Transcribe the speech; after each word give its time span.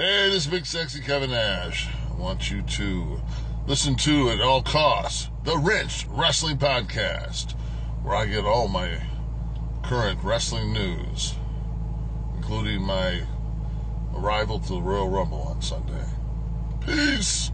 Hey, 0.00 0.30
this 0.30 0.46
is 0.46 0.50
Big 0.50 0.64
Sexy 0.64 0.98
Kevin 0.98 1.28
Nash. 1.28 1.86
I 2.10 2.14
want 2.14 2.50
you 2.50 2.62
to 2.62 3.20
listen 3.66 3.96
to, 3.96 4.30
at 4.30 4.40
all 4.40 4.62
costs, 4.62 5.28
the 5.44 5.58
Rich 5.58 6.06
Wrestling 6.08 6.56
Podcast, 6.56 7.52
where 8.02 8.16
I 8.16 8.24
get 8.24 8.46
all 8.46 8.66
my 8.66 9.02
current 9.82 10.18
wrestling 10.24 10.72
news, 10.72 11.34
including 12.34 12.80
my 12.80 13.24
arrival 14.16 14.58
to 14.60 14.68
the 14.72 14.80
Royal 14.80 15.10
Rumble 15.10 15.42
on 15.42 15.60
Sunday. 15.60 16.06
Peace! 16.80 17.50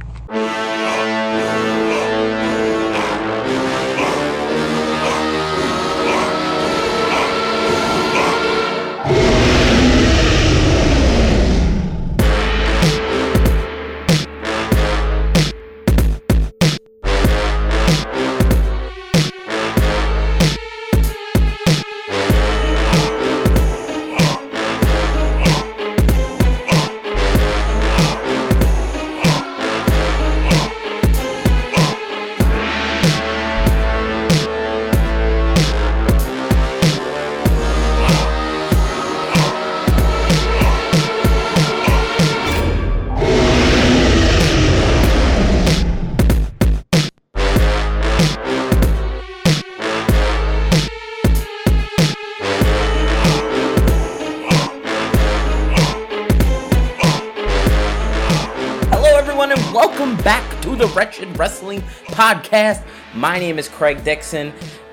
My 63.36 63.40
name 63.40 63.58
is 63.58 63.68
Craig 63.68 64.02
Dixon, 64.02 64.50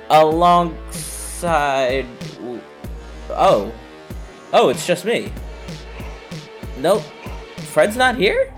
alongside. 0.09 2.05
Oh. 3.29 3.71
Oh, 4.51 4.67
it's 4.67 4.85
just 4.85 5.05
me. 5.05 5.31
Nope. 6.77 7.03
Fred's 7.71 7.95
not 7.95 8.17
here? 8.17 8.53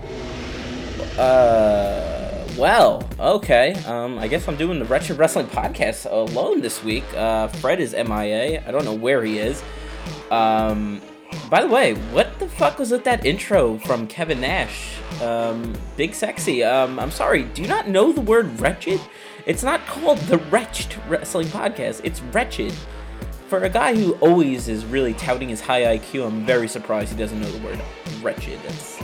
Uh. 1.16 2.44
Well, 2.58 3.08
okay. 3.20 3.74
Um, 3.84 4.18
I 4.18 4.26
guess 4.26 4.48
I'm 4.48 4.56
doing 4.56 4.80
the 4.80 4.86
Wretched 4.86 5.18
Wrestling 5.18 5.46
Podcast 5.46 6.10
alone 6.10 6.62
this 6.62 6.82
week. 6.82 7.04
Uh, 7.14 7.46
Fred 7.46 7.78
is 7.78 7.92
MIA. 7.92 8.64
I 8.66 8.72
don't 8.72 8.84
know 8.84 8.92
where 8.92 9.22
he 9.22 9.38
is. 9.38 9.62
Um, 10.32 11.00
by 11.48 11.62
the 11.62 11.68
way, 11.68 11.94
what 12.10 12.36
the 12.40 12.48
fuck 12.48 12.80
was 12.80 12.90
with 12.90 13.04
that 13.04 13.24
intro 13.24 13.78
from 13.78 14.08
Kevin 14.08 14.40
Nash? 14.40 14.98
Um, 15.22 15.76
Big 15.96 16.12
Sexy. 16.12 16.64
Um, 16.64 16.98
I'm 16.98 17.12
sorry, 17.12 17.44
do 17.44 17.62
you 17.62 17.68
not 17.68 17.88
know 17.88 18.10
the 18.10 18.20
word 18.20 18.60
wretched? 18.60 19.00
It's 19.46 19.62
not 19.62 19.86
called 19.86 20.18
the 20.18 20.38
Wretched 20.38 21.00
Wrestling 21.08 21.46
Podcast, 21.46 22.00
it's 22.02 22.20
wretched. 22.20 22.74
For 23.46 23.60
a 23.60 23.68
guy 23.68 23.94
who 23.94 24.14
always 24.14 24.66
is 24.66 24.84
really 24.84 25.14
touting 25.14 25.48
his 25.50 25.60
high 25.60 25.82
IQ, 25.96 26.26
I'm 26.26 26.44
very 26.44 26.66
surprised 26.66 27.12
he 27.12 27.16
doesn't 27.16 27.40
know 27.40 27.48
the 27.48 27.64
word 27.64 27.80
wretched. 28.22 28.58
That's, 28.64 29.00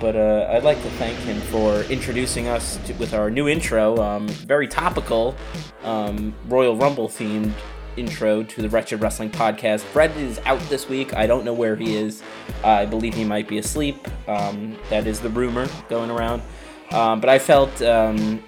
but 0.00 0.16
uh, 0.16 0.48
I'd 0.50 0.64
like 0.64 0.82
to 0.82 0.90
thank 0.92 1.18
him 1.18 1.38
for 1.42 1.82
introducing 1.82 2.48
us 2.48 2.78
to, 2.86 2.94
with 2.94 3.12
our 3.12 3.30
new 3.30 3.46
intro, 3.46 3.98
um, 3.98 4.26
very 4.28 4.66
topical, 4.66 5.36
um, 5.84 6.34
Royal 6.46 6.74
Rumble 6.74 7.10
themed 7.10 7.52
intro 7.98 8.42
to 8.42 8.62
the 8.62 8.70
Wretched 8.70 9.02
Wrestling 9.02 9.28
Podcast. 9.28 9.80
Fred 9.80 10.16
is 10.16 10.40
out 10.46 10.60
this 10.70 10.88
week. 10.88 11.12
I 11.12 11.26
don't 11.26 11.44
know 11.44 11.52
where 11.52 11.76
he 11.76 11.94
is. 11.94 12.22
Uh, 12.64 12.68
I 12.68 12.86
believe 12.86 13.12
he 13.12 13.24
might 13.24 13.46
be 13.46 13.58
asleep. 13.58 14.08
Um, 14.28 14.78
that 14.88 15.06
is 15.06 15.20
the 15.20 15.28
rumor 15.28 15.68
going 15.90 16.10
around. 16.10 16.40
Um, 16.90 17.20
but 17.20 17.28
I 17.28 17.38
felt 17.38 17.82
um, 17.82 18.42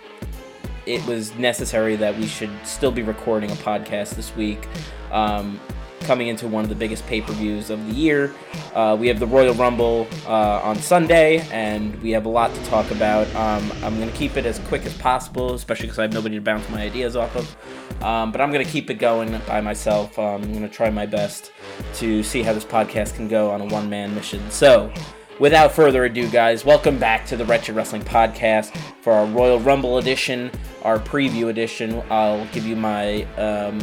it 0.90 1.06
was 1.06 1.34
necessary 1.36 1.96
that 1.96 2.16
we 2.16 2.26
should 2.26 2.50
still 2.64 2.90
be 2.90 3.02
recording 3.02 3.50
a 3.50 3.54
podcast 3.54 4.16
this 4.16 4.34
week. 4.34 4.66
Um, 5.12 5.60
coming 6.00 6.28
into 6.28 6.48
one 6.48 6.64
of 6.64 6.70
the 6.70 6.74
biggest 6.74 7.06
pay 7.06 7.20
per 7.20 7.32
views 7.34 7.70
of 7.70 7.86
the 7.86 7.92
year. 7.92 8.34
Uh, 8.74 8.96
we 8.98 9.06
have 9.06 9.20
the 9.20 9.26
Royal 9.26 9.54
Rumble 9.54 10.08
uh, 10.26 10.60
on 10.62 10.76
Sunday, 10.76 11.46
and 11.52 11.94
we 12.02 12.10
have 12.10 12.24
a 12.24 12.28
lot 12.28 12.52
to 12.54 12.64
talk 12.64 12.90
about. 12.90 13.26
Um, 13.36 13.70
I'm 13.84 13.96
going 13.96 14.10
to 14.10 14.16
keep 14.16 14.36
it 14.36 14.46
as 14.46 14.58
quick 14.60 14.86
as 14.86 14.94
possible, 14.94 15.54
especially 15.54 15.86
because 15.86 15.98
I 15.98 16.02
have 16.02 16.12
nobody 16.12 16.36
to 16.36 16.40
bounce 16.40 16.68
my 16.70 16.82
ideas 16.82 17.16
off 17.16 17.36
of. 17.36 18.02
Um, 18.02 18.32
but 18.32 18.40
I'm 18.40 18.50
going 18.50 18.64
to 18.64 18.70
keep 18.70 18.88
it 18.88 18.94
going 18.94 19.38
by 19.46 19.60
myself. 19.60 20.18
Um, 20.18 20.42
I'm 20.42 20.52
going 20.52 20.62
to 20.62 20.74
try 20.74 20.90
my 20.90 21.06
best 21.06 21.52
to 21.96 22.22
see 22.22 22.42
how 22.42 22.54
this 22.54 22.64
podcast 22.64 23.14
can 23.14 23.28
go 23.28 23.50
on 23.50 23.60
a 23.60 23.66
one 23.66 23.90
man 23.90 24.14
mission. 24.14 24.50
So, 24.50 24.92
without 25.40 25.72
further 25.72 26.04
ado, 26.04 26.30
guys, 26.30 26.64
welcome 26.64 26.98
back 26.98 27.26
to 27.26 27.36
the 27.36 27.44
Wretched 27.46 27.74
Wrestling 27.74 28.02
Podcast 28.02 28.76
for 29.00 29.12
our 29.12 29.26
Royal 29.26 29.58
Rumble 29.58 29.98
edition, 29.98 30.52
our 30.82 30.98
preview 30.98 31.48
edition. 31.48 32.00
I'll 32.10 32.44
give 32.46 32.64
you 32.64 32.76
my. 32.76 33.24
Um, 33.36 33.80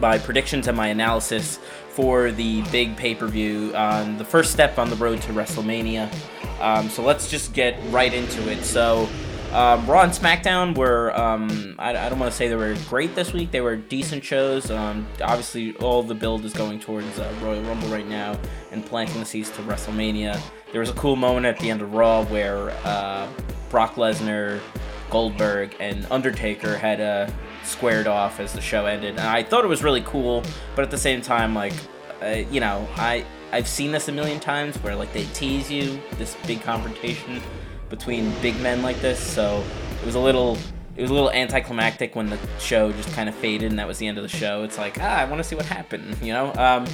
my 0.00 0.18
predictions 0.18 0.68
and 0.68 0.76
my 0.76 0.88
analysis 0.88 1.58
for 1.88 2.30
the 2.30 2.60
big 2.70 2.94
pay 2.98 3.14
per 3.14 3.26
view 3.26 3.74
on 3.74 4.18
the 4.18 4.24
first 4.26 4.52
step 4.52 4.78
on 4.78 4.90
the 4.90 4.96
road 4.96 5.22
to 5.22 5.32
WrestleMania. 5.32 6.12
Um, 6.60 6.90
so 6.90 7.02
let's 7.02 7.30
just 7.30 7.54
get 7.54 7.78
right 7.90 8.12
into 8.12 8.50
it. 8.50 8.62
So, 8.62 9.08
um, 9.52 9.86
Raw 9.86 10.02
and 10.02 10.12
SmackDown 10.12 10.76
were, 10.76 11.18
um, 11.18 11.76
I, 11.78 11.90
I, 11.90 12.08
don't 12.08 12.18
want 12.18 12.30
to 12.30 12.36
say 12.36 12.48
they 12.48 12.56
were 12.56 12.76
great 12.88 13.14
this 13.14 13.32
week, 13.32 13.50
they 13.50 13.60
were 13.60 13.76
decent 13.76 14.24
shows. 14.24 14.70
Um, 14.70 15.06
obviously, 15.22 15.76
all 15.76 16.02
the 16.02 16.14
build 16.14 16.44
is 16.44 16.52
going 16.52 16.80
towards 16.80 17.18
uh, 17.18 17.32
Royal 17.40 17.62
Rumble 17.62 17.88
right 17.88 18.06
now 18.06 18.38
and 18.72 18.84
planting 18.84 19.20
the 19.20 19.26
seeds 19.26 19.50
to 19.50 19.62
WrestleMania. 19.62 20.40
There 20.72 20.80
was 20.80 20.90
a 20.90 20.94
cool 20.94 21.16
moment 21.16 21.46
at 21.46 21.58
the 21.58 21.70
end 21.70 21.80
of 21.80 21.94
Raw 21.94 22.24
where 22.24 22.70
uh, 22.84 23.28
Brock 23.70 23.94
Lesnar, 23.94 24.60
Goldberg, 25.10 25.74
and 25.80 26.06
Undertaker 26.10 26.76
had 26.76 27.00
a 27.00 27.32
squared 27.62 28.06
off 28.06 28.40
as 28.40 28.52
the 28.52 28.60
show 28.60 28.86
ended. 28.86 29.10
And 29.10 29.20
I 29.20 29.42
thought 29.42 29.64
it 29.64 29.68
was 29.68 29.82
really 29.82 30.02
cool, 30.02 30.42
but 30.74 30.82
at 30.82 30.90
the 30.90 30.98
same 30.98 31.22
time, 31.22 31.54
like, 31.54 31.74
uh, 32.22 32.42
you 32.50 32.60
know, 32.60 32.86
I 32.96 33.24
I've 33.52 33.68
seen 33.68 33.92
this 33.92 34.08
a 34.08 34.12
million 34.12 34.40
times 34.40 34.76
where 34.78 34.96
like 34.96 35.12
they 35.12 35.24
tease 35.26 35.70
you 35.70 36.00
this 36.18 36.36
big 36.46 36.62
confrontation 36.62 37.40
between 37.88 38.32
big 38.40 38.58
men 38.60 38.82
like 38.82 39.00
this. 39.00 39.20
So 39.20 39.62
it 40.00 40.06
was 40.06 40.14
a 40.14 40.20
little 40.20 40.56
it 40.96 41.02
was 41.02 41.10
a 41.10 41.14
little 41.14 41.30
anticlimactic 41.30 42.16
when 42.16 42.30
the 42.30 42.38
show 42.58 42.90
just 42.92 43.12
kind 43.12 43.28
of 43.28 43.34
faded 43.34 43.70
and 43.70 43.78
that 43.78 43.86
was 43.86 43.98
the 43.98 44.06
end 44.06 44.18
of 44.18 44.22
the 44.22 44.28
show. 44.28 44.62
It's 44.62 44.78
like 44.78 44.98
ah, 45.00 45.16
I 45.16 45.24
want 45.24 45.38
to 45.38 45.44
see 45.44 45.56
what 45.56 45.66
happened, 45.66 46.16
you 46.22 46.32
know. 46.32 46.52
Um, 46.54 46.86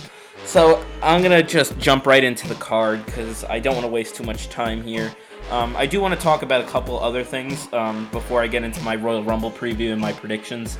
so 0.45 0.85
I'm 1.03 1.23
gonna 1.23 1.43
just 1.43 1.79
jump 1.79 2.07
right 2.07 2.23
into 2.23 2.49
the 2.49 2.55
card 2.57 3.05
because 3.07 3.45
I 3.45 3.59
don't 3.59 3.75
want 3.75 3.85
to 3.85 3.93
waste 3.93 4.17
too 4.17 4.25
much 4.25 4.49
time 4.49 4.83
here. 4.83 5.15
Um, 5.51 5.77
I 5.77 5.87
do 5.87 6.01
want 6.01 6.15
to 6.15 6.21
talk 6.21 6.43
about 6.43 6.63
a 6.63 6.67
couple 6.67 6.99
other 6.99 7.23
things 7.25 7.71
um, 7.73 8.09
before 8.13 8.43
I 8.43 8.47
get 8.47 8.65
into 8.65 8.81
my 8.83 8.97
Royal 8.97 9.23
Rumble 9.23 9.51
preview 9.51 9.93
and 9.93 10.01
my 10.01 10.13
predictions. 10.13 10.79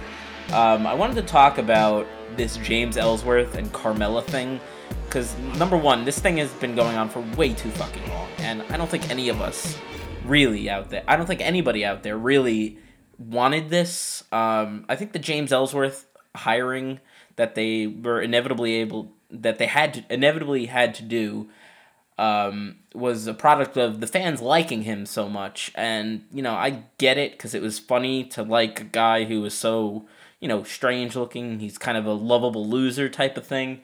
Um, 0.53 0.87
I 0.87 0.95
wanted 0.95 1.17
to 1.17 1.23
talk 1.23 1.59
about 1.59 2.07
this 2.37 2.57
James 2.59 2.97
Ellsworth 2.97 3.55
and 3.55 3.71
Carmella 3.73 4.25
thing 4.25 4.61
because 5.05 5.37
number 5.59 5.77
one, 5.77 6.05
this 6.05 6.19
thing 6.19 6.39
has 6.39 6.51
been 6.55 6.75
going 6.75 6.97
on 6.97 7.09
for 7.09 7.21
way 7.37 7.53
too 7.53 7.71
fucking 7.71 8.09
long, 8.09 8.29
and 8.39 8.63
I 8.71 8.77
don't 8.77 8.89
think 8.89 9.11
any 9.11 9.29
of 9.29 9.43
us 9.43 9.79
really 10.25 10.71
out 10.71 10.91
there, 10.91 11.05
I 11.07 11.17
don't 11.17 11.27
think 11.27 11.41
anybody 11.41 11.85
out 11.85 12.03
there 12.03 12.17
really 12.17 12.79
wanted 13.19 13.71
this. 13.71 14.25
Um, 14.33 14.85
I 14.89 14.97
think 14.97 15.13
the 15.13 15.19
James 15.19 15.53
Ellsworth 15.53 16.07
hiring 16.35 17.01
that 17.37 17.55
they 17.55 17.87
were 17.87 18.21
inevitably 18.21 18.75
able 18.75 19.13
that 19.31 19.59
they 19.59 19.67
had 19.67 19.95
to 19.95 20.05
inevitably 20.11 20.67
had 20.67 20.95
to 20.95 21.03
do 21.03 21.49
um, 22.19 22.77
was 22.95 23.27
a 23.27 23.35
product 23.35 23.77
of 23.77 24.01
the 24.01 24.07
fans 24.07 24.41
liking 24.43 24.83
him 24.83 25.07
so 25.07 25.29
much. 25.29 25.73
And, 25.75 26.27
you 26.33 26.43
know, 26.43 26.53
I 26.55 26.85
get 26.99 27.19
it 27.19 27.33
because 27.33 27.55
it 27.55 27.63
was 27.63 27.79
funny 27.79 28.25
to 28.25 28.43
like 28.43 28.81
a 28.81 28.85
guy 28.85 29.25
who 29.25 29.41
was 29.41 29.55
so, 29.55 30.07
you 30.39 30.49
know, 30.49 30.63
strange 30.63 31.17
looking. 31.17 31.61
He's 31.61 31.79
kind 31.79 31.97
of 31.97 32.07
a 32.07 32.13
lovable 32.13 32.69
loser 32.69 33.09
type 33.09 33.37
of 33.37 33.47
thing. 33.47 33.81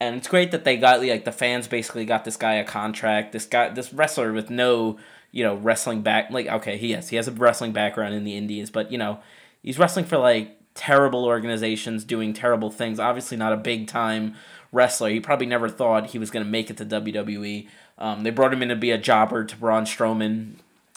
And 0.00 0.16
it's 0.16 0.28
great 0.28 0.52
that 0.52 0.64
they 0.64 0.76
got, 0.76 1.02
like, 1.02 1.24
the 1.24 1.32
fans 1.32 1.66
basically 1.66 2.04
got 2.04 2.24
this 2.24 2.36
guy 2.36 2.54
a 2.54 2.64
contract. 2.64 3.32
This 3.32 3.46
guy, 3.46 3.70
this 3.70 3.92
wrestler 3.92 4.32
with 4.32 4.48
no, 4.48 4.96
you 5.32 5.44
know, 5.44 5.54
wrestling 5.54 6.02
back. 6.02 6.30
Like, 6.30 6.46
okay, 6.46 6.76
he 6.76 6.92
has, 6.92 7.08
he 7.08 7.16
has 7.16 7.28
a 7.28 7.32
wrestling 7.32 7.72
background 7.72 8.14
in 8.14 8.24
the 8.24 8.36
Indies, 8.36 8.70
but, 8.70 8.90
you 8.92 8.98
know, 8.98 9.20
he's 9.62 9.78
wrestling 9.78 10.04
for, 10.04 10.18
like, 10.18 10.58
terrible 10.74 11.24
organizations 11.24 12.04
doing 12.04 12.32
terrible 12.32 12.70
things. 12.70 13.00
Obviously, 13.00 13.36
not 13.36 13.52
a 13.52 13.56
big 13.56 13.88
time 13.88 14.36
wrestler. 14.72 15.10
He 15.10 15.20
probably 15.20 15.46
never 15.46 15.68
thought 15.68 16.08
he 16.08 16.18
was 16.18 16.30
going 16.30 16.44
to 16.44 16.50
make 16.50 16.70
it 16.70 16.76
to 16.78 16.86
WWE. 16.86 17.68
Um, 17.98 18.22
they 18.22 18.30
brought 18.30 18.52
him 18.52 18.62
in 18.62 18.68
to 18.68 18.76
be 18.76 18.90
a 18.90 18.98
jobber 18.98 19.44
to 19.44 19.56
Braun 19.56 19.84
Strowman. 19.84 20.54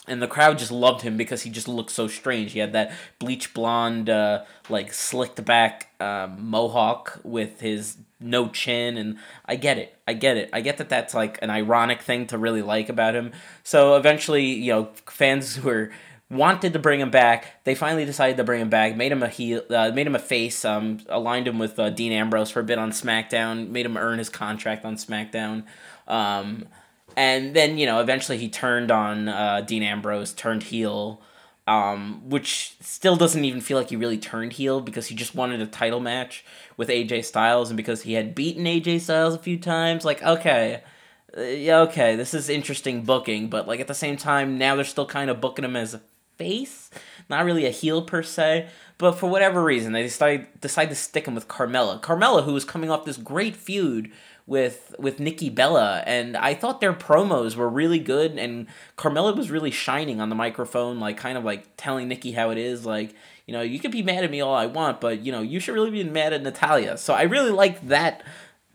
And 0.08 0.20
the 0.20 0.28
crowd 0.28 0.58
just 0.58 0.72
loved 0.72 1.02
him 1.02 1.16
because 1.16 1.42
he 1.42 1.50
just 1.50 1.68
looked 1.68 1.90
so 1.90 2.08
strange. 2.08 2.52
He 2.52 2.58
had 2.58 2.72
that 2.72 2.92
bleach 3.18 3.54
blonde, 3.54 4.10
uh, 4.10 4.44
like 4.68 4.92
slicked 4.92 5.44
back 5.44 5.92
uh, 6.00 6.28
mohawk 6.36 7.20
with 7.22 7.60
his 7.60 7.96
no 8.22 8.48
chin, 8.48 8.96
and 8.96 9.18
I 9.44 9.56
get 9.56 9.78
it. 9.78 9.96
I 10.06 10.14
get 10.14 10.36
it. 10.36 10.50
I 10.52 10.60
get 10.60 10.78
that 10.78 10.88
that's 10.88 11.14
like 11.14 11.38
an 11.42 11.50
ironic 11.50 12.02
thing 12.02 12.26
to 12.28 12.38
really 12.38 12.62
like 12.62 12.88
about 12.88 13.14
him. 13.14 13.32
So 13.62 13.96
eventually, 13.96 14.46
you 14.46 14.72
know, 14.72 14.90
fans 15.06 15.56
who 15.56 15.88
wanted 16.30 16.72
to 16.72 16.78
bring 16.78 17.00
him 17.00 17.10
back. 17.10 17.62
They 17.64 17.74
finally 17.74 18.04
decided 18.04 18.38
to 18.38 18.44
bring 18.44 18.60
him 18.60 18.70
back. 18.70 18.96
Made 18.96 19.12
him 19.12 19.22
a 19.22 19.28
heel. 19.28 19.62
Uh, 19.70 19.90
made 19.94 20.06
him 20.06 20.14
a 20.14 20.20
face. 20.20 20.64
Um, 20.64 21.00
aligned 21.08 21.46
him 21.46 21.58
with 21.58 21.78
uh, 21.78 21.90
Dean 21.90 22.12
Ambrose 22.12 22.50
for 22.50 22.60
a 22.60 22.64
bit 22.64 22.78
on 22.78 22.90
SmackDown. 22.90 23.68
Made 23.68 23.86
him 23.86 23.96
earn 23.96 24.18
his 24.18 24.28
contract 24.28 24.84
on 24.84 24.96
SmackDown. 24.96 25.64
Um, 26.08 26.66
and 27.16 27.54
then 27.54 27.78
you 27.78 27.86
know 27.86 28.00
eventually 28.00 28.38
he 28.38 28.48
turned 28.48 28.90
on 28.90 29.28
uh, 29.28 29.60
Dean 29.60 29.82
Ambrose, 29.82 30.32
turned 30.32 30.64
heel. 30.64 31.20
Um, 31.68 32.28
which 32.28 32.74
still 32.80 33.14
doesn't 33.14 33.44
even 33.44 33.60
feel 33.60 33.78
like 33.78 33.90
he 33.90 33.96
really 33.96 34.18
turned 34.18 34.54
heel 34.54 34.80
because 34.80 35.06
he 35.06 35.14
just 35.14 35.36
wanted 35.36 35.60
a 35.60 35.66
title 35.66 36.00
match 36.00 36.44
with 36.76 36.88
AJ 36.88 37.24
Styles 37.24 37.70
and 37.70 37.76
because 37.76 38.02
he 38.02 38.14
had 38.14 38.34
beaten 38.34 38.64
AJ 38.64 39.02
Styles 39.02 39.34
a 39.34 39.38
few 39.38 39.56
times. 39.58 40.04
Like, 40.04 40.20
okay, 40.24 40.82
uh, 41.36 41.42
yeah, 41.42 41.78
okay, 41.80 42.16
this 42.16 42.34
is 42.34 42.48
interesting 42.48 43.04
booking, 43.04 43.48
but 43.48 43.68
like 43.68 43.80
at 43.80 43.86
the 43.86 43.94
same 43.94 44.16
time, 44.16 44.58
now 44.58 44.74
they're 44.74 44.84
still 44.84 45.06
kind 45.06 45.30
of 45.30 45.40
booking 45.40 45.64
him 45.64 45.76
as 45.76 45.94
a 45.94 46.00
face, 46.36 46.90
not 47.30 47.44
really 47.44 47.64
a 47.64 47.70
heel 47.70 48.02
per 48.02 48.22
se. 48.22 48.68
But 48.98 49.12
for 49.12 49.28
whatever 49.28 49.64
reason, 49.64 49.92
they 49.92 50.02
decide 50.02 50.60
decide 50.60 50.88
to 50.90 50.94
stick 50.94 51.26
him 51.26 51.34
with 51.34 51.48
Carmella. 51.48 52.00
Carmella, 52.00 52.44
who 52.44 52.52
was 52.52 52.64
coming 52.64 52.90
off 52.90 53.04
this 53.04 53.16
great 53.16 53.56
feud 53.56 54.12
with 54.52 54.94
with 54.98 55.18
Nikki 55.18 55.48
Bella, 55.48 56.04
and 56.06 56.36
I 56.36 56.52
thought 56.52 56.82
their 56.82 56.92
promos 56.92 57.56
were 57.56 57.70
really 57.70 57.98
good, 57.98 58.32
and 58.38 58.66
Carmella 58.98 59.34
was 59.34 59.50
really 59.50 59.70
shining 59.70 60.20
on 60.20 60.28
the 60.28 60.34
microphone, 60.34 61.00
like 61.00 61.16
kind 61.16 61.38
of 61.38 61.44
like 61.44 61.64
telling 61.78 62.06
Nikki 62.06 62.32
how 62.32 62.50
it 62.50 62.58
is, 62.58 62.84
like 62.84 63.14
you 63.46 63.54
know 63.54 63.62
you 63.62 63.80
can 63.80 63.90
be 63.90 64.02
mad 64.02 64.24
at 64.24 64.30
me 64.30 64.42
all 64.42 64.54
I 64.54 64.66
want, 64.66 65.00
but 65.00 65.24
you 65.24 65.32
know 65.32 65.40
you 65.40 65.58
should 65.58 65.72
really 65.72 65.90
be 65.90 66.04
mad 66.04 66.34
at 66.34 66.42
Natalya. 66.42 66.98
So 66.98 67.14
I 67.14 67.22
really 67.22 67.50
liked 67.50 67.88
that 67.88 68.24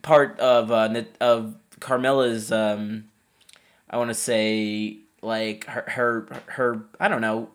part 0.01 0.39
of 0.39 0.71
uh, 0.71 1.03
of 1.21 1.55
Carmella's. 1.79 2.51
Um, 2.51 3.05
I 3.87 3.97
want 3.97 4.09
to 4.09 4.15
say 4.15 4.97
like 5.21 5.65
her 5.65 5.83
her 5.89 6.27
her 6.47 6.85
I 6.99 7.07
don't 7.07 7.21
know 7.21 7.49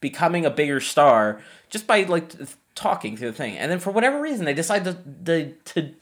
becoming 0.00 0.44
a 0.44 0.50
bigger 0.50 0.80
star 0.80 1.40
just 1.68 1.86
by 1.86 2.02
like 2.02 2.32
talking 2.74 3.16
through 3.16 3.30
the 3.30 3.36
thing. 3.36 3.56
And 3.56 3.70
then 3.70 3.78
for 3.78 3.92
whatever 3.92 4.20
reason 4.20 4.46
they 4.46 4.54
decide 4.54 4.82
to 4.82 4.96
to, 5.26 5.52
to 5.52 5.94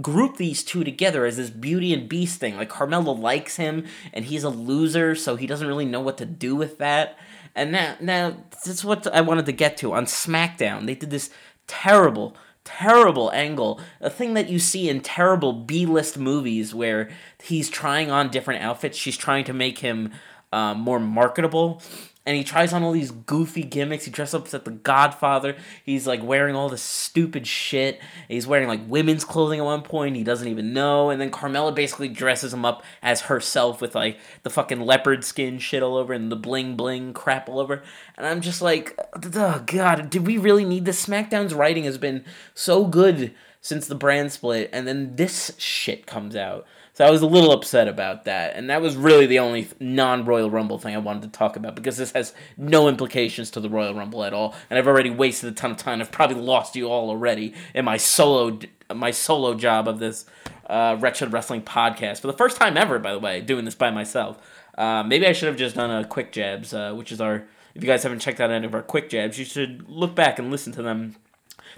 group 0.00 0.36
these 0.36 0.64
two 0.64 0.84
together 0.84 1.24
as 1.24 1.36
this 1.36 1.50
beauty 1.50 1.92
and 1.92 2.08
beast 2.08 2.40
thing. 2.40 2.56
Like 2.56 2.70
Carmella 2.70 3.18
likes 3.18 3.56
him 3.56 3.86
and 4.12 4.24
he's 4.24 4.44
a 4.44 4.50
loser, 4.50 5.14
so 5.14 5.36
he 5.36 5.46
doesn't 5.46 5.68
really 5.68 5.84
know 5.84 6.00
what 6.00 6.18
to 6.18 6.26
do 6.26 6.56
with 6.56 6.78
that. 6.78 7.18
And 7.54 7.72
now 7.72 7.96
now 8.00 8.36
that's 8.64 8.84
what 8.84 9.06
I 9.06 9.20
wanted 9.20 9.46
to 9.46 9.52
get 9.52 9.76
to 9.78 9.92
on 9.92 10.06
SmackDown. 10.06 10.86
They 10.86 10.94
did 10.94 11.10
this 11.10 11.30
terrible 11.66 12.36
terrible 12.64 13.30
angle, 13.32 13.78
a 14.00 14.08
thing 14.08 14.34
that 14.34 14.48
you 14.48 14.58
see 14.58 14.88
in 14.88 15.00
terrible 15.00 15.52
B-list 15.52 16.18
movies 16.18 16.74
where 16.74 17.10
he's 17.42 17.68
trying 17.68 18.10
on 18.10 18.30
different 18.30 18.62
outfits. 18.62 18.96
She's 18.96 19.18
trying 19.18 19.44
to 19.44 19.52
make 19.52 19.80
him 19.80 20.12
um, 20.52 20.80
more 20.80 20.98
marketable 20.98 21.82
and 22.26 22.36
he 22.36 22.44
tries 22.44 22.72
on 22.72 22.82
all 22.82 22.92
these 22.92 23.10
goofy 23.10 23.62
gimmicks. 23.62 24.06
He 24.06 24.10
dresses 24.10 24.34
up 24.34 24.46
as 24.46 24.52
the 24.52 24.70
Godfather. 24.70 25.56
He's 25.84 26.06
like 26.06 26.22
wearing 26.22 26.54
all 26.54 26.70
this 26.70 26.82
stupid 26.82 27.46
shit. 27.46 28.00
He's 28.28 28.46
wearing 28.46 28.66
like 28.66 28.80
women's 28.86 29.24
clothing 29.24 29.60
at 29.60 29.64
one 29.64 29.82
point. 29.82 30.16
He 30.16 30.24
doesn't 30.24 30.48
even 30.48 30.72
know. 30.72 31.10
And 31.10 31.20
then 31.20 31.30
Carmella 31.30 31.74
basically 31.74 32.08
dresses 32.08 32.54
him 32.54 32.64
up 32.64 32.82
as 33.02 33.22
herself 33.22 33.82
with 33.82 33.94
like 33.94 34.18
the 34.42 34.50
fucking 34.50 34.80
leopard 34.80 35.22
skin 35.24 35.58
shit 35.58 35.82
all 35.82 35.96
over 35.96 36.14
and 36.14 36.32
the 36.32 36.36
bling 36.36 36.76
bling 36.76 37.12
crap 37.12 37.48
all 37.48 37.60
over. 37.60 37.82
And 38.16 38.26
I'm 38.26 38.40
just 38.40 38.62
like, 38.62 38.98
oh 39.34 39.62
god, 39.66 40.08
did 40.08 40.26
we 40.26 40.38
really 40.38 40.64
need 40.64 40.86
this? 40.86 41.04
SmackDown's 41.04 41.52
writing 41.52 41.84
has 41.84 41.98
been 41.98 42.24
so 42.54 42.86
good 42.86 43.34
since 43.60 43.86
the 43.86 43.94
brand 43.94 44.30
split, 44.30 44.68
and 44.74 44.86
then 44.86 45.16
this 45.16 45.52
shit 45.56 46.06
comes 46.06 46.36
out. 46.36 46.66
So 46.94 47.04
I 47.04 47.10
was 47.10 47.22
a 47.22 47.26
little 47.26 47.50
upset 47.50 47.88
about 47.88 48.24
that. 48.24 48.54
And 48.54 48.70
that 48.70 48.80
was 48.80 48.96
really 48.96 49.26
the 49.26 49.40
only 49.40 49.68
non 49.80 50.24
Royal 50.24 50.48
Rumble 50.48 50.78
thing 50.78 50.94
I 50.94 50.98
wanted 50.98 51.22
to 51.24 51.28
talk 51.28 51.56
about 51.56 51.74
because 51.74 51.96
this 51.96 52.12
has 52.12 52.32
no 52.56 52.88
implications 52.88 53.50
to 53.50 53.60
the 53.60 53.68
Royal 53.68 53.94
Rumble 53.94 54.22
at 54.24 54.32
all. 54.32 54.54
And 54.70 54.78
I've 54.78 54.86
already 54.86 55.10
wasted 55.10 55.52
a 55.52 55.54
ton 55.54 55.72
of 55.72 55.76
time. 55.76 56.00
I've 56.00 56.12
probably 56.12 56.40
lost 56.40 56.76
you 56.76 56.86
all 56.88 57.10
already 57.10 57.52
in 57.74 57.84
my 57.84 57.96
solo 57.96 58.58
my 58.94 59.10
solo 59.10 59.54
job 59.54 59.88
of 59.88 59.98
this 59.98 60.24
uh, 60.66 60.96
Wretched 61.00 61.32
Wrestling 61.32 61.62
podcast 61.62 62.20
for 62.20 62.28
the 62.28 62.32
first 62.32 62.56
time 62.58 62.76
ever, 62.76 62.98
by 62.98 63.12
the 63.12 63.18
way, 63.18 63.40
doing 63.40 63.64
this 63.64 63.74
by 63.74 63.90
myself. 63.90 64.38
Uh, 64.78 65.02
maybe 65.02 65.26
I 65.26 65.32
should 65.32 65.48
have 65.48 65.56
just 65.56 65.74
done 65.74 65.90
a 65.90 66.06
quick 66.06 66.32
jabs, 66.32 66.72
uh, 66.72 66.92
which 66.92 67.10
is 67.10 67.20
our. 67.20 67.44
If 67.74 67.82
you 67.82 67.88
guys 67.88 68.04
haven't 68.04 68.20
checked 68.20 68.40
out 68.40 68.52
any 68.52 68.66
of 68.66 68.72
our 68.72 68.82
quick 68.82 69.10
jabs, 69.10 69.36
you 69.36 69.44
should 69.44 69.88
look 69.88 70.14
back 70.14 70.38
and 70.38 70.48
listen 70.48 70.72
to 70.74 70.82
them. 70.82 71.16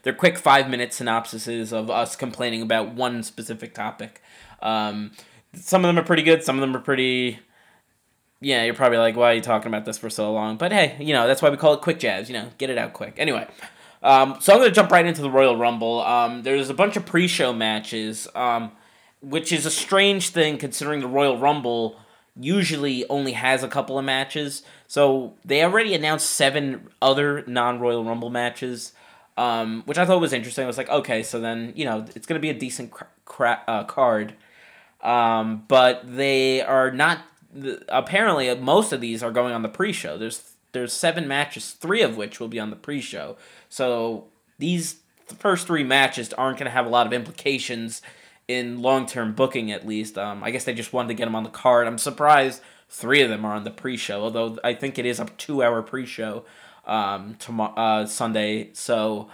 They're 0.02 0.12
quick 0.12 0.36
five 0.36 0.68
minute 0.68 0.90
synopsises 0.90 1.72
of 1.72 1.88
us 1.88 2.16
complaining 2.16 2.60
about 2.60 2.94
one 2.94 3.22
specific 3.22 3.72
topic. 3.72 4.20
Um, 4.66 5.12
some 5.54 5.84
of 5.84 5.88
them 5.88 5.98
are 5.98 6.06
pretty 6.06 6.22
good. 6.22 6.42
Some 6.42 6.56
of 6.56 6.60
them 6.60 6.74
are 6.76 6.80
pretty. 6.80 7.38
Yeah, 8.40 8.64
you're 8.64 8.74
probably 8.74 8.98
like, 8.98 9.16
why 9.16 9.32
are 9.32 9.34
you 9.34 9.40
talking 9.40 9.68
about 9.68 9.86
this 9.86 9.96
for 9.96 10.10
so 10.10 10.30
long? 10.32 10.56
But 10.56 10.72
hey, 10.72 10.96
you 11.00 11.14
know 11.14 11.26
that's 11.26 11.40
why 11.40 11.48
we 11.48 11.56
call 11.56 11.74
it 11.74 11.80
quick 11.80 11.98
jabs. 11.98 12.28
You 12.28 12.34
know, 12.34 12.48
get 12.58 12.68
it 12.68 12.76
out 12.76 12.92
quick. 12.92 13.14
Anyway, 13.16 13.46
um, 14.02 14.36
so 14.40 14.52
I'm 14.52 14.58
gonna 14.58 14.72
jump 14.72 14.90
right 14.90 15.06
into 15.06 15.22
the 15.22 15.30
Royal 15.30 15.56
Rumble. 15.56 16.02
Um, 16.02 16.42
there's 16.42 16.68
a 16.68 16.74
bunch 16.74 16.96
of 16.96 17.06
pre-show 17.06 17.52
matches, 17.52 18.28
um, 18.34 18.72
which 19.22 19.52
is 19.52 19.64
a 19.64 19.70
strange 19.70 20.30
thing 20.30 20.58
considering 20.58 21.00
the 21.00 21.08
Royal 21.08 21.38
Rumble 21.38 21.98
usually 22.38 23.08
only 23.08 23.32
has 23.32 23.62
a 23.62 23.68
couple 23.68 23.98
of 23.98 24.04
matches. 24.04 24.62
So 24.86 25.34
they 25.44 25.64
already 25.64 25.94
announced 25.94 26.28
seven 26.28 26.88
other 27.00 27.42
non-Royal 27.46 28.04
Rumble 28.04 28.28
matches, 28.28 28.92
um, 29.38 29.82
which 29.86 29.96
I 29.96 30.04
thought 30.04 30.20
was 30.20 30.34
interesting. 30.34 30.64
I 30.64 30.66
was 30.66 30.76
like, 30.76 30.90
okay, 30.90 31.22
so 31.22 31.40
then 31.40 31.72
you 31.74 31.86
know 31.86 32.04
it's 32.14 32.26
gonna 32.26 32.40
be 32.40 32.50
a 32.50 32.54
decent 32.54 32.90
cra- 32.90 33.08
cra- 33.24 33.62
uh, 33.66 33.84
card. 33.84 34.34
Um, 35.06 35.64
but 35.68 36.16
they 36.16 36.60
are 36.60 36.90
not. 36.90 37.20
Apparently, 37.88 38.52
most 38.56 38.92
of 38.92 39.00
these 39.00 39.22
are 39.22 39.30
going 39.30 39.54
on 39.54 39.62
the 39.62 39.68
pre-show. 39.68 40.18
There's 40.18 40.52
there's 40.72 40.92
seven 40.92 41.28
matches, 41.28 41.70
three 41.70 42.02
of 42.02 42.16
which 42.16 42.40
will 42.40 42.48
be 42.48 42.58
on 42.58 42.70
the 42.70 42.76
pre-show. 42.76 43.36
So 43.68 44.26
these 44.58 44.96
first 45.38 45.66
three 45.66 45.84
matches 45.84 46.32
aren't 46.32 46.58
going 46.58 46.66
to 46.66 46.72
have 46.72 46.86
a 46.86 46.90
lot 46.90 47.06
of 47.06 47.12
implications 47.12 48.02
in 48.48 48.82
long-term 48.82 49.34
booking, 49.34 49.70
at 49.70 49.86
least. 49.86 50.18
Um, 50.18 50.42
I 50.42 50.50
guess 50.50 50.64
they 50.64 50.74
just 50.74 50.92
wanted 50.92 51.08
to 51.08 51.14
get 51.14 51.24
them 51.24 51.36
on 51.36 51.44
the 51.44 51.50
card. 51.50 51.86
I'm 51.86 51.98
surprised 51.98 52.60
three 52.88 53.22
of 53.22 53.30
them 53.30 53.44
are 53.44 53.54
on 53.54 53.64
the 53.64 53.70
pre-show, 53.70 54.22
although 54.22 54.58
I 54.64 54.74
think 54.74 54.98
it 54.98 55.06
is 55.06 55.20
a 55.20 55.26
two-hour 55.38 55.82
pre-show 55.82 56.44
um, 56.84 57.36
tomorrow 57.38 57.74
uh, 57.74 58.06
Sunday. 58.06 58.70
So 58.72 59.28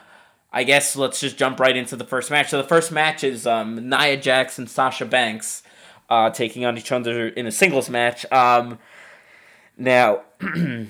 I 0.52 0.64
guess 0.64 0.96
let's 0.96 1.20
just 1.20 1.38
jump 1.38 1.58
right 1.58 1.76
into 1.76 1.96
the 1.96 2.04
first 2.04 2.30
match. 2.30 2.50
So 2.50 2.60
the 2.60 2.68
first 2.68 2.92
match 2.92 3.24
is 3.24 3.46
um, 3.46 3.88
Nia 3.88 4.16
Jax 4.16 4.58
and 4.58 4.68
Sasha 4.68 5.06
Banks 5.06 5.62
uh, 6.10 6.30
taking 6.30 6.64
on 6.64 6.76
each 6.76 6.92
other 6.92 7.28
in 7.28 7.46
a 7.46 7.52
singles 7.52 7.88
match. 7.88 8.30
Um, 8.30 8.78
now, 9.78 10.22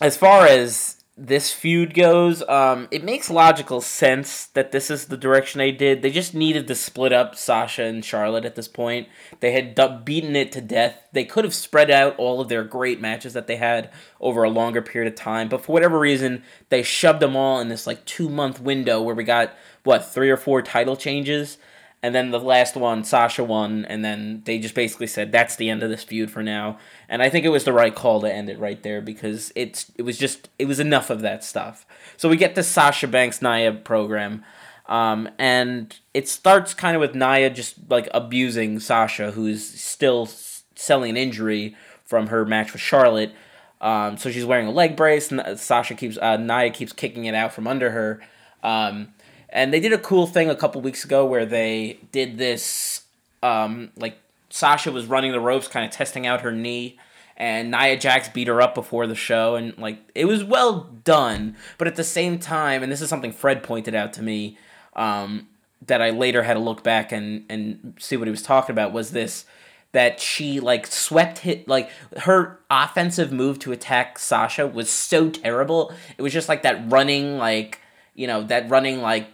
as 0.00 0.16
far 0.16 0.46
as 0.46 1.01
this 1.16 1.52
feud 1.52 1.92
goes, 1.92 2.42
um, 2.48 2.88
it 2.90 3.04
makes 3.04 3.28
logical 3.28 3.82
sense 3.82 4.46
that 4.46 4.72
this 4.72 4.90
is 4.90 5.06
the 5.06 5.16
direction 5.16 5.58
they 5.58 5.70
did. 5.70 6.00
They 6.00 6.10
just 6.10 6.34
needed 6.34 6.66
to 6.68 6.74
split 6.74 7.12
up 7.12 7.36
Sasha 7.36 7.82
and 7.84 8.02
Charlotte 8.02 8.46
at 8.46 8.54
this 8.54 8.66
point. 8.66 9.08
They 9.40 9.52
had 9.52 9.74
du- 9.74 10.00
beaten 10.02 10.34
it 10.34 10.52
to 10.52 10.62
death. 10.62 11.02
They 11.12 11.24
could 11.24 11.44
have 11.44 11.54
spread 11.54 11.90
out 11.90 12.16
all 12.16 12.40
of 12.40 12.48
their 12.48 12.64
great 12.64 12.98
matches 12.98 13.34
that 13.34 13.46
they 13.46 13.56
had 13.56 13.90
over 14.20 14.42
a 14.42 14.48
longer 14.50 14.80
period 14.80 15.12
of 15.12 15.18
time, 15.18 15.50
but 15.50 15.62
for 15.62 15.72
whatever 15.72 15.98
reason, 15.98 16.42
they 16.70 16.82
shoved 16.82 17.20
them 17.20 17.36
all 17.36 17.60
in 17.60 17.68
this 17.68 17.86
like 17.86 18.06
two 18.06 18.30
month 18.30 18.58
window 18.58 19.02
where 19.02 19.14
we 19.14 19.24
got 19.24 19.54
what 19.84 20.10
three 20.10 20.30
or 20.30 20.38
four 20.38 20.62
title 20.62 20.96
changes 20.96 21.58
and 22.02 22.14
then 22.14 22.32
the 22.32 22.40
last 22.40 22.74
one, 22.74 23.04
Sasha 23.04 23.44
won, 23.44 23.84
and 23.84 24.04
then 24.04 24.42
they 24.44 24.58
just 24.58 24.74
basically 24.74 25.06
said 25.06 25.30
that's 25.30 25.54
the 25.54 25.70
end 25.70 25.84
of 25.84 25.90
this 25.90 26.02
feud 26.02 26.32
for 26.32 26.42
now. 26.42 26.78
And 27.08 27.22
I 27.22 27.28
think 27.28 27.44
it 27.44 27.50
was 27.50 27.62
the 27.62 27.72
right 27.72 27.94
call 27.94 28.20
to 28.22 28.32
end 28.32 28.50
it 28.50 28.58
right 28.58 28.82
there 28.82 29.00
because 29.00 29.52
it's 29.54 29.92
it 29.96 30.02
was 30.02 30.18
just 30.18 30.48
it 30.58 30.64
was 30.64 30.80
enough 30.80 31.10
of 31.10 31.20
that 31.20 31.44
stuff. 31.44 31.86
So 32.16 32.28
we 32.28 32.36
get 32.36 32.56
the 32.56 32.64
Sasha 32.64 33.06
Banks 33.06 33.40
Nia 33.40 33.72
program, 33.72 34.44
um, 34.86 35.28
and 35.38 35.96
it 36.12 36.28
starts 36.28 36.74
kind 36.74 36.96
of 36.96 37.00
with 37.00 37.14
Nia 37.14 37.50
just 37.50 37.76
like 37.88 38.08
abusing 38.12 38.80
Sasha, 38.80 39.30
who's 39.30 39.64
still 39.64 40.28
selling 40.74 41.10
an 41.10 41.16
injury 41.16 41.76
from 42.04 42.26
her 42.26 42.44
match 42.44 42.72
with 42.72 42.82
Charlotte. 42.82 43.32
Um, 43.80 44.16
so 44.16 44.30
she's 44.30 44.44
wearing 44.44 44.66
a 44.66 44.72
leg 44.72 44.96
brace, 44.96 45.30
and 45.30 45.58
Sasha 45.58 45.94
keeps 45.94 46.18
uh, 46.18 46.36
Nia 46.36 46.70
keeps 46.70 46.92
kicking 46.92 47.26
it 47.26 47.34
out 47.36 47.52
from 47.52 47.68
under 47.68 47.90
her. 47.92 48.20
Um, 48.64 49.14
and 49.52 49.72
they 49.72 49.80
did 49.80 49.92
a 49.92 49.98
cool 49.98 50.26
thing 50.26 50.50
a 50.50 50.56
couple 50.56 50.80
weeks 50.80 51.04
ago 51.04 51.26
where 51.26 51.46
they 51.46 51.98
did 52.10 52.38
this, 52.38 53.02
um, 53.42 53.90
like 53.96 54.18
Sasha 54.48 54.90
was 54.90 55.06
running 55.06 55.32
the 55.32 55.40
ropes, 55.40 55.68
kind 55.68 55.84
of 55.84 55.92
testing 55.92 56.26
out 56.26 56.40
her 56.40 56.52
knee, 56.52 56.98
and 57.36 57.70
Nia 57.70 57.96
Jax 57.96 58.28
beat 58.28 58.48
her 58.48 58.60
up 58.60 58.74
before 58.74 59.06
the 59.06 59.14
show, 59.14 59.54
and 59.54 59.76
like 59.78 59.98
it 60.14 60.24
was 60.24 60.42
well 60.42 60.90
done. 61.04 61.56
But 61.78 61.86
at 61.86 61.96
the 61.96 62.04
same 62.04 62.38
time, 62.38 62.82
and 62.82 62.90
this 62.90 63.00
is 63.00 63.08
something 63.08 63.32
Fred 63.32 63.62
pointed 63.62 63.94
out 63.94 64.12
to 64.14 64.22
me, 64.22 64.58
um, 64.94 65.48
that 65.86 66.00
I 66.00 66.10
later 66.10 66.42
had 66.42 66.54
to 66.54 66.60
look 66.60 66.82
back 66.82 67.12
and 67.12 67.44
and 67.48 67.94
see 67.98 68.16
what 68.16 68.26
he 68.26 68.30
was 68.30 68.42
talking 68.42 68.72
about 68.72 68.92
was 68.92 69.10
this 69.10 69.44
that 69.92 70.20
she 70.20 70.58
like 70.58 70.86
swept 70.86 71.38
hit 71.38 71.68
like 71.68 71.90
her 72.20 72.58
offensive 72.70 73.30
move 73.30 73.58
to 73.58 73.72
attack 73.72 74.18
Sasha 74.18 74.66
was 74.66 74.90
so 74.90 75.28
terrible. 75.30 75.92
It 76.16 76.22
was 76.22 76.32
just 76.32 76.48
like 76.48 76.62
that 76.62 76.90
running 76.90 77.36
like 77.38 77.80
you 78.14 78.26
know 78.26 78.42
that 78.44 78.70
running 78.70 79.02
like 79.02 79.28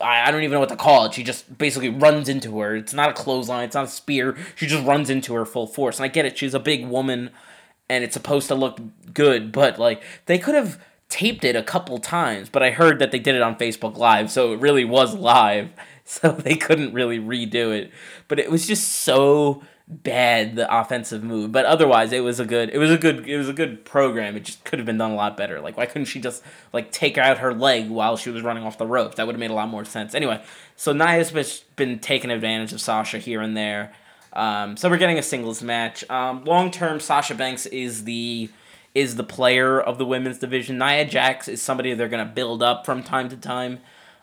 I, 0.00 0.28
I 0.28 0.30
don't 0.30 0.42
even 0.42 0.52
know 0.52 0.60
what 0.60 0.68
to 0.70 0.76
call 0.76 1.06
it. 1.06 1.14
She 1.14 1.22
just 1.22 1.56
basically 1.58 1.88
runs 1.88 2.28
into 2.28 2.58
her. 2.60 2.76
It's 2.76 2.94
not 2.94 3.10
a 3.10 3.12
clothesline. 3.12 3.64
It's 3.64 3.74
not 3.74 3.84
a 3.84 3.88
spear. 3.88 4.36
She 4.56 4.66
just 4.66 4.84
runs 4.84 5.10
into 5.10 5.34
her 5.34 5.44
full 5.44 5.66
force. 5.66 5.98
And 5.98 6.04
I 6.04 6.08
get 6.08 6.24
it. 6.24 6.38
She's 6.38 6.54
a 6.54 6.60
big 6.60 6.86
woman, 6.86 7.30
and 7.88 8.04
it's 8.04 8.14
supposed 8.14 8.48
to 8.48 8.54
look 8.54 8.80
good. 9.12 9.52
But 9.52 9.78
like 9.78 10.02
they 10.26 10.38
could 10.38 10.54
have 10.54 10.80
taped 11.08 11.44
it 11.44 11.56
a 11.56 11.62
couple 11.62 11.98
times. 11.98 12.48
But 12.48 12.62
I 12.62 12.70
heard 12.70 12.98
that 12.98 13.12
they 13.12 13.18
did 13.18 13.34
it 13.34 13.42
on 13.42 13.56
Facebook 13.56 13.96
Live, 13.96 14.30
so 14.30 14.52
it 14.52 14.60
really 14.60 14.84
was 14.84 15.14
live. 15.14 15.70
So 16.06 16.32
they 16.32 16.54
couldn't 16.56 16.92
really 16.92 17.18
redo 17.18 17.74
it. 17.74 17.90
But 18.28 18.38
it 18.38 18.50
was 18.50 18.66
just 18.66 18.86
so 18.92 19.62
bad 19.86 20.56
the 20.56 20.80
offensive 20.80 21.22
move 21.22 21.52
but 21.52 21.66
otherwise 21.66 22.10
it 22.10 22.20
was 22.20 22.40
a 22.40 22.44
good 22.46 22.70
it 22.70 22.78
was 22.78 22.90
a 22.90 22.96
good 22.96 23.28
it 23.28 23.36
was 23.36 23.48
a 23.48 23.52
good 23.52 23.84
program. 23.84 24.34
It 24.34 24.44
just 24.44 24.64
could 24.64 24.78
have 24.78 24.86
been 24.86 24.96
done 24.96 25.10
a 25.10 25.14
lot 25.14 25.36
better. 25.36 25.60
Like 25.60 25.76
why 25.76 25.84
couldn't 25.84 26.06
she 26.06 26.20
just 26.20 26.42
like 26.72 26.90
take 26.90 27.18
out 27.18 27.38
her 27.38 27.52
leg 27.52 27.90
while 27.90 28.16
she 28.16 28.30
was 28.30 28.42
running 28.42 28.64
off 28.64 28.78
the 28.78 28.86
ropes 28.86 29.16
that 29.16 29.26
would 29.26 29.34
have 29.34 29.40
made 29.40 29.50
a 29.50 29.54
lot 29.54 29.68
more 29.68 29.84
sense. 29.84 30.14
Anyway 30.14 30.42
so 30.74 30.92
Nia's 30.92 31.30
been 31.76 31.98
taking 31.98 32.30
advantage 32.30 32.72
of 32.72 32.80
Sasha 32.80 33.18
here 33.18 33.42
and 33.42 33.56
there. 33.56 33.92
Um, 34.32 34.76
so 34.76 34.88
we're 34.88 34.96
getting 34.96 35.18
a 35.18 35.22
singles 35.22 35.62
match. 35.62 36.08
Um, 36.10 36.44
long 36.44 36.70
term 36.70 36.98
Sasha 36.98 37.34
Banks 37.34 37.66
is 37.66 38.04
the 38.04 38.50
is 38.94 39.16
the 39.16 39.24
player 39.24 39.80
of 39.80 39.98
the 39.98 40.06
women's 40.06 40.38
division. 40.38 40.78
Nia 40.78 41.04
Jax 41.04 41.46
is 41.46 41.60
somebody 41.60 41.92
they're 41.92 42.08
gonna 42.08 42.24
build 42.24 42.62
up 42.62 42.86
from 42.86 43.02
time 43.02 43.28
to 43.28 43.36
time 43.36 43.80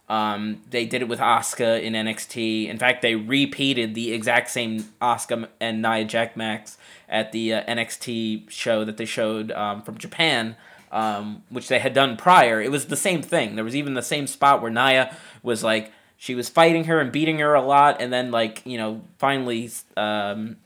um, 0.09 0.61
they 0.69 0.85
did 0.85 1.01
it 1.01 1.07
with 1.07 1.19
Asuka 1.19 1.81
in 1.81 1.93
NXT. 1.93 2.67
In 2.67 2.77
fact, 2.77 3.01
they 3.01 3.15
repeated 3.15 3.95
the 3.95 4.11
exact 4.13 4.49
same 4.49 4.89
Asuka 5.01 5.47
and 5.59 5.81
Nia 5.81 6.03
Jack 6.03 6.35
Max 6.35 6.77
at 7.07 7.31
the 7.31 7.53
uh, 7.53 7.63
NXT 7.63 8.49
show 8.49 8.83
that 8.83 8.97
they 8.97 9.05
showed 9.05 9.51
um, 9.51 9.81
from 9.81 9.97
Japan, 9.97 10.55
um, 10.91 11.43
which 11.49 11.67
they 11.67 11.79
had 11.79 11.93
done 11.93 12.17
prior. 12.17 12.61
It 12.61 12.71
was 12.71 12.87
the 12.87 12.95
same 12.97 13.21
thing. 13.21 13.55
There 13.55 13.63
was 13.63 13.75
even 13.75 13.93
the 13.93 14.01
same 14.01 14.27
spot 14.27 14.61
where 14.61 14.71
Nia 14.71 15.15
was 15.43 15.63
like 15.63 15.91
she 16.17 16.35
was 16.35 16.49
fighting 16.49 16.83
her 16.83 16.99
and 16.99 17.11
beating 17.11 17.39
her 17.39 17.53
a 17.53 17.61
lot, 17.61 18.01
and 18.01 18.11
then 18.11 18.31
like 18.31 18.61
you 18.65 18.77
know 18.77 19.01
finally, 19.17 19.69
um, 19.95 20.57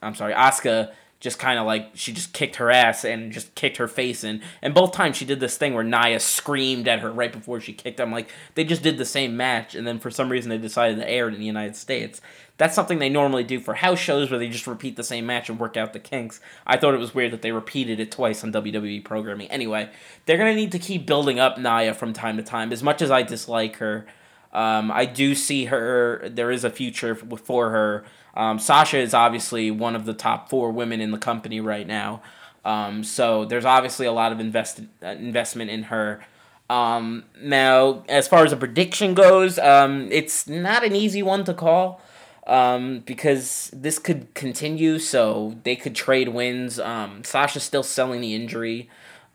I'm 0.00 0.14
sorry, 0.14 0.34
Asuka 0.34 0.92
just 1.20 1.38
kind 1.40 1.58
of 1.58 1.66
like 1.66 1.90
she 1.94 2.12
just 2.12 2.32
kicked 2.32 2.56
her 2.56 2.70
ass 2.70 3.04
and 3.04 3.32
just 3.32 3.54
kicked 3.56 3.78
her 3.78 3.88
face 3.88 4.22
in. 4.22 4.40
And 4.62 4.72
both 4.72 4.92
times 4.92 5.16
she 5.16 5.24
did 5.24 5.40
this 5.40 5.56
thing 5.56 5.74
where 5.74 5.82
Nia 5.82 6.20
screamed 6.20 6.86
at 6.86 7.00
her 7.00 7.10
right 7.10 7.32
before 7.32 7.60
she 7.60 7.72
kicked. 7.72 8.00
I'm 8.00 8.12
like, 8.12 8.30
they 8.54 8.64
just 8.64 8.82
did 8.82 8.98
the 8.98 9.04
same 9.04 9.36
match, 9.36 9.74
and 9.74 9.86
then 9.86 9.98
for 9.98 10.10
some 10.10 10.30
reason 10.30 10.48
they 10.48 10.58
decided 10.58 10.98
to 10.98 11.10
air 11.10 11.28
it 11.28 11.34
in 11.34 11.40
the 11.40 11.46
United 11.46 11.74
States. 11.74 12.20
That's 12.56 12.74
something 12.74 12.98
they 12.98 13.08
normally 13.08 13.44
do 13.44 13.60
for 13.60 13.74
house 13.74 14.00
shows 14.00 14.30
where 14.30 14.38
they 14.38 14.48
just 14.48 14.66
repeat 14.66 14.96
the 14.96 15.04
same 15.04 15.26
match 15.26 15.48
and 15.48 15.60
work 15.60 15.76
out 15.76 15.92
the 15.92 16.00
kinks. 16.00 16.40
I 16.66 16.76
thought 16.76 16.94
it 16.94 16.98
was 16.98 17.14
weird 17.14 17.32
that 17.32 17.42
they 17.42 17.52
repeated 17.52 18.00
it 18.00 18.10
twice 18.10 18.42
on 18.42 18.52
WWE 18.52 19.04
programming. 19.04 19.48
Anyway, 19.50 19.90
they're 20.26 20.38
gonna 20.38 20.54
need 20.54 20.72
to 20.72 20.78
keep 20.78 21.06
building 21.06 21.38
up 21.38 21.58
Nia 21.58 21.94
from 21.94 22.12
time 22.12 22.36
to 22.36 22.42
time. 22.42 22.72
As 22.72 22.82
much 22.82 23.02
as 23.02 23.10
I 23.10 23.22
dislike 23.22 23.76
her, 23.76 24.06
um, 24.52 24.90
I 24.90 25.04
do 25.04 25.34
see 25.34 25.66
her. 25.66 26.28
There 26.28 26.50
is 26.50 26.64
a 26.64 26.70
future 26.70 27.14
for 27.14 27.70
her 27.70 28.04
um, 28.34 28.58
Sasha 28.58 28.98
is 28.98 29.14
obviously 29.14 29.70
one 29.70 29.96
of 29.96 30.04
the 30.04 30.14
top 30.14 30.48
four 30.48 30.70
women 30.70 31.00
in 31.00 31.10
the 31.10 31.18
company 31.18 31.60
right 31.60 31.86
now. 31.86 32.22
Um, 32.64 33.02
so 33.02 33.44
there's 33.44 33.64
obviously 33.64 34.06
a 34.06 34.12
lot 34.12 34.32
of 34.32 34.40
invest- 34.40 34.82
uh, 35.02 35.06
investment 35.08 35.70
in 35.70 35.84
her. 35.84 36.24
Um, 36.70 37.24
now, 37.40 38.04
as 38.08 38.28
far 38.28 38.44
as 38.44 38.52
a 38.52 38.56
prediction 38.56 39.14
goes, 39.14 39.58
um, 39.58 40.08
it's 40.12 40.46
not 40.46 40.84
an 40.84 40.94
easy 40.94 41.22
one 41.22 41.44
to 41.44 41.54
call 41.54 42.00
um, 42.46 43.00
because 43.00 43.70
this 43.72 43.98
could 43.98 44.34
continue. 44.34 44.98
So 44.98 45.56
they 45.64 45.76
could 45.76 45.94
trade 45.94 46.28
wins. 46.28 46.78
Um, 46.78 47.24
Sasha's 47.24 47.62
still 47.62 47.82
selling 47.82 48.20
the 48.20 48.34
injury. 48.34 48.90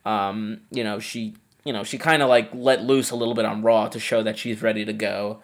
Um, 0.06 0.62
you 0.70 0.84
know, 0.84 1.00
she 1.00 1.36
you 1.64 1.72
know 1.72 1.84
she 1.84 1.98
kind 1.98 2.22
of 2.22 2.30
like 2.30 2.50
let 2.54 2.84
loose 2.84 3.10
a 3.10 3.16
little 3.16 3.34
bit 3.34 3.46
on 3.46 3.62
Raw 3.62 3.88
to 3.88 4.00
show 4.00 4.22
that 4.24 4.38
she's 4.38 4.62
ready 4.62 4.86
to 4.86 4.94
go. 4.94 5.42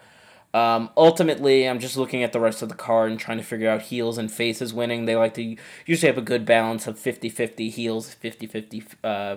Um, 0.52 0.90
ultimately, 0.96 1.68
I'm 1.68 1.78
just 1.78 1.96
looking 1.96 2.22
at 2.22 2.32
the 2.32 2.40
rest 2.40 2.60
of 2.62 2.68
the 2.68 2.74
card 2.74 3.10
and 3.10 3.20
trying 3.20 3.38
to 3.38 3.44
figure 3.44 3.70
out 3.70 3.82
heels 3.82 4.18
and 4.18 4.30
faces 4.30 4.74
winning. 4.74 5.04
They 5.04 5.14
like 5.14 5.34
to 5.34 5.56
usually 5.86 6.08
have 6.08 6.18
a 6.18 6.22
good 6.22 6.44
balance 6.44 6.86
of 6.86 6.98
50 6.98 7.28
50 7.28 7.70
heels, 7.70 8.12
50 8.14 8.46
50 8.46 8.84
uh, 9.04 9.36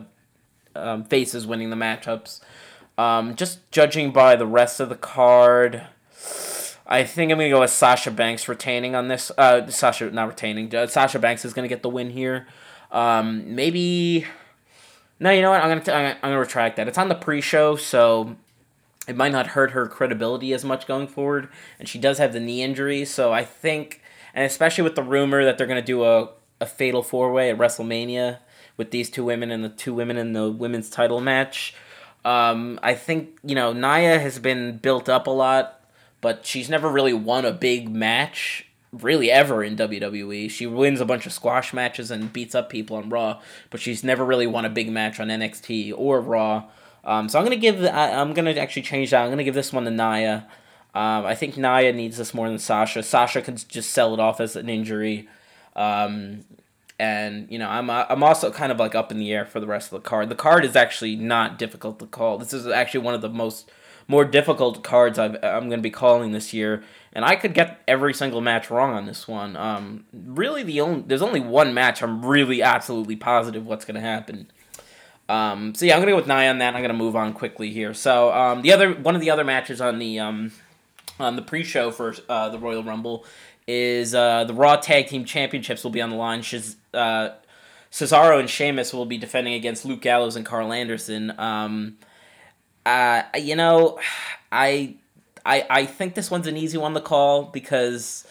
um, 0.76 1.04
faces 1.04 1.46
winning 1.46 1.70
the 1.70 1.76
matchups. 1.76 2.40
Um, 2.98 3.36
just 3.36 3.70
judging 3.72 4.12
by 4.12 4.36
the 4.36 4.48
rest 4.48 4.80
of 4.80 4.90
the 4.90 4.96
card, 4.96 5.84
I 6.88 7.04
think 7.04 7.32
I'm 7.32 7.38
going 7.38 7.50
to 7.50 7.56
go 7.56 7.62
with 7.62 7.72
Sasha 7.72 8.12
Banks 8.12 8.48
retaining 8.48 8.96
on 8.96 9.08
this. 9.08 9.32
Uh, 9.38 9.68
Sasha, 9.68 10.10
not 10.12 10.30
retaining. 10.30 10.74
Uh, 10.74 10.88
Sasha 10.88 11.20
Banks 11.20 11.46
is 11.46 11.54
going 11.54 11.68
to 11.68 11.74
get 11.74 11.84
the 11.84 11.90
win 11.90 12.10
here. 12.10 12.48
Um, 12.92 13.56
maybe. 13.56 14.26
No, 15.20 15.32
you 15.32 15.42
know 15.42 15.52
what? 15.52 15.64
I'm 15.64 15.80
gonna 15.80 16.18
I'm 16.22 16.22
gonna 16.22 16.40
retract 16.40 16.76
that. 16.78 16.88
It's 16.88 16.98
on 16.98 17.08
the 17.08 17.16
pre-show, 17.16 17.76
so 17.78 18.36
it 19.08 19.16
might 19.16 19.32
not 19.32 19.48
hurt 19.48 19.72
her 19.72 19.88
credibility 19.88 20.54
as 20.54 20.64
much 20.64 20.88
going 20.88 21.08
forward. 21.08 21.50
And 21.80 21.88
she 21.88 22.00
does 22.00 22.18
have 22.18 22.34
the 22.34 22.40
knee 22.40 22.62
injury, 22.62 23.06
so 23.06 23.34
I 23.34 23.44
think, 23.44 24.02
and 24.34 24.46
especially 24.46 24.84
with 24.84 24.96
the 24.96 25.04
rumor 25.04 25.44
that 25.44 25.58
they're 25.58 25.68
going 25.68 25.82
to 25.82 25.86
do 25.86 26.04
a, 26.04 26.30
a 26.62 26.66
fatal 26.66 27.04
four 27.04 27.32
way 27.32 27.50
at 27.50 27.58
WrestleMania 27.58 28.40
with 28.78 28.92
these 28.92 29.10
two 29.10 29.24
women 29.24 29.52
and 29.52 29.64
the 29.64 29.70
two 29.70 29.94
women 29.94 30.18
in 30.18 30.34
the 30.34 30.50
women's 30.50 30.90
title 30.90 31.20
match. 31.20 31.76
Um, 32.26 32.80
I 32.82 32.94
think, 32.94 33.38
you 33.44 33.56
know, 33.56 33.74
Nia 33.74 34.20
has 34.20 34.40
been 34.40 34.78
built 34.78 35.10
up 35.10 35.28
a 35.28 35.32
lot, 35.32 35.82
but 36.22 36.46
she's 36.46 36.70
never 36.70 36.90
really 36.90 37.14
won 37.14 37.44
a 37.44 37.52
big 37.52 37.90
match, 37.90 38.66
really 38.94 39.30
ever 39.30 39.64
in 39.64 39.76
WWE. 39.76 40.50
She 40.50 40.66
wins 40.66 41.02
a 41.02 41.06
bunch 41.06 41.26
of 41.26 41.34
squash 41.34 41.74
matches 41.74 42.10
and 42.10 42.32
beats 42.32 42.56
up 42.56 42.70
people 42.70 42.96
on 42.96 43.10
Raw, 43.10 43.42
but 43.70 43.82
she's 43.82 44.04
never 44.04 44.24
really 44.24 44.48
won 44.48 44.64
a 44.64 44.70
big 44.70 44.90
match 44.90 45.20
on 45.20 45.28
NXT 45.28 45.94
or 45.96 46.22
Raw. 46.22 46.66
Um, 47.04 47.30
so 47.30 47.38
I'm 47.38 47.46
gonna 47.46 47.58
give 47.58 47.84
I, 47.84 48.10
am 48.10 48.34
gonna 48.34 48.52
actually 48.52 48.84
change 48.84 49.12
that. 49.12 49.24
I'm 49.24 49.30
gonna 49.30 49.44
give 49.44 49.56
this 49.56 49.74
one 49.74 49.86
to 49.86 49.92
Nia. 49.92 50.48
Um, 50.96 51.26
I 51.26 51.36
think 51.36 51.58
Nia 51.58 51.92
needs 51.92 52.18
this 52.18 52.34
more 52.34 52.48
than 52.48 52.60
Sasha. 52.60 53.04
Sasha 53.04 53.42
could 53.42 53.68
just 53.68 53.92
sell 53.92 54.14
it 54.14 54.20
off 54.20 54.40
as 54.40 54.56
an 54.56 54.70
injury. 54.70 55.28
Um, 55.76 56.46
and 57.00 57.48
you 57.50 57.60
know 57.60 57.68
I'm 57.68 57.90
I'm 57.90 58.24
also 58.24 58.52
kind 58.52 58.72
of 58.72 58.80
like 58.80 58.96
up 58.96 59.12
in 59.12 59.18
the 59.18 59.34
air 59.34 59.46
for 59.46 59.60
the 59.60 59.68
rest 59.68 59.92
of 59.92 60.02
the 60.02 60.08
card. 60.08 60.30
The 60.30 60.36
card 60.36 60.64
is 60.64 60.76
actually 60.76 61.16
not 61.16 61.58
difficult 61.58 62.00
to 62.00 62.06
call. 62.06 62.38
This 62.38 62.54
is 62.54 62.68
actually 62.68 63.02
one 63.02 63.14
of 63.14 63.22
the 63.22 63.30
most 63.30 63.70
more 64.08 64.26
difficult 64.26 64.84
cards 64.84 65.18
i 65.18 65.26
am 65.26 65.70
going 65.70 65.80
to 65.80 65.82
be 65.84 65.90
calling 65.90 66.32
this 66.32 66.54
year, 66.54 66.84
and 67.14 67.24
I 67.24 67.36
could 67.36 67.54
get 67.54 67.82
every 67.88 68.14
single 68.14 68.42
match 68.42 68.70
wrong 68.70 68.94
on 68.94 69.06
this 69.06 69.28
one. 69.28 69.56
Um, 69.56 70.06
really, 70.14 70.64
the 70.64 70.82
only 70.82 71.04
there's 71.08 71.22
only 71.22 71.40
one 71.40 71.74
match 71.74 72.02
I'm 72.02 72.26
really 72.26 72.62
absolutely 72.62 73.16
positive 73.16 73.66
what's 73.66 73.86
going 73.86 73.96
to 73.96 74.02
happen, 74.02 74.52
um, 75.34 75.74
so 75.74 75.86
yeah, 75.86 75.96
I'm 75.96 76.02
gonna 76.02 76.12
go 76.12 76.18
with 76.18 76.28
Nia 76.28 76.52
on 76.52 76.60
that. 76.60 76.76
I'm 76.76 76.82
gonna 76.82 76.94
move 76.94 77.16
on 77.16 77.34
quickly 77.34 77.72
here. 77.72 77.94
So 77.94 78.32
um, 78.32 78.62
the 78.62 78.72
other 78.72 78.94
one 78.94 79.16
of 79.16 79.22
the 79.22 79.32
other 79.32 79.44
matches 79.44 79.82
on 79.82 79.98
the 79.98 80.20
um, 80.20 80.52
on 81.20 81.36
the 81.36 81.42
pre-show 81.42 81.90
for 81.90 82.14
uh, 82.30 82.50
the 82.50 82.60
Royal 82.60 82.84
Rumble 82.84 83.26
is 83.68 84.14
uh, 84.14 84.44
the 84.44 84.54
Raw 84.54 84.76
Tag 84.76 85.08
Team 85.08 85.26
Championships 85.26 85.84
will 85.84 85.92
be 85.92 86.02
on 86.02 86.12
the 86.12 86.16
line. 86.16 86.44
Uh, 86.94 87.30
Cesaro 87.92 88.40
and 88.40 88.50
Sheamus 88.50 88.94
will 88.94 89.06
be 89.06 89.18
defending 89.18 89.54
against 89.54 89.86
Luke 89.86 90.02
Gallows 90.02 90.36
and 90.36 90.46
Carl 90.46 90.72
Anderson. 90.72 91.34
Um, 91.40 91.98
uh, 92.86 93.24
you 93.36 93.56
know, 93.56 94.00
I, 94.52 94.96
I 95.44 95.66
I 95.70 95.86
think 95.88 96.14
this 96.14 96.30
one's 96.30 96.48
an 96.48 96.58
easy 96.58 96.78
one 96.78 96.94
to 96.94 97.02
call 97.02 97.44
because 97.44 98.28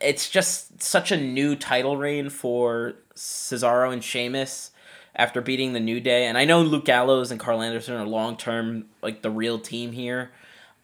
it's 0.00 0.30
just 0.30 0.82
such 0.82 1.10
a 1.10 1.16
new 1.16 1.56
title 1.56 1.96
reign 1.96 2.30
for 2.30 2.94
Cesaro 3.16 3.92
and 3.92 4.04
Sheamus 4.04 4.69
after 5.20 5.42
beating 5.42 5.74
the 5.74 5.80
New 5.80 6.00
Day. 6.00 6.26
And 6.26 6.38
I 6.38 6.46
know 6.46 6.62
Luke 6.62 6.86
Gallows 6.86 7.30
and 7.30 7.38
Carl 7.38 7.60
Anderson 7.60 7.94
are 7.94 8.06
long 8.06 8.36
term 8.36 8.86
like 9.02 9.20
the 9.20 9.30
real 9.30 9.58
team 9.58 9.92
here. 9.92 10.30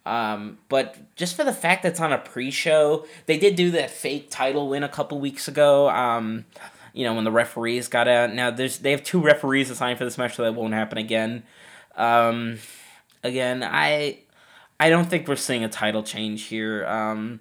Um, 0.04 0.58
but 0.68 1.16
just 1.16 1.34
for 1.34 1.42
the 1.42 1.54
fact 1.54 1.82
that 1.82 1.92
it's 1.92 2.00
on 2.00 2.12
a 2.12 2.18
pre-show, 2.18 3.06
they 3.24 3.38
did 3.38 3.56
do 3.56 3.72
that 3.72 3.90
fake 3.90 4.30
title 4.30 4.68
win 4.68 4.84
a 4.84 4.88
couple 4.88 5.18
weeks 5.18 5.48
ago. 5.48 5.88
Um, 5.88 6.44
you 6.92 7.04
know 7.04 7.14
when 7.14 7.24
the 7.24 7.32
referees 7.32 7.88
got 7.88 8.08
out. 8.08 8.32
Now 8.32 8.50
there's 8.50 8.78
they 8.78 8.90
have 8.90 9.02
two 9.02 9.20
referees 9.20 9.70
assigned 9.70 9.98
for 9.98 10.04
this 10.04 10.16
match, 10.16 10.36
so 10.36 10.42
that 10.44 10.54
won't 10.54 10.72
happen 10.74 10.96
again. 10.96 11.42
Um, 11.94 12.58
again, 13.22 13.62
I 13.62 14.20
I 14.80 14.88
don't 14.88 15.04
think 15.04 15.28
we're 15.28 15.36
seeing 15.36 15.62
a 15.62 15.68
title 15.68 16.02
change 16.02 16.44
here. 16.44 16.86
Um, 16.86 17.40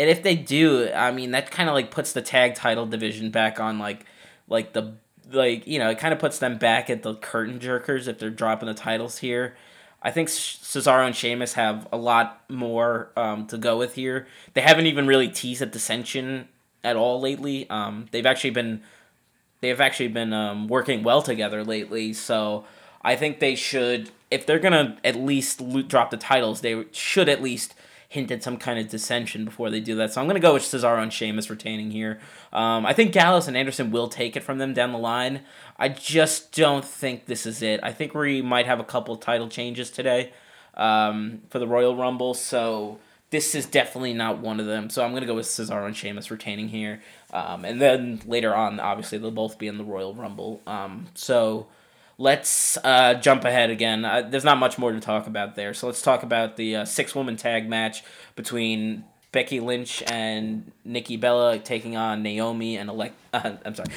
and 0.00 0.10
if 0.10 0.22
they 0.24 0.34
do, 0.34 0.90
I 0.92 1.12
mean 1.12 1.30
that 1.30 1.50
kind 1.50 1.68
of 1.68 1.74
like 1.76 1.92
puts 1.92 2.12
the 2.12 2.22
tag 2.22 2.56
title 2.56 2.86
division 2.86 3.30
back 3.30 3.60
on 3.60 3.78
like 3.78 4.04
like 4.48 4.72
the 4.72 4.94
like 5.30 5.66
you 5.66 5.78
know 5.78 5.90
it 5.90 5.98
kind 5.98 6.12
of 6.12 6.18
puts 6.20 6.38
them 6.38 6.58
back 6.58 6.90
at 6.90 7.02
the 7.02 7.14
curtain 7.14 7.58
jerkers 7.58 8.08
if 8.08 8.18
they're 8.18 8.30
dropping 8.30 8.68
the 8.68 8.74
titles 8.74 9.18
here. 9.18 9.56
I 10.00 10.10
think 10.12 10.28
Cesaro 10.28 11.04
and 11.04 11.14
Sheamus 11.14 11.54
have 11.54 11.88
a 11.90 11.96
lot 11.96 12.42
more 12.48 13.10
um, 13.16 13.46
to 13.48 13.58
go 13.58 13.76
with 13.76 13.94
here. 13.94 14.28
They 14.54 14.60
haven't 14.60 14.86
even 14.86 15.08
really 15.08 15.28
teased 15.28 15.60
at 15.60 15.72
dissension 15.72 16.48
at 16.84 16.94
all 16.94 17.20
lately. 17.20 17.68
Um, 17.68 18.06
they've 18.12 18.26
actually 18.26 18.50
been 18.50 18.82
they've 19.60 19.80
actually 19.80 20.08
been 20.08 20.32
um, 20.32 20.68
working 20.68 21.02
well 21.02 21.22
together 21.22 21.64
lately. 21.64 22.12
So 22.12 22.64
I 23.02 23.16
think 23.16 23.40
they 23.40 23.54
should 23.54 24.10
if 24.30 24.46
they're 24.46 24.58
gonna 24.58 24.98
at 25.02 25.16
least 25.16 25.62
drop 25.88 26.10
the 26.10 26.16
titles, 26.16 26.60
they 26.60 26.84
should 26.92 27.28
at 27.28 27.42
least 27.42 27.74
hinted 28.08 28.42
some 28.42 28.56
kind 28.56 28.78
of 28.78 28.88
dissension 28.88 29.44
before 29.44 29.70
they 29.70 29.80
do 29.80 29.94
that. 29.96 30.12
So 30.12 30.20
I'm 30.20 30.26
going 30.26 30.40
to 30.40 30.46
go 30.48 30.54
with 30.54 30.62
Cesaro 30.62 31.02
and 31.02 31.12
Sheamus 31.12 31.50
retaining 31.50 31.90
here. 31.90 32.18
Um, 32.52 32.86
I 32.86 32.94
think 32.94 33.12
Gallows 33.12 33.48
and 33.48 33.56
Anderson 33.56 33.90
will 33.90 34.08
take 34.08 34.34
it 34.36 34.42
from 34.42 34.58
them 34.58 34.72
down 34.74 34.92
the 34.92 34.98
line. 34.98 35.42
I 35.78 35.88
just 35.90 36.52
don't 36.52 36.84
think 36.84 37.26
this 37.26 37.44
is 37.46 37.60
it. 37.62 37.80
I 37.82 37.92
think 37.92 38.14
we 38.14 38.40
might 38.40 38.66
have 38.66 38.80
a 38.80 38.84
couple 38.84 39.16
title 39.16 39.48
changes 39.48 39.90
today. 39.90 40.32
um, 40.74 41.42
for 41.50 41.58
the 41.58 41.66
Royal 41.66 41.96
Rumble. 41.96 42.34
So 42.34 42.98
this 43.30 43.54
is 43.54 43.66
definitely 43.66 44.14
not 44.14 44.38
one 44.38 44.60
of 44.60 44.66
them. 44.66 44.88
So 44.90 45.04
I'm 45.04 45.12
gonna 45.12 45.26
go 45.26 45.34
with 45.34 45.46
Cesaro 45.46 45.86
and 45.86 45.96
Sheamus 45.96 46.30
retaining 46.30 46.68
here, 46.68 47.02
um, 47.32 47.64
and 47.64 47.80
then 47.80 48.20
later 48.26 48.54
on, 48.54 48.80
obviously 48.80 49.18
they'll 49.18 49.30
both 49.30 49.58
be 49.58 49.66
in 49.68 49.76
the 49.78 49.84
Royal 49.84 50.14
Rumble. 50.14 50.62
Um, 50.66 51.08
so 51.14 51.66
let's 52.18 52.76
uh, 52.84 53.14
jump 53.14 53.44
ahead 53.44 53.70
again. 53.70 54.04
Uh, 54.04 54.22
there's 54.22 54.44
not 54.44 54.58
much 54.58 54.76
more 54.78 54.92
to 54.92 55.00
talk 55.00 55.26
about 55.26 55.54
there. 55.54 55.72
So 55.72 55.86
let's 55.86 56.02
talk 56.02 56.22
about 56.22 56.56
the 56.56 56.76
uh, 56.76 56.84
six 56.84 57.14
woman 57.14 57.36
tag 57.36 57.68
match 57.68 58.02
between 58.36 59.04
Becky 59.32 59.60
Lynch 59.60 60.02
and 60.06 60.70
Nikki 60.84 61.16
Bella 61.16 61.58
taking 61.58 61.96
on 61.96 62.22
Naomi 62.22 62.76
and 62.76 62.90
Alexa. 62.90 63.14
Uh, 63.30 63.56
I'm 63.62 63.74
sorry. 63.74 63.90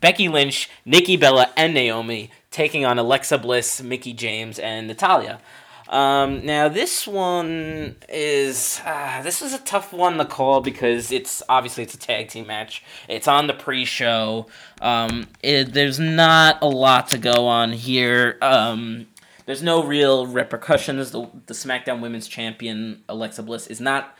Becky 0.00 0.28
Lynch, 0.28 0.70
Nikki 0.86 1.18
Bella, 1.18 1.50
and 1.58 1.74
Naomi 1.74 2.30
taking 2.50 2.86
on 2.86 2.98
Alexa 2.98 3.36
Bliss, 3.36 3.82
Mickie 3.82 4.14
James, 4.14 4.58
and 4.58 4.88
Natalya. 4.88 5.40
Um, 5.88 6.46
now 6.46 6.68
this 6.68 7.06
one 7.06 7.96
is 8.08 8.80
uh, 8.84 9.22
this 9.22 9.42
is 9.42 9.52
a 9.52 9.58
tough 9.58 9.92
one 9.92 10.16
to 10.18 10.24
call 10.24 10.60
because 10.60 11.12
it's 11.12 11.42
obviously 11.48 11.82
it's 11.82 11.94
a 11.94 11.98
tag 11.98 12.28
team 12.28 12.46
match. 12.46 12.82
It's 13.08 13.28
on 13.28 13.46
the 13.46 13.54
pre-show. 13.54 14.46
Um, 14.80 15.28
it, 15.42 15.72
there's 15.72 15.98
not 15.98 16.58
a 16.62 16.68
lot 16.68 17.08
to 17.08 17.18
go 17.18 17.46
on 17.46 17.72
here. 17.72 18.38
Um, 18.40 19.06
there's 19.46 19.62
no 19.62 19.82
real 19.82 20.26
repercussions. 20.26 21.10
The, 21.10 21.28
the 21.46 21.54
SmackDown 21.54 22.00
Women's 22.00 22.28
Champion 22.28 23.02
Alexa 23.08 23.42
Bliss 23.42 23.66
is 23.66 23.80
not 23.80 24.16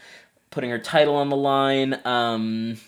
putting 0.50 0.70
her 0.70 0.78
title 0.78 1.16
on 1.16 1.28
the 1.28 1.36
line. 1.36 2.00
Um, 2.04 2.78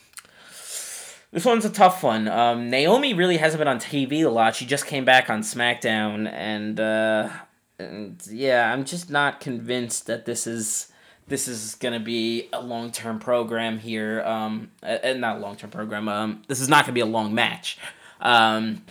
this 1.35 1.45
one's 1.45 1.65
a 1.65 1.71
tough 1.71 2.03
one. 2.03 2.29
Um, 2.29 2.71
Naomi 2.71 3.13
really 3.13 3.39
hasn't 3.39 3.59
been 3.59 3.67
on 3.67 3.79
TV 3.79 4.25
a 4.25 4.29
lot. 4.29 4.55
She 4.55 4.67
just 4.67 4.87
came 4.87 5.05
back 5.05 5.29
on 5.29 5.41
SmackDown, 5.41 6.31
and 6.33 6.79
uh, 6.79 7.29
and 7.79 8.21
yeah, 8.31 8.73
I'm 8.73 8.85
just 8.85 9.11
not 9.11 9.41
convinced 9.41 10.07
that 10.07 10.27
this 10.27 10.47
is 10.47 10.93
this 11.27 11.49
is 11.49 11.75
gonna 11.77 12.01
be 12.01 12.49
a 12.53 12.61
long 12.61 12.91
term 12.93 13.19
program 13.19 13.79
here. 13.79 14.23
Um, 14.23 14.71
and 14.83 15.21
not 15.21 15.37
a 15.37 15.41
long 15.41 15.57
term 15.57 15.71
program. 15.71 16.09
Um, 16.09 16.43
this 16.49 16.61
is 16.61 16.69
not 16.69 16.85
gonna 16.85 16.95
be 16.95 17.01
a 17.01 17.07
long 17.07 17.35
match. 17.35 17.79
Um, 18.21 18.83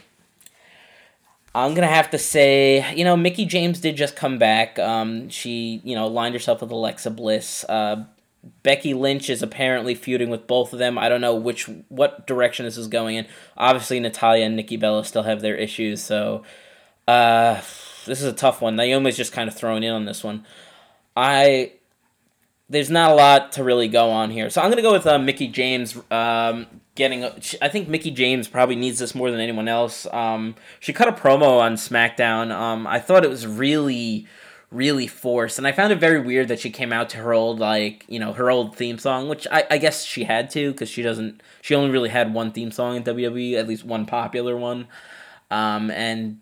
I'm 1.55 1.75
gonna 1.75 1.87
have 1.87 2.09
to 2.11 2.17
say, 2.17 2.93
you 2.95 3.03
know, 3.03 3.15
Mickie 3.15 3.45
James 3.45 3.79
did 3.79 3.95
just 3.95 4.15
come 4.15 4.39
back. 4.39 4.79
Um, 4.79 5.29
she, 5.29 5.81
you 5.83 5.95
know, 5.95 6.07
lined 6.07 6.33
herself 6.33 6.61
with 6.61 6.71
Alexa 6.71 7.11
Bliss. 7.11 7.63
Uh, 7.69 8.05
Becky 8.63 8.93
Lynch 8.93 9.29
is 9.29 9.41
apparently 9.41 9.95
feuding 9.95 10.29
with 10.29 10.47
both 10.47 10.73
of 10.73 10.79
them. 10.79 10.97
I 10.97 11.07
don't 11.07 11.21
know 11.21 11.35
which 11.35 11.69
what 11.87 12.27
direction 12.27 12.65
this 12.65 12.77
is 12.77 12.87
going 12.87 13.15
in. 13.15 13.27
Obviously, 13.55 13.99
Natalya 13.99 14.45
and 14.45 14.55
Nikki 14.55 14.75
Bella 14.75 15.05
still 15.05 15.23
have 15.23 15.41
their 15.41 15.55
issues, 15.55 16.03
so 16.03 16.43
uh, 17.07 17.61
this 18.05 18.21
is 18.21 18.25
a 18.25 18.33
tough 18.33 18.61
one. 18.61 18.75
Naomi's 18.75 19.17
just 19.17 19.33
kind 19.33 19.47
of 19.49 19.55
thrown 19.55 19.83
in 19.83 19.93
on 19.93 20.05
this 20.05 20.23
one. 20.23 20.45
I 21.15 21.73
there's 22.69 22.89
not 22.89 23.11
a 23.11 23.15
lot 23.15 23.51
to 23.53 23.63
really 23.63 23.87
go 23.87 24.09
on 24.09 24.31
here, 24.31 24.49
so 24.49 24.61
I'm 24.61 24.69
gonna 24.69 24.81
go 24.81 24.93
with 24.93 25.05
uh, 25.05 25.19
Mickie 25.19 25.47
James 25.47 25.97
um, 26.11 26.67
getting. 26.95 27.23
I 27.61 27.69
think 27.69 27.87
Mickie 27.87 28.11
James 28.11 28.47
probably 28.47 28.75
needs 28.75 28.99
this 28.99 29.13
more 29.13 29.31
than 29.31 29.39
anyone 29.39 29.67
else. 29.67 30.07
Um, 30.11 30.55
she 30.79 30.93
cut 30.93 31.07
a 31.07 31.11
promo 31.11 31.59
on 31.59 31.75
SmackDown. 31.75 32.51
Um, 32.51 32.87
I 32.87 32.99
thought 32.99 33.23
it 33.23 33.29
was 33.29 33.45
really 33.45 34.27
really 34.73 35.05
forced 35.05 35.59
and 35.59 35.67
i 35.67 35.71
found 35.71 35.93
it 35.93 35.99
very 35.99 36.19
weird 36.19 36.47
that 36.47 36.59
she 36.59 36.71
came 36.71 36.91
out 36.91 37.07
to 37.07 37.17
her 37.17 37.31
old 37.31 37.59
like 37.59 38.03
you 38.07 38.19
know 38.19 38.33
her 38.33 38.49
old 38.49 38.75
theme 38.75 38.97
song 38.97 39.29
which 39.29 39.45
i, 39.51 39.63
I 39.69 39.77
guess 39.77 40.03
she 40.03 40.23
had 40.23 40.49
to 40.51 40.71
because 40.71 40.89
she 40.89 41.03
doesn't 41.03 41.43
she 41.61 41.75
only 41.75 41.91
really 41.91 42.09
had 42.09 42.33
one 42.33 42.51
theme 42.51 42.71
song 42.71 42.95
in 42.95 43.03
wwe 43.03 43.53
at 43.53 43.67
least 43.67 43.85
one 43.85 44.07
popular 44.07 44.57
one 44.57 44.87
um, 45.51 45.91
and 45.91 46.39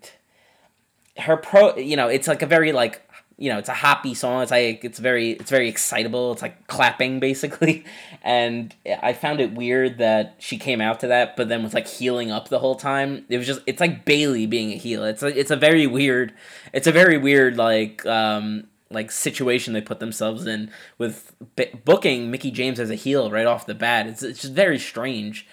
her 1.18 1.36
pro 1.36 1.76
you 1.76 1.96
know 1.96 2.08
it's 2.08 2.28
like 2.28 2.42
a 2.42 2.46
very 2.46 2.72
like 2.72 3.02
you 3.38 3.50
know 3.50 3.58
it's 3.58 3.68
a 3.68 3.74
hoppy 3.74 4.14
song 4.14 4.42
it's 4.42 4.50
like 4.50 4.84
it's 4.84 4.98
very 4.98 5.32
it's 5.32 5.50
very 5.50 5.68
excitable 5.68 6.32
it's 6.32 6.42
like 6.42 6.66
clapping 6.68 7.20
basically 7.20 7.84
and 8.22 8.74
i 9.02 9.12
found 9.12 9.40
it 9.40 9.52
weird 9.52 9.98
that 9.98 10.34
she 10.38 10.56
came 10.56 10.80
out 10.80 11.00
to 11.00 11.06
that 11.08 11.36
but 11.36 11.48
then 11.48 11.62
was 11.62 11.74
like 11.74 11.86
heeling 11.86 12.30
up 12.30 12.48
the 12.48 12.58
whole 12.60 12.76
time 12.76 13.24
it 13.28 13.36
was 13.36 13.46
just 13.46 13.60
it's 13.66 13.80
like 13.80 14.04
Bayley 14.04 14.46
being 14.46 14.72
a 14.72 14.76
heel 14.76 15.04
it's 15.04 15.22
a, 15.22 15.26
it's 15.26 15.50
a 15.50 15.56
very 15.56 15.86
weird 15.86 16.32
it's 16.72 16.86
a 16.86 16.92
very 16.92 17.18
weird 17.18 17.56
like 17.56 18.04
um 18.06 18.64
like 18.92 19.10
situation 19.10 19.72
they 19.72 19.80
put 19.80 20.00
themselves 20.00 20.46
in 20.46 20.70
with 20.98 21.34
b- 21.56 21.70
booking 21.84 22.30
Mickie 22.30 22.50
James 22.50 22.78
as 22.78 22.90
a 22.90 22.94
heel 22.94 23.30
right 23.30 23.46
off 23.46 23.66
the 23.66 23.74
bat. 23.74 24.06
It's 24.06 24.22
it's 24.22 24.42
just 24.42 24.54
very 24.54 24.78
strange. 24.78 25.46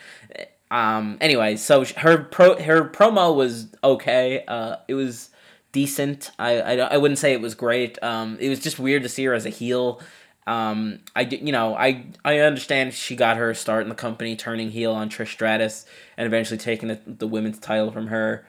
Um. 0.72 1.18
Anyway, 1.22 1.56
so 1.56 1.84
her 1.98 2.18
pro 2.18 2.62
her 2.62 2.84
promo 2.84 3.34
was 3.34 3.68
okay. 3.84 4.44
Uh. 4.48 4.78
It 4.88 4.94
was 4.94 5.29
decent. 5.72 6.32
I, 6.40 6.60
I, 6.60 6.74
I 6.76 6.98
wouldn't 6.98 7.20
say 7.20 7.34
it 7.34 7.42
was 7.42 7.56
great. 7.56 8.02
Um, 8.04 8.38
it 8.40 8.50
was 8.50 8.60
just 8.60 8.80
weird 8.80 9.04
to 9.04 9.10
see 9.10 9.26
her 9.26 9.34
as 9.34 9.46
a 9.46 9.50
heel. 9.50 10.02
Um, 10.48 11.02
I 11.16 11.22
you 11.22 11.52
know 11.52 11.76
I 11.76 12.08
I 12.26 12.40
understand 12.40 12.94
she 12.96 13.16
got 13.16 13.38
her 13.38 13.54
start 13.54 13.84
in 13.84 13.90
the 13.90 13.96
company 13.96 14.36
turning 14.36 14.72
heel 14.72 14.94
on 14.94 15.10
Trish 15.10 15.32
Stratus 15.32 15.86
and 16.18 16.26
eventually 16.26 16.58
taking 16.58 16.88
the, 16.88 17.00
the 17.06 17.28
women's 17.28 17.60
title 17.60 17.92
from 17.92 18.08
her. 18.08 18.48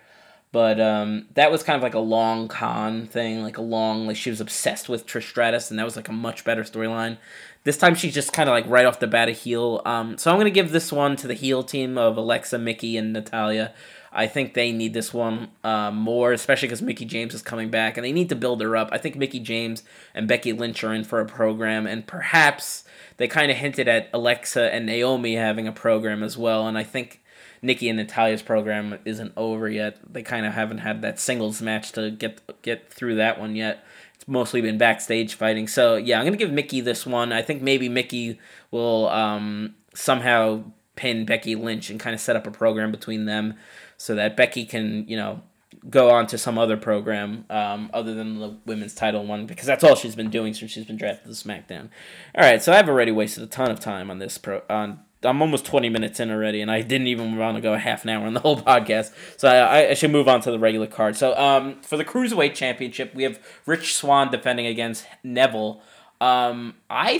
But 0.52 0.80
um, 0.80 1.26
that 1.34 1.52
was 1.52 1.62
kind 1.62 1.76
of 1.76 1.82
like 1.82 1.94
a 1.94 2.00
long 2.00 2.48
con 2.48 3.06
thing, 3.06 3.42
like 3.42 3.58
a 3.58 3.62
long 3.62 4.06
like 4.06 4.16
she 4.16 4.30
was 4.30 4.40
obsessed 4.40 4.88
with 4.88 5.06
Trish 5.06 5.28
Stratus, 5.28 5.70
and 5.70 5.78
that 5.78 5.84
was 5.84 5.96
like 5.96 6.08
a 6.08 6.12
much 6.12 6.44
better 6.44 6.64
storyline. 6.64 7.18
This 7.64 7.76
time 7.76 7.94
she's 7.94 8.14
just 8.14 8.32
kind 8.32 8.48
of 8.48 8.54
like 8.54 8.66
right 8.66 8.86
off 8.86 8.98
the 8.98 9.06
bat 9.06 9.28
a 9.28 9.32
heel. 9.32 9.82
Um, 9.84 10.16
so 10.16 10.30
I'm 10.30 10.38
gonna 10.38 10.50
give 10.50 10.72
this 10.72 10.90
one 10.90 11.16
to 11.16 11.26
the 11.26 11.34
heel 11.34 11.62
team 11.62 11.98
of 11.98 12.16
Alexa, 12.16 12.58
Mickie, 12.58 12.96
and 12.96 13.12
Natalya. 13.12 13.74
I 14.12 14.26
think 14.26 14.54
they 14.54 14.72
need 14.72 14.92
this 14.92 15.14
one 15.14 15.48
uh, 15.62 15.90
more, 15.92 16.32
especially 16.32 16.68
because 16.68 16.82
Mickie 16.82 17.04
James 17.04 17.32
is 17.32 17.42
coming 17.42 17.70
back, 17.70 17.96
and 17.96 18.04
they 18.04 18.12
need 18.12 18.28
to 18.30 18.36
build 18.36 18.60
her 18.60 18.76
up. 18.76 18.88
I 18.90 18.98
think 18.98 19.16
Mickie 19.16 19.38
James 19.40 19.84
and 20.14 20.26
Becky 20.26 20.52
Lynch 20.52 20.82
are 20.82 20.92
in 20.92 21.04
for 21.04 21.20
a 21.20 21.26
program, 21.26 21.86
and 21.86 22.06
perhaps 22.06 22.84
they 23.18 23.28
kind 23.28 23.50
of 23.50 23.56
hinted 23.56 23.86
at 23.86 24.08
Alexa 24.12 24.74
and 24.74 24.86
Naomi 24.86 25.36
having 25.36 25.68
a 25.68 25.72
program 25.72 26.22
as 26.22 26.36
well. 26.36 26.66
And 26.66 26.76
I 26.76 26.82
think 26.82 27.20
Nikki 27.62 27.88
and 27.88 27.98
Natalya's 27.98 28.42
program 28.42 28.98
isn't 29.04 29.32
over 29.36 29.68
yet. 29.68 29.98
They 30.12 30.22
kind 30.22 30.46
of 30.46 30.54
haven't 30.54 30.78
had 30.78 31.02
that 31.02 31.20
singles 31.20 31.62
match 31.62 31.92
to 31.92 32.10
get 32.10 32.40
get 32.62 32.92
through 32.92 33.16
that 33.16 33.38
one 33.38 33.54
yet. 33.54 33.84
It's 34.14 34.26
mostly 34.26 34.60
been 34.60 34.78
backstage 34.78 35.34
fighting. 35.34 35.68
So 35.68 35.96
yeah, 35.96 36.18
I'm 36.18 36.24
gonna 36.24 36.36
give 36.36 36.52
Mickie 36.52 36.80
this 36.80 37.06
one. 37.06 37.32
I 37.32 37.42
think 37.42 37.62
maybe 37.62 37.88
Mickie 37.88 38.38
will 38.70 39.08
um, 39.08 39.74
somehow 39.94 40.64
pin 40.96 41.24
Becky 41.24 41.54
Lynch 41.54 41.90
and 41.90 42.00
kind 42.00 42.14
of 42.14 42.20
set 42.20 42.36
up 42.36 42.46
a 42.46 42.50
program 42.50 42.90
between 42.90 43.24
them 43.24 43.54
so 44.00 44.14
that 44.14 44.34
Becky 44.34 44.64
can, 44.64 45.06
you 45.08 45.16
know, 45.18 45.42
go 45.90 46.08
on 46.08 46.26
to 46.28 46.38
some 46.38 46.56
other 46.56 46.78
program 46.78 47.44
um, 47.50 47.90
other 47.92 48.14
than 48.14 48.40
the 48.40 48.56
women's 48.64 48.94
title 48.94 49.26
one 49.26 49.44
because 49.44 49.66
that's 49.66 49.84
all 49.84 49.94
she's 49.94 50.16
been 50.16 50.30
doing 50.30 50.54
since 50.54 50.70
she's 50.70 50.86
been 50.86 50.96
drafted 50.96 51.26
to 51.26 51.32
SmackDown. 51.32 51.90
All 52.34 52.42
right, 52.42 52.62
so 52.62 52.72
I've 52.72 52.88
already 52.88 53.12
wasted 53.12 53.44
a 53.44 53.46
ton 53.46 53.70
of 53.70 53.78
time 53.78 54.10
on 54.10 54.18
this 54.18 54.38
pro 54.38 54.62
on. 54.70 55.00
I'm 55.22 55.42
almost 55.42 55.66
20 55.66 55.90
minutes 55.90 56.18
in 56.18 56.30
already, 56.30 56.62
and 56.62 56.70
I 56.70 56.80
didn't 56.80 57.08
even 57.08 57.36
want 57.36 57.58
to 57.58 57.60
go 57.60 57.76
half 57.76 58.04
an 58.04 58.08
hour 58.08 58.26
on 58.26 58.32
the 58.32 58.40
whole 58.40 58.56
podcast. 58.62 59.12
So 59.36 59.50
I, 59.50 59.90
I 59.90 59.94
should 59.94 60.10
move 60.10 60.28
on 60.28 60.40
to 60.40 60.50
the 60.50 60.58
regular 60.58 60.86
card. 60.86 61.14
So 61.14 61.36
um, 61.36 61.82
for 61.82 61.98
the 61.98 62.04
Cruiserweight 62.06 62.54
Championship, 62.54 63.14
we 63.14 63.24
have 63.24 63.38
Rich 63.66 63.96
Swann 63.96 64.30
defending 64.30 64.64
against 64.64 65.04
Neville. 65.22 65.82
Um, 66.22 66.76
I 66.88 67.18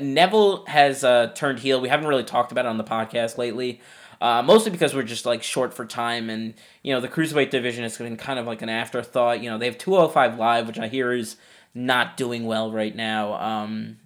Neville 0.00 0.64
has 0.66 1.04
uh, 1.04 1.32
turned 1.34 1.58
heel. 1.58 1.80
We 1.80 1.88
haven't 1.88 2.06
really 2.06 2.24
talked 2.24 2.52
about 2.52 2.66
it 2.66 2.68
on 2.68 2.78
the 2.78 2.84
podcast 2.84 3.36
lately. 3.38 3.80
Uh, 4.20 4.40
mostly 4.40 4.70
because 4.70 4.94
we're 4.94 5.02
just 5.02 5.26
like 5.26 5.42
short 5.42 5.74
for 5.74 5.84
time, 5.84 6.30
and 6.30 6.54
you 6.82 6.94
know 6.94 7.00
the 7.00 7.08
cruiserweight 7.08 7.50
division 7.50 7.82
has 7.82 7.98
been 7.98 8.16
kind 8.16 8.38
of 8.38 8.46
like 8.46 8.62
an 8.62 8.68
afterthought. 8.68 9.42
You 9.42 9.50
know 9.50 9.58
they 9.58 9.66
have 9.66 9.78
205 9.78 10.38
live, 10.38 10.68
which 10.68 10.78
I 10.78 10.86
hear 10.86 11.12
is 11.12 11.36
not 11.74 12.16
doing 12.16 12.44
well 12.44 12.70
right 12.70 12.94
now. 12.94 13.34
Um, 13.34 13.98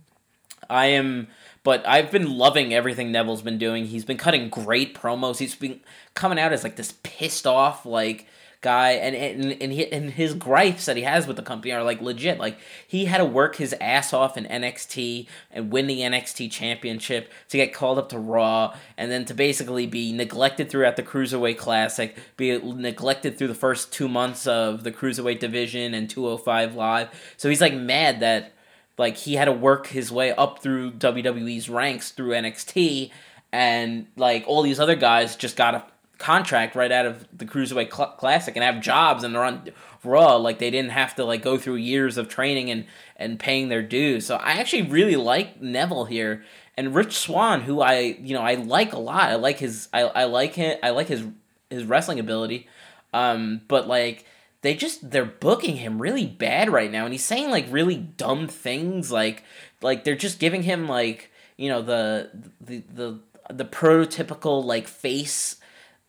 I 0.71 0.87
am, 0.87 1.29
but 1.65 1.87
I've 1.87 2.11
been 2.11 2.39
loving 2.39 2.73
everything 2.73 3.13
Neville's 3.13 3.43
been 3.43 3.59
doing. 3.59 3.85
He's 3.85 4.07
been 4.07 4.17
cutting 4.17 4.49
great 4.49 4.95
promos. 4.95 5.39
He's 5.39 5.55
been 5.55 5.81
coming 6.15 6.39
out 6.39 6.53
as 6.53 6.65
like 6.65 6.77
this 6.77 6.95
pissed 7.03 7.47
off 7.47 7.85
like 7.85 8.27
guy 8.61 8.93
and 8.93 9.15
and 9.15 9.63
and, 9.63 9.73
he, 9.73 9.91
and 9.93 10.11
his 10.11 10.35
gripes 10.35 10.87
that 10.87 10.97
he 10.97 11.03
has 11.03 11.27
with 11.27 11.37
the 11.37 11.43
company 11.43 11.73
are 11.73 11.83
like 11.83 12.01
legit. 12.01 12.39
Like 12.39 12.59
he 12.87 13.05
had 13.05 13.19
to 13.19 13.25
work 13.25 13.57
his 13.57 13.75
ass 13.81 14.13
off 14.13 14.37
in 14.37 14.45
NXT 14.45 15.27
and 15.51 15.71
win 15.71 15.87
the 15.87 16.01
NXT 16.01 16.51
championship 16.51 17.33
to 17.49 17.57
get 17.57 17.73
called 17.75 17.99
up 17.99 18.09
to 18.11 18.19
Raw 18.19 18.75
and 18.97 19.11
then 19.11 19.25
to 19.27 19.35
basically 19.35 19.87
be 19.87 20.13
neglected 20.13 20.71
throughout 20.71 20.97
the 20.97 21.03
Cruiserweight 21.03 21.59
Classic 21.59 22.17
be 22.37 22.59
neglected 22.59 23.39
through 23.39 23.49
the 23.49 23.55
first 23.55 23.93
2 23.93 24.09
months 24.09 24.47
of 24.47 24.83
the 24.85 24.93
Cruiserweight 24.93 25.39
division 25.39 25.95
and 25.95 26.09
205 26.11 26.75
live. 26.75 27.09
So 27.37 27.49
he's 27.49 27.61
like 27.61 27.75
mad 27.75 28.21
that 28.21 28.53
like 28.99 29.17
he 29.17 29.35
had 29.35 29.45
to 29.47 29.53
work 29.53 29.89
his 29.89 30.11
way 30.11 30.33
up 30.33 30.63
through 30.63 30.93
WWE's 30.93 31.69
ranks 31.69 32.11
through 32.11 32.31
NXT 32.31 33.11
and 33.53 34.07
like 34.17 34.45
all 34.47 34.63
these 34.63 34.81
other 34.81 34.97
guys 34.97 35.37
just 35.37 35.57
got 35.57 35.91
contract 36.19 36.75
right 36.75 36.91
out 36.91 37.07
of 37.07 37.27
the 37.37 37.45
cruiserweight 37.45 37.95
cl- 37.95 38.13
classic 38.13 38.57
and 38.57 38.65
have 38.65 38.81
jobs 38.81 39.23
and 39.23 39.35
they're 39.35 39.45
on 39.45 39.69
raw 40.03 40.37
like 40.37 40.59
they 40.59 40.71
didn't 40.71 40.93
have 40.93 41.15
to 41.15 41.25
like 41.25 41.43
go 41.43 41.59
through 41.59 41.75
years 41.75 42.17
of 42.17 42.29
training 42.29 42.71
and 42.71 42.87
and 43.17 43.39
paying 43.39 43.69
their 43.69 43.83
dues. 43.83 44.27
So 44.27 44.37
i 44.37 44.53
actually 44.53 44.83
really 44.83 45.17
like 45.17 45.61
neville 45.61 46.05
here. 46.05 46.45
And 46.79 46.95
rich 46.95 47.17
Swann, 47.17 47.63
who 47.63 47.81
i 47.81 48.17
you 48.21 48.35
know 48.35 48.43
i 48.43 48.55
like 48.55 48.93
a 48.93 48.99
lot. 48.99 49.31
I 49.31 49.37
like 49.37 49.59
his 49.59 49.89
i, 49.93 50.03
I 50.03 50.25
like 50.25 50.55
him 50.55 50.79
i 50.83 50.91
like 50.91 51.09
his 51.09 51.25
his 51.71 51.85
wrestling 51.85 52.21
ability. 52.21 52.69
Um 53.13 53.63
but 53.69 53.87
like 53.87 54.25
they 54.63 54.75
just 54.75 55.11
they're 55.11 55.25
booking 55.25 55.77
him 55.77 56.01
really 56.01 56.27
bad 56.27 56.71
right 56.71 56.91
now. 56.91 57.05
And 57.05 57.13
he's 57.13 57.25
saying 57.25 57.51
like 57.51 57.67
really 57.71 57.97
dumb 57.97 58.49
things 58.49 59.13
like 59.13 59.45
like 59.83 60.05
they're 60.05 60.17
just 60.17 60.39
giving 60.39 60.63
him 60.63 60.89
like 60.89 61.31
you 61.57 61.69
know 61.69 61.83
the 61.83 62.31
the 62.61 62.83
the 62.93 63.21
the 63.51 63.65
prototypical 63.65 64.65
like 64.65 64.89
face 64.89 65.57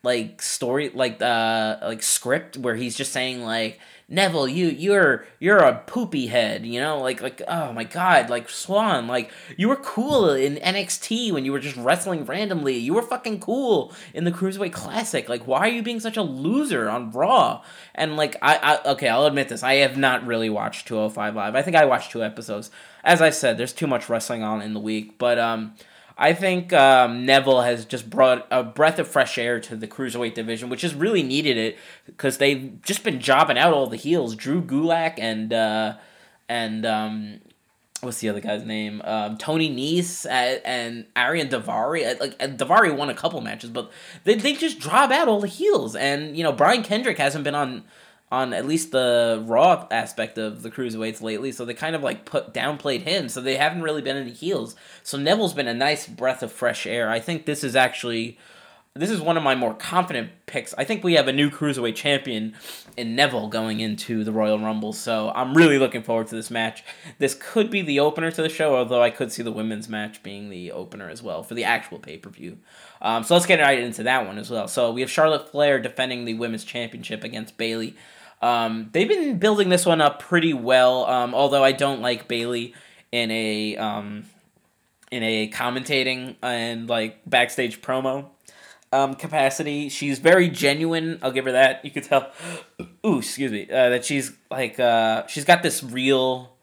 like 0.04 0.42
story 0.42 0.90
like 0.94 1.22
uh 1.22 1.78
like 1.82 2.04
script 2.04 2.56
where 2.58 2.76
he's 2.76 2.96
just 2.96 3.12
saying 3.12 3.44
like 3.44 3.80
Neville, 4.10 4.48
you 4.48 4.68
you're 4.68 5.26
you're 5.38 5.58
a 5.58 5.80
poopy 5.86 6.28
head, 6.28 6.66
you 6.66 6.80
know, 6.80 7.02
like 7.02 7.22
like 7.22 7.42
oh 7.46 7.74
my 7.74 7.84
god, 7.84 8.30
like 8.30 8.48
Swann, 8.48 9.06
like 9.06 9.32
you 9.58 9.68
were 9.68 9.76
cool 9.76 10.30
in 10.30 10.56
NXT 10.56 11.34
when 11.34 11.44
you 11.44 11.52
were 11.52 11.60
just 11.60 11.76
wrestling 11.76 12.24
randomly. 12.24 12.78
You 12.78 12.94
were 12.94 13.02
fucking 13.02 13.42
cool 13.42 13.94
in 14.14 14.24
the 14.24 14.32
Cruiserweight 14.32 14.72
Classic. 14.72 15.28
Like 15.28 15.46
why 15.46 15.60
are 15.60 15.68
you 15.68 15.84
being 15.84 16.00
such 16.00 16.16
a 16.16 16.22
loser 16.22 16.90
on 16.90 17.12
Raw? 17.12 17.64
And 17.96 18.16
like 18.16 18.38
I, 18.42 18.56
I 18.56 18.92
okay, 18.92 19.10
I'll 19.10 19.26
admit 19.26 19.50
this. 19.50 19.62
I 19.62 19.76
have 19.76 19.98
not 19.98 20.26
really 20.26 20.50
watched 20.50 20.88
205 20.88 21.36
Live. 21.36 21.56
I 21.56 21.62
think 21.62 21.76
I 21.76 21.84
watched 21.84 22.12
two 22.12 22.24
episodes. 22.24 22.72
As 23.04 23.22
I 23.22 23.30
said, 23.30 23.58
there's 23.58 23.74
too 23.74 23.88
much 23.88 24.08
wrestling 24.08 24.42
on 24.42 24.62
in 24.62 24.74
the 24.74 24.80
week, 24.80 25.18
but 25.18 25.38
um 25.38 25.74
I 26.18 26.34
think 26.34 26.74
um, 26.74 27.26
Neville 27.26 27.62
has 27.62 27.86
just 27.86 28.10
brought 28.10 28.48
a 28.50 28.64
breath 28.64 28.98
of 28.98 29.08
fresh 29.08 29.38
air 29.38 29.60
to 29.60 29.76
the 29.76 29.88
cruiserweight 29.88 30.34
division, 30.34 30.70
which 30.70 30.82
has 30.82 30.96
really 30.96 31.22
needed 31.22 31.58
it 31.58 31.78
because 32.08 32.40
they've 32.40 32.82
just 32.82 33.04
been 33.04 33.20
jobbing 33.20 33.58
out 33.58 33.72
all 33.74 33.86
the 33.86 33.98
heels. 33.98 34.36
Drew 34.36 34.62
Gulak 34.62 35.20
and 35.20 35.54
uh, 35.54 35.98
and 36.50 36.86
um, 36.88 37.40
what's 38.02 38.20
the 38.20 38.30
other 38.30 38.42
guy's 38.42 38.64
name? 38.64 39.02
Um, 39.06 39.38
Tony 39.38 39.70
Nese 39.70 40.26
and, 40.30 40.62
and 40.66 41.06
Ariya 41.16 41.50
Daivari. 41.50 42.20
Like 42.20 42.40
Daivari 42.40 42.98
won 42.98 43.12
a 43.12 43.14
couple 43.14 43.40
matches, 43.42 43.70
but 43.70 43.92
they 44.24 44.34
they 44.34 44.54
just 44.54 44.80
drop 44.80 45.12
out 45.12 45.28
all 45.28 45.40
the 45.40 45.48
heels. 45.48 45.96
And 45.96 46.36
you 46.36 46.44
know 46.44 46.52
Brian 46.52 46.82
Kendrick 46.82 47.20
hasn't 47.20 47.44
been 47.44 47.56
on 47.56 47.84
on 48.32 48.54
at 48.54 48.66
least 48.66 48.92
the 48.92 49.42
raw 49.46 49.88
aspect 49.90 50.38
of 50.38 50.62
the 50.62 50.70
cruiserweights 50.70 51.22
lately, 51.22 51.52
so 51.52 51.64
they 51.64 51.74
kind 51.74 51.96
of 51.96 52.04
like 52.04 52.26
put 52.26 52.54
downplayed 52.54 53.02
him, 53.02 53.30
so 53.30 53.40
they 53.40 53.56
haven't 53.56 53.84
really 53.84 54.02
been 54.02 54.18
any 54.18 54.32
heels. 54.32 54.76
So 55.04 55.18
Neville's 55.18 55.54
been 55.54 55.68
a 55.68 55.74
nice 55.74 56.08
breath 56.08 56.44
of 56.44 56.52
fresh 56.52 56.86
air. 56.86 57.10
I 57.10 57.20
think 57.20 57.46
this 57.46 57.64
is 57.64 57.76
actually 57.76 58.38
this 58.98 59.10
is 59.12 59.22
one 59.22 59.38
of 59.38 59.44
my 59.44 59.56
more 59.56 59.74
confident 59.74 60.32
picks. 60.46 60.74
I 60.78 60.84
think 60.84 61.04
we 61.04 61.14
have 61.14 61.28
a 61.28 61.34
new 61.34 61.50
cruiserweight 61.50 61.96
champion 61.96 62.56
in 62.96 63.16
Neville 63.16 63.48
going 63.48 63.80
into 63.80 64.24
the 64.24 64.32
Royal 64.32 64.60
Rumble, 64.60 64.94
so 64.94 65.32
I'm 65.36 65.56
really 65.56 65.78
looking 65.78 66.04
forward 66.04 66.28
to 66.28 66.36
this 66.36 66.50
match. 66.50 66.84
This 67.20 67.36
could 67.40 67.70
be 67.70 67.82
the 67.82 68.00
opener 68.00 68.32
to 68.32 68.42
the 68.42 68.50
show, 68.50 68.76
although 68.76 69.02
I 69.02 69.10
could 69.10 69.32
see 69.32 69.44
the 69.44 69.52
women's 69.52 69.88
match 69.88 70.24
being 70.24 70.50
the 70.50 70.72
opener 70.72 71.10
as 71.10 71.22
well 71.22 71.44
for 71.44 71.54
the 71.54 71.64
actual 71.64 72.00
pay 72.00 72.18
per 72.18 72.30
view. 72.30 72.58
Um, 73.02 73.24
so 73.24 73.36
let's 73.36 73.46
get 73.46 73.60
right 73.60 73.80
into 73.80 74.04
that 74.04 74.26
one 74.26 74.38
as 74.38 74.50
well. 74.50 74.68
So 74.68 74.92
we 74.92 75.02
have 75.02 75.12
Charlotte 75.12 75.50
Flair 75.50 75.80
defending 75.80 76.26
the 76.26 76.34
women's 76.34 76.64
championship 76.64 77.24
against 77.24 77.58
Bayley. 77.58 77.96
Um, 78.42 78.90
they've 78.92 79.08
been 79.08 79.40
building 79.40 79.70
this 79.70 79.86
one 79.86 80.02
up 80.02 80.20
pretty 80.20 80.54
well. 80.54 81.06
Um, 81.06 81.34
although 81.34 81.64
I 81.64 81.72
don't 81.72 82.02
like 82.02 82.28
Bayley 82.28 82.74
in 83.12 83.32
a 83.32 83.78
um, 83.78 84.26
in 85.12 85.24
a 85.24 85.50
commentating 85.50 86.36
and 86.42 86.88
like 86.88 87.20
backstage 87.26 87.82
promo 87.82 88.28
um, 88.92 89.16
capacity. 89.16 89.90
She's 89.90 90.20
very 90.20 90.50
genuine. 90.50 91.20
I'll 91.22 91.32
give 91.32 91.46
her 91.46 91.52
that. 91.54 91.84
You 91.84 91.92
could 91.92 92.04
tell. 92.04 92.32
Ooh, 93.06 93.20
excuse 93.20 93.52
me. 93.52 93.64
Uh, 93.64 93.90
that 93.90 94.06
she's 94.06 94.34
like 94.52 94.80
uh, 94.80 95.26
she's 95.28 95.46
got 95.46 95.64
this 95.64 95.84
real 95.84 96.57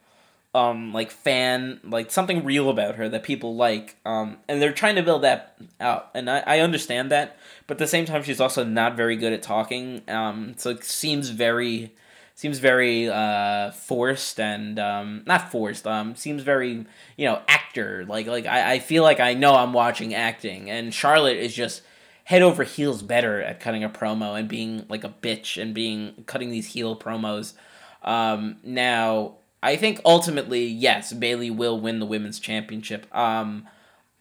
um 0.54 0.92
like 0.92 1.10
fan 1.10 1.80
like 1.82 2.10
something 2.10 2.44
real 2.44 2.70
about 2.70 2.94
her 2.94 3.08
that 3.08 3.24
people 3.24 3.56
like 3.56 3.96
um 4.06 4.38
and 4.48 4.62
they're 4.62 4.72
trying 4.72 4.94
to 4.94 5.02
build 5.02 5.22
that 5.22 5.56
out 5.80 6.10
and 6.14 6.30
I, 6.30 6.42
I 6.46 6.58
understand 6.60 7.10
that 7.10 7.36
but 7.66 7.74
at 7.74 7.78
the 7.78 7.86
same 7.86 8.04
time 8.04 8.22
she's 8.22 8.40
also 8.40 8.64
not 8.64 8.96
very 8.96 9.16
good 9.16 9.32
at 9.32 9.42
talking 9.42 10.02
um 10.08 10.54
so 10.56 10.70
it 10.70 10.84
seems 10.84 11.30
very 11.30 11.92
seems 12.36 12.58
very 12.58 13.08
uh 13.08 13.72
forced 13.72 14.38
and 14.38 14.78
um 14.78 15.22
not 15.26 15.50
forced 15.50 15.86
um 15.86 16.14
seems 16.14 16.42
very 16.42 16.86
you 17.16 17.26
know 17.26 17.42
actor 17.48 18.04
like 18.06 18.26
like 18.26 18.46
I, 18.46 18.74
I 18.74 18.78
feel 18.78 19.02
like 19.02 19.18
I 19.18 19.34
know 19.34 19.56
I'm 19.56 19.72
watching 19.72 20.14
acting 20.14 20.70
and 20.70 20.94
Charlotte 20.94 21.36
is 21.36 21.52
just 21.52 21.82
head 22.24 22.42
over 22.42 22.62
heels 22.62 23.02
better 23.02 23.42
at 23.42 23.60
cutting 23.60 23.84
a 23.84 23.90
promo 23.90 24.38
and 24.38 24.48
being 24.48 24.86
like 24.88 25.04
a 25.04 25.14
bitch 25.20 25.60
and 25.60 25.74
being 25.74 26.24
cutting 26.26 26.50
these 26.50 26.68
heel 26.68 26.96
promos. 26.96 27.54
Um 28.02 28.56
now 28.62 29.34
I 29.64 29.76
think 29.76 29.98
ultimately, 30.04 30.66
yes, 30.66 31.14
Bayley 31.14 31.50
will 31.50 31.80
win 31.80 31.98
the 31.98 32.04
women's 32.06 32.38
championship. 32.38 33.06
Um, 33.16 33.66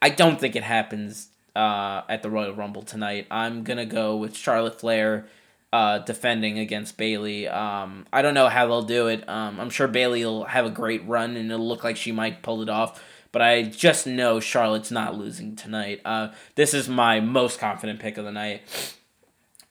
I 0.02 0.08
don't 0.08 0.40
think 0.40 0.56
it 0.56 0.64
happens 0.64 1.28
uh, 1.54 2.02
at 2.08 2.24
the 2.24 2.30
Royal 2.30 2.54
Rumble 2.54 2.82
tonight. 2.82 3.28
I'm 3.30 3.64
gonna 3.64 3.86
go 3.86 4.16
with 4.16 4.38
Charlotte 4.38 4.80
Flair 4.80 5.28
uh, 5.74 6.00
defending 6.00 6.60
against 6.60 6.98
Bayley. 6.98 7.50
Um, 7.50 8.06
I 8.14 8.22
don't 8.22 8.34
know 8.34 8.48
how 8.48 8.68
they'll 8.68 8.84
do 8.84 9.08
it. 9.08 9.28
Um, 9.28 9.60
I'm 9.60 9.70
sure 9.70 9.90
Bayley 9.90 10.24
will 10.24 10.46
have 10.46 10.66
a 10.66 10.70
great 10.70 11.06
run 11.06 11.36
and 11.36 11.52
it'll 11.52 11.68
look 11.68 11.84
like 11.84 11.98
she 11.98 12.14
might 12.14 12.42
pull 12.42 12.62
it 12.62 12.70
off. 12.70 13.04
But 13.34 13.42
I 13.42 13.64
just 13.64 14.08
know 14.08 14.40
Charlotte's 14.40 14.92
not 14.92 15.18
losing 15.18 15.56
tonight. 15.58 16.00
Uh, 16.06 16.30
this 16.56 16.74
is 16.74 16.88
my 16.88 17.20
most 17.20 17.60
confident 17.60 18.00
pick 18.00 18.18
of 18.18 18.24
the 18.24 18.32
night. 18.32 18.62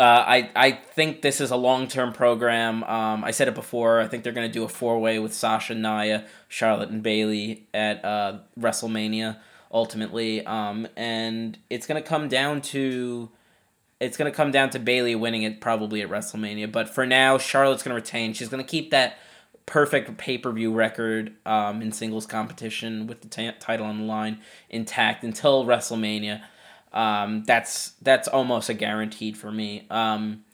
Uh, 0.02 0.24
I 0.26 0.50
I 0.56 0.72
think 0.72 1.22
this 1.22 1.40
is 1.40 1.52
a 1.52 1.56
long 1.56 1.86
term 1.86 2.12
program. 2.12 2.82
Um, 2.82 3.22
I 3.22 3.30
said 3.30 3.46
it 3.46 3.54
before. 3.54 4.00
I 4.00 4.08
think 4.08 4.24
they're 4.24 4.32
gonna 4.32 4.48
do 4.48 4.64
a 4.64 4.68
four 4.68 4.98
way 4.98 5.20
with 5.20 5.32
Sasha, 5.32 5.76
Nia, 5.76 6.24
Charlotte, 6.48 6.88
and 6.88 7.04
Bayley 7.04 7.68
at 7.72 8.04
uh, 8.04 8.38
WrestleMania 8.58 9.36
ultimately. 9.70 10.44
Um, 10.44 10.88
and 10.96 11.56
it's 11.70 11.86
gonna 11.86 12.02
come 12.02 12.26
down 12.26 12.62
to 12.62 13.30
it's 14.00 14.16
gonna 14.16 14.32
come 14.32 14.50
down 14.50 14.70
to 14.70 14.80
Bayley 14.80 15.14
winning 15.14 15.44
it 15.44 15.60
probably 15.60 16.02
at 16.02 16.08
WrestleMania. 16.08 16.72
But 16.72 16.88
for 16.88 17.06
now, 17.06 17.38
Charlotte's 17.38 17.84
gonna 17.84 17.94
retain. 17.94 18.32
She's 18.32 18.48
gonna 18.48 18.64
keep 18.64 18.90
that 18.90 19.18
perfect 19.66 20.18
pay 20.18 20.36
per 20.36 20.50
view 20.50 20.72
record 20.72 21.36
um, 21.46 21.80
in 21.80 21.92
singles 21.92 22.26
competition 22.26 23.06
with 23.06 23.20
the 23.20 23.28
t- 23.28 23.52
title 23.60 23.86
on 23.86 23.98
the 23.98 24.04
line 24.04 24.40
intact 24.68 25.22
until 25.22 25.64
WrestleMania. 25.64 26.42
Um, 26.92 27.44
that's 27.44 27.90
that's 28.02 28.28
almost 28.28 28.68
a 28.68 28.74
guaranteed 28.74 29.36
for 29.36 29.50
me. 29.50 29.86
Um, 29.90 30.44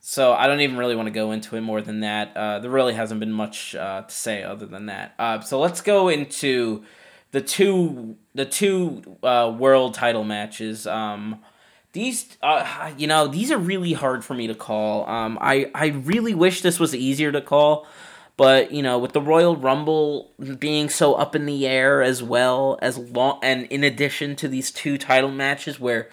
so 0.00 0.34
I 0.34 0.46
don't 0.46 0.60
even 0.60 0.76
really 0.76 0.96
want 0.96 1.06
to 1.06 1.12
go 1.12 1.32
into 1.32 1.56
it 1.56 1.62
more 1.62 1.80
than 1.80 2.00
that. 2.00 2.36
Uh, 2.36 2.58
there 2.58 2.70
really 2.70 2.92
hasn't 2.92 3.20
been 3.20 3.32
much 3.32 3.74
uh, 3.74 4.02
to 4.02 4.14
say 4.14 4.42
other 4.42 4.66
than 4.66 4.86
that. 4.86 5.14
Uh, 5.18 5.40
so 5.40 5.58
let's 5.58 5.80
go 5.80 6.08
into 6.08 6.84
the 7.30 7.40
two 7.40 8.16
the 8.34 8.44
two 8.44 9.16
uh, 9.22 9.54
world 9.58 9.94
title 9.94 10.22
matches. 10.22 10.86
Um, 10.86 11.40
these 11.92 12.36
uh, 12.42 12.92
you 12.98 13.06
know 13.06 13.28
these 13.28 13.50
are 13.50 13.58
really 13.58 13.92
hard 13.94 14.24
for 14.24 14.34
me 14.34 14.46
to 14.46 14.54
call. 14.54 15.08
Um, 15.08 15.38
I 15.40 15.70
I 15.74 15.86
really 15.86 16.34
wish 16.34 16.60
this 16.60 16.78
was 16.78 16.94
easier 16.94 17.32
to 17.32 17.40
call. 17.40 17.86
But 18.36 18.72
you 18.72 18.82
know, 18.82 18.98
with 18.98 19.12
the 19.12 19.20
Royal 19.20 19.56
Rumble 19.56 20.32
being 20.58 20.88
so 20.88 21.14
up 21.14 21.36
in 21.36 21.46
the 21.46 21.66
air 21.66 22.02
as 22.02 22.22
well 22.22 22.78
as 22.82 22.98
long, 22.98 23.38
and 23.42 23.66
in 23.66 23.84
addition 23.84 24.34
to 24.36 24.48
these 24.48 24.70
two 24.70 24.98
title 24.98 25.30
matches 25.30 25.78
where 25.78 26.08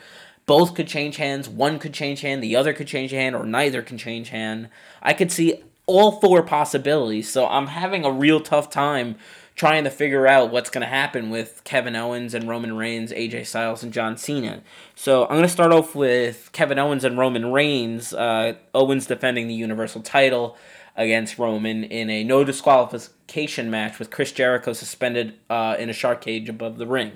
both 0.45 0.75
could 0.75 0.87
change 0.87 1.17
hands, 1.17 1.49
one 1.49 1.79
could 1.79 1.93
change 1.93 2.21
hand, 2.21 2.43
the 2.43 2.55
other 2.55 2.73
could 2.73 2.87
change 2.87 3.11
hand, 3.11 3.35
or 3.35 3.45
neither 3.45 3.81
can 3.81 3.97
change 3.97 4.29
hand, 4.29 4.69
I 5.01 5.13
could 5.13 5.31
see 5.31 5.63
all 5.85 6.19
four 6.19 6.43
possibilities. 6.43 7.29
So 7.29 7.47
I'm 7.47 7.67
having 7.67 8.05
a 8.05 8.11
real 8.11 8.39
tough 8.39 8.69
time 8.69 9.15
trying 9.55 9.83
to 9.83 9.89
figure 9.89 10.27
out 10.27 10.51
what's 10.51 10.69
going 10.69 10.81
to 10.81 10.87
happen 10.87 11.29
with 11.29 11.61
Kevin 11.63 11.95
Owens 11.95 12.33
and 12.33 12.47
Roman 12.47 12.75
Reigns, 12.75 13.11
AJ 13.11 13.45
Styles, 13.47 13.83
and 13.83 13.91
John 13.91 14.17
Cena. 14.17 14.61
So 14.95 15.23
I'm 15.23 15.31
going 15.31 15.43
to 15.43 15.49
start 15.49 15.71
off 15.71 15.93
with 15.93 16.49
Kevin 16.53 16.79
Owens 16.79 17.03
and 17.03 17.17
Roman 17.17 17.51
Reigns. 17.51 18.13
Uh, 18.13 18.53
Owens 18.73 19.05
defending 19.05 19.47
the 19.47 19.53
Universal 19.53 20.01
title 20.01 20.57
against 20.95 21.39
Roman 21.39 21.83
in 21.83 22.09
a 22.09 22.23
no 22.23 22.43
disqualification 22.43 23.69
match 23.69 23.99
with 23.99 24.11
Chris 24.11 24.31
Jericho 24.31 24.73
suspended 24.73 25.35
uh, 25.49 25.75
in 25.79 25.89
a 25.89 25.93
shark 25.93 26.21
cage 26.21 26.49
above 26.49 26.77
the 26.77 26.87
ring. 26.87 27.13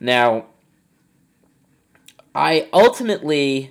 Now, 0.00 0.46
I 2.34 2.68
ultimately, 2.72 3.70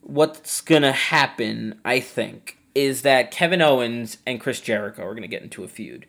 what's 0.00 0.60
gonna 0.60 0.92
happen, 0.92 1.80
I 1.84 2.00
think, 2.00 2.58
is 2.74 3.02
that 3.02 3.30
Kevin 3.30 3.62
Owens 3.62 4.18
and 4.26 4.40
Chris 4.40 4.60
Jericho 4.60 5.04
are 5.04 5.14
gonna 5.14 5.28
get 5.28 5.42
into 5.42 5.62
a 5.62 5.68
feud. 5.68 6.06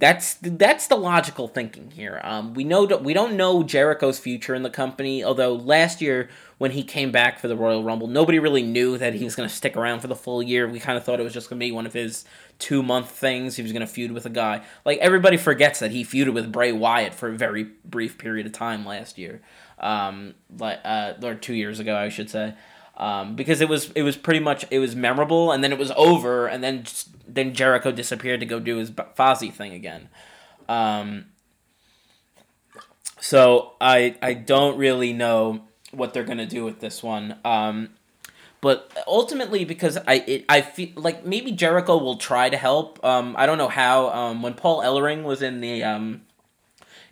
That's 0.00 0.38
that's 0.40 0.86
the 0.86 0.96
logical 0.96 1.46
thinking 1.46 1.90
here. 1.90 2.22
Um, 2.24 2.54
we 2.54 2.64
know 2.64 2.86
we 2.86 3.12
don't 3.12 3.36
know 3.36 3.62
Jericho's 3.62 4.18
future 4.18 4.54
in 4.54 4.62
the 4.62 4.70
company, 4.70 5.22
although 5.22 5.52
last 5.52 6.00
year 6.00 6.30
when 6.56 6.70
he 6.70 6.82
came 6.82 7.12
back 7.12 7.38
for 7.38 7.48
the 7.48 7.56
Royal 7.56 7.84
Rumble, 7.84 8.06
nobody 8.06 8.38
really 8.38 8.62
knew 8.62 8.96
that 8.96 9.12
he 9.12 9.24
was 9.24 9.36
going 9.36 9.46
to 9.46 9.54
stick 9.54 9.76
around 9.76 10.00
for 10.00 10.06
the 10.06 10.16
full 10.16 10.42
year. 10.42 10.66
We 10.66 10.80
kind 10.80 10.96
of 10.96 11.04
thought 11.04 11.20
it 11.20 11.22
was 11.22 11.34
just 11.34 11.50
going 11.50 11.60
to 11.60 11.66
be 11.66 11.70
one 11.70 11.84
of 11.84 11.92
his 11.92 12.24
two 12.58 12.82
month 12.82 13.10
things. 13.10 13.56
He 13.56 13.62
was 13.62 13.72
going 13.72 13.80
to 13.80 13.86
feud 13.86 14.12
with 14.12 14.24
a 14.24 14.30
guy. 14.30 14.62
Like 14.86 14.98
everybody 15.00 15.36
forgets 15.36 15.80
that 15.80 15.90
he 15.90 16.02
feuded 16.02 16.32
with 16.32 16.50
Bray 16.50 16.72
Wyatt 16.72 17.12
for 17.12 17.28
a 17.28 17.36
very 17.36 17.64
brief 17.84 18.16
period 18.16 18.46
of 18.46 18.52
time 18.52 18.86
last 18.86 19.18
year, 19.18 19.42
um, 19.78 20.34
like 20.58 20.80
uh, 20.82 21.12
or 21.22 21.34
two 21.34 21.54
years 21.54 21.78
ago, 21.78 21.94
I 21.94 22.08
should 22.08 22.30
say. 22.30 22.54
Um, 23.00 23.34
because 23.34 23.62
it 23.62 23.68
was 23.70 23.90
it 23.92 24.02
was 24.02 24.18
pretty 24.18 24.40
much 24.40 24.66
it 24.70 24.78
was 24.78 24.94
memorable 24.94 25.52
and 25.52 25.64
then 25.64 25.72
it 25.72 25.78
was 25.78 25.90
over 25.96 26.46
and 26.46 26.62
then 26.62 26.84
then 27.26 27.54
Jericho 27.54 27.90
disappeared 27.90 28.40
to 28.40 28.46
go 28.46 28.60
do 28.60 28.76
his 28.76 28.90
Fozzy 28.90 29.50
thing 29.50 29.72
again. 29.72 30.10
Um, 30.68 31.24
so 33.18 33.72
I 33.80 34.16
I 34.20 34.34
don't 34.34 34.76
really 34.76 35.14
know 35.14 35.62
what 35.92 36.12
they're 36.12 36.24
gonna 36.24 36.44
do 36.44 36.62
with 36.62 36.80
this 36.80 37.02
one. 37.02 37.38
Um, 37.42 37.88
but 38.60 38.92
ultimately 39.06 39.64
because 39.64 39.96
I 40.06 40.16
it, 40.26 40.44
I 40.50 40.60
feel 40.60 40.90
like 40.96 41.24
maybe 41.24 41.52
Jericho 41.52 41.96
will 41.96 42.16
try 42.16 42.50
to 42.50 42.56
help. 42.58 43.02
Um, 43.02 43.34
I 43.38 43.46
don't 43.46 43.56
know 43.56 43.68
how. 43.68 44.10
Um, 44.10 44.42
when 44.42 44.52
Paul 44.52 44.82
Ellering 44.82 45.22
was 45.22 45.40
in 45.40 45.62
the 45.62 45.82
um, 45.82 46.20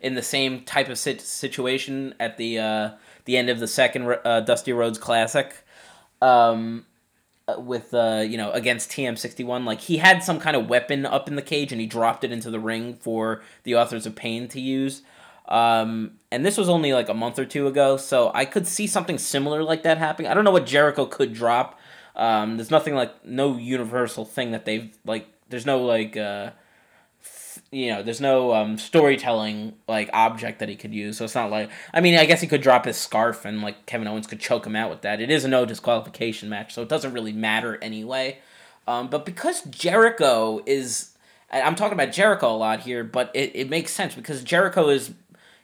in 0.01 0.13
the 0.13 0.21
same 0.21 0.61
type 0.65 0.89
of 0.89 0.99
sit- 0.99 1.21
situation 1.21 2.13
at 2.19 2.37
the 2.37 2.59
uh, 2.59 2.89
the 3.25 3.37
end 3.37 3.49
of 3.49 3.59
the 3.59 3.67
second 3.67 4.19
uh, 4.23 4.41
Dusty 4.41 4.71
Rhodes 4.71 4.99
Classic, 4.99 5.55
um, 6.21 6.85
uh, 7.47 7.59
with 7.59 7.93
uh, 7.93 8.23
you 8.27 8.37
know 8.37 8.51
against 8.51 8.91
TM61, 8.91 9.65
like 9.65 9.81
he 9.81 9.97
had 9.97 10.23
some 10.23 10.39
kind 10.39 10.55
of 10.55 10.69
weapon 10.69 11.05
up 11.05 11.27
in 11.27 11.35
the 11.35 11.41
cage 11.41 11.71
and 11.71 11.81
he 11.81 11.87
dropped 11.87 12.23
it 12.23 12.31
into 12.31 12.49
the 12.49 12.59
ring 12.59 12.95
for 12.95 13.41
the 13.63 13.75
Authors 13.75 14.05
of 14.05 14.15
Pain 14.15 14.47
to 14.49 14.59
use. 14.59 15.01
Um, 15.47 16.19
and 16.31 16.45
this 16.45 16.57
was 16.57 16.69
only 16.69 16.93
like 16.93 17.09
a 17.09 17.13
month 17.13 17.39
or 17.39 17.45
two 17.45 17.67
ago, 17.67 17.97
so 17.97 18.31
I 18.35 18.45
could 18.45 18.67
see 18.67 18.85
something 18.85 19.17
similar 19.17 19.63
like 19.63 19.83
that 19.83 19.97
happening. 19.97 20.29
I 20.29 20.35
don't 20.35 20.43
know 20.43 20.51
what 20.51 20.67
Jericho 20.67 21.05
could 21.05 21.33
drop. 21.33 21.79
Um, 22.15 22.57
there's 22.57 22.69
nothing 22.69 22.93
like 22.93 23.25
no 23.25 23.57
universal 23.57 24.25
thing 24.25 24.51
that 24.51 24.65
they've 24.65 24.95
like. 25.05 25.27
There's 25.49 25.65
no 25.65 25.83
like 25.83 26.15
uh, 26.15 26.51
you 27.71 27.91
know, 27.91 28.01
there's 28.01 28.21
no 28.21 28.53
um, 28.53 28.77
storytelling 28.77 29.73
like 29.87 30.09
object 30.13 30.59
that 30.59 30.69
he 30.69 30.75
could 30.75 30.93
use. 30.93 31.17
So 31.17 31.25
it's 31.25 31.35
not 31.35 31.51
like 31.51 31.69
I 31.93 32.01
mean, 32.01 32.17
I 32.17 32.25
guess 32.25 32.41
he 32.41 32.47
could 32.47 32.61
drop 32.61 32.85
his 32.85 32.97
scarf 32.97 33.45
and 33.45 33.61
like 33.61 33.85
Kevin 33.85 34.07
Owens 34.07 34.27
could 34.27 34.39
choke 34.39 34.65
him 34.65 34.75
out 34.75 34.89
with 34.89 35.01
that. 35.01 35.21
It 35.21 35.29
is 35.29 35.45
a 35.45 35.47
no 35.47 35.65
disqualification 35.65 36.49
match, 36.49 36.73
so 36.73 36.81
it 36.81 36.89
doesn't 36.89 37.13
really 37.13 37.33
matter 37.33 37.77
anyway. 37.81 38.39
Um, 38.87 39.07
but 39.07 39.23
because 39.23 39.61
Jericho 39.65 40.63
is, 40.65 41.11
I'm 41.51 41.75
talking 41.75 41.93
about 41.93 42.11
Jericho 42.11 42.51
a 42.51 42.57
lot 42.57 42.79
here, 42.81 43.03
but 43.03 43.29
it, 43.35 43.51
it 43.53 43.69
makes 43.69 43.91
sense 43.91 44.15
because 44.15 44.43
Jericho 44.43 44.89
is 44.89 45.13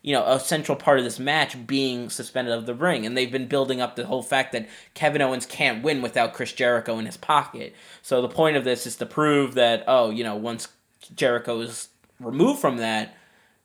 you 0.05 0.13
know, 0.13 0.23
a 0.27 0.39
central 0.39 0.75
part 0.75 0.99
of 0.99 1.03
this 1.03 1.17
match 1.17 1.65
being 1.65 2.11
suspended 2.11 2.53
of 2.53 2.67
the 2.67 2.75
ring. 2.75 3.07
And 3.07 3.17
they've 3.17 3.31
been 3.31 3.47
building 3.47 3.81
up 3.81 3.95
the 3.95 4.05
whole 4.05 4.21
fact 4.21 4.51
that 4.51 4.69
Kevin 4.93 5.19
Owens 5.19 5.47
can't 5.47 5.81
win 5.81 6.03
without 6.03 6.35
Chris 6.35 6.53
Jericho 6.53 6.99
in 6.99 7.07
his 7.07 7.17
pocket. 7.17 7.73
So 8.03 8.21
the 8.21 8.29
point 8.29 8.55
of 8.55 8.63
this 8.63 8.85
is 8.85 8.97
to 8.97 9.07
prove 9.07 9.55
that, 9.55 9.83
oh, 9.87 10.11
you 10.11 10.23
know, 10.23 10.35
once 10.35 10.67
Jericho 11.15 11.59
is 11.61 11.89
removed 12.19 12.59
from 12.59 12.77
that, 12.77 13.15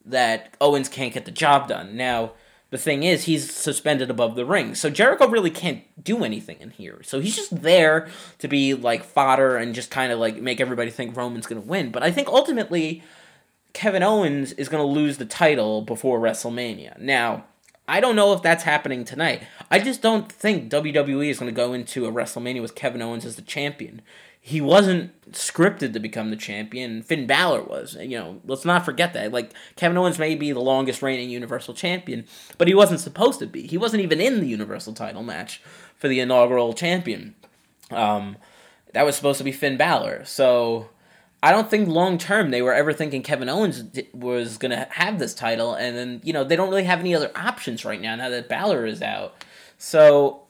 that 0.05 0.57
Owens 0.61 0.89
can't 0.89 1.15
get 1.15 1.25
the 1.25 1.31
job 1.31 1.69
done. 1.69 1.97
Now, 1.97 2.33
the 2.71 2.79
thing 2.79 3.03
is, 3.03 3.25
he's 3.25 3.53
suspended 3.53 4.11
above 4.11 4.37
the 4.37 4.45
ring. 4.45 4.75
So 4.75 4.91
Jericho 4.91 5.29
really 5.29 5.51
can't 5.51 5.83
do 6.03 6.25
anything 6.25 6.59
in 6.61 6.71
here. 6.71 7.01
So 7.03 7.21
he's 7.21 7.37
just 7.37 7.63
there 7.63 8.09
to 8.39 8.49
be 8.49 8.75
like 8.75 9.03
fodder 9.03 9.57
and 9.57 9.75
just 9.75 9.91
kind 9.91 10.13
of 10.13 10.21
like 10.21 10.41
make 10.41 10.61
everybody 10.61 10.91
think 10.91 11.17
Roman's 11.17 11.47
going 11.47 11.61
to 11.61 11.69
win. 11.69 11.91
But 11.91 12.05
I 12.05 12.13
think 12.13 12.29
ultimately 12.29 13.03
Kevin 13.73 14.05
Owens 14.05 14.53
is 14.53 14.69
going 14.69 14.83
to 14.83 14.87
lose 14.87 15.19
the 15.19 15.25
title 15.25 15.83
before 15.83 16.21
WrestleMania. 16.21 16.99
Now, 17.01 17.45
I 17.89 17.99
don't 17.99 18.15
know 18.15 18.33
if 18.33 18.43
that's 18.43 18.63
happening 18.63 19.05
tonight. 19.05 19.43
I 19.69 19.81
just 19.81 20.01
don't 20.01 20.31
think 20.31 20.71
WWE 20.71 21.29
is 21.29 21.41
going 21.41 21.53
to 21.53 21.57
go 21.57 21.73
into 21.73 22.07
a 22.07 22.13
WrestleMania 22.13 22.63
with 22.63 22.77
Kevin 22.77 23.03
Owens 23.03 23.25
as 23.25 23.35
the 23.35 23.43
champion. 23.43 24.01
He 24.43 24.61
wasn't 24.61 25.13
scripted 25.33 25.93
to 25.93 26.01
become 26.01 26.31
the 26.31 26.37
champion. 26.37 27.03
Finn 27.03 27.27
Balor 27.27 27.63
was. 27.63 27.97
You 28.01 28.19
know, 28.19 28.41
let's 28.47 28.65
not 28.65 28.85
forget 28.85 29.13
that. 29.13 29.33
Like 29.33 29.53
Kevin 29.77 29.99
Owens 29.99 30.19
may 30.19 30.35
be 30.35 30.51
the 30.53 30.61
longest 30.61 31.03
reigning 31.03 31.31
Universal 31.31 31.75
Champion, 31.75 32.25
but 32.57 32.67
he 32.67 32.75
wasn't 32.75 33.01
supposed 33.01 33.39
to 33.41 33.47
be. 33.47 33.67
He 33.67 33.77
wasn't 33.77 34.03
even 34.03 34.21
in 34.21 34.41
the 34.41 34.49
Universal 34.49 34.95
Title 34.95 35.23
match 35.23 35.63
for 35.97 36.09
the 36.09 36.21
inaugural 36.21 36.73
champion. 36.73 37.35
Um, 37.91 38.37
that 38.95 39.05
was 39.05 39.15
supposed 39.15 39.39
to 39.39 39.45
be 39.45 39.53
Finn 39.53 39.77
Balor. 39.77 40.25
So 40.25 40.89
I 41.43 41.53
don't 41.53 41.71
think 41.71 41.89
long 41.89 42.19
term 42.19 42.51
they 42.51 42.63
were 42.63 42.75
ever 42.75 42.93
thinking 42.93 43.23
Kevin 43.23 43.49
Owens 43.49 43.85
was 44.13 44.59
to 44.59 44.89
have 44.91 45.19
this 45.19 45.35
title. 45.35 45.75
And 45.75 45.97
then, 45.97 46.21
you 46.25 46.33
know, 46.33 46.45
they 46.45 46.57
don't 46.57 46.71
really 46.71 46.85
have 46.85 47.01
any 47.01 47.15
other 47.15 47.31
options 47.37 47.85
right 47.85 48.01
now, 48.01 48.17
now 48.17 48.31
that 48.31 48.49
Balor 48.49 48.87
is 48.87 49.03
out. 49.03 49.45
So 49.79 50.43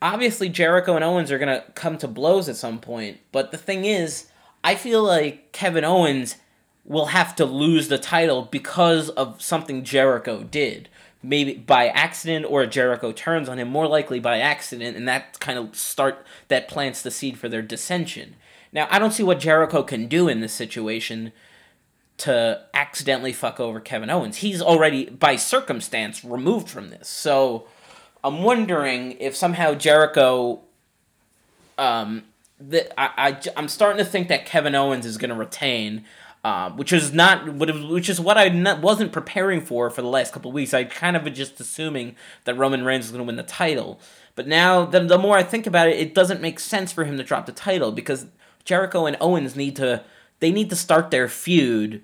obviously 0.00 0.48
Jericho 0.48 0.94
and 0.94 1.04
Owens 1.04 1.30
are 1.30 1.38
going 1.38 1.60
to 1.60 1.64
come 1.72 1.98
to 1.98 2.08
blows 2.08 2.48
at 2.48 2.56
some 2.56 2.78
point. 2.78 3.18
But 3.32 3.50
the 3.50 3.58
thing 3.58 3.84
is, 3.84 4.26
I 4.62 4.74
feel 4.74 5.02
like 5.02 5.52
Kevin 5.52 5.84
Owens 5.84 6.36
will 6.84 7.06
have 7.06 7.36
to 7.36 7.44
lose 7.44 7.88
the 7.88 7.98
title 7.98 8.42
because 8.50 9.10
of 9.10 9.42
something 9.42 9.84
Jericho 9.84 10.42
did. 10.42 10.88
Maybe 11.22 11.54
by 11.54 11.88
accident 11.88 12.46
or 12.48 12.64
Jericho 12.66 13.12
turns 13.12 13.48
on 13.48 13.58
him, 13.58 13.68
more 13.68 13.88
likely 13.88 14.20
by 14.20 14.38
accident, 14.38 14.96
and 14.96 15.06
that 15.08 15.40
kind 15.40 15.58
of 15.58 15.74
start 15.76 16.24
that 16.46 16.68
plants 16.68 17.02
the 17.02 17.10
seed 17.10 17.38
for 17.38 17.48
their 17.48 17.62
dissension. 17.62 18.36
Now, 18.72 18.86
I 18.90 18.98
don't 18.98 19.12
see 19.12 19.22
what 19.22 19.40
Jericho 19.40 19.82
can 19.82 20.06
do 20.06 20.28
in 20.28 20.40
this 20.40 20.52
situation 20.52 21.32
to 22.18 22.62
accidentally 22.74 23.32
fuck 23.32 23.60
over 23.60 23.80
Kevin 23.80 24.10
Owens. 24.10 24.38
He's 24.38 24.60
already, 24.62 25.06
by 25.06 25.36
circumstance, 25.36 26.24
removed 26.24 26.68
from 26.68 26.90
this. 26.90 27.08
So 27.08 27.66
I'm 28.22 28.42
wondering 28.42 29.12
if 29.20 29.36
somehow 29.36 29.74
Jericho. 29.74 30.60
Um, 31.76 32.24
that 32.60 32.92
I, 33.00 33.30
I, 33.30 33.40
I'm 33.56 33.68
starting 33.68 34.04
to 34.04 34.10
think 34.10 34.28
that 34.28 34.44
Kevin 34.44 34.74
Owens 34.74 35.06
is 35.06 35.16
going 35.16 35.30
to 35.30 35.36
retain. 35.36 36.04
Uh, 36.44 36.70
which 36.70 36.92
is 36.92 37.12
not 37.12 37.52
which 37.56 38.08
is 38.08 38.20
what 38.20 38.38
I 38.38 38.48
not, 38.48 38.80
wasn't 38.80 39.10
preparing 39.10 39.60
for 39.60 39.90
for 39.90 40.02
the 40.02 40.08
last 40.08 40.32
couple 40.32 40.52
weeks. 40.52 40.72
I 40.72 40.84
kind 40.84 41.16
of 41.16 41.24
was 41.24 41.36
just 41.36 41.58
assuming 41.58 42.14
that 42.44 42.56
Roman 42.56 42.84
Reigns 42.84 43.06
was 43.06 43.10
going 43.10 43.18
to 43.18 43.26
win 43.26 43.34
the 43.34 43.42
title, 43.42 44.00
but 44.36 44.46
now 44.46 44.84
the, 44.84 45.00
the 45.00 45.18
more 45.18 45.36
I 45.36 45.42
think 45.42 45.66
about 45.66 45.88
it, 45.88 45.98
it 45.98 46.14
doesn't 46.14 46.40
make 46.40 46.60
sense 46.60 46.92
for 46.92 47.04
him 47.04 47.16
to 47.18 47.24
drop 47.24 47.46
the 47.46 47.52
title 47.52 47.90
because 47.90 48.26
Jericho 48.64 49.04
and 49.04 49.16
Owens 49.20 49.56
need 49.56 49.74
to 49.76 50.04
they 50.38 50.52
need 50.52 50.70
to 50.70 50.76
start 50.76 51.10
their 51.10 51.28
feud 51.28 52.02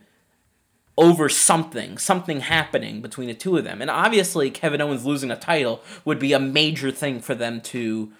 over 0.96 1.28
something, 1.28 1.98
something 1.98 2.40
happening 2.40 3.00
between 3.00 3.28
the 3.28 3.34
two 3.34 3.56
of 3.56 3.64
them. 3.64 3.82
And 3.82 3.90
obviously 3.90 4.50
Kevin 4.50 4.80
Owens 4.80 5.04
losing 5.04 5.30
a 5.30 5.36
title 5.36 5.82
would 6.04 6.18
be 6.18 6.32
a 6.32 6.38
major 6.38 6.90
thing 6.90 7.20
for 7.20 7.34
them 7.34 7.60
to 7.62 8.12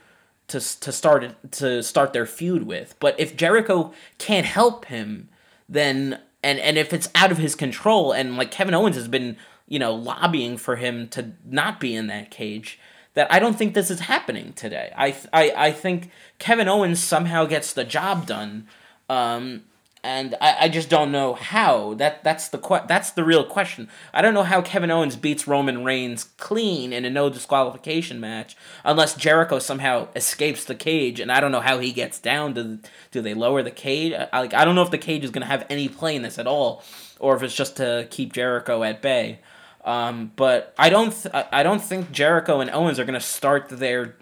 to 0.48 0.60
to 0.60 0.92
start 0.92 1.52
to 1.52 1.82
start 1.82 2.12
their 2.12 2.26
feud 2.26 2.66
with. 2.66 2.94
But 3.00 3.18
if 3.18 3.36
Jericho 3.36 3.92
can't 4.18 4.46
help 4.46 4.86
him, 4.86 5.28
then 5.68 6.20
and 6.42 6.58
and 6.58 6.76
if 6.76 6.92
it's 6.92 7.08
out 7.14 7.32
of 7.32 7.38
his 7.38 7.54
control 7.54 8.12
and 8.12 8.36
like 8.36 8.50
Kevin 8.50 8.74
Owens 8.74 8.96
has 8.96 9.08
been, 9.08 9.36
you 9.68 9.78
know, 9.78 9.94
lobbying 9.94 10.56
for 10.56 10.76
him 10.76 11.08
to 11.08 11.32
not 11.44 11.80
be 11.80 11.94
in 11.94 12.08
that 12.08 12.30
cage, 12.30 12.78
that 13.14 13.32
I 13.32 13.38
don't 13.38 13.56
think 13.56 13.74
this 13.74 13.90
is 13.90 14.00
happening 14.00 14.52
today. 14.52 14.92
I 14.96 15.16
I, 15.32 15.52
I 15.56 15.72
think 15.72 16.10
Kevin 16.38 16.68
Owens 16.68 17.02
somehow 17.02 17.46
gets 17.46 17.72
the 17.72 17.84
job 17.84 18.26
done, 18.26 18.68
um, 19.08 19.62
and 20.04 20.34
I, 20.40 20.56
I 20.60 20.68
just 20.68 20.90
don't 20.90 21.10
know 21.10 21.32
how. 21.32 21.94
That 21.94 22.22
that's 22.22 22.48
the 22.48 22.58
que- 22.58 22.86
that's 22.86 23.10
the 23.10 23.24
real 23.24 23.42
question. 23.44 23.88
I 24.12 24.20
don't 24.22 24.34
know 24.34 24.42
how 24.42 24.60
Kevin 24.60 24.90
Owens 24.90 25.16
beats 25.16 25.48
Roman 25.48 25.82
Reigns 25.82 26.24
clean 26.36 26.92
in 26.92 27.04
a 27.04 27.10
no 27.10 27.30
disqualification 27.30 28.20
match 28.20 28.54
unless 28.84 29.16
Jericho 29.16 29.58
somehow 29.58 30.08
escapes 30.14 30.64
the 30.64 30.74
cage, 30.74 31.18
and 31.20 31.32
I 31.32 31.40
don't 31.40 31.52
know 31.52 31.60
how 31.60 31.78
he 31.78 31.90
gets 31.90 32.18
down. 32.20 32.52
Do 32.52 32.78
do 33.10 33.22
they 33.22 33.34
lower 33.34 33.62
the 33.62 33.70
cage? 33.70 34.12
I, 34.12 34.40
like 34.40 34.54
I 34.54 34.64
don't 34.64 34.74
know 34.74 34.82
if 34.82 34.90
the 34.90 34.98
cage 34.98 35.24
is 35.24 35.30
gonna 35.30 35.46
have 35.46 35.66
any 35.70 35.88
play 35.88 36.14
in 36.14 36.22
this 36.22 36.38
at 36.38 36.46
all, 36.46 36.84
or 37.18 37.34
if 37.34 37.42
it's 37.42 37.56
just 37.56 37.76
to 37.78 38.06
keep 38.10 38.34
Jericho 38.34 38.82
at 38.82 39.00
bay. 39.00 39.40
Um, 39.86 40.32
but 40.36 40.74
I 40.78 40.90
don't 40.90 41.10
th- 41.12 41.34
I 41.50 41.62
don't 41.62 41.82
think 41.82 42.12
Jericho 42.12 42.60
and 42.60 42.70
Owens 42.70 42.98
are 42.98 43.04
gonna 43.06 43.20
start 43.20 43.70
their 43.70 44.16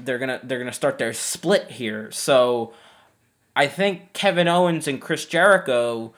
they're 0.00 0.18
gonna 0.18 0.40
they're 0.42 0.58
gonna 0.58 0.72
start 0.72 0.96
their 0.98 1.12
split 1.12 1.70
here. 1.70 2.10
So 2.12 2.72
I 3.54 3.66
think 3.66 4.12
Kevin 4.12 4.48
Owens 4.48 4.88
and 4.88 5.00
Chris 5.00 5.26
Jericho. 5.26 6.14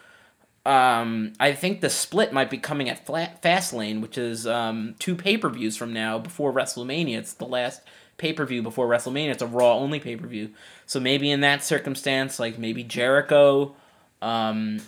Um, 0.67 1.35
I 1.39 1.53
think 1.53 1.81
the 1.81 1.91
split 1.91 2.33
might 2.33 2.49
be 2.49 2.59
coming 2.59 2.89
at 2.89 3.07
Fastlane, 3.07 4.01
which 4.01 4.17
is 4.17 4.47
um, 4.47 4.95
two 4.99 5.15
pay 5.15 5.37
per 5.37 5.51
views 5.51 5.77
from 5.77 5.93
now 5.93 6.19
before 6.19 6.53
WrestleMania. 6.53 7.19
It's 7.19 7.35
the 7.35 7.45
last 7.45 7.83
pay 8.17 8.33
per 8.33 8.47
view 8.47 8.63
before 8.63 8.89
WrestleMania. 8.89 9.31
It's 9.31 9.43
a 9.43 9.47
Raw 9.47 9.75
only 9.75 10.01
pay 10.01 10.17
per 10.17 10.27
view. 10.27 10.51
So 10.87 11.01
maybe 11.01 11.31
in 11.31 11.41
that 11.41 11.65
circumstance, 11.65 12.39
like 12.39 12.59
maybe 12.59 12.83
Jericho 12.83 13.75
um, 14.23 14.81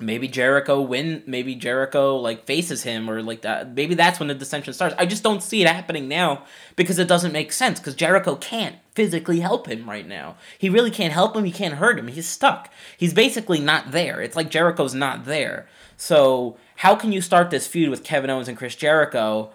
maybe 0.00 0.28
Jericho 0.28 0.80
win 0.80 1.22
maybe 1.26 1.54
Jericho 1.54 2.16
like 2.16 2.44
faces 2.44 2.82
him 2.82 3.10
or 3.10 3.22
like 3.22 3.42
that 3.42 3.74
maybe 3.74 3.94
that's 3.94 4.18
when 4.18 4.28
the 4.28 4.34
dissension 4.34 4.72
starts. 4.72 4.94
I 4.98 5.06
just 5.06 5.22
don't 5.22 5.42
see 5.42 5.62
it 5.62 5.68
happening 5.68 6.08
now 6.08 6.44
because 6.76 6.98
it 6.98 7.08
doesn't 7.08 7.32
make 7.32 7.52
sense 7.52 7.78
because 7.78 7.94
Jericho 7.94 8.36
can't 8.36 8.76
physically 8.94 9.40
help 9.40 9.66
him 9.66 9.88
right 9.88 10.06
now. 10.06 10.36
He 10.58 10.68
really 10.68 10.90
can't 10.90 11.12
help 11.12 11.36
him, 11.36 11.44
he 11.44 11.52
can't 11.52 11.74
hurt 11.74 11.98
him. 11.98 12.08
He's 12.08 12.28
stuck. 12.28 12.70
He's 12.96 13.14
basically 13.14 13.60
not 13.60 13.92
there. 13.92 14.20
It's 14.20 14.36
like 14.36 14.50
Jericho's 14.50 14.94
not 14.94 15.24
there. 15.24 15.68
So, 15.96 16.56
how 16.76 16.94
can 16.94 17.12
you 17.12 17.20
start 17.20 17.50
this 17.50 17.66
feud 17.66 17.90
with 17.90 18.04
Kevin 18.04 18.30
Owens 18.30 18.48
and 18.48 18.56
Chris 18.56 18.74
Jericho 18.74 19.50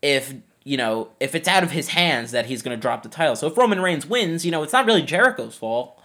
if 0.00 0.34
you 0.66 0.76
know, 0.76 1.10
if 1.20 1.36
it's 1.36 1.46
out 1.46 1.62
of 1.62 1.70
his 1.70 1.90
hands 1.90 2.32
that 2.32 2.46
he's 2.46 2.60
going 2.60 2.76
to 2.76 2.80
drop 2.80 3.04
the 3.04 3.08
title. 3.08 3.36
So 3.36 3.46
if 3.46 3.56
Roman 3.56 3.80
Reigns 3.80 4.04
wins, 4.04 4.44
you 4.44 4.50
know, 4.50 4.64
it's 4.64 4.72
not 4.72 4.84
really 4.84 5.02
Jericho's 5.02 5.54
fault 5.54 5.95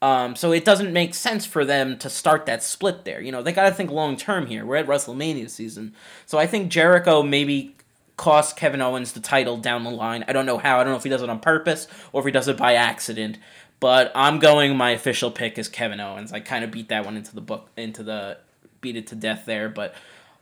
um, 0.00 0.36
so 0.36 0.52
it 0.52 0.64
doesn't 0.64 0.92
make 0.92 1.14
sense 1.14 1.44
for 1.44 1.64
them 1.64 1.98
to 1.98 2.08
start 2.08 2.46
that 2.46 2.62
split 2.62 3.04
there. 3.04 3.20
You 3.20 3.32
know, 3.32 3.42
they 3.42 3.52
got 3.52 3.68
to 3.68 3.74
think 3.74 3.90
long 3.90 4.16
term 4.16 4.46
here. 4.46 4.64
We're 4.64 4.76
at 4.76 4.86
WrestleMania 4.86 5.50
season. 5.50 5.94
So 6.26 6.38
I 6.38 6.46
think 6.46 6.70
Jericho 6.70 7.22
maybe 7.22 7.74
cost 8.16 8.56
Kevin 8.56 8.80
Owens 8.80 9.12
the 9.12 9.20
title 9.20 9.56
down 9.56 9.84
the 9.84 9.90
line. 9.90 10.24
I 10.28 10.32
don't 10.32 10.46
know 10.46 10.58
how. 10.58 10.78
I 10.78 10.84
don't 10.84 10.92
know 10.92 10.98
if 10.98 11.04
he 11.04 11.10
does 11.10 11.22
it 11.22 11.30
on 11.30 11.40
purpose 11.40 11.88
or 12.12 12.20
if 12.20 12.26
he 12.26 12.32
does 12.32 12.48
it 12.48 12.56
by 12.56 12.74
accident. 12.74 13.38
But 13.80 14.12
I'm 14.14 14.38
going 14.38 14.76
my 14.76 14.90
official 14.90 15.30
pick 15.30 15.58
is 15.58 15.68
Kevin 15.68 16.00
Owens. 16.00 16.32
I 16.32 16.40
kind 16.40 16.64
of 16.64 16.70
beat 16.70 16.88
that 16.88 17.04
one 17.04 17.16
into 17.16 17.34
the 17.34 17.40
book 17.40 17.68
into 17.76 18.02
the 18.02 18.38
beat 18.80 18.96
it 18.96 19.08
to 19.08 19.14
death 19.16 19.44
there, 19.46 19.68
but 19.68 19.94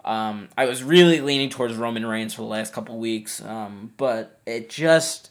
um, 0.05 0.49
I 0.57 0.67
was 0.67 0.83
really 0.83 1.21
leaning 1.21 1.51
towards 1.51 1.75
Roman 1.75 2.07
Reigns 2.07 2.33
for 2.33 2.43
the 2.43 2.49
last 2.49 2.73
couple 2.73 2.99
weeks. 2.99 3.43
Um, 3.43 3.93
but 3.97 4.39
it 4.47 4.71
just 4.71 5.31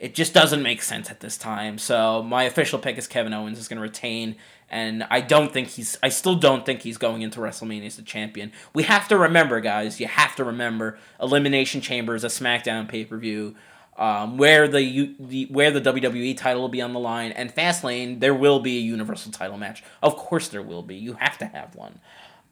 it 0.00 0.14
just 0.14 0.32
doesn't 0.32 0.62
make 0.62 0.80
sense 0.80 1.10
at 1.10 1.20
this 1.20 1.36
time. 1.36 1.76
So 1.76 2.22
my 2.22 2.44
official 2.44 2.78
pick 2.78 2.96
is 2.96 3.06
Kevin 3.06 3.34
Owens 3.34 3.58
is 3.58 3.68
going 3.68 3.76
to 3.76 3.82
retain, 3.82 4.34
and 4.70 5.04
I 5.10 5.20
don't 5.20 5.52
think 5.52 5.68
he's. 5.68 5.98
I 6.02 6.08
still 6.08 6.36
don't 6.36 6.64
think 6.64 6.80
he's 6.80 6.96
going 6.96 7.20
into 7.20 7.38
WrestleMania 7.38 7.86
as 7.86 7.96
the 7.96 8.02
champion. 8.02 8.50
We 8.72 8.84
have 8.84 9.08
to 9.08 9.18
remember, 9.18 9.60
guys. 9.60 10.00
You 10.00 10.08
have 10.08 10.34
to 10.36 10.44
remember 10.44 10.98
Elimination 11.20 11.82
Chamber 11.82 12.14
is 12.14 12.24
a 12.24 12.28
SmackDown 12.28 12.88
pay 12.88 13.04
per 13.04 13.18
view. 13.18 13.54
Um, 13.98 14.38
where 14.38 14.66
the, 14.66 15.14
the 15.20 15.44
where 15.50 15.70
the 15.70 15.82
WWE 15.82 16.34
title 16.34 16.62
will 16.62 16.70
be 16.70 16.80
on 16.80 16.94
the 16.94 16.98
line, 16.98 17.32
and 17.32 17.54
Fastlane 17.54 18.20
there 18.20 18.34
will 18.34 18.60
be 18.60 18.78
a 18.78 18.80
Universal 18.80 19.32
title 19.32 19.58
match. 19.58 19.84
Of 20.02 20.16
course, 20.16 20.48
there 20.48 20.62
will 20.62 20.82
be. 20.82 20.96
You 20.96 21.12
have 21.14 21.36
to 21.38 21.44
have 21.44 21.74
one. 21.74 22.00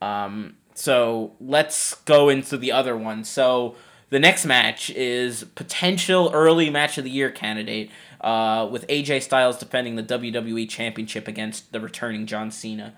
Um, 0.02 0.56
so 0.74 1.32
let's 1.40 1.94
go 2.04 2.28
into 2.28 2.58
the 2.58 2.72
other 2.72 2.94
one. 2.94 3.24
So 3.24 3.76
the 4.10 4.18
next 4.18 4.44
match 4.44 4.90
is 4.90 5.44
potential 5.54 6.30
early 6.32 6.70
match 6.70 6.98
of 6.98 7.04
the 7.04 7.10
year 7.10 7.30
candidate 7.30 7.90
uh, 8.20 8.68
with 8.70 8.86
AJ 8.88 9.22
Styles 9.22 9.58
defending 9.58 9.96
the 9.96 10.02
WWE 10.02 10.68
Championship 10.68 11.28
against 11.28 11.72
the 11.72 11.80
returning 11.80 12.26
John 12.26 12.50
Cena. 12.50 12.94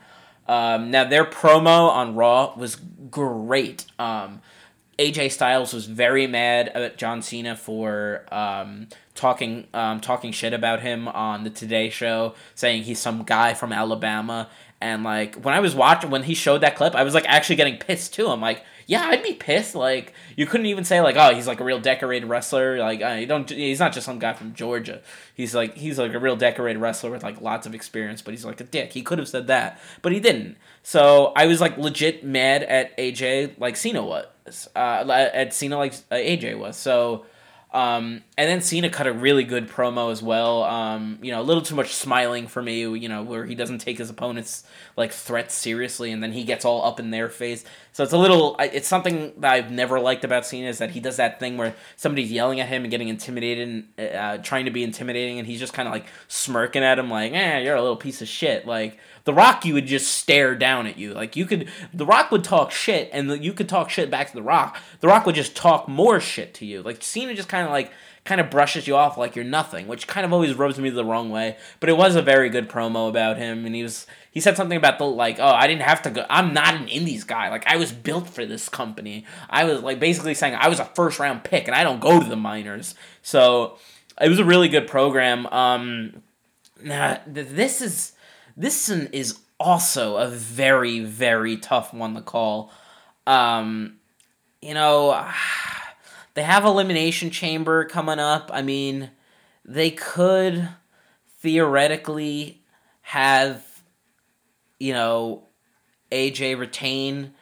Um, 0.47 0.91
now 0.91 1.05
their 1.05 1.25
promo 1.25 1.89
on 1.89 2.15
Raw 2.15 2.55
was 2.57 2.77
great. 3.11 3.87
Um, 3.99 4.41
AJ 4.99 5.33
Styles 5.33 5.73
was 5.73 5.87
very 5.87 6.27
mad 6.27 6.69
at 6.69 6.99
John 6.99 7.23
Cena 7.23 7.57
for 7.57 8.27
um, 8.31 8.89
talking 9.15 9.67
um, 9.73 10.01
talking 10.01 10.31
shit 10.31 10.53
about 10.53 10.81
him 10.81 11.09
on 11.09 11.45
the 11.45 11.51
Today 11.51 11.89
Show, 11.89 12.35
saying 12.55 12.83
he's 12.83 12.99
some 12.99 13.23
guy 13.23 13.55
from 13.55 13.73
Alabama. 13.73 14.49
And 14.81 15.05
like 15.05 15.37
when 15.37 15.55
I 15.55 15.61
was 15.61 15.75
watching 15.75 16.11
when 16.11 16.23
he 16.23 16.35
showed 16.35 16.63
that 16.63 16.75
clip, 16.77 16.95
I 16.95 17.03
was 17.03 17.13
like 17.13 17.27
actually 17.29 17.57
getting 17.57 17.77
pissed 17.77 18.15
too. 18.15 18.29
I'm 18.29 18.41
like, 18.41 18.65
yeah, 18.87 19.03
I'd 19.03 19.23
be 19.23 19.35
pissed. 19.35 19.75
Like 19.75 20.15
you 20.37 20.47
couldn't 20.47 20.67
even 20.67 20.85
say 20.85 21.01
like, 21.03 21.17
oh, 21.17 21.35
he's 21.35 21.47
like 21.47 21.61
a 21.61 21.65
real 21.65 21.79
decorated 21.79 22.27
wrestler. 22.29 22.79
Like 22.79 23.03
uh, 23.03 23.11
you 23.21 23.27
don't. 23.27 23.49
He's 23.49 23.79
not 23.79 23.93
just 23.93 24.07
some 24.07 24.19
guy 24.19 24.33
from 24.33 24.55
Georgia. 24.55 25.03
He's 25.35 25.55
like 25.55 25.77
he's 25.77 25.99
like 25.99 26.15
a 26.15 26.19
real 26.19 26.35
decorated 26.35 26.81
wrestler 26.81 27.11
with 27.11 27.23
like 27.23 27.41
lots 27.43 27.67
of 27.67 27.75
experience. 27.75 28.23
But 28.23 28.33
he's 28.33 28.45
like 28.45 28.61
a 28.61 28.65
dick. 28.65 28.93
He 28.93 29.03
could 29.03 29.19
have 29.19 29.29
said 29.29 29.49
that, 29.49 29.79
but 30.01 30.13
he 30.13 30.19
didn't. 30.19 30.57
So 30.83 31.33
I 31.37 31.47
was 31.47 31.61
like 31.61 31.77
legit 31.77 32.25
mad 32.25 32.63
at 32.63 32.97
AJ 32.97 33.59
like 33.59 33.77
Cena 33.77 34.03
was. 34.03 34.27
Uh, 34.75 35.29
at 35.35 35.53
Cena 35.53 35.77
like 35.77 35.93
uh, 36.11 36.17
AJ 36.17 36.59
was. 36.59 36.77
So 36.77 37.27
um, 37.73 38.23
and 38.37 38.51
then 38.51 38.61
Cena 38.63 38.91
cut 38.91 39.07
a 39.07 39.13
really 39.13 39.45
good 39.45 39.69
promo 39.69 40.11
as 40.11 40.21
well. 40.21 40.65
Um, 40.65 41.19
you 41.23 41.31
know, 41.31 41.41
a 41.41 41.45
little 41.45 41.63
too 41.63 41.77
much 41.77 41.95
smiling 41.95 42.49
for 42.49 42.61
me. 42.61 42.81
You 42.81 43.09
know, 43.09 43.23
where 43.23 43.45
he 43.45 43.55
doesn't 43.55 43.79
take 43.79 43.99
his 43.99 44.11
opponent's 44.11 44.65
like 44.97 45.13
threats 45.13 45.55
seriously, 45.55 46.11
and 46.11 46.21
then 46.21 46.33
he 46.33 46.43
gets 46.43 46.65
all 46.65 46.85
up 46.85 46.99
in 46.99 47.11
their 47.11 47.29
face. 47.29 47.65
So 47.93 48.03
it's 48.03 48.13
a 48.13 48.19
little. 48.19 48.57
It's 48.59 48.89
something 48.89 49.33
that 49.39 49.53
I've 49.53 49.71
never 49.71 50.01
liked 50.01 50.25
about 50.25 50.45
Cena 50.45 50.69
is 50.69 50.79
that 50.79 50.91
he 50.91 50.99
does 50.99 51.19
that 51.19 51.39
thing 51.39 51.57
where 51.57 51.77
somebody's 51.95 52.33
yelling 52.33 52.59
at 52.59 52.67
him 52.67 52.83
and 52.83 52.91
getting 52.91 53.09
intimidated, 53.09 53.69
and 53.69 54.15
uh, 54.15 54.39
trying 54.39 54.65
to 54.65 54.73
be 54.73 54.83
intimidating, 54.83 55.39
and 55.39 55.47
he's 55.47 55.61
just 55.61 55.73
kind 55.73 55.87
of 55.87 55.93
like 55.95 56.07
smirking 56.27 56.83
at 56.83 56.99
him, 56.99 57.09
like, 57.09 57.33
"Eh, 57.33 57.59
you're 57.59 57.77
a 57.77 57.83
little 57.83 57.97
piece 57.97 58.21
of 58.21 58.27
shit." 58.27 58.67
Like 58.67 58.99
the 59.25 59.35
Rock, 59.35 59.65
you 59.65 59.75
would 59.75 59.87
just 59.87 60.13
stare 60.13 60.55
down 60.55 60.87
at 60.87 60.99
you. 60.99 61.13
Like 61.15 61.37
you 61.37 61.47
could, 61.47 61.69
The 61.93 62.07
Rock 62.07 62.31
would 62.31 62.45
talk 62.45 62.71
shit, 62.71 63.11
and 63.13 63.43
you 63.45 63.53
could 63.53 63.69
talk 63.69 63.91
shit 63.91 64.11
back 64.11 64.29
to 64.29 64.35
The 64.35 64.43
Rock. 64.43 64.79
The 65.01 65.09
Rock 65.09 65.27
would 65.27 65.35
just 65.35 65.57
talk 65.57 65.89
more 65.89 66.21
shit 66.21 66.55
to 66.55 66.67
you. 66.67 66.83
Like 66.83 67.03
Cena 67.03 67.35
just 67.35 67.49
kind 67.49 67.67
of 67.67 67.73
like 67.73 67.93
kind 68.25 68.41
of 68.41 68.51
brushes 68.51 68.87
you 68.87 68.97
off 68.97 69.17
like 69.17 69.35
you're 69.35 69.45
nothing, 69.45 69.87
which 69.87 70.07
kind 70.07 70.25
of 70.25 70.33
always 70.33 70.55
rubs 70.55 70.79
me 70.79 70.91
the 70.91 71.05
wrong 71.05 71.31
way. 71.31 71.57
But 71.81 71.89
it 71.89 71.97
was 71.97 72.17
a 72.17 72.23
very 72.23 72.49
good 72.51 72.69
promo 72.69 73.09
about 73.09 73.39
him, 73.39 73.65
and 73.67 73.75
he 73.75 73.83
was 73.83 74.07
he 74.31 74.41
said 74.41 74.57
something 74.57 74.77
about 74.77 74.99
the 74.99 75.05
like, 75.05 75.39
oh, 75.39 75.47
I 75.47 75.67
didn't 75.67 75.83
have 75.83 76.03
to 76.03 76.11
go. 76.11 76.27
I'm 76.29 76.55
not 76.55 76.75
an 76.75 76.89
indies 76.89 77.25
guy. 77.25 77.49
Like 77.49 77.67
I 77.67 77.77
was 77.77 77.93
built 77.93 78.29
for 78.29 78.47
this 78.47 78.69
company. 78.69 79.25
I 79.49 79.65
was 79.65 79.83
like 79.83 80.01
basically 80.01 80.35
saying 80.35 80.55
I 80.55 80.69
was 80.69 80.81
a 80.81 80.85
first 80.85 81.19
round 81.19 81.45
pick, 81.45 81.67
and 81.67 81.75
I 81.75 81.83
don't 81.83 82.01
go 82.01 82.21
to 82.21 82.29
the 82.29 82.37
minors. 82.37 82.95
So 83.23 83.79
it 84.21 84.29
was 84.29 84.39
a 84.39 84.45
really 84.45 84.69
good 84.69 84.87
program. 84.87 85.47
Um, 85.47 86.23
nah, 86.83 87.19
this 87.27 87.81
is 87.81 88.13
this 88.61 88.91
one 88.91 89.09
is 89.13 89.39
also 89.59 90.17
a 90.17 90.29
very, 90.29 91.01
very 91.01 91.57
tough 91.57 91.95
one 91.95 92.15
to 92.15 92.21
call. 92.21 92.71
Um, 93.27 93.97
you 94.61 94.75
know, 94.75 95.27
they 96.35 96.43
have 96.43 96.65
Elimination 96.65 97.31
Chamber 97.31 97.87
coming 97.87 98.19
up. 98.19 98.51
I 98.53 98.61
mean, 98.63 99.11
they 99.65 99.91
could 99.91 100.69
theoretically 101.39 102.63
have, 103.01 103.65
you 104.79 104.93
know, 104.93 105.49
AJ 106.13 106.59
retain 106.59 107.33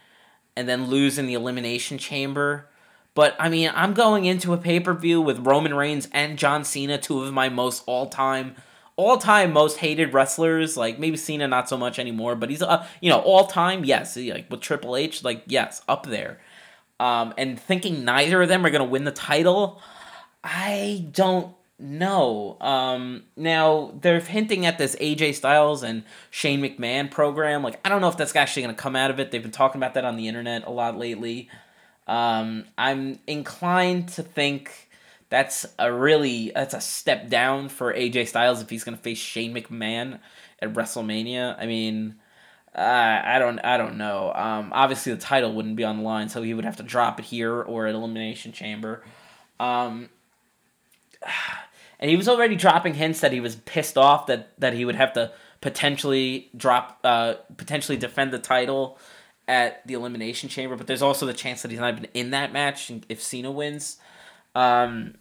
and 0.57 0.69
then 0.69 0.87
lose 0.87 1.19
in 1.19 1.27
the 1.27 1.35
Elimination 1.35 1.99
Chamber. 1.99 2.69
But 3.15 3.35
I 3.41 3.49
mean, 3.49 3.73
I'm 3.75 3.93
going 3.93 4.25
into 4.25 4.53
a 4.53 4.57
pay 4.57 4.79
per 4.79 4.95
view 4.95 5.21
with 5.21 5.45
Roman 5.45 5.75
Reigns 5.75 6.09
and 6.13 6.39
John 6.39 6.65
Cena, 6.65 6.97
two 6.97 7.23
of 7.23 7.33
my 7.33 7.49
most 7.49 7.83
all 7.87 8.07
time 8.07 8.55
all 8.99 9.17
time 9.17 9.53
most 9.53 9.79
hated 9.79 10.13
wrestlers. 10.13 10.77
Like 10.77 10.99
maybe 10.99 11.17
Cena 11.17 11.49
not 11.49 11.69
so 11.69 11.79
much 11.79 11.99
anymore, 11.99 12.35
but 12.35 12.51
he's 12.51 12.61
uh 12.61 12.87
you 13.01 13.09
know 13.09 13.21
all 13.21 13.47
time 13.47 13.85
yes 13.85 14.17
like 14.17 14.51
with 14.51 14.61
Triple 14.61 14.97
H 14.97 15.25
like 15.25 15.45
yes 15.47 15.81
up 15.89 16.05
there. 16.05 16.39
Um, 17.01 17.33
and 17.39 17.59
thinking 17.59 18.05
neither 18.05 18.43
of 18.43 18.49
them 18.49 18.67
are 18.67 18.71
gonna 18.71 18.85
win 18.85 19.05
the 19.05 19.13
title, 19.13 19.81
I 20.43 21.07
don't 21.13 21.55
know. 21.79 22.57
Um, 22.61 23.23
now 23.37 23.95
they're 24.01 24.19
hinting 24.19 24.67
at 24.67 24.79
this 24.79 24.97
AJ 24.97 25.37
Styles 25.37 25.85
and 25.85 26.03
Shane 26.31 26.61
McMahon 26.61 27.09
program. 27.09 27.63
Like 27.63 27.79
I 27.85 27.89
don't 27.89 28.01
know 28.01 28.09
if 28.09 28.17
that's 28.17 28.35
actually 28.35 28.63
gonna 28.63 28.75
come 28.75 28.97
out 28.97 29.13
of 29.13 29.21
it. 29.21 29.31
They've 29.31 29.41
been 29.41 29.53
talking 29.53 29.79
about 29.79 29.95
that 29.95 30.05
on 30.05 30.17
the 30.17 30.27
internet 30.27 30.67
a 30.67 30.71
lot 30.71 30.99
lately. 30.99 31.49
Um, 32.09 32.65
I'm 32.77 33.21
inclined 33.29 34.09
to 34.15 34.25
think 34.25 34.88
that's 35.31 35.67
a 35.79 35.93
really 35.93 36.53
that's 36.55 36.75
a 36.75 36.81
step 36.81 37.29
down 37.29 37.69
for 37.69 37.93
AJ 37.93 38.29
Styles 38.29 38.63
if 38.63 38.71
he's 38.71 38.85
gonna 38.85 38.97
face 38.97 39.19
Shane 39.19 39.55
McMahon 39.55 40.21
at 40.61 40.73
WrestleMania. 40.73 41.57
I 41.59 41.67
mean, 41.67 42.17
uh, 42.75 43.21
I 43.25 43.39
don't 43.39 43.59
I 43.61 43.77
don't 43.77 43.99
know. 43.99 44.33
Um, 44.35 44.71
obviously 44.73 45.13
the 45.13 45.21
title 45.21 45.53
wouldn't 45.53 45.77
be 45.77 45.85
on 45.85 45.99
the 45.99 46.03
line, 46.03 46.29
so 46.29 46.43
he 46.43 46.55
would 46.55 46.65
have 46.65 46.77
to 46.77 46.83
drop 46.83 47.19
it 47.19 47.27
here 47.27 47.61
or 47.61 47.87
at 47.87 47.95
Elimination 47.95 48.53
Chamber. 48.53 49.05
Um, 49.61 50.09
and 52.01 52.11
he 52.11 52.17
was 52.17 52.29
already 52.29 52.57
dropping 52.57 52.95
hints 52.95 53.21
that 53.21 53.33
he 53.33 53.41
was 53.41 53.57
pissed 53.57 53.99
off 53.99 54.27
that 54.27 54.59
that 54.59 54.73
he 54.73 54.85
would 54.85 54.95
have 54.95 55.13
to 55.13 55.33
potentially 55.61 56.49
drop 56.57 57.01
uh 57.05 57.35
potentially 57.57 57.99
defend 57.99 58.33
the 58.33 58.39
title 58.39 58.97
at 59.49 59.85
the 59.89 59.95
elimination 59.95 60.49
chamber 60.49 60.77
but 60.77 60.87
there's 60.87 61.03
also 61.03 61.27
the 61.27 61.33
chance 61.33 61.63
that 61.63 61.71
he's 61.73 61.81
not 61.81 61.95
even 61.95 62.07
in 62.15 62.31
that 62.31 62.53
match 62.53 62.93
if 63.09 63.21
Cena 63.21 63.51
wins 63.51 63.99
um, 64.55 65.15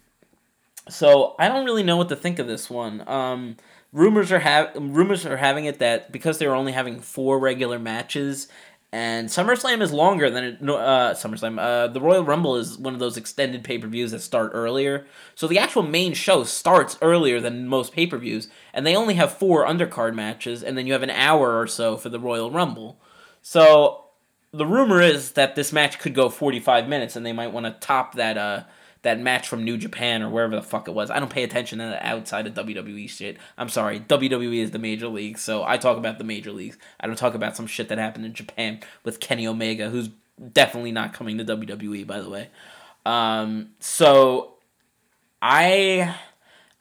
so 0.88 1.34
I 1.38 1.48
don't 1.48 1.64
really 1.64 1.82
know 1.82 1.96
what 1.96 2.08
to 2.10 2.16
think 2.16 2.38
of 2.38 2.46
this 2.46 2.68
one. 2.68 3.06
Um, 3.08 3.56
rumors 3.92 4.30
are 4.32 4.38
have 4.38 4.72
rumors 4.74 5.24
are 5.26 5.36
having 5.36 5.64
it 5.64 5.78
that 5.78 6.12
because 6.12 6.38
they're 6.38 6.54
only 6.54 6.72
having 6.72 7.00
four 7.00 7.38
regular 7.38 7.78
matches, 7.78 8.48
and 8.92 9.28
SummerSlam 9.28 9.82
is 9.82 9.92
longer 9.92 10.30
than 10.30 10.44
it, 10.44 10.62
uh, 10.62 11.14
SummerSlam. 11.14 11.58
Uh, 11.58 11.88
the 11.88 12.00
Royal 12.00 12.24
Rumble 12.24 12.56
is 12.56 12.78
one 12.78 12.94
of 12.94 13.00
those 13.00 13.16
extended 13.16 13.64
pay 13.64 13.78
per 13.78 13.86
views 13.86 14.12
that 14.12 14.20
start 14.20 14.50
earlier. 14.54 15.06
So 15.34 15.46
the 15.46 15.58
actual 15.58 15.82
main 15.82 16.14
show 16.14 16.44
starts 16.44 16.98
earlier 17.02 17.40
than 17.40 17.68
most 17.68 17.92
pay 17.92 18.06
per 18.06 18.18
views, 18.18 18.48
and 18.72 18.86
they 18.86 18.96
only 18.96 19.14
have 19.14 19.32
four 19.32 19.66
undercard 19.66 20.14
matches, 20.14 20.62
and 20.62 20.76
then 20.76 20.86
you 20.86 20.92
have 20.94 21.02
an 21.02 21.10
hour 21.10 21.60
or 21.60 21.66
so 21.66 21.96
for 21.96 22.08
the 22.08 22.20
Royal 22.20 22.50
Rumble. 22.50 23.00
So 23.42 24.04
the 24.52 24.66
rumor 24.66 25.02
is 25.02 25.32
that 25.32 25.54
this 25.54 25.72
match 25.72 25.98
could 25.98 26.14
go 26.14 26.28
forty 26.28 26.60
five 26.60 26.88
minutes, 26.88 27.16
and 27.16 27.26
they 27.26 27.32
might 27.32 27.52
want 27.52 27.66
to 27.66 27.86
top 27.86 28.14
that. 28.14 28.38
Uh, 28.38 28.62
that 29.02 29.20
match 29.20 29.48
from 29.48 29.64
New 29.64 29.76
Japan 29.76 30.22
or 30.22 30.28
wherever 30.28 30.56
the 30.56 30.62
fuck 30.62 30.88
it 30.88 30.94
was. 30.94 31.10
I 31.10 31.20
don't 31.20 31.30
pay 31.30 31.44
attention 31.44 31.78
to 31.78 31.84
that 31.84 32.04
outside 32.04 32.46
of 32.46 32.54
WWE 32.54 33.08
shit. 33.08 33.38
I'm 33.56 33.68
sorry. 33.68 34.00
WWE 34.00 34.62
is 34.62 34.72
the 34.72 34.78
major 34.78 35.08
league, 35.08 35.38
so 35.38 35.64
I 35.64 35.76
talk 35.76 35.96
about 35.96 36.18
the 36.18 36.24
major 36.24 36.52
leagues. 36.52 36.76
I 37.00 37.06
don't 37.06 37.16
talk 37.16 37.34
about 37.34 37.56
some 37.56 37.66
shit 37.66 37.88
that 37.88 37.98
happened 37.98 38.26
in 38.26 38.34
Japan 38.34 38.80
with 39.04 39.20
Kenny 39.20 39.46
Omega, 39.46 39.90
who's 39.90 40.10
definitely 40.52 40.92
not 40.92 41.12
coming 41.12 41.38
to 41.38 41.44
WWE, 41.44 42.06
by 42.06 42.20
the 42.20 42.30
way. 42.30 42.48
Um, 43.06 43.70
so 43.80 44.54
I 45.40 46.14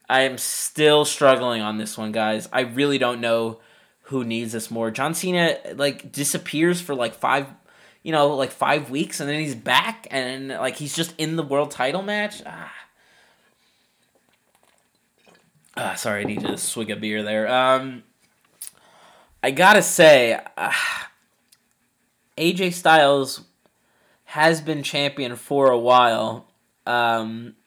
I 0.09 0.21
am 0.21 0.37
still 0.37 1.05
struggling 1.05 1.61
on 1.61 1.77
this 1.77 1.97
one, 1.97 2.11
guys. 2.11 2.47
I 2.51 2.61
really 2.61 2.97
don't 2.97 3.21
know 3.21 3.59
who 4.03 4.23
needs 4.23 4.53
this 4.53 4.71
more. 4.71 4.89
John 4.89 5.13
Cena 5.13 5.57
like 5.75 6.11
disappears 6.11 6.81
for 6.81 6.95
like 6.95 7.13
five 7.13 7.47
you 8.07 8.13
know, 8.13 8.29
like 8.29 8.51
five 8.51 8.89
weeks, 8.89 9.19
and 9.19 9.29
then 9.29 9.41
he's 9.41 9.53
back, 9.53 10.07
and 10.11 10.47
like 10.47 10.77
he's 10.77 10.95
just 10.95 11.13
in 11.17 11.35
the 11.35 11.43
world 11.43 11.71
title 11.71 12.01
match. 12.01 12.41
Ah. 12.45 12.73
ah 15.75 15.93
sorry, 15.95 16.21
I 16.21 16.23
need 16.23 16.39
to 16.39 16.57
swig 16.57 16.89
a 16.89 16.95
beer 16.95 17.21
there. 17.21 17.51
Um, 17.51 18.03
I 19.43 19.51
gotta 19.51 19.81
say, 19.81 20.39
AJ 22.37 22.75
Styles 22.75 23.41
has 24.23 24.61
been 24.61 24.83
champion 24.83 25.35
for 25.35 25.69
a 25.69 25.77
while. 25.77 26.47
Um, 26.85 27.57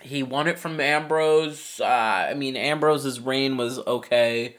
he 0.00 0.22
won 0.22 0.48
it 0.48 0.58
from 0.58 0.80
Ambrose. 0.80 1.78
Uh, 1.78 2.28
I 2.30 2.32
mean, 2.32 2.56
Ambrose's 2.56 3.20
reign 3.20 3.58
was 3.58 3.80
okay. 3.80 4.56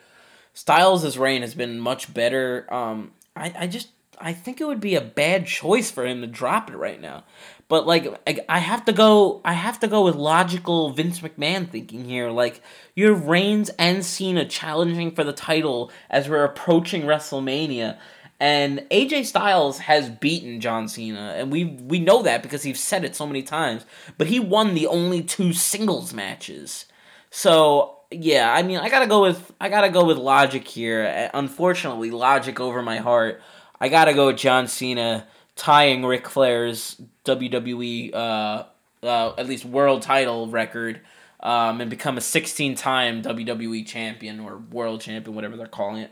Styles' 0.53 1.17
reign 1.17 1.41
has 1.41 1.55
been 1.55 1.79
much 1.79 2.13
better. 2.13 2.71
Um, 2.71 3.13
I, 3.35 3.51
I 3.57 3.65
just 3.65 3.87
I 4.21 4.33
think 4.33 4.61
it 4.61 4.65
would 4.65 4.79
be 4.79 4.95
a 4.95 5.01
bad 5.01 5.45
choice 5.45 5.91
for 5.91 6.05
him 6.05 6.21
to 6.21 6.27
drop 6.27 6.69
it 6.69 6.77
right 6.77 7.01
now. 7.01 7.23
But 7.67 7.87
like 7.87 8.07
I, 8.49 8.59
have 8.59 8.83
to 8.85 8.93
go 8.93 9.41
I 9.45 9.53
have 9.53 9.79
to 9.79 9.87
go 9.87 10.03
with 10.03 10.15
logical 10.15 10.91
Vince 10.91 11.21
McMahon 11.21 11.69
thinking 11.69 12.05
here. 12.05 12.29
Like 12.29 12.61
your 12.95 13.13
Reigns 13.13 13.69
and 13.79 14.03
Cena 14.05 14.45
challenging 14.45 15.11
for 15.11 15.23
the 15.23 15.33
title 15.33 15.91
as 16.09 16.27
we're 16.27 16.43
approaching 16.43 17.03
WrestleMania. 17.03 17.97
And 18.41 18.79
AJ 18.91 19.25
Styles 19.25 19.77
has 19.79 20.09
beaten 20.09 20.59
John 20.59 20.87
Cena, 20.87 21.35
and 21.37 21.51
we 21.51 21.63
we 21.63 21.99
know 21.99 22.23
that 22.23 22.41
because 22.41 22.63
he's 22.63 22.79
said 22.79 23.05
it 23.05 23.15
so 23.15 23.27
many 23.27 23.43
times. 23.43 23.85
But 24.17 24.27
he 24.27 24.39
won 24.39 24.73
the 24.73 24.87
only 24.87 25.21
two 25.21 25.53
singles 25.53 26.13
matches. 26.13 26.87
So 27.29 27.99
yeah, 28.11 28.51
I 28.51 28.63
mean, 28.63 28.79
I 28.79 28.89
gotta 28.89 29.07
go 29.07 29.21
with 29.21 29.53
I 29.61 29.69
gotta 29.69 29.89
go 29.89 30.03
with 30.05 30.17
logic 30.17 30.67
here. 30.67 31.05
Uh, 31.05 31.37
unfortunately, 31.37 32.11
logic 32.11 32.59
over 32.59 32.81
my 32.81 32.97
heart. 32.97 33.41
I 33.81 33.89
gotta 33.89 34.13
go 34.13 34.27
with 34.27 34.37
John 34.37 34.67
Cena 34.67 35.25
tying 35.55 36.05
Ric 36.05 36.29
Flair's 36.29 37.01
WWE 37.25 38.13
uh, 38.13 38.63
uh, 39.01 39.33
at 39.37 39.47
least 39.47 39.65
world 39.65 40.03
title 40.03 40.47
record 40.47 41.01
um, 41.39 41.81
and 41.81 41.89
become 41.89 42.15
a 42.15 42.21
16 42.21 42.75
time 42.75 43.23
WWE 43.23 43.83
champion 43.85 44.39
or 44.39 44.57
world 44.57 45.01
champion, 45.01 45.35
whatever 45.35 45.57
they're 45.57 45.65
calling 45.65 46.03
it. 46.03 46.11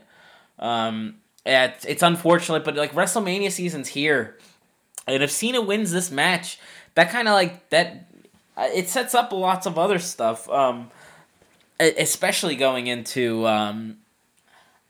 Um, 0.58 1.18
it's, 1.46 1.84
it's 1.84 2.02
unfortunate, 2.02 2.64
but 2.64 2.74
like 2.74 2.92
WrestleMania 2.92 3.52
season's 3.52 3.88
here, 3.88 4.36
and 5.06 5.22
if 5.22 5.30
Cena 5.30 5.60
wins 5.60 5.92
this 5.92 6.10
match, 6.10 6.58
that 6.96 7.10
kind 7.10 7.28
of 7.28 7.34
like 7.34 7.70
that, 7.70 8.08
uh, 8.56 8.68
it 8.74 8.88
sets 8.88 9.14
up 9.14 9.32
lots 9.32 9.66
of 9.66 9.78
other 9.78 10.00
stuff. 10.00 10.48
Um, 10.50 10.90
especially 11.78 12.56
going 12.56 12.88
into 12.88 13.46
um, 13.46 13.96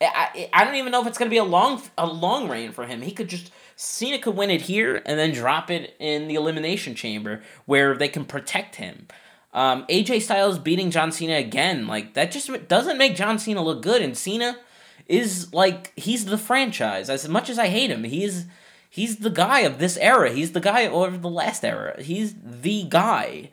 I, 0.01 0.48
I 0.53 0.64
don't 0.64 0.76
even 0.76 0.92
know 0.92 1.01
if 1.01 1.07
it's 1.07 1.18
gonna 1.18 1.30
be 1.30 1.36
a 1.36 1.44
long 1.44 1.82
a 1.98 2.07
long 2.07 2.48
reign 2.48 2.72
for 2.72 2.86
him. 2.86 3.03
He 3.03 3.12
could 3.12 3.28
just 3.28 3.51
Cena 3.76 4.18
could 4.18 4.36
win 4.36 4.51
it 4.51 4.62
here 4.62 5.03
and 5.07 5.18
then 5.18 5.32
drop 5.32 5.70
it 5.70 5.94
in 5.98 6.28
the 6.28 6.34
elimination 6.34 6.94
chamber 6.94 7.42
where 7.66 7.96
they 7.96 8.09
can 8.09 8.24
protect 8.24 8.76
him. 8.76 9.09
Um, 9.53 9.84
AJ 9.88 10.22
Styles 10.22 10.59
beating 10.59 10.90
John 10.90 11.11
Cena 11.12 11.34
again, 11.34 11.86
like 11.86 12.14
that 12.14 12.30
just 12.30 12.51
doesn't 12.68 12.98
make 12.98 13.16
John 13.16 13.38
Cena 13.38 13.62
look 13.62 13.82
good. 13.82 14.01
And 14.03 14.16
Cena 14.16 14.59
is 15.07 15.53
like 15.53 15.92
he's 15.98 16.26
the 16.26 16.38
franchise. 16.38 17.11
As 17.11 17.28
much 17.28 17.51
as 17.51 17.59
I 17.59 17.68
hate 17.68 17.90
him, 17.90 18.05
he 18.05 18.24
is 18.24 18.46
he's 18.88 19.16
the 19.16 19.30
guy 19.30 19.61
of 19.61 19.78
this 19.78 19.96
era. 19.96 20.30
He's 20.30 20.53
the 20.53 20.61
guy 20.61 20.82
of 20.82 21.22
the 21.22 21.30
last 21.30 21.64
era. 21.64 22.01
He's 22.03 22.34
the 22.42 22.84
guy. 22.84 23.51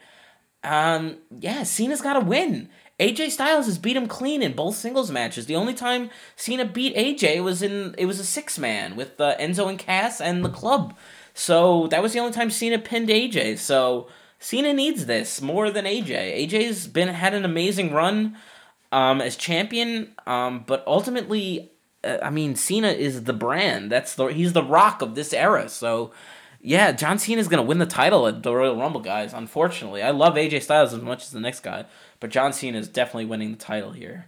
Um, 0.64 1.18
yeah, 1.39 1.64
Cena's 1.64 2.02
got 2.02 2.14
to 2.14 2.20
win. 2.20 2.70
AJ 3.00 3.32
Styles 3.32 3.68
has 3.68 3.78
beat 3.78 3.95
him 3.95 4.08
clean 4.08 4.41
in 4.41 4.54
both 4.54 4.76
singles 4.76 5.12
matches. 5.12 5.45
The 5.45 5.56
only 5.56 5.74
time 5.74 6.10
Cena 6.36 6.66
beat 6.66 6.95
AJ 6.95 7.43
was 7.43 7.62
in 7.62 7.93
it 7.98 8.06
was 8.06 8.20
a 8.20 8.26
six 8.26 8.58
man 8.58 8.95
with 8.95 9.20
uh, 9.22 9.38
Enzo 9.38 9.70
and 9.70 9.78
Cass 9.78 10.20
and 10.20 10.43
the 10.43 10.50
club. 10.50 10.95
So 11.34 11.88
that 11.88 12.02
was 12.02 12.14
the 12.14 12.20
only 12.20 12.34
time 12.34 12.50
Cena 12.50 12.80
pinned 12.80 13.10
AJ. 13.10 13.60
So 13.60 14.08
Cena 14.39 14.74
needs 14.74 15.06
this 15.06 15.41
more 15.41 15.70
than 15.70 15.86
AJ. 15.86 16.48
AJ's 16.48 16.88
been 16.88 17.10
had 17.10 17.36
an 17.36 17.45
amazing 17.45 17.91
run 17.91 18.36
um, 18.91 19.22
as 19.22 19.36
champion, 19.36 20.14
um, 20.26 20.64
but 20.66 20.84
ultimately, 20.88 21.72
uh, 22.04 22.18
I 22.24 22.32
mean, 22.32 22.56
Cena 22.56 22.89
is 22.89 23.26
the 23.26 23.34
brand. 23.34 23.91
That's 23.91 24.16
the 24.16 24.28
he's 24.28 24.54
the 24.54 24.64
rock 24.64 25.04
of 25.04 25.14
this 25.14 25.34
era. 25.34 25.70
So 25.70 26.12
yeah, 26.62 26.91
John 26.91 27.20
Cena 27.20 27.39
is 27.39 27.48
gonna 27.48 27.64
win 27.64 27.78
the 27.78 27.86
title 27.86 28.28
at 28.28 28.43
the 28.43 28.54
Royal 28.54 28.76
Rumble, 28.76 29.02
guys. 29.02 29.34
Unfortunately, 29.34 30.02
I 30.02 30.12
love 30.12 30.36
AJ 30.36 30.64
Styles 30.64 30.93
as 30.93 31.02
much 31.02 31.24
as 31.24 31.32
the 31.32 31.39
next 31.39 31.62
guy, 31.62 31.86
but 32.20 32.30
John 32.30 32.53
Cena 32.53 32.78
is 32.78 32.88
definitely 32.88 33.26
winning 33.26 33.51
the 33.51 33.57
title 33.57 33.91
here. 33.91 34.26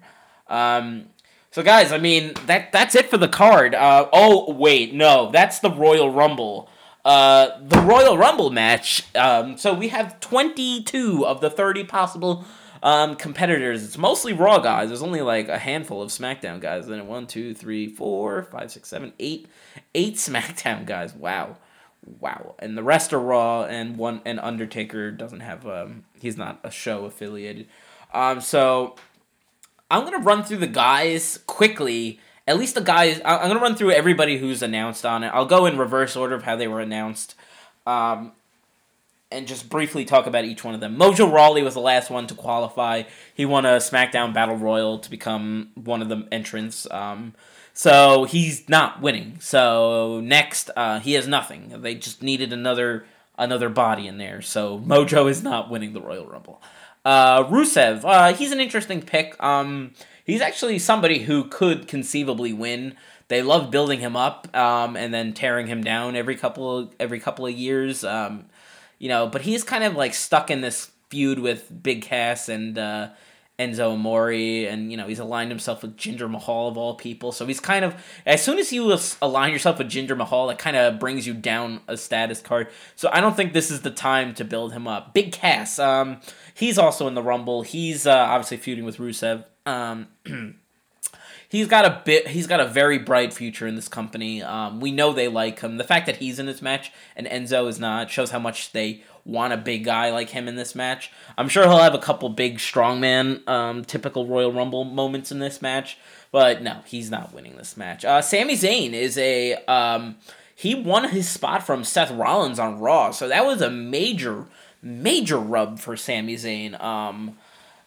Um, 0.47 1.07
so 1.51 1.63
guys, 1.63 1.91
I 1.91 1.97
mean 1.97 2.33
that 2.45 2.71
that's 2.71 2.95
it 2.95 3.09
for 3.09 3.17
the 3.17 3.27
card. 3.27 3.73
Uh, 3.75 4.07
oh 4.13 4.53
wait, 4.53 4.93
no, 4.93 5.31
that's 5.31 5.59
the 5.59 5.71
Royal 5.71 6.11
Rumble. 6.11 6.69
Uh, 7.03 7.59
the 7.61 7.79
Royal 7.81 8.17
Rumble 8.17 8.49
match. 8.49 9.03
Um, 9.15 9.57
so 9.57 9.73
we 9.73 9.87
have 9.89 10.19
twenty 10.19 10.83
two 10.83 11.25
of 11.25 11.41
the 11.41 11.49
thirty 11.49 11.83
possible 11.83 12.45
um, 12.83 13.15
competitors. 13.15 13.83
It's 13.83 13.97
mostly 13.97 14.33
Raw 14.33 14.59
guys. 14.59 14.89
There's 14.89 15.01
only 15.01 15.21
like 15.21 15.49
a 15.49 15.57
handful 15.57 16.01
of 16.01 16.09
SmackDown 16.09 16.59
guys. 16.59 16.87
Then 16.87 17.07
one, 17.07 17.25
two, 17.25 17.53
three, 17.53 17.87
four, 17.87 18.43
five, 18.43 18.71
six, 18.71 18.89
seven, 18.89 19.13
eight, 19.19 19.47
eight 19.95 20.15
SmackDown 20.17 20.85
guys. 20.85 21.13
Wow 21.13 21.57
wow. 22.05 22.55
And 22.59 22.77
the 22.77 22.83
rest 22.83 23.13
are 23.13 23.19
Raw, 23.19 23.63
and 23.63 23.97
one 23.97 24.21
and 24.25 24.39
Undertaker 24.39 25.11
doesn't 25.11 25.41
have 25.41 25.65
um 25.65 26.05
he's 26.19 26.37
not 26.37 26.59
a 26.63 26.71
show 26.71 27.05
affiliated. 27.05 27.67
Um, 28.13 28.41
so 28.41 28.95
I'm 29.91 30.03
gonna 30.03 30.19
run 30.19 30.43
through 30.43 30.57
the 30.57 30.67
guys 30.67 31.39
quickly. 31.47 32.19
At 32.47 32.57
least 32.57 32.75
the 32.75 32.81
guys. 32.81 33.21
I'm 33.23 33.47
gonna 33.47 33.59
run 33.59 33.75
through 33.75 33.91
everybody 33.91 34.37
who's 34.37 34.61
announced 34.61 35.05
on 35.05 35.23
it. 35.23 35.27
I'll 35.27 35.45
go 35.45 35.65
in 35.65 35.77
reverse 35.77 36.15
order 36.15 36.35
of 36.35 36.43
how 36.43 36.55
they 36.55 36.67
were 36.67 36.79
announced. 36.79 37.35
Um, 37.85 38.33
and 39.31 39.47
just 39.47 39.69
briefly 39.69 40.05
talk 40.05 40.25
about 40.25 40.45
each 40.45 40.63
one 40.63 40.73
of 40.73 40.81
them. 40.81 40.97
Mojo 40.97 41.31
Rawley 41.31 41.61
was 41.61 41.75
the 41.75 41.79
last 41.79 42.09
one 42.09 42.25
to 42.27 42.33
qualify. 42.33 43.03
He 43.33 43.45
won 43.45 43.65
a 43.65 43.77
SmackDown 43.77 44.33
Battle 44.33 44.55
Royal 44.55 44.97
to 44.99 45.09
become 45.09 45.69
one 45.75 46.01
of 46.01 46.09
the 46.09 46.27
entrants. 46.31 46.89
Um, 46.89 47.35
so 47.79 48.25
he's 48.25 48.67
not 48.67 49.01
winning. 49.01 49.37
So 49.39 50.19
next, 50.19 50.69
uh, 50.75 50.99
he 50.99 51.13
has 51.13 51.29
nothing. 51.29 51.81
They 51.81 51.95
just 51.95 52.21
needed 52.21 52.51
another 52.51 53.05
another 53.37 53.69
body 53.69 54.05
in 54.05 54.17
there. 54.17 54.41
So 54.41 54.77
Mojo 54.79 55.29
is 55.29 55.41
not 55.41 55.69
winning 55.69 55.93
the 55.93 56.01
Royal 56.01 56.27
Rumble. 56.27 56.61
Uh, 57.05 57.45
Rusev, 57.45 58.01
uh, 58.03 58.33
he's 58.33 58.51
an 58.51 58.59
interesting 58.59 59.01
pick. 59.01 59.41
Um, 59.41 59.93
he's 60.25 60.41
actually 60.41 60.77
somebody 60.77 61.19
who 61.19 61.45
could 61.45 61.87
conceivably 61.87 62.51
win. 62.51 62.97
They 63.29 63.41
love 63.41 63.71
building 63.71 64.01
him 64.01 64.17
up 64.17 64.53
um, 64.53 64.97
and 64.97 65.13
then 65.13 65.31
tearing 65.31 65.67
him 65.67 65.81
down 65.81 66.17
every 66.17 66.35
couple 66.35 66.79
of, 66.79 66.93
every 66.99 67.21
couple 67.21 67.47
of 67.47 67.53
years. 67.53 68.03
Um, 68.03 68.47
you 68.97 69.07
know, 69.07 69.25
but 69.25 69.43
he's 69.43 69.63
kind 69.63 69.85
of 69.85 69.95
like 69.95 70.13
stuck 70.13 70.51
in 70.51 70.59
this 70.59 70.91
feud 71.07 71.39
with 71.39 71.71
Big 71.81 72.01
Cass 72.01 72.49
and 72.49 72.77
uh, 72.77 73.11
Enzo 73.59 73.93
Amore, 73.93 74.31
and 74.31 74.89
you 74.89 74.97
know 74.97 75.07
he's 75.07 75.19
aligned 75.19 75.51
himself 75.51 75.81
with 75.81 75.97
Jinder 75.97 76.29
Mahal 76.29 76.69
of 76.69 76.77
all 76.77 76.95
people. 76.95 77.31
So 77.31 77.45
he's 77.45 77.59
kind 77.59 77.83
of 77.83 77.93
as 78.25 78.41
soon 78.41 78.57
as 78.57 78.71
you 78.71 78.97
align 79.21 79.51
yourself 79.51 79.77
with 79.77 79.89
Jinder 79.89 80.15
Mahal, 80.15 80.49
it 80.49 80.57
kind 80.57 80.77
of 80.77 80.97
brings 80.97 81.27
you 81.27 81.33
down 81.33 81.81
a 81.87 81.97
status 81.97 82.41
card. 82.41 82.69
So 82.95 83.09
I 83.11 83.19
don't 83.19 83.35
think 83.35 83.53
this 83.53 83.69
is 83.69 83.81
the 83.81 83.91
time 83.91 84.33
to 84.35 84.45
build 84.45 84.71
him 84.71 84.87
up. 84.87 85.13
Big 85.13 85.33
Cass, 85.33 85.77
um, 85.77 86.21
he's 86.53 86.77
also 86.77 87.07
in 87.07 87.15
the 87.15 87.23
Rumble. 87.23 87.63
He's 87.63 88.07
uh, 88.07 88.15
obviously 88.15 88.57
feuding 88.57 88.85
with 88.85 88.97
Rusev. 88.97 89.43
Um, 89.65 90.07
he's 91.49 91.67
got 91.67 91.83
a 91.83 92.01
bit. 92.05 92.29
He's 92.29 92.47
got 92.47 92.61
a 92.61 92.65
very 92.65 92.97
bright 92.97 93.33
future 93.33 93.67
in 93.67 93.75
this 93.75 93.89
company. 93.89 94.41
Um, 94.41 94.79
we 94.79 94.91
know 94.91 95.11
they 95.11 95.27
like 95.27 95.59
him. 95.59 95.77
The 95.77 95.83
fact 95.83 96.05
that 96.05 96.17
he's 96.17 96.39
in 96.39 96.45
this 96.45 96.61
match 96.61 96.91
and 97.15 97.27
Enzo 97.27 97.67
is 97.67 97.79
not 97.79 98.09
shows 98.09 98.31
how 98.31 98.39
much 98.39 98.71
they 98.71 99.03
want 99.29 99.53
a 99.53 99.57
big 99.57 99.83
guy 99.83 100.11
like 100.11 100.29
him 100.29 100.47
in 100.47 100.55
this 100.55 100.75
match. 100.75 101.11
I'm 101.37 101.47
sure 101.49 101.63
he'll 101.63 101.77
have 101.77 101.93
a 101.93 101.99
couple 101.99 102.29
big 102.29 102.57
strongman, 102.57 103.47
um, 103.47 103.85
typical 103.85 104.27
Royal 104.27 104.51
Rumble 104.51 104.83
moments 104.83 105.31
in 105.31 105.39
this 105.39 105.61
match, 105.61 105.97
but 106.31 106.61
no, 106.61 106.81
he's 106.85 107.09
not 107.11 107.33
winning 107.33 107.55
this 107.55 107.77
match. 107.77 108.03
Uh, 108.03 108.21
Sami 108.21 108.55
Zayn 108.55 108.93
is 108.93 109.17
a 109.17 109.55
um, 109.65 110.17
he 110.55 110.75
won 110.75 111.09
his 111.09 111.29
spot 111.29 111.65
from 111.65 111.83
Seth 111.83 112.11
Rollins 112.11 112.59
on 112.59 112.79
Raw, 112.79 113.11
so 113.11 113.27
that 113.27 113.45
was 113.45 113.61
a 113.61 113.69
major, 113.69 114.45
major 114.81 115.37
rub 115.37 115.79
for 115.79 115.95
Sami 115.95 116.35
Zayn. 116.35 116.81
Um, 116.83 117.37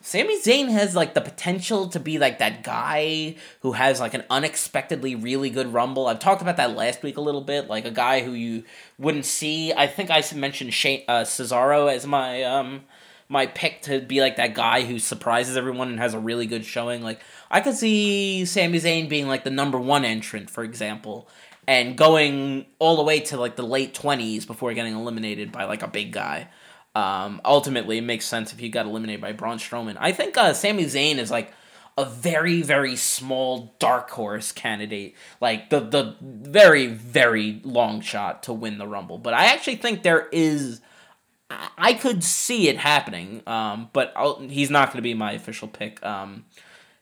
Sami 0.04 0.36
Zayn 0.40 0.68
has 0.68 0.96
like 0.96 1.14
the 1.14 1.20
potential 1.20 1.86
to 1.88 2.00
be 2.00 2.18
like 2.18 2.40
that 2.40 2.64
guy 2.64 3.36
who 3.60 3.72
has 3.72 4.00
like 4.00 4.14
an 4.14 4.24
unexpectedly 4.28 5.14
really 5.14 5.48
good 5.48 5.72
rumble. 5.72 6.08
I've 6.08 6.18
talked 6.18 6.42
about 6.42 6.56
that 6.56 6.74
last 6.76 7.04
week 7.04 7.16
a 7.16 7.20
little 7.20 7.40
bit, 7.40 7.68
like 7.68 7.84
a 7.84 7.90
guy 7.92 8.22
who 8.22 8.32
you 8.32 8.64
wouldn't 8.98 9.24
see. 9.24 9.72
I 9.72 9.86
think 9.86 10.10
I 10.10 10.24
mentioned 10.34 10.74
Shane, 10.74 11.04
uh, 11.06 11.20
Cesaro 11.22 11.90
as 11.90 12.04
my 12.04 12.42
um 12.42 12.82
my 13.28 13.46
pick 13.46 13.80
to 13.82 14.00
be 14.00 14.20
like 14.20 14.36
that 14.36 14.54
guy 14.54 14.82
who 14.82 14.98
surprises 14.98 15.56
everyone 15.56 15.88
and 15.88 16.00
has 16.00 16.14
a 16.14 16.18
really 16.18 16.46
good 16.46 16.64
showing. 16.64 17.00
Like 17.02 17.20
I 17.48 17.60
could 17.60 17.74
see 17.74 18.44
Sami 18.44 18.80
Zayn 18.80 19.08
being 19.08 19.28
like 19.28 19.44
the 19.44 19.50
number 19.50 19.78
one 19.78 20.04
entrant, 20.04 20.50
for 20.50 20.64
example, 20.64 21.28
and 21.68 21.96
going 21.96 22.66
all 22.80 22.96
the 22.96 23.04
way 23.04 23.20
to 23.20 23.36
like 23.36 23.54
the 23.54 23.62
late 23.62 23.94
twenties 23.94 24.46
before 24.46 24.74
getting 24.74 24.96
eliminated 24.96 25.52
by 25.52 25.62
like 25.62 25.84
a 25.84 25.88
big 25.88 26.10
guy. 26.10 26.48
Um, 26.94 27.40
ultimately, 27.44 27.98
it 27.98 28.04
makes 28.04 28.26
sense 28.26 28.52
if 28.52 28.58
he 28.58 28.68
got 28.68 28.86
eliminated 28.86 29.20
by 29.20 29.32
Braun 29.32 29.58
Strowman. 29.58 29.96
I 29.98 30.12
think 30.12 30.36
uh, 30.36 30.52
Sami 30.52 30.84
Zayn 30.84 31.16
is 31.16 31.30
like 31.30 31.52
a 31.98 32.04
very 32.04 32.62
very 32.62 32.96
small 32.96 33.74
dark 33.78 34.10
horse 34.10 34.52
candidate, 34.52 35.14
like 35.40 35.70
the 35.70 35.80
the 35.80 36.16
very 36.20 36.86
very 36.86 37.60
long 37.64 38.00
shot 38.00 38.42
to 38.44 38.52
win 38.52 38.78
the 38.78 38.86
Rumble. 38.86 39.18
But 39.18 39.34
I 39.34 39.46
actually 39.46 39.76
think 39.76 40.02
there 40.02 40.28
is. 40.32 40.80
I 41.76 41.92
could 41.92 42.24
see 42.24 42.70
it 42.70 42.78
happening, 42.78 43.42
um, 43.46 43.90
but 43.92 44.10
I'll, 44.16 44.38
he's 44.40 44.70
not 44.70 44.88
going 44.88 44.96
to 44.96 45.02
be 45.02 45.12
my 45.12 45.32
official 45.32 45.68
pick. 45.68 46.02
Um, 46.02 46.46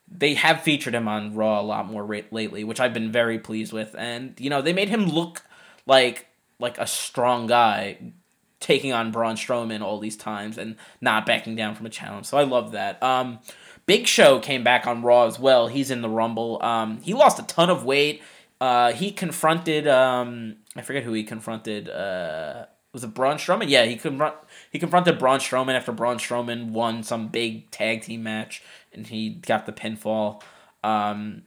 they 0.09 0.33
have 0.33 0.61
featured 0.61 0.93
him 0.93 1.07
on 1.07 1.35
Raw 1.35 1.61
a 1.61 1.63
lot 1.63 1.89
more 1.89 2.05
lately, 2.31 2.65
which 2.65 2.81
I've 2.81 2.93
been 2.93 3.13
very 3.13 3.39
pleased 3.39 3.71
with, 3.71 3.95
and 3.97 4.37
you 4.39 4.49
know 4.49 4.61
they 4.61 4.73
made 4.73 4.89
him 4.89 5.05
look 5.05 5.43
like 5.85 6.27
like 6.59 6.77
a 6.77 6.85
strong 6.85 7.47
guy 7.47 8.13
taking 8.61 8.93
on 8.93 9.11
Braun 9.11 9.35
Strowman 9.35 9.81
all 9.81 9.99
these 9.99 10.15
times 10.15 10.57
and 10.57 10.77
not 11.01 11.25
backing 11.25 11.55
down 11.55 11.75
from 11.75 11.85
a 11.85 11.89
challenge. 11.89 12.27
So 12.27 12.37
I 12.37 12.43
love 12.43 12.71
that. 12.71 13.03
Um, 13.03 13.39
Big 13.85 14.07
Show 14.07 14.39
came 14.39 14.63
back 14.63 14.87
on 14.87 15.01
Raw 15.01 15.25
as 15.25 15.37
well. 15.37 15.67
He's 15.67 15.91
in 15.91 16.01
the 16.01 16.09
Rumble. 16.09 16.63
Um, 16.63 17.01
he 17.01 17.13
lost 17.13 17.39
a 17.39 17.43
ton 17.43 17.69
of 17.69 17.83
weight. 17.83 18.21
Uh, 18.61 18.93
he 18.93 19.11
confronted 19.11 19.87
um, 19.87 20.57
I 20.75 20.81
forget 20.81 21.03
who 21.03 21.13
he 21.13 21.23
confronted. 21.23 21.89
Uh, 21.89 22.65
was 22.93 23.03
it 23.03 23.13
Braun 23.13 23.37
Strowman? 23.37 23.69
Yeah, 23.69 23.85
he 23.85 23.95
confront 23.95 24.35
he 24.71 24.79
confronted 24.79 25.17
Braun 25.17 25.39
Strowman 25.39 25.75
after 25.75 25.91
Braun 25.91 26.17
Strowman 26.17 26.71
won 26.71 27.03
some 27.03 27.27
big 27.27 27.71
tag 27.71 28.01
team 28.03 28.23
match 28.23 28.63
and 28.93 29.07
he 29.07 29.29
got 29.29 29.65
the 29.65 29.71
pinfall. 29.71 30.41
Um, 30.83 31.43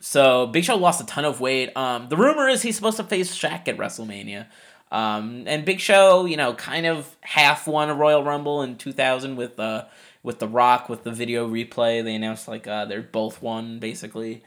so 0.00 0.46
Big 0.46 0.64
Show 0.64 0.76
lost 0.76 1.00
a 1.00 1.06
ton 1.06 1.24
of 1.24 1.40
weight. 1.40 1.74
Um, 1.76 2.08
the 2.08 2.16
rumor 2.16 2.48
is 2.48 2.62
he's 2.62 2.76
supposed 2.76 2.98
to 2.98 3.04
face 3.04 3.36
Shaq 3.36 3.66
at 3.68 3.76
WrestleMania. 3.76 4.46
Um, 4.90 5.44
and 5.46 5.64
Big 5.64 5.80
Show, 5.80 6.24
you 6.24 6.36
know, 6.36 6.54
kind 6.54 6.86
of 6.86 7.16
half 7.20 7.66
won 7.66 7.90
a 7.90 7.94
Royal 7.94 8.22
Rumble 8.22 8.62
in 8.62 8.76
2000 8.76 9.36
with 9.36 9.58
uh 9.58 9.86
with 10.22 10.38
The 10.38 10.48
Rock 10.48 10.88
with 10.88 11.04
the 11.04 11.12
video 11.12 11.48
replay. 11.48 12.02
They 12.02 12.14
announced 12.14 12.48
like 12.48 12.66
uh, 12.66 12.86
they're 12.86 13.02
both 13.02 13.42
won 13.42 13.78
basically, 13.78 14.42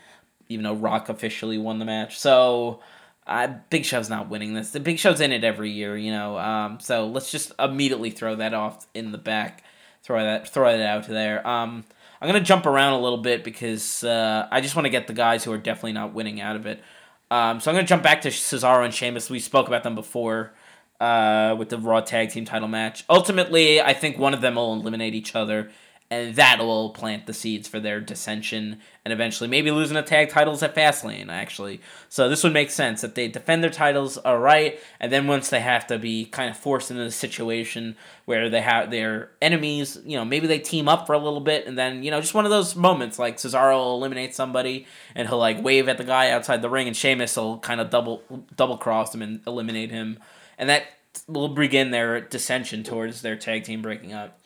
even 0.49 0.63
though 0.63 0.73
Rock 0.73 1.07
officially 1.09 1.57
won 1.57 1.79
the 1.79 1.85
match. 1.85 2.19
So 2.19 2.81
uh, 3.27 3.49
Big 3.69 3.85
Show's 3.85 4.09
not 4.09 4.29
winning 4.29 4.53
this. 4.53 4.71
The 4.71 4.79
Big 4.79 4.99
Show's 4.99 5.21
in 5.21 5.31
it 5.31 5.43
every 5.43 5.69
year, 5.69 5.95
you 5.95 6.11
know. 6.11 6.37
Um, 6.37 6.79
so 6.79 7.07
let's 7.07 7.29
just 7.31 7.51
immediately 7.59 8.09
throw 8.09 8.35
that 8.35 8.53
off 8.53 8.87
in 8.93 9.11
the 9.11 9.17
back. 9.17 9.63
Throw 10.01 10.23
that 10.23 10.47
throw 10.47 10.75
that 10.77 10.87
out 10.87 11.07
there. 11.07 11.45
Um, 11.45 11.83
I'm 12.21 12.27
gonna 12.27 12.41
jump 12.41 12.65
around 12.65 12.93
a 12.93 12.99
little 12.99 13.17
bit 13.17 13.43
because 13.43 14.03
uh, 14.03 14.47
I 14.49 14.61
just 14.61 14.75
want 14.75 14.85
to 14.85 14.89
get 14.89 15.07
the 15.07 15.13
guys 15.13 15.43
who 15.43 15.51
are 15.51 15.57
definitely 15.57 15.93
not 15.93 16.13
winning 16.13 16.39
out 16.39 16.55
of 16.55 16.65
it. 16.65 16.81
Um, 17.29 17.59
so 17.59 17.69
I'm 17.69 17.75
gonna 17.75 17.87
jump 17.87 18.03
back 18.03 18.21
to 18.21 18.29
Cesaro 18.29 18.85
and 18.85 18.93
Sheamus. 18.93 19.29
We 19.29 19.39
spoke 19.39 19.67
about 19.67 19.83
them 19.83 19.95
before 19.95 20.53
uh, 20.99 21.55
with 21.57 21.69
the 21.69 21.77
Raw 21.77 21.99
Tag 22.01 22.29
Team 22.31 22.45
Title 22.45 22.67
match. 22.67 23.03
Ultimately, 23.09 23.81
I 23.81 23.93
think 23.93 24.17
one 24.17 24.33
of 24.33 24.41
them 24.41 24.55
will 24.55 24.73
eliminate 24.73 25.13
each 25.13 25.35
other, 25.35 25.69
and 26.09 26.35
that 26.35 26.59
will 26.59 26.91
plant 26.91 27.25
the 27.25 27.33
seeds 27.33 27.67
for 27.67 27.81
their 27.81 27.99
dissension 27.99 28.79
and 29.03 29.11
eventually 29.11 29.49
maybe 29.49 29.71
losing 29.71 29.95
the 29.95 30.01
tag 30.01 30.29
titles 30.29 30.63
at 30.63 30.73
Fastlane, 30.73 31.29
actually. 31.29 31.81
So 32.07 32.29
this 32.29 32.43
would 32.43 32.53
make 32.53 32.71
sense 32.71 33.01
that 33.01 33.15
they 33.15 33.27
defend 33.27 33.61
their 33.61 33.69
titles 33.69 34.17
all 34.17 34.39
right, 34.39 34.79
and 34.99 35.11
then 35.11 35.27
once 35.27 35.49
they 35.49 35.59
have 35.59 35.85
to 35.87 35.99
be 35.99 36.25
kind 36.25 36.49
of 36.49 36.57
forced 36.57 36.91
into 36.91 37.03
a 37.03 37.11
situation 37.11 37.97
where 38.25 38.49
they 38.49 38.61
have 38.61 38.89
their 38.89 39.31
enemies, 39.41 39.97
you 40.05 40.17
know, 40.17 40.23
maybe 40.23 40.47
they 40.47 40.59
team 40.59 40.87
up 40.87 41.07
for 41.07 41.13
a 41.13 41.19
little 41.19 41.41
bit, 41.41 41.67
and 41.67 41.77
then, 41.77 42.03
you 42.03 42.11
know, 42.11 42.21
just 42.21 42.33
one 42.33 42.45
of 42.45 42.51
those 42.51 42.75
moments 42.75 43.19
like 43.19 43.37
Cesaro 43.37 43.75
will 43.75 43.95
eliminate 43.95 44.33
somebody 44.33 44.87
and 45.13 45.27
he'll 45.27 45.37
like 45.37 45.61
wave 45.61 45.89
at 45.89 45.97
the 45.97 46.03
guy 46.05 46.31
outside 46.31 46.61
the 46.61 46.69
ring, 46.69 46.87
and 46.87 46.95
Sheamus 46.95 47.35
will 47.35 47.59
kind 47.59 47.81
of 47.81 47.89
double 47.89 48.23
double 48.55 48.77
cross 48.77 49.13
him 49.13 49.21
and 49.21 49.41
eliminate 49.45 49.91
him, 49.91 50.19
and 50.57 50.69
that 50.69 50.83
will 51.27 51.49
begin 51.49 51.91
their 51.91 52.21
dissension 52.21 52.83
towards 52.83 53.21
their 53.21 53.35
tag 53.35 53.63
team 53.63 53.81
breaking 53.81 54.13
up. 54.13 54.39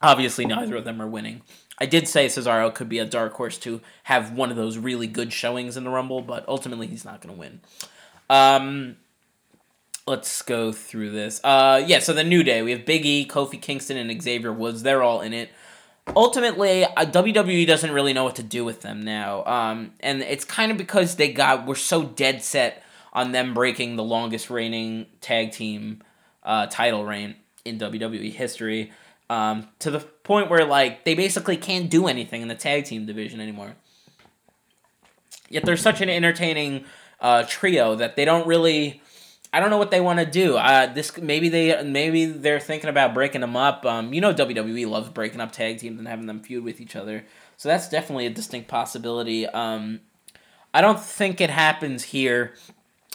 Obviously, 0.00 0.46
neither 0.46 0.76
of 0.76 0.84
them 0.84 1.02
are 1.02 1.08
winning. 1.08 1.42
I 1.80 1.86
did 1.86 2.08
say 2.08 2.26
Cesaro 2.26 2.74
could 2.74 2.88
be 2.88 2.98
a 2.98 3.04
dark 3.04 3.34
horse 3.34 3.58
to 3.58 3.80
have 4.04 4.32
one 4.32 4.50
of 4.50 4.56
those 4.56 4.78
really 4.78 5.06
good 5.06 5.32
showings 5.32 5.76
in 5.76 5.84
the 5.84 5.90
Rumble, 5.90 6.22
but 6.22 6.44
ultimately 6.48 6.86
he's 6.86 7.04
not 7.04 7.20
going 7.20 7.34
to 7.34 7.38
win. 7.38 7.60
Um, 8.28 8.96
let's 10.06 10.42
go 10.42 10.72
through 10.72 11.10
this. 11.10 11.40
Uh, 11.44 11.82
yeah, 11.86 12.00
so 12.00 12.12
the 12.12 12.24
New 12.24 12.42
Day, 12.42 12.62
we 12.62 12.72
have 12.72 12.84
Big 12.84 13.06
E, 13.06 13.26
Kofi 13.26 13.60
Kingston, 13.60 13.96
and 13.96 14.22
Xavier 14.22 14.52
Woods. 14.52 14.82
They're 14.82 15.02
all 15.02 15.20
in 15.20 15.32
it. 15.32 15.50
Ultimately, 16.16 16.84
uh, 16.84 17.04
WWE 17.04 17.66
doesn't 17.66 17.90
really 17.90 18.12
know 18.12 18.24
what 18.24 18.36
to 18.36 18.42
do 18.42 18.64
with 18.64 18.80
them 18.80 19.02
now, 19.02 19.44
um, 19.44 19.92
and 20.00 20.22
it's 20.22 20.44
kind 20.44 20.72
of 20.72 20.78
because 20.78 21.16
they 21.16 21.32
got 21.32 21.66
were 21.66 21.74
so 21.74 22.02
dead 22.02 22.42
set 22.42 22.82
on 23.12 23.32
them 23.32 23.52
breaking 23.52 23.96
the 23.96 24.02
longest 24.02 24.48
reigning 24.48 25.06
tag 25.20 25.52
team 25.52 26.02
uh, 26.44 26.66
title 26.66 27.04
reign 27.04 27.34
in 27.64 27.78
WWE 27.78 28.32
history 28.32 28.90
um, 29.30 29.68
to 29.80 29.90
the 29.90 30.00
point 30.00 30.50
where 30.50 30.64
like 30.64 31.04
they 31.04 31.14
basically 31.14 31.56
can't 31.56 31.90
do 31.90 32.06
anything 32.06 32.42
in 32.42 32.48
the 32.48 32.54
tag 32.54 32.84
team 32.84 33.06
division 33.06 33.40
anymore. 33.40 33.74
Yet 35.50 35.64
they're 35.64 35.76
such 35.76 36.00
an 36.00 36.10
entertaining 36.10 36.84
uh, 37.20 37.44
trio 37.48 37.94
that 37.96 38.16
they 38.16 38.24
don't 38.24 38.46
really. 38.46 39.02
I 39.50 39.60
don't 39.60 39.70
know 39.70 39.78
what 39.78 39.90
they 39.90 40.02
want 40.02 40.18
to 40.18 40.26
do. 40.26 40.58
Uh, 40.58 40.92
this 40.92 41.16
maybe 41.16 41.48
they 41.48 41.82
maybe 41.82 42.26
they're 42.26 42.60
thinking 42.60 42.90
about 42.90 43.14
breaking 43.14 43.40
them 43.40 43.56
up. 43.56 43.86
Um, 43.86 44.12
you 44.12 44.20
know 44.20 44.34
WWE 44.34 44.86
loves 44.86 45.08
breaking 45.08 45.40
up 45.40 45.52
tag 45.52 45.78
teams 45.78 45.98
and 45.98 46.06
having 46.06 46.26
them 46.26 46.40
feud 46.40 46.64
with 46.64 46.80
each 46.80 46.94
other, 46.94 47.24
so 47.56 47.68
that's 47.68 47.88
definitely 47.88 48.26
a 48.26 48.30
distinct 48.30 48.68
possibility. 48.68 49.46
Um, 49.46 50.00
I 50.74 50.82
don't 50.82 51.00
think 51.00 51.40
it 51.40 51.48
happens 51.48 52.04
here. 52.04 52.54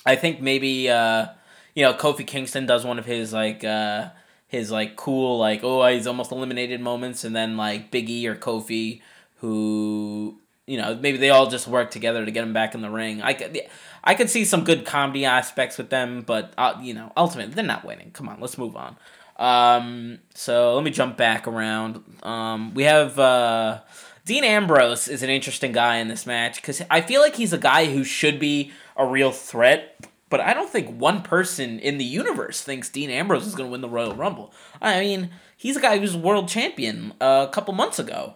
I 0.06 0.16
think 0.16 0.42
maybe 0.42 0.90
uh, 0.90 1.28
you 1.76 1.84
know 1.84 1.94
Kofi 1.94 2.26
Kingston 2.26 2.66
does 2.66 2.84
one 2.84 2.98
of 2.98 3.06
his 3.06 3.32
like 3.32 3.64
uh, 3.64 4.10
his 4.54 4.70
like 4.72 4.96
cool 4.96 5.40
like 5.40 5.62
oh 5.64 5.86
he's 5.88 6.08
almost 6.08 6.32
eliminated 6.32 6.80
moments, 6.80 7.24
and 7.24 7.36
then 7.36 7.58
like 7.58 7.92
Big 7.92 8.10
E 8.10 8.28
or 8.28 8.36
Kofi 8.36 9.02
who 9.38 10.40
you 10.68 10.78
know 10.78 10.96
maybe 10.96 11.18
they 11.18 11.32
all 11.32 11.50
just 11.50 11.68
work 11.68 11.92
together 11.92 12.24
to 12.24 12.32
get 12.32 12.44
him 12.44 12.54
back 12.54 12.76
in 12.76 12.82
the 12.82 12.90
ring. 12.90 13.22
I 13.22 13.34
could 13.34 13.60
I 14.04 14.14
could 14.14 14.30
see 14.30 14.46
some 14.46 14.64
good 14.64 14.86
comedy 14.86 15.26
aspects 15.26 15.78
with 15.78 15.90
them, 15.90 16.22
but 16.22 16.54
uh, 16.58 16.80
you 16.82 16.94
know 16.94 17.12
ultimately 17.18 17.54
they're 17.54 17.66
not 17.66 17.84
winning. 17.84 18.12
Come 18.12 18.30
on, 18.30 18.40
let's 18.40 18.58
move 18.58 18.78
on. 18.78 18.96
Um, 19.38 20.20
so 20.36 20.76
let 20.76 20.84
me 20.84 20.92
jump 20.92 21.18
back 21.18 21.48
around. 21.48 22.04
Um, 22.22 22.76
we 22.76 22.84
have 22.84 23.18
uh, 23.18 23.80
Dean 24.24 24.44
Ambrose 24.44 25.08
is 25.08 25.24
an 25.24 25.32
interesting 25.32 25.72
guy 25.72 25.98
in 25.98 26.08
this 26.08 26.28
match 26.28 26.58
because 26.58 26.82
I 26.92 27.02
feel 27.02 27.22
like 27.22 27.36
he's 27.36 27.54
a 27.54 27.58
guy 27.58 27.88
who 27.88 28.04
should 28.04 28.40
be 28.40 28.72
a 28.96 29.06
real 29.06 29.32
threat 29.32 30.00
but 30.34 30.42
I 30.42 30.56
don't 30.56 30.68
think 30.68 31.00
one 31.00 31.22
person 31.22 31.78
in 31.78 32.00
the 32.00 32.04
universe 32.04 32.60
thinks 32.60 32.90
Dean 32.90 33.12
Ambrose 33.12 33.46
is 33.46 33.54
going 33.54 33.68
to 33.68 33.72
win 33.72 33.82
the 33.82 33.88
Royal 33.88 34.16
Rumble. 34.16 34.52
I 34.82 35.00
mean, 35.00 35.30
he's 35.56 35.78
a 35.78 35.80
guy 35.80 36.00
who's 36.00 36.18
world 36.18 36.48
champion 36.48 37.14
uh, 37.22 37.46
a 37.48 37.54
couple 37.54 37.72
months 37.76 38.00
ago. 38.00 38.34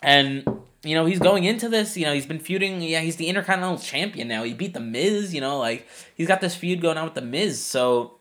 And, 0.00 0.42
you 0.82 0.94
know, 0.94 1.04
he's 1.04 1.18
going 1.18 1.44
into 1.44 1.68
this, 1.68 1.98
you 1.98 2.06
know, 2.06 2.14
he's 2.14 2.24
been 2.24 2.38
feuding. 2.38 2.80
Yeah, 2.80 3.00
he's 3.00 3.16
the 3.16 3.28
Intercontinental 3.28 3.76
Champion 3.76 4.26
now. 4.26 4.42
He 4.42 4.54
beat 4.54 4.72
The 4.72 4.80
Miz, 4.80 5.34
you 5.34 5.42
know, 5.42 5.58
like, 5.58 5.86
he's 6.14 6.28
got 6.28 6.40
this 6.40 6.56
feud 6.56 6.80
going 6.80 6.96
on 6.96 7.04
with 7.04 7.14
The 7.14 7.20
Miz. 7.20 7.62
So 7.62 8.18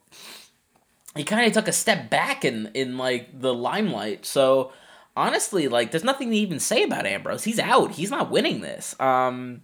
he 1.16 1.24
kind 1.24 1.48
of 1.48 1.54
took 1.54 1.70
a 1.70 1.72
step 1.72 2.10
back 2.10 2.44
in, 2.44 2.72
in, 2.74 2.98
like, 2.98 3.40
the 3.40 3.54
limelight. 3.54 4.26
So 4.26 4.74
honestly, 5.16 5.70
like, 5.70 5.92
there's 5.92 6.04
nothing 6.04 6.32
to 6.32 6.36
even 6.36 6.60
say 6.60 6.84
about 6.84 7.06
Ambrose. 7.06 7.46
He's 7.46 7.58
out. 7.58 7.92
He's 7.92 8.12
not 8.12 8.30
winning 8.30 8.60
this. 8.60 9.00
Um, 9.00 9.62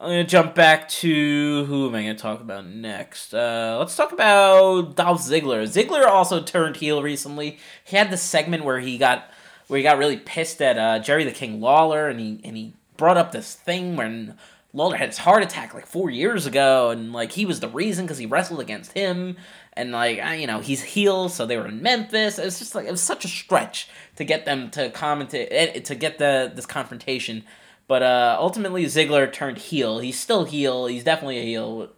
I'm 0.00 0.10
gonna 0.10 0.24
jump 0.24 0.54
back 0.54 0.88
to 0.88 1.64
who 1.64 1.88
am 1.88 1.94
I 1.96 2.02
gonna 2.02 2.14
talk 2.14 2.40
about 2.40 2.66
next? 2.66 3.34
Uh, 3.34 3.78
let's 3.80 3.96
talk 3.96 4.12
about 4.12 4.94
Dolph 4.94 5.20
Ziggler. 5.22 5.64
Ziggler 5.64 6.06
also 6.06 6.40
turned 6.40 6.76
heel 6.76 7.02
recently. 7.02 7.58
He 7.82 7.96
had 7.96 8.08
this 8.12 8.22
segment 8.22 8.64
where 8.64 8.78
he 8.78 8.96
got 8.96 9.28
where 9.66 9.76
he 9.76 9.82
got 9.82 9.98
really 9.98 10.16
pissed 10.16 10.62
at 10.62 10.78
uh, 10.78 11.00
Jerry 11.00 11.24
the 11.24 11.32
King 11.32 11.60
Lawler, 11.60 12.06
and 12.08 12.20
he 12.20 12.40
and 12.44 12.56
he 12.56 12.74
brought 12.96 13.16
up 13.16 13.32
this 13.32 13.54
thing 13.56 13.96
when 13.96 14.36
Lawler 14.72 14.98
had 14.98 15.08
his 15.08 15.18
heart 15.18 15.42
attack 15.42 15.74
like 15.74 15.86
four 15.86 16.10
years 16.10 16.46
ago, 16.46 16.90
and 16.90 17.12
like 17.12 17.32
he 17.32 17.44
was 17.44 17.58
the 17.58 17.68
reason 17.68 18.04
because 18.04 18.18
he 18.18 18.26
wrestled 18.26 18.60
against 18.60 18.92
him, 18.92 19.36
and 19.72 19.90
like 19.90 20.18
you 20.38 20.46
know 20.46 20.60
he's 20.60 20.84
heel, 20.84 21.28
so 21.28 21.44
they 21.44 21.56
were 21.56 21.66
in 21.66 21.82
Memphis. 21.82 22.38
It's 22.38 22.60
just 22.60 22.76
like 22.76 22.86
it 22.86 22.92
was 22.92 23.02
such 23.02 23.24
a 23.24 23.28
stretch 23.28 23.88
to 24.14 24.22
get 24.22 24.44
them 24.44 24.70
to 24.70 24.90
comment 24.90 25.30
to, 25.30 25.38
eh, 25.52 25.80
to 25.80 25.96
get 25.96 26.18
the 26.18 26.52
this 26.54 26.66
confrontation 26.66 27.42
but 27.88 28.02
uh, 28.02 28.36
ultimately, 28.38 28.84
Ziggler 28.84 29.32
turned 29.32 29.58
heel. 29.58 29.98
He's 29.98 30.20
still 30.20 30.44
heel. 30.44 30.86
He's 30.86 31.02
definitely 31.02 31.38
a 31.38 31.44
heel. 31.44 31.88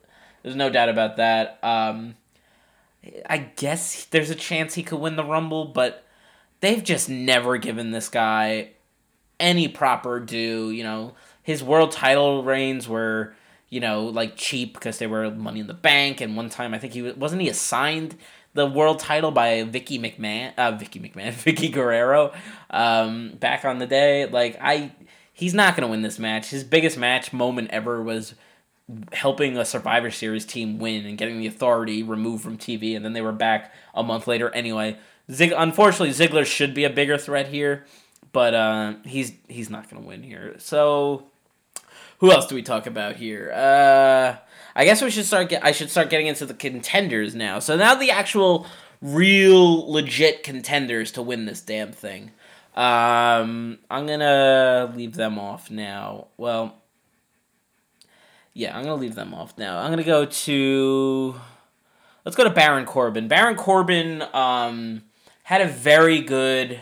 There's 0.43 0.57
no 0.57 0.71
doubt 0.71 0.89
about 0.89 1.17
that. 1.17 1.59
Um, 1.63 2.15
I 3.29 3.39
guess 3.39 4.05
there's 4.07 4.31
a 4.31 4.37
chance 4.37 4.75
he 4.75 4.85
could 4.85 5.01
win 5.01 5.17
the 5.17 5.25
Rumble, 5.25 5.67
but 5.67 6.05
they've 6.61 6.83
just 6.83 7.09
never 7.09 7.59
given 7.59 7.91
this 7.91 8.09
guy 8.09 8.71
any 9.41 9.67
proper 9.67 10.21
due. 10.21 10.71
You 10.71 10.85
know, 10.85 11.15
his 11.43 11.63
world 11.63 11.91
title 11.91 12.45
reigns 12.45 12.89
were, 12.89 13.35
you 13.69 13.81
know, 13.81 14.05
like 14.05 14.37
cheap 14.37 14.75
because 14.75 14.99
they 14.99 15.09
were 15.09 15.29
Money 15.31 15.61
in 15.61 15.67
the 15.67 15.75
Bank, 15.75 16.21
and 16.21 16.37
one 16.37 16.51
time 16.51 16.73
I 16.73 16.79
think 16.79 16.93
he 16.93 17.03
wasn't 17.03 17.43
he 17.43 17.49
assigned 17.49 18.17
the 18.53 18.67
world 18.67 18.99
title 18.99 19.31
by 19.31 19.63
Vicky 19.63 19.99
McMahon, 19.99 20.53
uh, 20.57 20.73
Vicky 20.73 21.01
McMahon, 21.01 21.33
Vickie 21.33 21.73
Guerrero, 21.73 22.33
um, 22.71 23.33
back 23.39 23.65
on 23.65 23.79
the 23.79 23.87
day. 23.87 24.27
Like 24.27 24.59
I 24.61 24.93
he's 25.41 25.55
not 25.55 25.75
going 25.75 25.87
to 25.87 25.91
win 25.91 26.03
this 26.03 26.19
match. 26.19 26.51
His 26.51 26.63
biggest 26.63 26.97
match 26.99 27.33
moment 27.33 27.71
ever 27.71 28.03
was 28.03 28.35
helping 29.13 29.57
a 29.57 29.65
Survivor 29.65 30.11
Series 30.11 30.45
team 30.45 30.79
win 30.79 31.07
and 31.07 31.17
getting 31.17 31.39
the 31.39 31.47
authority 31.47 32.03
removed 32.03 32.45
from 32.45 32.59
TV, 32.59 32.95
and 32.95 33.05
then 33.05 33.15
they 33.15 33.21
were 33.23 33.33
back 33.33 33.73
a 33.95 34.03
month 34.03 34.27
later 34.27 34.51
anyway. 34.55 34.97
Zig- 35.31 35.55
unfortunately, 35.57 36.11
Ziggler 36.11 36.45
should 36.45 36.75
be 36.75 36.85
a 36.85 36.91
bigger 36.91 37.17
threat 37.17 37.49
here, 37.49 37.87
but 38.33 38.55
uh, 38.55 38.95
he's 39.05 39.33
he's 39.49 39.71
not 39.71 39.89
going 39.91 40.03
to 40.03 40.09
win 40.09 40.23
here. 40.23 40.57
So, 40.59 41.25
who 42.19 42.31
else 42.31 42.47
do 42.47 42.55
we 42.55 42.63
talk 42.63 42.87
about 42.87 43.17
here? 43.17 43.53
Uh, 43.55 44.37
I 44.75 44.85
guess 44.85 45.03
we 45.03 45.11
should 45.11 45.25
start. 45.25 45.49
Get- 45.49 45.65
I 45.65 45.73
should 45.73 45.91
start 45.91 46.11
getting 46.11 46.27
into 46.27 46.47
the 46.47 46.55
contenders 46.55 47.35
now. 47.35 47.59
So 47.61 47.77
now 47.77 47.95
the 47.95 48.11
actual, 48.11 48.67
real, 49.01 49.91
legit 49.91 50.43
contenders 50.43 51.13
to 51.13 51.23
win 51.23 51.47
this 51.47 51.61
damn 51.61 51.93
thing. 51.93 52.33
Um, 52.81 53.79
I'm 53.91 54.07
gonna 54.07 54.91
leave 54.97 55.15
them 55.15 55.39
off 55.39 55.71
now. 55.71 56.29
Well, 56.39 56.77
yeah, 58.55 58.75
I'm 58.75 58.83
gonna 58.83 58.95
leave 58.95 59.15
them 59.15 59.35
off 59.35 59.59
now. 59.59 59.81
I'm 59.81 59.91
gonna 59.91 60.03
go 60.03 60.25
to 60.25 61.35
let's 62.25 62.37
go 62.37 62.45
to 62.45 62.49
Baron 62.49 62.87
Corbin. 62.87 63.29
Baron 63.29 63.57
Corbin 63.57 64.25
um, 64.33 65.03
had 65.43 65.61
a 65.61 65.69
very 65.69 66.23
good 66.23 66.81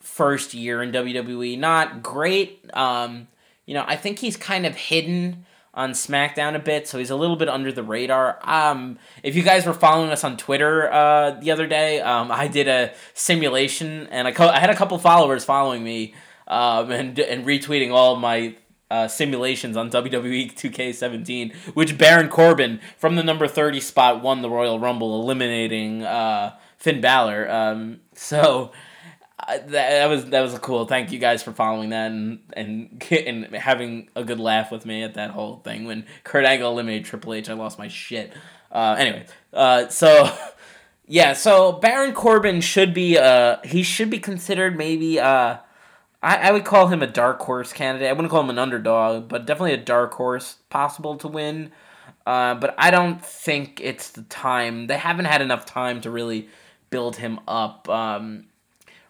first 0.00 0.52
year 0.52 0.82
in 0.82 0.90
WWE. 0.90 1.60
Not 1.60 2.02
great. 2.02 2.68
Um, 2.74 3.28
you 3.66 3.74
know, 3.74 3.84
I 3.86 3.94
think 3.94 4.18
he's 4.18 4.36
kind 4.36 4.66
of 4.66 4.74
hidden 4.74 5.46
on 5.74 5.90
SmackDown 5.90 6.54
a 6.54 6.58
bit, 6.58 6.86
so 6.88 6.98
he's 6.98 7.10
a 7.10 7.16
little 7.16 7.36
bit 7.36 7.48
under 7.48 7.72
the 7.72 7.82
radar. 7.82 8.38
Um, 8.42 8.98
if 9.22 9.34
you 9.34 9.42
guys 9.42 9.66
were 9.66 9.74
following 9.74 10.10
us 10.10 10.24
on 10.24 10.36
Twitter 10.36 10.90
uh, 10.92 11.32
the 11.32 11.50
other 11.50 11.66
day, 11.66 12.00
um, 12.00 12.30
I 12.30 12.48
did 12.48 12.68
a 12.68 12.94
simulation, 13.12 14.06
and 14.10 14.28
I, 14.28 14.32
co- 14.32 14.48
I 14.48 14.60
had 14.60 14.70
a 14.70 14.76
couple 14.76 14.96
followers 14.98 15.44
following 15.44 15.82
me 15.82 16.14
um, 16.46 16.90
and 16.90 17.18
and 17.18 17.44
retweeting 17.44 17.92
all 17.92 18.16
my 18.16 18.54
uh, 18.90 19.08
simulations 19.08 19.76
on 19.76 19.90
WWE 19.90 20.54
2K17, 20.54 21.54
which 21.74 21.98
Baron 21.98 22.28
Corbin 22.28 22.80
from 22.96 23.16
the 23.16 23.24
number 23.24 23.48
30 23.48 23.80
spot 23.80 24.22
won 24.22 24.42
the 24.42 24.50
Royal 24.50 24.78
Rumble, 24.78 25.20
eliminating 25.20 26.04
uh, 26.04 26.56
Finn 26.78 27.00
Balor. 27.00 27.50
Um, 27.50 28.00
that, 29.38 29.68
that 29.68 30.06
was 30.06 30.26
that 30.26 30.40
was 30.40 30.58
cool. 30.60 30.86
Thank 30.86 31.12
you 31.12 31.18
guys 31.18 31.42
for 31.42 31.52
following 31.52 31.90
that 31.90 32.10
and 32.10 32.38
and 32.52 33.02
and 33.10 33.46
having 33.54 34.08
a 34.14 34.24
good 34.24 34.40
laugh 34.40 34.70
with 34.70 34.86
me 34.86 35.02
at 35.02 35.14
that 35.14 35.30
whole 35.30 35.56
thing 35.58 35.84
when 35.84 36.06
Kurt 36.22 36.44
Angle 36.44 36.70
eliminated 36.70 37.04
Triple 37.04 37.34
H. 37.34 37.48
I 37.48 37.54
lost 37.54 37.78
my 37.78 37.88
shit. 37.88 38.32
Uh, 38.70 38.96
anyway, 38.98 39.26
uh, 39.52 39.88
so 39.88 40.32
yeah, 41.06 41.32
so 41.32 41.72
Baron 41.72 42.14
Corbin 42.14 42.60
should 42.60 42.94
be 42.94 43.18
uh 43.18 43.56
he 43.64 43.82
should 43.82 44.10
be 44.10 44.18
considered 44.18 44.76
maybe 44.76 45.20
uh 45.20 45.58
I, 46.22 46.36
I 46.48 46.52
would 46.52 46.64
call 46.64 46.86
him 46.86 47.02
a 47.02 47.06
dark 47.06 47.40
horse 47.40 47.72
candidate. 47.72 48.08
I 48.08 48.12
wouldn't 48.12 48.30
call 48.30 48.40
him 48.40 48.50
an 48.50 48.58
underdog, 48.58 49.28
but 49.28 49.44
definitely 49.46 49.74
a 49.74 49.78
dark 49.78 50.14
horse 50.14 50.56
possible 50.70 51.16
to 51.18 51.28
win. 51.28 51.70
Uh, 52.26 52.54
but 52.54 52.74
I 52.78 52.90
don't 52.90 53.22
think 53.22 53.80
it's 53.82 54.10
the 54.10 54.22
time. 54.22 54.86
They 54.86 54.96
haven't 54.96 55.26
had 55.26 55.42
enough 55.42 55.66
time 55.66 56.00
to 56.00 56.10
really 56.10 56.48
build 56.88 57.16
him 57.16 57.40
up. 57.46 57.86
Um, 57.90 58.46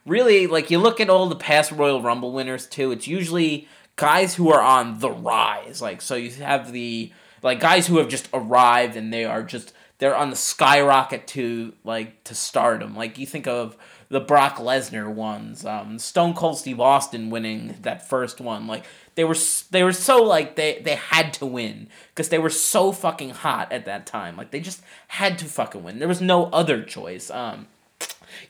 really 0.07 0.47
like 0.47 0.71
you 0.71 0.79
look 0.79 1.01
at 1.01 1.11
all 1.11 1.29
the 1.29 1.37
past 1.37 1.73
Royal 1.73 2.03
Rumble 2.03 2.33
winners 2.33 2.67
too, 2.67 2.93
it's 2.93 3.07
usually 3.07 3.69
guys 3.97 4.35
who 4.35 4.53
are 4.53 4.63
on 4.63 4.99
the 5.01 5.11
rise. 5.11 5.81
Like 5.81 6.03
so 6.03 6.15
you 6.15 6.31
have 6.31 6.73
the 6.73 7.13
like 7.43 7.61
guys 7.61 7.87
who 7.87 7.99
have 7.99 8.09
just 8.09 8.29
arrived 8.33 8.97
and 8.97 9.13
they 9.13 9.25
are 9.25 9.43
just 9.43 9.73
they're 9.99 10.17
on 10.17 10.31
the 10.31 10.37
skyrocket 10.37 11.27
to 11.29 11.73
like 11.85 12.25
to 12.25 12.35
stardom. 12.35 12.97
Like 12.97 13.19
you 13.19 13.27
think 13.27 13.47
of 13.47 13.77
the 14.09 14.21
Brock 14.21 14.57
Lesnar 14.57 15.13
ones, 15.13 15.65
um, 15.65 15.99
Stone 15.99 16.35
Cold 16.35 16.59
Steve 16.59 16.79
Austin 16.79 17.31
winning 17.31 17.77
that 17.83 18.09
first 18.09 18.41
one. 18.41 18.67
Like 18.67 18.85
they 19.15 19.25
were 19.25 19.37
they 19.71 19.83
were 19.83 19.93
so 19.93 20.23
like 20.23 20.57
they 20.57 20.81
they 20.85 20.97
had 20.97 21.33
to 21.35 21.47
win 21.47 21.89
because 22.11 22.29
they 22.29 22.39
were 22.39 22.51
so 22.51 22.93
fucking 22.93 23.31
hot 23.31 23.73
at 23.73 23.87
that 23.87 24.07
time. 24.07 24.37
Like 24.37 24.51
they 24.51 24.61
just 24.61 24.83
had 25.09 25.39
to 25.39 25.47
fucking 25.47 25.83
win. 25.83 25.99
There 25.99 26.09
was 26.09 26.21
no 26.21 26.47
other 26.47 26.83
choice. 26.83 27.31
Um, 27.31 27.67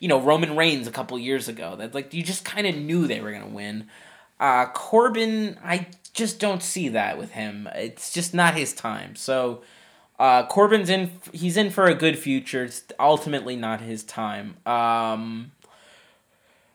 you 0.00 0.08
know 0.08 0.20
Roman 0.20 0.56
Reigns 0.56 0.86
a 0.86 0.92
couple 0.92 1.18
years 1.18 1.48
ago. 1.48 1.76
That 1.76 1.94
like 1.94 2.14
you 2.14 2.22
just 2.22 2.44
kind 2.44 2.66
of 2.66 2.76
knew 2.76 3.06
they 3.06 3.20
were 3.20 3.32
gonna 3.32 3.46
win. 3.46 3.88
Uh, 4.40 4.66
Corbin, 4.66 5.58
I 5.64 5.86
just 6.12 6.38
don't 6.38 6.62
see 6.62 6.88
that 6.90 7.18
with 7.18 7.32
him. 7.32 7.68
It's 7.74 8.12
just 8.12 8.34
not 8.34 8.54
his 8.54 8.72
time. 8.72 9.16
So 9.16 9.62
uh, 10.18 10.46
Corbin's 10.46 10.90
in. 10.90 11.10
He's 11.32 11.56
in 11.56 11.70
for 11.70 11.86
a 11.86 11.94
good 11.94 12.18
future. 12.18 12.64
It's 12.64 12.84
ultimately 12.98 13.56
not 13.56 13.80
his 13.80 14.04
time. 14.04 14.56
Um, 14.64 15.52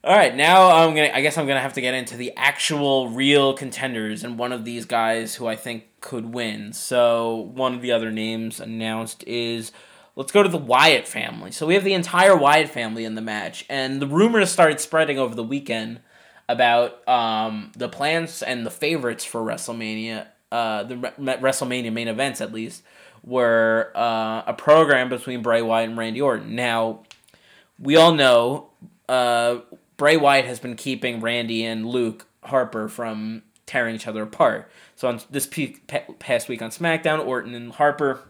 all 0.03 0.15
right, 0.15 0.35
now 0.35 0.69
I'm 0.69 0.95
gonna. 0.95 1.11
I 1.13 1.21
guess 1.21 1.37
I'm 1.37 1.47
gonna 1.47 1.61
have 1.61 1.73
to 1.73 1.81
get 1.81 1.93
into 1.93 2.17
the 2.17 2.33
actual 2.35 3.09
real 3.09 3.53
contenders 3.53 4.23
and 4.23 4.37
one 4.37 4.51
of 4.51 4.65
these 4.65 4.85
guys 4.85 5.35
who 5.35 5.47
I 5.47 5.55
think 5.55 5.85
could 6.01 6.33
win. 6.33 6.73
So 6.73 7.49
one 7.53 7.73
of 7.73 7.81
the 7.81 7.91
other 7.91 8.11
names 8.11 8.59
announced 8.59 9.23
is 9.25 9.71
let's 10.19 10.33
go 10.33 10.43
to 10.43 10.49
the 10.49 10.57
Wyatt 10.57 11.07
family. 11.07 11.49
So 11.49 11.65
we 11.65 11.75
have 11.75 11.85
the 11.85 11.93
entire 11.93 12.35
Wyatt 12.35 12.67
family 12.67 13.05
in 13.05 13.15
the 13.15 13.21
match, 13.21 13.63
and 13.69 14.01
the 14.01 14.05
rumors 14.05 14.51
started 14.51 14.81
spreading 14.81 15.17
over 15.17 15.33
the 15.33 15.45
weekend 15.45 16.01
about 16.49 17.07
um, 17.07 17.71
the 17.77 17.87
plans 17.87 18.43
and 18.43 18.65
the 18.65 18.69
favorites 18.69 19.23
for 19.23 19.41
WrestleMania, 19.41 20.27
uh, 20.51 20.83
the 20.83 20.97
Re- 20.97 21.13
WrestleMania 21.17 21.93
main 21.93 22.09
events 22.09 22.41
at 22.41 22.51
least, 22.51 22.83
were 23.23 23.93
uh, 23.95 24.43
a 24.45 24.53
program 24.53 25.07
between 25.07 25.41
Bray 25.41 25.61
Wyatt 25.61 25.87
and 25.87 25.97
Randy 25.97 26.19
Orton. 26.19 26.53
Now, 26.53 27.03
we 27.79 27.95
all 27.95 28.13
know 28.13 28.71
uh, 29.07 29.59
Bray 29.95 30.17
Wyatt 30.17 30.45
has 30.45 30.59
been 30.59 30.75
keeping 30.75 31.21
Randy 31.21 31.63
and 31.63 31.85
Luke 31.85 32.25
Harper 32.43 32.89
from 32.89 33.43
tearing 33.65 33.95
each 33.95 34.07
other 34.07 34.23
apart. 34.23 34.69
So 34.97 35.07
on 35.07 35.21
this 35.29 35.47
past 36.19 36.49
week 36.49 36.61
on 36.61 36.71
SmackDown, 36.71 37.25
Orton 37.25 37.55
and 37.55 37.71
Harper 37.71 38.25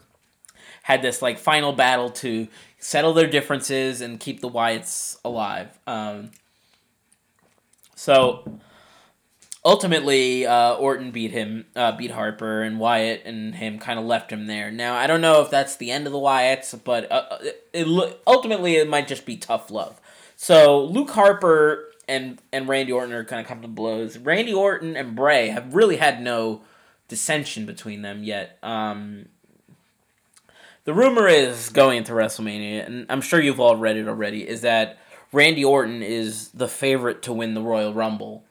had 0.90 1.04
this 1.04 1.22
like 1.22 1.38
final 1.38 1.72
battle 1.72 2.10
to 2.10 2.48
settle 2.80 3.14
their 3.14 3.28
differences 3.28 4.02
and 4.02 4.20
keep 4.20 4.42
the 4.42 4.50
Wyatts 4.50 5.20
alive. 5.24 5.78
Um, 5.86 6.32
so 7.94 8.60
ultimately, 9.64 10.48
uh, 10.48 10.74
Orton 10.74 11.12
beat 11.12 11.30
him, 11.30 11.68
uh, 11.76 11.92
beat 11.92 12.10
Harper, 12.10 12.64
and 12.64 12.80
Wyatt 12.80 13.22
and 13.24 13.54
him 13.54 13.78
kind 13.78 14.00
of 14.00 14.06
left 14.06 14.32
him 14.32 14.48
there. 14.48 14.72
Now 14.72 14.96
I 14.96 15.06
don't 15.06 15.22
know 15.22 15.44
if 15.44 15.52
that's 15.52 15.76
the 15.76 15.92
end 15.92 16.08
of 16.08 16.12
the 16.12 16.18
Wyatts, 16.18 16.84
but 16.84 17.12
uh, 17.12 17.38
it, 17.42 17.70
it 17.72 18.20
ultimately 18.26 18.78
it 18.78 18.90
might 18.90 19.08
just 19.08 19.28
be 19.28 19.38
tough 19.38 19.70
love. 19.70 20.02
So 20.38 20.86
Luke 20.86 21.12
Harper 21.12 21.86
and 22.08 22.42
and 22.52 22.68
Randy 22.68 22.92
Orton 22.92 23.14
are 23.14 23.24
kind 23.26 23.40
of 23.40 23.46
coming 23.46 23.62
to 23.62 23.68
blows. 23.68 24.18
Randy 24.18 24.56
Orton 24.56 24.98
and 24.98 25.16
Bray 25.16 25.50
have 25.50 25.76
really 25.76 25.98
had 25.98 26.20
no 26.20 26.64
dissension 27.08 27.68
between 27.68 28.02
them 28.02 28.24
yet. 28.24 28.58
Um, 28.64 29.28
the 30.90 30.96
rumor 30.96 31.28
is 31.28 31.70
going 31.70 32.00
into 32.00 32.14
WrestleMania, 32.14 32.84
and 32.84 33.06
I'm 33.10 33.22
sure 33.22 33.40
you've 33.40 33.60
all 33.60 33.76
read 33.76 33.96
it 33.96 34.08
already, 34.08 34.50
is 34.50 34.62
that 34.62 34.98
Randy 35.32 35.64
Orton 35.64 36.02
is 36.02 36.50
the 36.50 36.68
favorite 36.68 37.22
to 37.22 37.32
win 37.32 37.54
the 37.54 37.62
Royal 37.62 37.94
Rumble. 37.94 38.44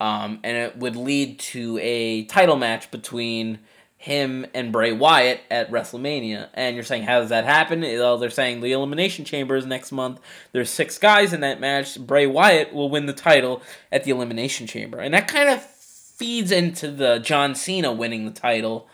Um, 0.00 0.40
and 0.42 0.56
it 0.56 0.76
would 0.76 0.96
lead 0.96 1.38
to 1.38 1.78
a 1.80 2.24
title 2.24 2.56
match 2.56 2.90
between 2.90 3.60
him 3.96 4.44
and 4.54 4.72
Bray 4.72 4.90
Wyatt 4.90 5.42
at 5.52 5.70
WrestleMania. 5.70 6.48
And 6.54 6.74
you're 6.74 6.82
saying, 6.82 7.04
how 7.04 7.20
does 7.20 7.28
that 7.28 7.44
happen? 7.44 7.82
Well, 7.82 8.18
they're 8.18 8.28
saying 8.28 8.60
the 8.60 8.72
Elimination 8.72 9.24
Chamber 9.24 9.54
is 9.54 9.64
next 9.64 9.92
month. 9.92 10.18
There's 10.50 10.70
six 10.70 10.98
guys 10.98 11.32
in 11.32 11.42
that 11.42 11.60
match. 11.60 11.96
Bray 11.96 12.26
Wyatt 12.26 12.72
will 12.74 12.90
win 12.90 13.06
the 13.06 13.12
title 13.12 13.62
at 13.92 14.02
the 14.02 14.10
Elimination 14.10 14.66
Chamber. 14.66 14.98
And 14.98 15.14
that 15.14 15.28
kind 15.28 15.48
of 15.48 15.62
feeds 15.62 16.50
into 16.50 16.90
the 16.90 17.20
John 17.20 17.54
Cena 17.54 17.92
winning 17.92 18.24
the 18.24 18.32
title 18.32 18.88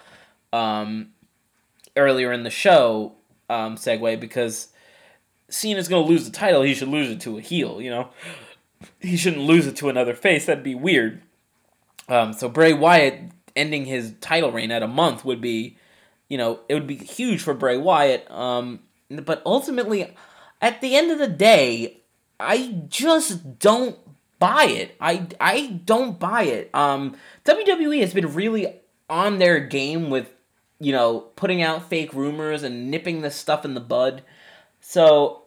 um, 0.53 1.13
earlier 1.97 2.33
in 2.33 2.43
the 2.43 2.51
show 2.51 3.15
um, 3.49 3.77
segue 3.77 4.21
because 4.21 4.69
Cena's 5.49 5.89
going 5.89 6.05
to 6.05 6.09
lose 6.09 6.25
the 6.25 6.31
title. 6.31 6.63
He 6.63 6.75
should 6.75 6.89
lose 6.89 7.11
it 7.11 7.21
to 7.23 7.39
a 7.39 7.41
heel, 7.41 7.81
you 7.81 7.91
know? 7.91 8.11
He 9.01 9.17
shouldn't 9.17 9.43
lose 9.43 9.67
it 9.67 9.77
to 9.77 9.89
another 9.89 10.15
face. 10.15 10.47
That'd 10.47 10.65
be 10.65 10.75
weird. 10.75 11.23
Um, 12.09 12.33
so 12.33 12.49
Bray 12.49 12.73
Wyatt 12.73 13.31
ending 13.55 13.85
his 13.85 14.15
title 14.21 14.53
reign 14.53 14.71
at 14.71 14.83
a 14.83 14.89
month 14.89 15.25
would 15.25 15.41
be, 15.41 15.77
you 16.29 16.39
know, 16.39 16.61
it 16.69 16.75
would 16.75 16.87
be 16.87 16.97
huge 16.97 17.43
for 17.43 17.55
Bray 17.55 17.77
Wyatt. 17.77 18.31
Um, 18.31 18.81
but 19.11 19.43
ultimately, 19.45 20.15
at 20.61 20.81
the 20.81 20.97
end 20.97 21.11
of 21.11 21.19
the 21.19 21.29
day, 21.29 22.01
I 22.39 22.83
just 22.89 23.59
don't 23.59 23.99
buy 24.39 24.65
it. 24.65 24.97
I 25.01 25.27
I 25.41 25.81
don't 25.85 26.19
buy 26.19 26.45
it. 26.45 26.75
Um, 26.75 27.17
WWE 27.45 28.01
has 28.01 28.15
been 28.15 28.35
really 28.35 28.81
on 29.09 29.39
their 29.39 29.61
game 29.61 30.11
with 30.11 30.35
you 30.81 30.93
know, 30.93 31.21
putting 31.37 31.63
out 31.63 31.89
fake 31.89 32.15
rumors 32.15 32.63
and 32.63 32.91
nipping 32.91 33.21
this 33.21 33.37
stuff 33.37 33.65
in 33.65 33.75
the 33.75 33.81
bud. 33.81 34.23
So, 34.81 35.43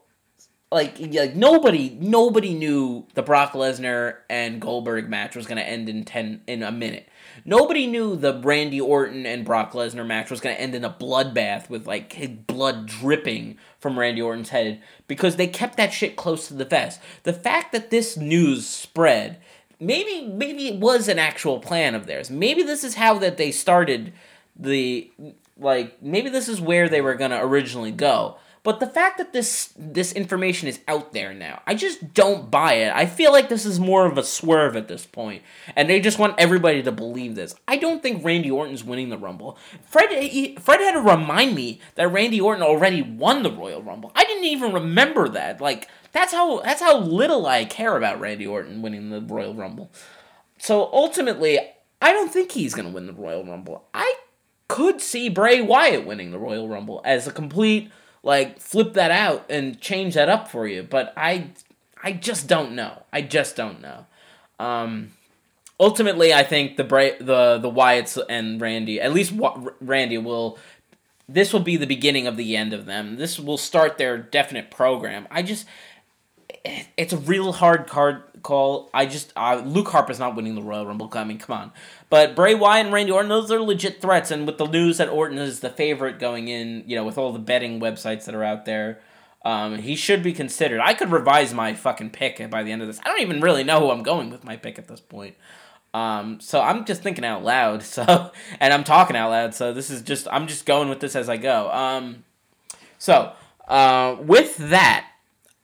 like, 0.72 0.96
like 1.00 1.36
nobody, 1.36 1.98
nobody 2.00 2.54
knew 2.54 3.08
the 3.16 3.24
Brock 3.24 3.54
Lesnar 3.54 4.18
and 4.30 4.62
Goldberg 4.62 5.10
match 5.10 5.36
was 5.36 5.48
gonna 5.48 5.62
end 5.62 5.90
in 5.90 6.06
ten 6.06 6.42
in 6.48 6.62
a 6.62 6.72
minute. 6.72 7.10
Nobody 7.46 7.88
knew 7.88 8.16
the 8.16 8.40
Randy 8.40 8.80
Orton 8.80 9.26
and 9.26 9.44
Brock 9.44 9.74
Lesnar 9.74 10.06
match 10.06 10.30
was 10.30 10.40
gonna 10.40 10.56
end 10.56 10.76
in 10.76 10.86
a 10.86 10.90
bloodbath 10.90 11.68
with 11.68 11.88
like 11.88 12.46
blood 12.48 12.86
dripping 12.86 13.58
from 13.80 13.98
Randy 13.98 14.22
Orton's 14.22 14.50
head 14.50 14.82
because 15.08 15.36
they 15.36 15.48
kept 15.48 15.78
that 15.78 15.94
shit 15.94 16.16
close 16.16 16.48
to 16.48 16.54
the 16.54 16.66
vest. 16.66 17.00
The 17.24 17.34
fact 17.34 17.72
that 17.72 17.90
this 17.90 18.18
news 18.18 18.68
spread, 18.68 19.42
maybe, 19.80 20.28
maybe 20.28 20.68
it 20.68 20.80
was 20.80 21.08
an 21.08 21.18
actual 21.20 21.60
plan 21.60 21.96
of 21.96 22.06
theirs. 22.06 22.30
Maybe 22.30 22.62
this 22.62 22.84
is 22.84 22.96
how 22.96 23.18
that 23.20 23.38
they 23.38 23.52
started 23.52 24.14
the 24.56 25.12
like 25.58 26.02
maybe 26.02 26.30
this 26.30 26.48
is 26.48 26.62
where 26.62 26.90
they 26.90 27.02
were 27.02 27.16
gonna 27.16 27.46
originally 27.46 27.92
go. 27.92 28.38
But 28.64 28.80
the 28.80 28.88
fact 28.88 29.18
that 29.18 29.34
this 29.34 29.74
this 29.78 30.14
information 30.14 30.70
is 30.70 30.80
out 30.88 31.12
there 31.12 31.34
now, 31.34 31.62
I 31.68 31.76
just 31.76 32.14
don't 32.14 32.50
buy 32.50 32.76
it. 32.76 32.94
I 32.96 33.06
feel 33.06 33.34
like 33.34 33.50
this 33.50 33.66
is 33.66 33.78
more 33.78 34.06
of 34.06 34.18
a 34.18 34.24
swerve 34.24 34.78
at 34.78 34.88
this 34.88 35.06
point, 35.06 35.44
and 35.76 35.90
they 35.90 36.00
just 36.00 36.18
want 36.18 36.36
everybody 36.40 36.82
to 36.82 36.92
believe 36.94 37.36
this. 37.36 37.56
I 37.68 37.76
don't 37.76 38.02
think 38.02 38.24
Randy 38.24 38.50
Orton's 38.50 38.84
winning 38.84 39.10
the 39.10 39.18
Rumble. 39.18 39.58
Fred 39.84 40.12
he, 40.12 40.56
Fred 40.56 40.80
had 40.80 40.94
to 40.94 41.02
remind 41.02 41.56
me 41.56 41.82
that 41.96 42.08
Randy 42.08 42.40
Orton 42.40 42.64
already 42.64 43.02
won 43.02 43.44
the 43.44 43.52
Royal 43.52 43.84
Rumble. 43.84 44.14
I 44.16 44.24
didn't 44.24 44.46
even 44.46 44.72
remember 44.72 45.28
that. 45.28 45.60
Like 45.60 45.90
that's 46.14 46.32
how 46.32 46.62
that's 46.62 46.82
how 46.82 47.00
little 47.00 47.46
I 47.46 47.66
care 47.66 47.98
about 47.98 48.22
Randy 48.22 48.48
Orton 48.48 48.82
winning 48.82 49.10
the 49.10 49.20
Royal 49.20 49.54
Rumble. 49.54 49.92
So 50.58 50.90
ultimately, 50.94 51.60
I 52.02 52.14
don't 52.14 52.32
think 52.32 52.54
he's 52.54 52.74
gonna 52.74 52.92
win 52.92 53.08
the 53.08 53.14
Royal 53.14 53.44
Rumble. 53.44 53.84
I 53.94 54.16
could 54.74 55.02
see 55.02 55.30
Bray 55.30 55.62
Wyatt 55.62 56.04
winning 56.04 56.32
the 56.32 56.40
Royal 56.40 56.68
Rumble 56.68 57.00
as 57.06 57.28
a 57.28 57.32
complete 57.32 57.92
like 58.24 58.60
flip 58.60 58.94
that 58.94 59.12
out 59.12 59.46
and 59.50 59.80
change 59.80 60.16
that 60.16 60.30
up 60.30 60.50
for 60.50 60.66
you, 60.68 60.82
but 60.82 61.14
I 61.16 61.52
I 62.02 62.14
just 62.14 62.48
don't 62.48 62.74
know. 62.74 63.04
I 63.14 63.22
just 63.22 63.56
don't 63.56 63.82
know. 63.82 64.08
Um 64.60 65.12
ultimately, 65.80 66.34
I 66.34 66.44
think 66.44 66.78
the 66.78 66.84
Bra- 66.84 67.20
the 67.20 67.60
the 67.60 67.70
Wyatts 67.70 68.20
and 68.28 68.60
Randy, 68.60 69.00
at 69.00 69.14
least 69.14 69.34
Randy 69.80 70.18
will. 70.18 70.58
This 71.30 71.54
will 71.54 71.62
be 71.62 71.78
the 71.78 71.88
beginning 71.88 72.28
of 72.28 72.36
the 72.36 72.58
end 72.58 72.74
of 72.74 72.86
them. 72.86 73.16
This 73.16 73.40
will 73.40 73.58
start 73.58 73.98
their 73.98 74.18
definite 74.18 74.70
program. 74.70 75.26
I 75.32 75.42
just, 75.42 75.66
it's 76.66 77.14
a 77.14 77.18
real 77.18 77.52
hard 77.52 77.88
card 77.88 78.24
call. 78.42 78.90
I 78.94 79.06
just 79.06 79.34
uh, 79.36 79.62
Luke 79.66 79.90
Harper's 79.90 80.20
not 80.20 80.36
winning 80.36 80.56
the 80.56 80.62
Royal 80.62 80.86
Rumble. 80.86 81.10
I 81.14 81.24
mean, 81.24 81.38
come 81.38 81.58
on. 81.58 81.72
But 82.10 82.36
Bray 82.36 82.56
Wyatt 82.56 82.86
and 82.86 82.94
Randy 82.94 83.12
Orton, 83.12 83.30
those 83.30 83.52
are 83.52 83.60
legit 83.60 84.02
threats. 84.02 84.32
And 84.32 84.46
with 84.46 84.58
the 84.58 84.68
news 84.68 84.98
that 84.98 85.10
Orton 85.10 85.38
is 85.38 85.60
the 85.60 85.70
favorite 85.70 86.20
going 86.20 86.48
in, 86.48 86.84
you 86.88 86.96
know, 86.96 87.04
with 87.04 87.18
all 87.18 87.34
the 87.34 87.40
betting 87.40 87.80
websites 87.80 88.26
that 88.26 88.36
are 88.36 88.44
out 88.44 88.66
there, 88.66 89.02
um, 89.44 89.78
he 89.80 89.96
should 89.96 90.24
be 90.24 90.32
considered. 90.32 90.80
I 90.80 90.94
could 90.94 91.12
revise 91.12 91.54
my 91.54 91.74
fucking 91.74 92.12
pick 92.12 92.50
by 92.50 92.64
the 92.64 92.72
end 92.72 92.82
of 92.82 92.88
this. 92.88 93.00
I 93.04 93.10
don't 93.10 93.22
even 93.22 93.42
really 93.42 93.64
know 93.64 93.82
who 93.82 93.92
I'm 93.92 94.04
going 94.04 94.30
with 94.30 94.44
my 94.44 94.56
pick 94.56 94.80
at 94.80 94.88
this 94.88 95.02
point. 95.02 95.36
Um, 95.94 96.40
so 96.40 96.62
I'm 96.62 96.86
just 96.86 97.04
thinking 97.04 97.26
out 97.26 97.44
loud. 97.44 97.84
So 97.94 98.32
and 98.60 98.74
I'm 98.74 98.84
talking 98.84 99.16
out 99.16 99.30
loud. 99.30 99.54
So 99.54 99.74
this 99.74 99.90
is 99.90 100.02
just 100.02 100.28
I'm 100.32 100.48
just 100.48 100.66
going 100.66 100.90
with 100.90 101.02
this 101.02 101.16
as 101.16 101.30
I 101.30 101.38
go. 101.38 101.70
Um, 101.72 102.24
so 102.98 103.34
uh, 103.68 104.16
with 104.20 104.58
that, 104.58 105.08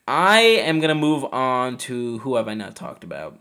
I 0.09 0.39
am 0.39 0.79
gonna 0.79 0.95
move 0.95 1.23
on 1.25 1.77
to 1.77 2.17
who 2.19 2.37
have 2.37 2.47
I 2.47 2.55
not 2.55 2.75
talked 2.75 3.03
about. 3.03 3.37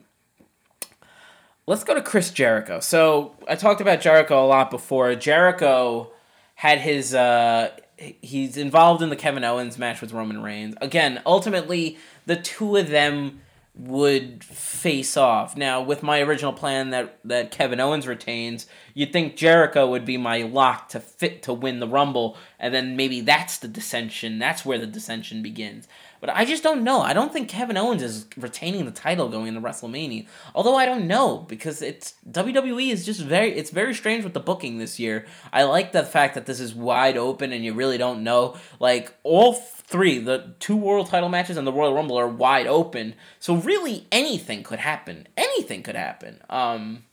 Let's 1.66 1.82
go 1.82 1.94
to 1.94 2.02
Chris 2.02 2.30
Jericho. 2.30 2.80
So 2.80 3.36
I 3.48 3.54
talked 3.54 3.80
about 3.80 4.02
Jericho 4.02 4.44
a 4.44 4.46
lot 4.46 4.70
before. 4.70 5.14
Jericho 5.14 6.12
had 6.56 6.80
his 6.80 7.14
uh, 7.14 7.70
he's 7.96 8.58
involved 8.58 9.00
in 9.00 9.08
the 9.08 9.16
Kevin 9.16 9.44
Owens 9.44 9.78
match 9.78 10.02
with 10.02 10.12
Roman 10.12 10.42
Reigns. 10.42 10.74
Again, 10.82 11.22
ultimately, 11.24 11.96
the 12.26 12.36
two 12.36 12.76
of 12.76 12.90
them 12.90 13.40
would 13.74 14.44
face 14.44 15.16
off. 15.16 15.56
Now, 15.56 15.80
with 15.80 16.02
my 16.02 16.20
original 16.20 16.52
plan 16.52 16.90
that 16.90 17.18
that 17.24 17.50
Kevin 17.50 17.80
Owens 17.80 18.06
retains, 18.06 18.66
you'd 18.92 19.12
think 19.14 19.36
Jericho 19.36 19.88
would 19.88 20.04
be 20.04 20.18
my 20.18 20.42
lock 20.42 20.90
to 20.90 21.00
fit 21.00 21.42
to 21.44 21.54
win 21.54 21.80
the 21.80 21.88
Rumble, 21.88 22.36
and 22.58 22.74
then 22.74 22.94
maybe 22.94 23.22
that's 23.22 23.56
the 23.56 23.68
dissension. 23.68 24.38
That's 24.38 24.66
where 24.66 24.78
the 24.78 24.86
dissension 24.86 25.42
begins. 25.42 25.88
But 26.20 26.30
I 26.30 26.44
just 26.44 26.62
don't 26.62 26.82
know. 26.82 27.00
I 27.00 27.12
don't 27.12 27.32
think 27.32 27.48
Kevin 27.48 27.76
Owens 27.76 28.02
is 28.02 28.26
retaining 28.36 28.84
the 28.84 28.90
title 28.90 29.28
going 29.28 29.46
into 29.46 29.60
WrestleMania. 29.60 30.26
Although 30.54 30.76
I 30.76 30.86
don't 30.86 31.06
know 31.06 31.38
because 31.48 31.82
it's 31.82 32.14
WWE 32.30 32.90
is 32.90 33.06
just 33.06 33.20
very 33.20 33.52
it's 33.52 33.70
very 33.70 33.94
strange 33.94 34.24
with 34.24 34.34
the 34.34 34.40
booking 34.40 34.78
this 34.78 34.98
year. 34.98 35.26
I 35.52 35.64
like 35.64 35.92
the 35.92 36.04
fact 36.04 36.34
that 36.34 36.46
this 36.46 36.60
is 36.60 36.74
wide 36.74 37.16
open 37.16 37.52
and 37.52 37.64
you 37.64 37.74
really 37.74 37.98
don't 37.98 38.24
know 38.24 38.56
like 38.80 39.14
all 39.22 39.54
three, 39.54 40.18
the 40.18 40.54
two 40.58 40.76
world 40.76 41.08
title 41.08 41.28
matches 41.28 41.56
and 41.56 41.66
the 41.66 41.72
Royal 41.72 41.94
Rumble 41.94 42.18
are 42.18 42.28
wide 42.28 42.66
open. 42.66 43.14
So 43.38 43.54
really 43.54 44.06
anything 44.12 44.62
could 44.62 44.80
happen. 44.80 45.28
Anything 45.36 45.82
could 45.82 45.96
happen. 45.96 46.40
Um 46.50 47.04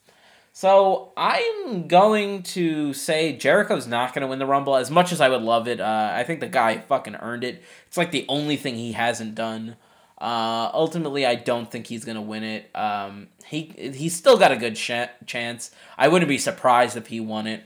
so 0.57 1.11
I'm 1.17 1.89
going 1.89 2.43
to 2.43 2.93
say 2.93 3.35
Jericho's 3.35 3.87
not 3.87 4.13
going 4.13 4.21
to 4.21 4.27
win 4.27 4.39
the 4.39 4.45
Rumble 4.45 4.77
as 4.77 4.89
much 4.89 5.11
as 5.11 5.19
I 5.19 5.27
would 5.27 5.41
love 5.41 5.67
it. 5.67 5.81
Uh, 5.81 6.13
I 6.13 6.23
think 6.23 6.39
the 6.39 6.47
guy 6.47 6.77
fucking 6.77 7.17
earned 7.17 7.43
it. 7.43 7.61
It's 7.87 7.97
like 7.97 8.11
the 8.11 8.25
only 8.29 8.55
thing 8.55 8.75
he 8.75 8.93
hasn't 8.93 9.35
done. 9.35 9.75
Uh, 10.17 10.69
ultimately, 10.73 11.25
I 11.25 11.35
don't 11.35 11.69
think 11.69 11.87
he's 11.87 12.05
going 12.05 12.15
to 12.15 12.21
win 12.21 12.45
it. 12.45 12.73
Um, 12.73 13.27
he 13.45 13.73
he's 13.93 14.15
still 14.15 14.37
got 14.37 14.53
a 14.53 14.55
good 14.55 14.77
sh- 14.77 15.09
chance. 15.25 15.71
I 15.97 16.07
wouldn't 16.07 16.29
be 16.29 16.37
surprised 16.37 16.95
if 16.95 17.07
he 17.07 17.19
won 17.19 17.47
it. 17.47 17.65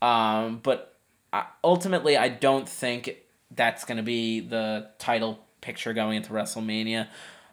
Um, 0.00 0.60
but 0.62 0.94
I, 1.32 1.46
ultimately, 1.64 2.16
I 2.16 2.28
don't 2.28 2.68
think 2.68 3.16
that's 3.50 3.84
going 3.84 3.96
to 3.96 4.04
be 4.04 4.38
the 4.38 4.90
title 5.00 5.40
picture 5.60 5.92
going 5.92 6.18
into 6.18 6.32
WrestleMania. 6.32 7.08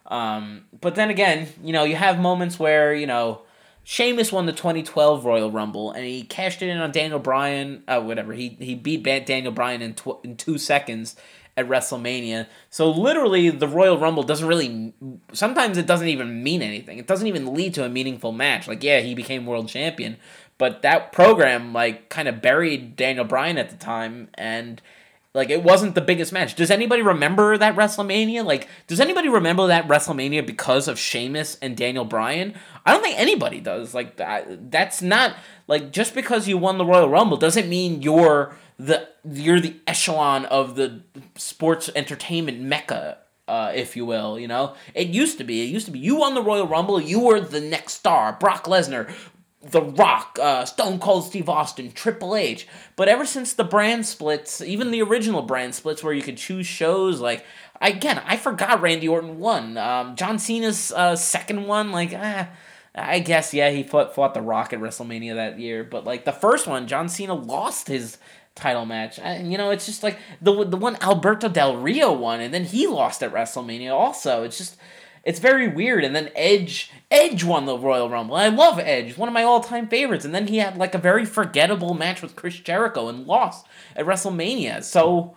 Um, 0.06 0.66
but 0.80 0.94
then 0.94 1.10
again, 1.10 1.48
you 1.60 1.72
know, 1.72 1.82
you 1.82 1.96
have 1.96 2.20
moments 2.20 2.56
where 2.56 2.94
you 2.94 3.08
know 3.08 3.42
Sheamus 3.88 4.32
won 4.32 4.46
the 4.46 4.52
2012 4.52 5.24
Royal 5.24 5.48
Rumble 5.48 5.92
and 5.92 6.04
he 6.04 6.24
cashed 6.24 6.60
it 6.60 6.68
in 6.68 6.78
on 6.78 6.90
Daniel 6.90 7.20
Bryan. 7.20 7.84
Uh, 7.86 8.00
whatever 8.00 8.32
he 8.32 8.56
he 8.58 8.74
beat 8.74 9.04
Daniel 9.04 9.52
Bryan 9.52 9.80
in 9.80 9.94
tw- 9.94 10.24
in 10.24 10.36
two 10.36 10.58
seconds 10.58 11.14
at 11.56 11.68
WrestleMania. 11.68 12.48
So 12.68 12.90
literally, 12.90 13.48
the 13.48 13.68
Royal 13.68 13.96
Rumble 13.96 14.24
doesn't 14.24 14.48
really. 14.48 14.92
Sometimes 15.32 15.78
it 15.78 15.86
doesn't 15.86 16.08
even 16.08 16.42
mean 16.42 16.62
anything. 16.62 16.98
It 16.98 17.06
doesn't 17.06 17.28
even 17.28 17.54
lead 17.54 17.74
to 17.74 17.84
a 17.84 17.88
meaningful 17.88 18.32
match. 18.32 18.66
Like 18.66 18.82
yeah, 18.82 18.98
he 18.98 19.14
became 19.14 19.46
world 19.46 19.68
champion, 19.68 20.16
but 20.58 20.82
that 20.82 21.12
program 21.12 21.72
like 21.72 22.08
kind 22.08 22.26
of 22.26 22.42
buried 22.42 22.96
Daniel 22.96 23.24
Bryan 23.24 23.56
at 23.56 23.70
the 23.70 23.76
time 23.76 24.30
and 24.34 24.82
like 25.36 25.50
it 25.50 25.62
wasn't 25.62 25.94
the 25.94 26.00
biggest 26.00 26.32
match. 26.32 26.54
Does 26.54 26.70
anybody 26.70 27.02
remember 27.02 27.58
that 27.58 27.76
WrestleMania? 27.76 28.42
Like, 28.42 28.68
does 28.86 29.00
anybody 29.00 29.28
remember 29.28 29.66
that 29.66 29.86
WrestleMania 29.86 30.46
because 30.46 30.88
of 30.88 30.98
Sheamus 30.98 31.58
and 31.60 31.76
Daniel 31.76 32.06
Bryan? 32.06 32.54
I 32.86 32.92
don't 32.92 33.02
think 33.02 33.18
anybody 33.18 33.60
does. 33.60 33.92
Like 33.94 34.16
that. 34.16 34.70
That's 34.70 35.02
not 35.02 35.36
like 35.68 35.92
just 35.92 36.14
because 36.14 36.48
you 36.48 36.56
won 36.56 36.78
the 36.78 36.86
Royal 36.86 37.10
Rumble 37.10 37.36
doesn't 37.36 37.68
mean 37.68 38.00
you're 38.00 38.56
the 38.78 39.08
you're 39.30 39.60
the 39.60 39.76
echelon 39.86 40.46
of 40.46 40.74
the 40.74 41.02
sports 41.36 41.90
entertainment 41.94 42.60
mecca 42.60 43.18
uh, 43.48 43.72
if 43.74 43.94
you 43.94 44.04
will, 44.04 44.40
you 44.40 44.48
know? 44.48 44.74
It 44.94 45.08
used 45.08 45.38
to 45.38 45.44
be. 45.44 45.62
It 45.62 45.66
used 45.66 45.86
to 45.86 45.92
be 45.92 45.98
you 45.98 46.16
won 46.16 46.34
the 46.34 46.42
Royal 46.42 46.66
Rumble, 46.66 47.00
you 47.00 47.20
were 47.20 47.40
the 47.40 47.60
next 47.60 47.92
star. 47.92 48.32
Brock 48.32 48.64
Lesnar, 48.64 49.12
the 49.70 49.82
Rock, 49.82 50.38
uh, 50.40 50.64
Stone 50.64 50.98
Cold 50.98 51.24
Steve 51.24 51.48
Austin, 51.48 51.92
Triple 51.92 52.36
H. 52.36 52.66
But 52.96 53.08
ever 53.08 53.26
since 53.26 53.52
the 53.52 53.64
brand 53.64 54.06
splits, 54.06 54.60
even 54.60 54.90
the 54.90 55.02
original 55.02 55.42
brand 55.42 55.74
splits 55.74 56.02
where 56.02 56.12
you 56.12 56.22
could 56.22 56.36
choose 56.36 56.66
shows, 56.66 57.20
like, 57.20 57.44
again, 57.80 58.22
I 58.24 58.36
forgot 58.36 58.80
Randy 58.80 59.08
Orton 59.08 59.38
won. 59.38 59.76
Um, 59.76 60.16
John 60.16 60.38
Cena's 60.38 60.92
uh, 60.92 61.16
second 61.16 61.66
one, 61.66 61.92
like, 61.92 62.12
ah, 62.14 62.48
I 62.94 63.18
guess, 63.18 63.52
yeah, 63.52 63.70
he 63.70 63.82
fought, 63.82 64.14
fought 64.14 64.34
The 64.34 64.40
Rock 64.40 64.72
at 64.72 64.80
WrestleMania 64.80 65.34
that 65.34 65.58
year. 65.58 65.84
But, 65.84 66.04
like, 66.04 66.24
the 66.24 66.32
first 66.32 66.66
one, 66.66 66.86
John 66.86 67.08
Cena 67.08 67.34
lost 67.34 67.88
his 67.88 68.18
title 68.54 68.86
match. 68.86 69.18
And, 69.18 69.52
you 69.52 69.58
know, 69.58 69.70
it's 69.70 69.86
just 69.86 70.02
like 70.02 70.18
the, 70.40 70.64
the 70.64 70.76
one 70.76 70.96
Alberto 71.00 71.48
Del 71.48 71.76
Rio 71.76 72.12
won, 72.12 72.40
and 72.40 72.52
then 72.52 72.64
he 72.64 72.86
lost 72.86 73.22
at 73.22 73.32
WrestleMania 73.32 73.92
also. 73.92 74.42
It's 74.42 74.58
just 74.58 74.76
it's 75.26 75.40
very 75.40 75.68
weird. 75.68 76.04
And 76.04 76.16
then 76.16 76.30
Edge, 76.34 76.90
Edge 77.10 77.44
won 77.44 77.66
the 77.66 77.78
Royal 77.78 78.10
Rumble. 78.10 78.36
I 78.36 78.48
love 78.48 78.78
Edge, 78.78 79.16
one 79.16 79.28
of 79.28 79.32
my 79.32 79.44
all-time 79.44 79.88
favorites. 79.88 80.24
And 80.24 80.34
then 80.34 80.48
he 80.48 80.58
had 80.58 80.76
like 80.76 80.94
a 80.94 80.98
very 80.98 81.24
forgettable 81.24 81.94
match 81.94 82.20
with 82.20 82.36
Chris 82.36 82.58
Jericho 82.58 83.08
and 83.08 83.26
lost 83.26 83.66
at 83.94 84.06
WrestleMania. 84.06 84.82
So 84.82 85.36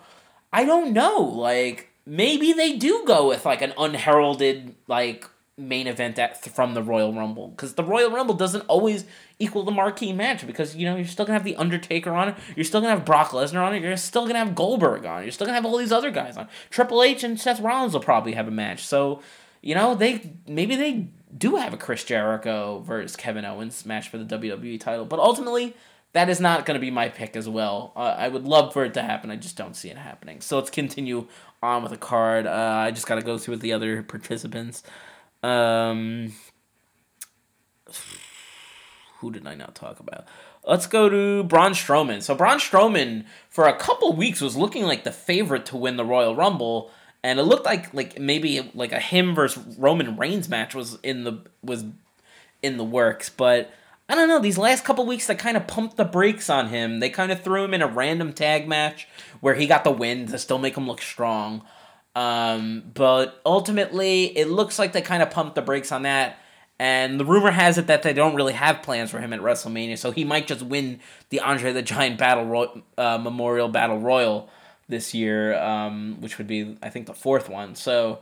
I 0.52 0.66
don't 0.66 0.94
know. 0.94 1.20
Like 1.20 1.90
maybe 2.06 2.54
they 2.54 2.78
do 2.78 3.04
go 3.06 3.28
with 3.28 3.46
like 3.46 3.62
an 3.62 3.74
unheralded 3.78 4.76
like 4.88 5.30
main 5.58 5.88
event 5.88 6.18
at, 6.18 6.44
from 6.44 6.74
the 6.74 6.82
Royal 6.82 7.14
Rumble 7.14 7.50
because 7.50 7.74
the 7.74 7.84
Royal 7.84 8.10
Rumble 8.10 8.34
doesn't 8.34 8.62
always 8.62 9.06
equal 9.38 9.64
the 9.64 9.72
marquee 9.72 10.14
match 10.14 10.48
because 10.48 10.76
you 10.76 10.86
know 10.86 10.96
you're 10.96 11.06
still 11.06 11.26
gonna 11.26 11.38
have 11.38 11.44
the 11.44 11.58
Undertaker 11.58 12.12
on 12.12 12.30
it, 12.30 12.36
you're 12.56 12.64
still 12.64 12.80
gonna 12.80 12.96
have 12.96 13.06
Brock 13.06 13.32
Lesnar 13.32 13.66
on 13.66 13.76
it, 13.76 13.84
you're 13.84 13.98
still 13.98 14.26
gonna 14.26 14.40
have 14.40 14.56
Goldberg 14.56 15.06
on, 15.06 15.22
it, 15.22 15.26
you're 15.26 15.32
still 15.34 15.46
gonna 15.46 15.56
have 15.58 15.66
all 15.66 15.78
these 15.78 15.92
other 15.92 16.12
guys 16.12 16.38
on. 16.38 16.48
Triple 16.70 17.04
H 17.04 17.26
and 17.26 17.40
Seth 17.40 17.60
Rollins 17.60 17.92
will 17.92 18.00
probably 18.00 18.34
have 18.34 18.48
a 18.48 18.52
match, 18.52 18.86
so 18.86 19.22
you 19.62 19.76
know, 19.76 19.96
they 19.96 20.32
maybe 20.48 20.76
they 20.76 21.10
do 21.36 21.56
have 21.56 21.74
a 21.74 21.78
Chris 21.78 22.04
Jericho 22.04 22.80
versus 22.80 23.16
Kevin 23.16 23.46
Owens 23.46 23.86
match 23.86 24.10
for 24.10 24.18
the 24.18 24.38
WWE 24.38 24.80
title, 24.80 25.06
but 25.06 25.20
ultimately 25.20 25.76
that 26.14 26.30
is 26.30 26.40
not 26.40 26.66
going 26.66 26.76
to 26.76 26.82
be 26.82 26.92
my 26.92 27.10
pick 27.10 27.36
as 27.36 27.48
well. 27.48 27.94
Uh, 27.96 28.16
I 28.18 28.28
would 28.28 28.46
love 28.46 28.74
for 28.74 28.84
it 28.84 28.94
to 28.96 29.02
happen. 29.04 29.30
I 29.30 29.36
just 29.36 29.56
don't 29.56 29.76
see 29.76 29.90
it 29.90 29.98
happening. 29.98 30.42
So 30.42 30.58
let's 30.58 30.72
continue 30.72 31.28
on 31.62 31.84
with 31.84 31.92
the 31.92 31.98
card. 31.98 32.48
Uh, 32.48 32.52
I 32.52 32.92
just 32.92 33.06
got 33.06 33.16
to 33.16 33.22
go 33.22 33.38
through 33.38 33.54
with 33.54 33.62
the 33.62 33.74
other 33.74 34.02
participants. 34.02 34.82
Um, 35.44 36.34
who 39.20 39.32
did 39.32 39.46
I 39.46 39.54
not 39.54 39.76
talk 39.76 40.00
about? 40.00 40.26
Let's 40.66 40.88
go 40.88 41.10
to 41.10 41.44
Braun 41.44 41.74
Strowman. 41.74 42.22
So 42.22 42.36
Braun 42.36 42.58
Strowman, 42.58 43.26
for 43.50 43.68
a 43.68 43.78
couple 43.78 44.14
weeks, 44.14 44.42
was 44.42 44.56
looking 44.56 44.84
like 44.86 45.04
the 45.04 45.12
favorite 45.12 45.66
to 45.68 45.78
win 45.78 45.98
the 45.98 46.06
Royal 46.06 46.36
Rumble 46.36 46.92
and 47.24 47.40
it 47.40 47.44
looked 47.44 47.66
like 47.66 47.94
like 47.94 48.20
maybe 48.20 48.72
like 48.74 48.92
a 48.92 49.00
him 49.00 49.36
versus 49.36 49.78
Roman 49.78 50.18
Reigns 50.18 50.50
match 50.50 50.74
was 50.74 50.98
in 51.04 51.24
the 51.24 51.40
was 51.62 51.86
in 52.62 52.78
the 52.78 52.84
works, 52.84 53.30
but 53.30 53.72
I 54.08 54.16
don't 54.16 54.28
know. 54.28 54.40
These 54.40 54.58
last 54.58 54.84
couple 54.84 55.06
weeks, 55.06 55.28
they 55.28 55.36
kind 55.36 55.56
of 55.56 55.68
pumped 55.68 55.96
the 55.96 56.04
brakes 56.04 56.50
on 56.50 56.70
him. 56.70 57.00
They 57.00 57.12
kind 57.12 57.32
of 57.32 57.44
threw 57.44 57.64
him 57.64 57.76
in 57.76 57.84
a 57.84 57.88
random 57.88 58.34
tag 58.34 58.68
match 58.68 59.08
where 59.40 59.54
he 59.54 59.68
got 59.68 59.84
the 59.84 59.92
win 59.92 60.26
to 60.28 60.40
still 60.40 60.58
make 60.58 60.76
him 60.76 60.88
look 60.88 61.02
strong. 61.02 61.62
Um, 62.16 62.84
but 62.96 63.40
ultimately, 63.46 64.36
it 64.36 64.48
looks 64.48 64.80
like 64.80 64.94
they 64.94 65.02
kind 65.02 65.22
of 65.22 65.30
pumped 65.30 65.54
the 65.54 65.62
brakes 65.62 65.92
on 65.92 66.02
that. 66.04 66.40
And 66.80 67.20
the 67.20 67.26
rumor 67.26 67.52
has 67.52 67.78
it 67.78 67.88
that 67.88 68.02
they 68.04 68.14
don't 68.14 68.36
really 68.36 68.54
have 68.54 68.82
plans 68.82 69.12
for 69.12 69.20
him 69.20 69.34
at 69.34 69.42
WrestleMania, 69.42 69.98
so 69.98 70.12
he 70.12 70.24
might 70.24 70.48
just 70.48 70.62
win 70.64 71.02
the 71.30 71.42
Andre 71.42 71.74
the 71.74 71.82
Giant 71.82 72.18
Battle 72.18 72.46
Ro- 72.46 72.82
uh, 72.98 73.18
Memorial 73.18 73.68
Battle 73.68 74.00
Royal 74.00 74.50
this 74.90 75.14
year, 75.14 75.58
um, 75.58 76.18
which 76.20 76.38
would 76.38 76.48
be 76.48 76.78
I 76.82 76.90
think 76.90 77.06
the 77.06 77.14
fourth 77.14 77.48
one. 77.48 77.76
So 77.76 78.20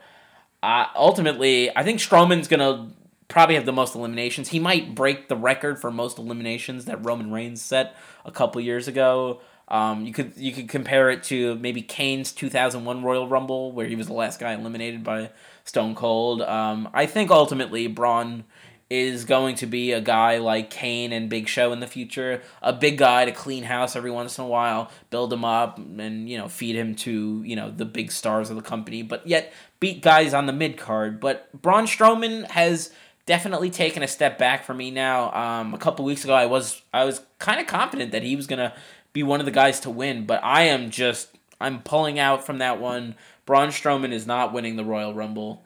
uh, 0.61 0.85
ultimately, 0.95 1.75
I 1.75 1.83
think 1.83 1.99
Strowman's 1.99 2.47
gonna 2.47 2.91
probably 3.27 3.55
have 3.55 3.65
the 3.65 3.73
most 3.73 3.95
eliminations. 3.95 4.49
He 4.49 4.59
might 4.59 4.93
break 4.93 5.27
the 5.27 5.35
record 5.35 5.79
for 5.79 5.91
most 5.91 6.17
eliminations 6.19 6.85
that 6.85 7.03
Roman 7.03 7.31
Reigns 7.31 7.61
set 7.61 7.95
a 8.25 8.31
couple 8.31 8.61
years 8.61 8.87
ago. 8.87 9.41
Um, 9.69 10.05
you 10.05 10.13
could 10.13 10.33
you 10.37 10.53
could 10.53 10.69
compare 10.69 11.09
it 11.09 11.23
to 11.23 11.55
maybe 11.55 11.81
Kane's 11.81 12.31
2001 12.31 13.03
Royal 13.03 13.27
Rumble 13.27 13.71
where 13.73 13.85
he 13.85 13.95
was 13.95 14.07
the 14.07 14.13
last 14.13 14.39
guy 14.39 14.53
eliminated 14.53 15.03
by 15.03 15.31
Stone 15.65 15.95
Cold. 15.95 16.41
Um, 16.41 16.89
I 16.93 17.05
think 17.05 17.31
ultimately 17.31 17.87
Braun 17.87 18.45
is 18.89 19.25
going 19.25 19.55
to 19.55 19.65
be 19.65 19.91
a 19.91 19.99
guy 19.99 20.37
like 20.37 20.69
Kane 20.69 21.11
and 21.11 21.29
Big 21.29 21.47
Show 21.47 21.73
in 21.73 21.79
the 21.79 21.87
future, 21.87 22.41
a 22.61 22.71
big 22.71 22.97
guy 22.97 23.25
to 23.25 23.31
clean 23.31 23.63
house 23.63 23.95
every 23.95 24.11
once 24.11 24.37
in 24.37 24.45
a 24.45 24.47
while, 24.47 24.89
build 25.09 25.31
him 25.33 25.43
up, 25.43 25.77
and 25.77 26.29
you 26.29 26.37
know 26.37 26.47
feed 26.47 26.75
him 26.75 26.95
to 26.95 27.43
you 27.43 27.55
know 27.55 27.69
the 27.69 27.85
big 27.85 28.11
stars 28.11 28.49
of 28.49 28.55
the 28.55 28.61
company, 28.61 29.01
but 29.01 29.25
yet 29.27 29.53
beat 29.79 30.01
guys 30.01 30.33
on 30.33 30.45
the 30.45 30.53
mid 30.53 30.77
card. 30.77 31.19
But 31.19 31.49
Braun 31.61 31.85
Strowman 31.85 32.49
has 32.51 32.91
definitely 33.25 33.69
taken 33.69 34.03
a 34.03 34.07
step 34.07 34.37
back 34.37 34.63
for 34.63 34.73
me 34.73 34.89
now. 34.89 35.33
Um, 35.33 35.73
a 35.73 35.77
couple 35.77 36.05
weeks 36.05 36.23
ago, 36.23 36.33
I 36.33 36.45
was 36.45 36.81
I 36.93 37.03
was 37.03 37.21
kind 37.39 37.59
of 37.59 37.67
confident 37.67 38.11
that 38.13 38.23
he 38.23 38.35
was 38.35 38.47
gonna 38.47 38.73
be 39.13 39.21
one 39.21 39.39
of 39.39 39.45
the 39.45 39.51
guys 39.51 39.79
to 39.81 39.89
win, 39.89 40.25
but 40.25 40.43
I 40.43 40.63
am 40.63 40.89
just 40.89 41.29
I'm 41.59 41.81
pulling 41.81 42.19
out 42.19 42.45
from 42.45 42.59
that 42.59 42.79
one. 42.79 43.15
Braun 43.45 43.69
Strowman 43.69 44.11
is 44.11 44.25
not 44.27 44.53
winning 44.53 44.75
the 44.75 44.85
Royal 44.85 45.13
Rumble. 45.13 45.63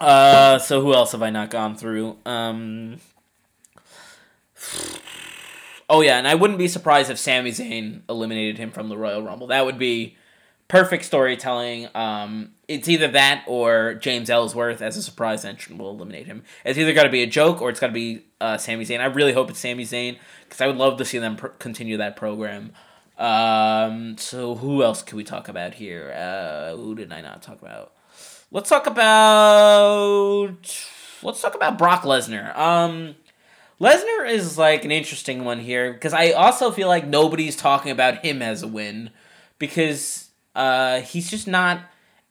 Uh, 0.00 0.58
so 0.58 0.80
who 0.80 0.94
else 0.94 1.12
have 1.12 1.22
I 1.22 1.30
not 1.30 1.50
gone 1.50 1.76
through? 1.76 2.16
Um, 2.26 2.98
oh 5.88 6.00
yeah, 6.00 6.18
and 6.18 6.26
I 6.26 6.34
wouldn't 6.34 6.58
be 6.58 6.68
surprised 6.68 7.10
if 7.10 7.18
Sami 7.18 7.50
Zayn 7.50 8.02
eliminated 8.08 8.58
him 8.58 8.70
from 8.70 8.88
the 8.88 8.96
Royal 8.96 9.22
Rumble. 9.22 9.46
That 9.48 9.64
would 9.64 9.78
be 9.78 10.16
perfect 10.68 11.04
storytelling. 11.04 11.88
Um, 11.94 12.52
it's 12.66 12.88
either 12.88 13.08
that 13.08 13.44
or 13.46 13.94
James 13.94 14.30
Ellsworth 14.30 14.80
as 14.80 14.96
a 14.96 15.02
surprise 15.02 15.44
entrant 15.44 15.78
will 15.78 15.90
eliminate 15.90 16.26
him. 16.26 16.42
It's 16.64 16.78
either 16.78 16.94
got 16.94 17.02
to 17.02 17.10
be 17.10 17.22
a 17.22 17.26
joke 17.26 17.60
or 17.60 17.68
it's 17.68 17.78
got 17.78 17.88
to 17.88 17.92
be 17.92 18.24
uh, 18.40 18.56
Sami 18.56 18.84
Zayn. 18.84 19.00
I 19.00 19.06
really 19.06 19.34
hope 19.34 19.50
it's 19.50 19.58
Sami 19.58 19.84
Zayn 19.84 20.18
because 20.44 20.60
I 20.60 20.66
would 20.66 20.76
love 20.76 20.96
to 20.98 21.04
see 21.04 21.18
them 21.18 21.36
pr- 21.36 21.48
continue 21.48 21.98
that 21.98 22.16
program. 22.16 22.72
Um, 23.18 24.16
so 24.16 24.54
who 24.54 24.82
else 24.82 25.02
can 25.02 25.16
we 25.16 25.24
talk 25.24 25.48
about 25.48 25.74
here? 25.74 26.12
Uh, 26.16 26.74
who 26.74 26.94
did 26.94 27.12
I 27.12 27.20
not 27.20 27.42
talk 27.42 27.60
about? 27.60 27.92
Let's 28.54 28.68
talk 28.68 28.86
about 28.86 30.46
let's 31.22 31.40
talk 31.40 31.54
about 31.54 31.78
Brock 31.78 32.02
Lesnar. 32.02 32.54
Um, 32.54 33.16
Lesnar 33.80 34.28
is 34.28 34.58
like 34.58 34.84
an 34.84 34.90
interesting 34.90 35.44
one 35.44 35.58
here 35.58 35.90
because 35.94 36.12
I 36.12 36.32
also 36.32 36.70
feel 36.70 36.86
like 36.86 37.06
nobody's 37.06 37.56
talking 37.56 37.90
about 37.90 38.22
him 38.22 38.42
as 38.42 38.62
a 38.62 38.68
win 38.68 39.08
because 39.58 40.28
uh, 40.54 41.00
he's 41.00 41.30
just 41.30 41.48
not 41.48 41.80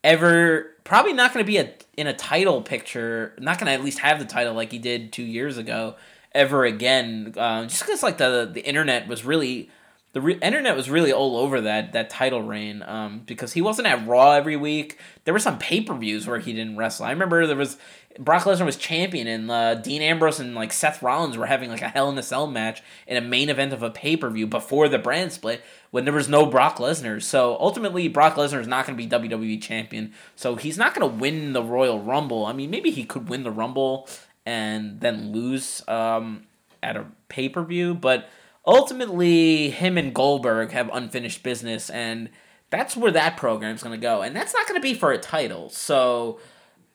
ever 0.03 0.75
probably 0.83 1.13
not 1.13 1.33
going 1.33 1.43
to 1.43 1.51
be 1.51 1.57
a 1.57 1.73
in 1.97 2.05
a 2.05 2.13
title 2.13 2.61
picture. 2.61 3.33
Not 3.39 3.57
going 3.57 3.65
to 3.65 3.73
at 3.73 3.83
least 3.83 3.97
have 3.97 4.19
the 4.19 4.25
title 4.25 4.53
like 4.53 4.71
he 4.71 4.77
did 4.77 5.11
two 5.11 5.23
years 5.23 5.57
ago 5.57 5.95
ever 6.33 6.65
again. 6.65 7.33
Um, 7.35 7.67
just 7.67 7.81
because 7.81 8.03
like 8.03 8.19
the 8.19 8.47
the 8.53 8.63
internet 8.63 9.07
was 9.07 9.25
really 9.25 9.71
the 10.13 10.21
re- 10.21 10.39
internet 10.41 10.75
was 10.75 10.89
really 10.89 11.13
all 11.13 11.37
over 11.37 11.61
that 11.61 11.93
that 11.93 12.09
title 12.09 12.41
reign 12.41 12.83
um, 12.83 13.21
because 13.25 13.53
he 13.53 13.61
wasn't 13.61 13.87
at 13.87 14.05
Raw 14.05 14.31
every 14.31 14.57
week. 14.57 14.97
There 15.23 15.33
were 15.33 15.39
some 15.39 15.57
pay 15.57 15.81
per 15.81 15.93
views 15.93 16.27
where 16.27 16.39
he 16.39 16.53
didn't 16.53 16.77
wrestle. 16.77 17.05
I 17.05 17.11
remember 17.11 17.47
there 17.47 17.55
was 17.55 17.77
Brock 18.19 18.43
Lesnar 18.43 18.65
was 18.65 18.75
champion 18.75 19.27
and 19.27 19.49
uh, 19.49 19.75
Dean 19.75 20.01
Ambrose 20.01 20.39
and 20.39 20.53
like 20.53 20.73
Seth 20.73 21.01
Rollins 21.01 21.37
were 21.37 21.45
having 21.45 21.69
like 21.69 21.81
a 21.81 21.87
Hell 21.87 22.09
in 22.09 22.17
a 22.17 22.23
Cell 22.23 22.47
match 22.47 22.81
in 23.07 23.15
a 23.15 23.21
main 23.21 23.49
event 23.49 23.73
of 23.73 23.83
a 23.83 23.89
pay 23.89 24.17
per 24.17 24.29
view 24.29 24.47
before 24.47 24.89
the 24.89 24.99
brand 24.99 25.31
split 25.31 25.61
when 25.91 26.05
there 26.05 26.13
was 26.13 26.27
no 26.27 26.45
Brock 26.45 26.77
Lesnar. 26.77 27.21
So 27.21 27.57
ultimately, 27.59 28.07
Brock 28.07 28.35
Lesnar 28.35 28.59
is 28.59 28.67
not 28.67 28.85
going 28.85 28.97
to 28.97 29.17
be 29.19 29.29
WWE 29.29 29.61
champion. 29.61 30.13
So 30.35 30.55
he's 30.55 30.77
not 30.77 30.93
going 30.93 31.09
to 31.09 31.17
win 31.17 31.53
the 31.53 31.63
Royal 31.63 31.99
Rumble. 31.99 32.45
I 32.45 32.53
mean, 32.53 32.69
maybe 32.69 32.91
he 32.91 33.05
could 33.05 33.29
win 33.29 33.43
the 33.43 33.51
Rumble 33.51 34.07
and 34.45 34.99
then 34.99 35.31
lose 35.31 35.87
um, 35.87 36.47
at 36.83 36.97
a 36.97 37.05
pay 37.29 37.47
per 37.47 37.63
view, 37.63 37.93
but 37.93 38.29
ultimately 38.65 39.69
him 39.69 39.97
and 39.97 40.13
Goldberg 40.13 40.71
have 40.71 40.89
unfinished 40.93 41.43
business 41.43 41.89
and 41.89 42.29
that's 42.69 42.95
where 42.95 43.11
that 43.11 43.35
program's 43.35 43.83
going 43.83 43.99
to 43.99 44.01
go. 44.01 44.21
And 44.21 44.35
that's 44.35 44.53
not 44.53 44.65
going 44.67 44.79
to 44.79 44.83
be 44.83 44.93
for 44.93 45.11
a 45.11 45.17
title 45.17 45.69
so 45.69 46.39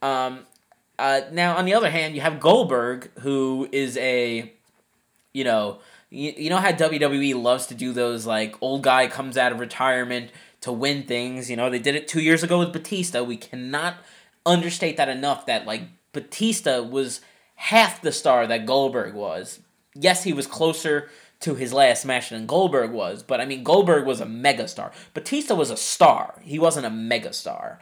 um, 0.03 0.41
uh, 0.99 1.23
now 1.33 1.57
on 1.57 1.65
the 1.65 1.75
other 1.75 1.91
hand 1.91 2.15
you 2.15 2.21
have 2.21 2.41
Goldberg 2.41 3.11
who 3.21 3.69
is 3.73 3.97
a 3.99 4.53
you 5.33 5.45
know 5.45 5.81
you, 6.11 6.33
you 6.37 6.51
know 6.51 6.59
how 6.59 6.71
WWE 6.71 7.41
loves 7.41 7.67
to 7.67 7.75
do 7.75 7.93
those 7.93 8.27
like 8.27 8.57
old 8.61 8.83
guy 8.83 9.07
comes 9.07 9.37
out 9.37 9.53
of 9.53 9.61
retirement 9.61 10.31
to 10.61 10.73
win 10.73 11.03
things 11.03 11.51
you 11.51 11.57
know? 11.57 11.69
They 11.69 11.79
did 11.79 11.95
it 11.95 12.09
2 12.09 12.21
years 12.21 12.43
ago 12.43 12.59
with 12.59 12.73
Batista. 12.73 13.23
We 13.23 13.37
cannot 13.37 13.97
understate 14.45 14.97
that 14.97 15.09
enough 15.09 15.47
that 15.47 15.67
like 15.67 15.83
Batista 16.13 16.83
was 16.83 17.21
half 17.57 18.01
the 18.01 18.13
star 18.13 18.47
that 18.47 18.67
Goldberg 18.67 19.15
was. 19.15 19.61
Yes 19.95 20.25
he 20.25 20.33
was 20.33 20.47
closer 20.47 21.11
to 21.41 21.55
his 21.55 21.73
last 21.73 22.05
match 22.05 22.31
than 22.31 22.47
Goldberg 22.47 22.93
was, 22.93 23.23
but 23.23 23.41
I 23.41 23.47
mean 23.47 23.63
Goldberg 23.63 24.07
was 24.07 24.21
a 24.21 24.27
megastar. 24.27 24.93
Batista 25.15 25.55
was 25.55 25.71
a 25.71 25.77
star. 25.77 26.41
He 26.43 26.59
wasn't 26.59 26.87
a 26.87 26.91
megastar. 26.91 27.79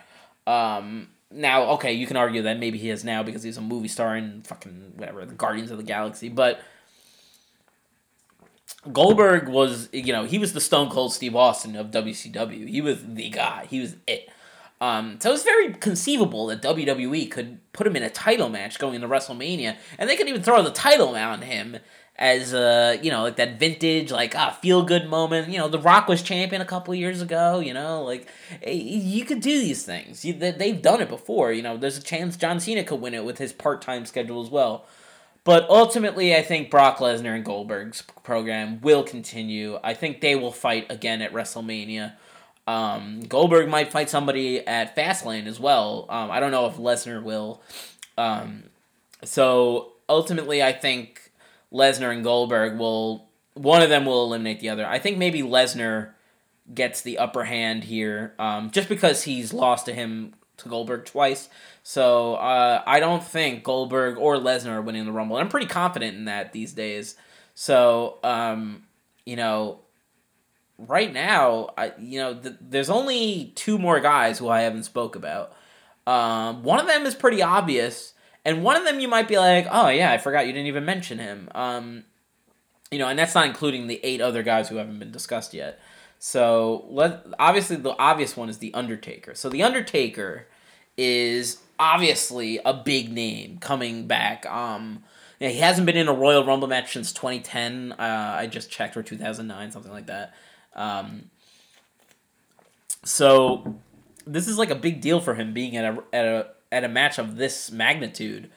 Um, 0.46 1.08
now, 1.30 1.64
okay, 1.72 1.92
you 1.92 2.06
can 2.06 2.16
argue 2.16 2.42
that 2.42 2.58
maybe 2.58 2.78
he 2.78 2.90
is 2.90 3.04
now 3.04 3.22
because 3.22 3.42
he's 3.42 3.56
a 3.56 3.62
movie 3.62 3.88
star 3.88 4.16
in 4.16 4.42
fucking 4.42 4.92
whatever, 4.96 5.24
the 5.24 5.34
Guardians 5.34 5.70
of 5.70 5.78
the 5.78 5.84
Galaxy, 5.84 6.28
but 6.28 6.60
Goldberg 8.92 9.48
was, 9.48 9.88
you 9.92 10.12
know, 10.12 10.24
he 10.24 10.38
was 10.38 10.52
the 10.52 10.60
Stone 10.60 10.90
Cold 10.90 11.12
Steve 11.12 11.34
Austin 11.34 11.76
of 11.76 11.90
WCW. 11.90 12.68
He 12.68 12.80
was 12.80 13.02
the 13.04 13.30
guy. 13.30 13.66
He 13.68 13.80
was 13.80 13.96
it. 14.06 14.28
Um, 14.80 15.18
so 15.20 15.32
it's 15.32 15.44
very 15.44 15.72
conceivable 15.72 16.46
that 16.46 16.60
WWE 16.60 17.30
could 17.30 17.60
put 17.72 17.86
him 17.86 17.96
in 17.96 18.02
a 18.02 18.10
title 18.10 18.48
match 18.48 18.78
going 18.78 18.94
into 18.94 19.08
WrestleMania, 19.08 19.76
and 19.98 20.10
they 20.10 20.16
could 20.16 20.28
even 20.28 20.42
throw 20.42 20.62
the 20.62 20.70
title 20.70 21.14
on 21.14 21.42
him 21.42 21.78
as 22.16 22.54
a 22.54 22.98
you 23.02 23.10
know 23.10 23.22
like 23.22 23.36
that 23.36 23.58
vintage 23.58 24.12
like 24.12 24.36
ah 24.36 24.50
feel 24.50 24.82
good 24.84 25.08
moment. 25.08 25.48
You 25.48 25.58
know, 25.58 25.68
The 25.68 25.78
Rock 25.78 26.08
was 26.08 26.22
champion 26.22 26.62
a 26.62 26.66
couple 26.66 26.94
years 26.94 27.20
ago. 27.20 27.60
You 27.60 27.74
know, 27.74 28.02
like 28.02 28.28
eh, 28.62 28.72
you 28.72 29.24
could 29.24 29.40
do 29.40 29.58
these 29.58 29.84
things. 29.84 30.24
You, 30.24 30.32
they've 30.34 30.80
done 30.80 31.00
it 31.00 31.08
before. 31.08 31.52
You 31.52 31.62
know, 31.62 31.76
there's 31.76 31.98
a 31.98 32.02
chance 32.02 32.36
John 32.36 32.60
Cena 32.60 32.84
could 32.84 33.00
win 33.00 33.14
it 33.14 33.24
with 33.24 33.38
his 33.38 33.52
part 33.52 33.82
time 33.82 34.06
schedule 34.06 34.42
as 34.42 34.50
well. 34.50 34.86
But 35.44 35.68
ultimately, 35.68 36.34
I 36.34 36.40
think 36.40 36.70
Brock 36.70 36.98
Lesnar 36.98 37.34
and 37.34 37.44
Goldberg's 37.44 38.02
program 38.22 38.80
will 38.80 39.02
continue. 39.02 39.78
I 39.84 39.92
think 39.92 40.22
they 40.22 40.34
will 40.36 40.52
fight 40.52 40.90
again 40.90 41.20
at 41.20 41.34
WrestleMania. 41.34 42.14
Um, 42.66 43.20
Goldberg 43.20 43.68
might 43.68 43.92
fight 43.92 44.08
somebody 44.08 44.66
at 44.66 44.96
Fastlane 44.96 45.46
as 45.46 45.60
well. 45.60 46.06
Um, 46.08 46.30
I 46.30 46.40
don't 46.40 46.50
know 46.50 46.64
if 46.64 46.76
Lesnar 46.76 47.22
will. 47.22 47.60
Um, 48.16 48.64
so 49.22 49.92
ultimately, 50.08 50.62
I 50.62 50.72
think 50.72 51.23
Lesnar 51.72 52.12
and 52.12 52.24
Goldberg 52.24 52.78
will 52.78 53.28
one 53.54 53.82
of 53.82 53.88
them 53.88 54.04
will 54.04 54.24
eliminate 54.24 54.60
the 54.60 54.68
other. 54.68 54.86
I 54.86 54.98
think 54.98 55.16
maybe 55.16 55.42
Lesnar 55.42 56.10
gets 56.72 57.02
the 57.02 57.18
upper 57.18 57.44
hand 57.44 57.84
here, 57.84 58.34
um, 58.38 58.70
just 58.70 58.88
because 58.88 59.22
he's 59.22 59.52
lost 59.52 59.86
to 59.86 59.92
him 59.92 60.34
to 60.56 60.68
Goldberg 60.68 61.04
twice. 61.04 61.48
So 61.82 62.34
uh, 62.34 62.82
I 62.86 63.00
don't 63.00 63.22
think 63.22 63.62
Goldberg 63.62 64.16
or 64.18 64.36
Lesnar 64.36 64.72
are 64.72 64.82
winning 64.82 65.04
the 65.04 65.12
Rumble. 65.12 65.36
I'm 65.36 65.48
pretty 65.48 65.66
confident 65.66 66.16
in 66.16 66.24
that 66.24 66.52
these 66.52 66.72
days. 66.72 67.16
So 67.54 68.18
um, 68.24 68.84
you 69.24 69.36
know, 69.36 69.80
right 70.78 71.12
now, 71.12 71.70
I 71.76 71.92
you 72.00 72.20
know, 72.20 72.34
th- 72.34 72.56
there's 72.60 72.90
only 72.90 73.52
two 73.54 73.78
more 73.78 74.00
guys 74.00 74.38
who 74.38 74.48
I 74.48 74.62
haven't 74.62 74.84
spoke 74.84 75.16
about. 75.16 75.54
Um, 76.06 76.62
one 76.62 76.80
of 76.80 76.86
them 76.86 77.06
is 77.06 77.14
pretty 77.14 77.42
obvious 77.42 78.13
and 78.44 78.62
one 78.62 78.76
of 78.76 78.84
them 78.84 79.00
you 79.00 79.08
might 79.08 79.28
be 79.28 79.38
like, 79.38 79.66
oh 79.70 79.88
yeah, 79.88 80.12
I 80.12 80.18
forgot 80.18 80.46
you 80.46 80.52
didn't 80.52 80.66
even 80.66 80.84
mention 80.84 81.18
him. 81.18 81.48
Um, 81.54 82.04
you 82.90 82.98
know, 82.98 83.08
and 83.08 83.18
that's 83.18 83.34
not 83.34 83.46
including 83.46 83.86
the 83.86 84.00
eight 84.04 84.20
other 84.20 84.42
guys 84.42 84.68
who 84.68 84.76
haven't 84.76 84.98
been 84.98 85.12
discussed 85.12 85.54
yet. 85.54 85.80
So 86.18 86.86
let 86.88 87.24
obviously 87.38 87.76
the 87.76 87.96
obvious 87.98 88.36
one 88.36 88.48
is 88.48 88.58
the 88.58 88.72
Undertaker. 88.72 89.34
So 89.34 89.48
the 89.48 89.62
Undertaker 89.62 90.46
is 90.96 91.58
obviously 91.78 92.60
a 92.64 92.72
big 92.72 93.12
name 93.12 93.58
coming 93.58 94.06
back. 94.06 94.46
Um, 94.46 95.04
yeah, 95.40 95.48
he 95.48 95.58
hasn't 95.58 95.86
been 95.86 95.96
in 95.96 96.08
a 96.08 96.14
Royal 96.14 96.44
Rumble 96.44 96.68
match 96.68 96.92
since 96.92 97.12
2010. 97.12 97.92
Uh, 97.92 98.36
I 98.38 98.46
just 98.46 98.70
checked, 98.70 98.96
or 98.96 99.02
2009, 99.02 99.72
something 99.72 99.92
like 99.92 100.06
that. 100.06 100.34
Um, 100.74 101.30
so 103.04 103.76
this 104.26 104.48
is 104.48 104.56
like 104.56 104.70
a 104.70 104.76
big 104.76 105.00
deal 105.00 105.20
for 105.20 105.34
him 105.34 105.52
being 105.52 105.76
at 105.76 105.84
a 105.84 106.02
at 106.12 106.24
a 106.24 106.46
at 106.74 106.82
a 106.82 106.88
match 106.88 107.18
of 107.18 107.36
this 107.36 107.70
magnitude. 107.70 108.50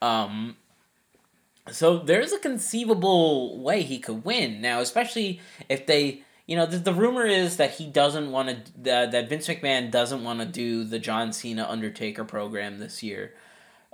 Um, 0.00 0.56
so 1.70 1.98
there's 1.98 2.32
a 2.32 2.38
conceivable 2.38 3.60
way 3.60 3.82
he 3.82 3.98
could 3.98 4.24
win 4.24 4.60
now, 4.60 4.80
especially 4.80 5.40
if 5.68 5.86
they, 5.86 6.22
you 6.46 6.56
know, 6.56 6.66
the, 6.66 6.78
the 6.78 6.94
rumor 6.94 7.26
is 7.26 7.56
that 7.56 7.72
he 7.72 7.86
doesn't 7.86 8.30
want 8.30 8.48
to, 8.84 8.92
uh, 8.92 9.06
that 9.06 9.28
Vince 9.28 9.48
McMahon 9.48 9.90
doesn't 9.90 10.22
want 10.22 10.38
to 10.40 10.46
do 10.46 10.84
the 10.84 11.00
John 11.00 11.32
Cena 11.32 11.66
Undertaker 11.68 12.24
program 12.24 12.78
this 12.78 13.02
year, 13.02 13.34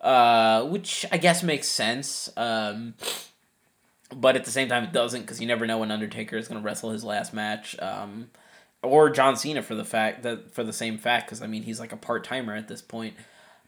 uh, 0.00 0.64
which 0.64 1.06
I 1.10 1.16
guess 1.16 1.42
makes 1.42 1.68
sense. 1.68 2.30
Um, 2.36 2.94
but 4.14 4.36
at 4.36 4.44
the 4.44 4.50
same 4.50 4.68
time, 4.68 4.84
it 4.84 4.92
doesn't 4.92 5.22
because 5.22 5.40
you 5.40 5.46
never 5.46 5.66
know 5.66 5.78
when 5.78 5.90
Undertaker 5.90 6.36
is 6.36 6.48
going 6.48 6.60
to 6.60 6.66
wrestle 6.66 6.90
his 6.90 7.04
last 7.04 7.32
match. 7.32 7.78
Um, 7.80 8.30
or 8.82 9.10
John 9.10 9.36
Cena 9.36 9.62
for 9.62 9.74
the 9.74 9.84
fact 9.84 10.22
that 10.22 10.52
for 10.52 10.64
the 10.64 10.72
same 10.72 10.98
fact 10.98 11.26
because 11.26 11.42
I 11.42 11.46
mean 11.46 11.62
he's 11.62 11.80
like 11.80 11.92
a 11.92 11.96
part 11.96 12.24
timer 12.24 12.54
at 12.54 12.68
this 12.68 12.82
point. 12.82 13.14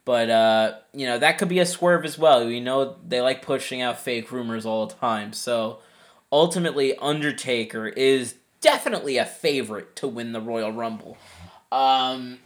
But 0.04 0.30
uh, 0.30 0.74
you 0.92 1.06
know 1.06 1.18
that 1.18 1.38
could 1.38 1.48
be 1.48 1.60
a 1.60 1.66
swerve 1.66 2.04
as 2.04 2.18
well. 2.18 2.48
You 2.48 2.60
know 2.60 2.96
they 3.06 3.20
like 3.20 3.42
pushing 3.42 3.80
out 3.80 4.00
fake 4.00 4.32
rumors 4.32 4.66
all 4.66 4.86
the 4.86 4.94
time. 4.94 5.32
So 5.32 5.78
ultimately, 6.30 6.96
Undertaker 6.96 7.86
is 7.86 8.34
definitely 8.60 9.18
a 9.18 9.24
favorite 9.24 9.94
to 9.96 10.08
win 10.08 10.32
the 10.32 10.40
Royal 10.40 10.72
Rumble. 10.72 11.16
Um, 11.70 12.38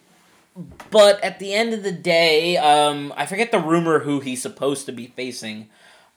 but 0.90 1.22
at 1.22 1.38
the 1.38 1.52
end 1.52 1.74
of 1.74 1.82
the 1.82 1.92
day, 1.92 2.56
um, 2.56 3.12
I 3.16 3.26
forget 3.26 3.50
the 3.52 3.58
rumor 3.58 4.00
who 4.00 4.20
he's 4.20 4.42
supposed 4.42 4.86
to 4.86 4.92
be 4.92 5.06
facing. 5.06 5.68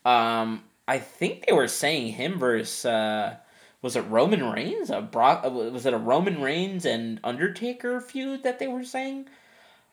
Um, 0.05 0.63
I 0.87 0.97
think 0.97 1.45
they 1.45 1.53
were 1.53 1.67
saying 1.67 2.13
him 2.13 2.39
versus 2.39 2.85
uh, 2.85 3.35
was 3.81 3.95
it 3.95 4.01
Roman 4.01 4.43
Reigns? 4.49 4.89
A 4.89 5.01
Brock 5.01 5.43
uh, 5.45 5.49
was 5.49 5.85
it 5.85 5.93
a 5.93 5.97
Roman 5.97 6.41
Reigns 6.41 6.85
and 6.85 7.19
Undertaker 7.23 8.01
feud 8.01 8.43
that 8.43 8.59
they 8.59 8.67
were 8.67 8.83
saying? 8.83 9.27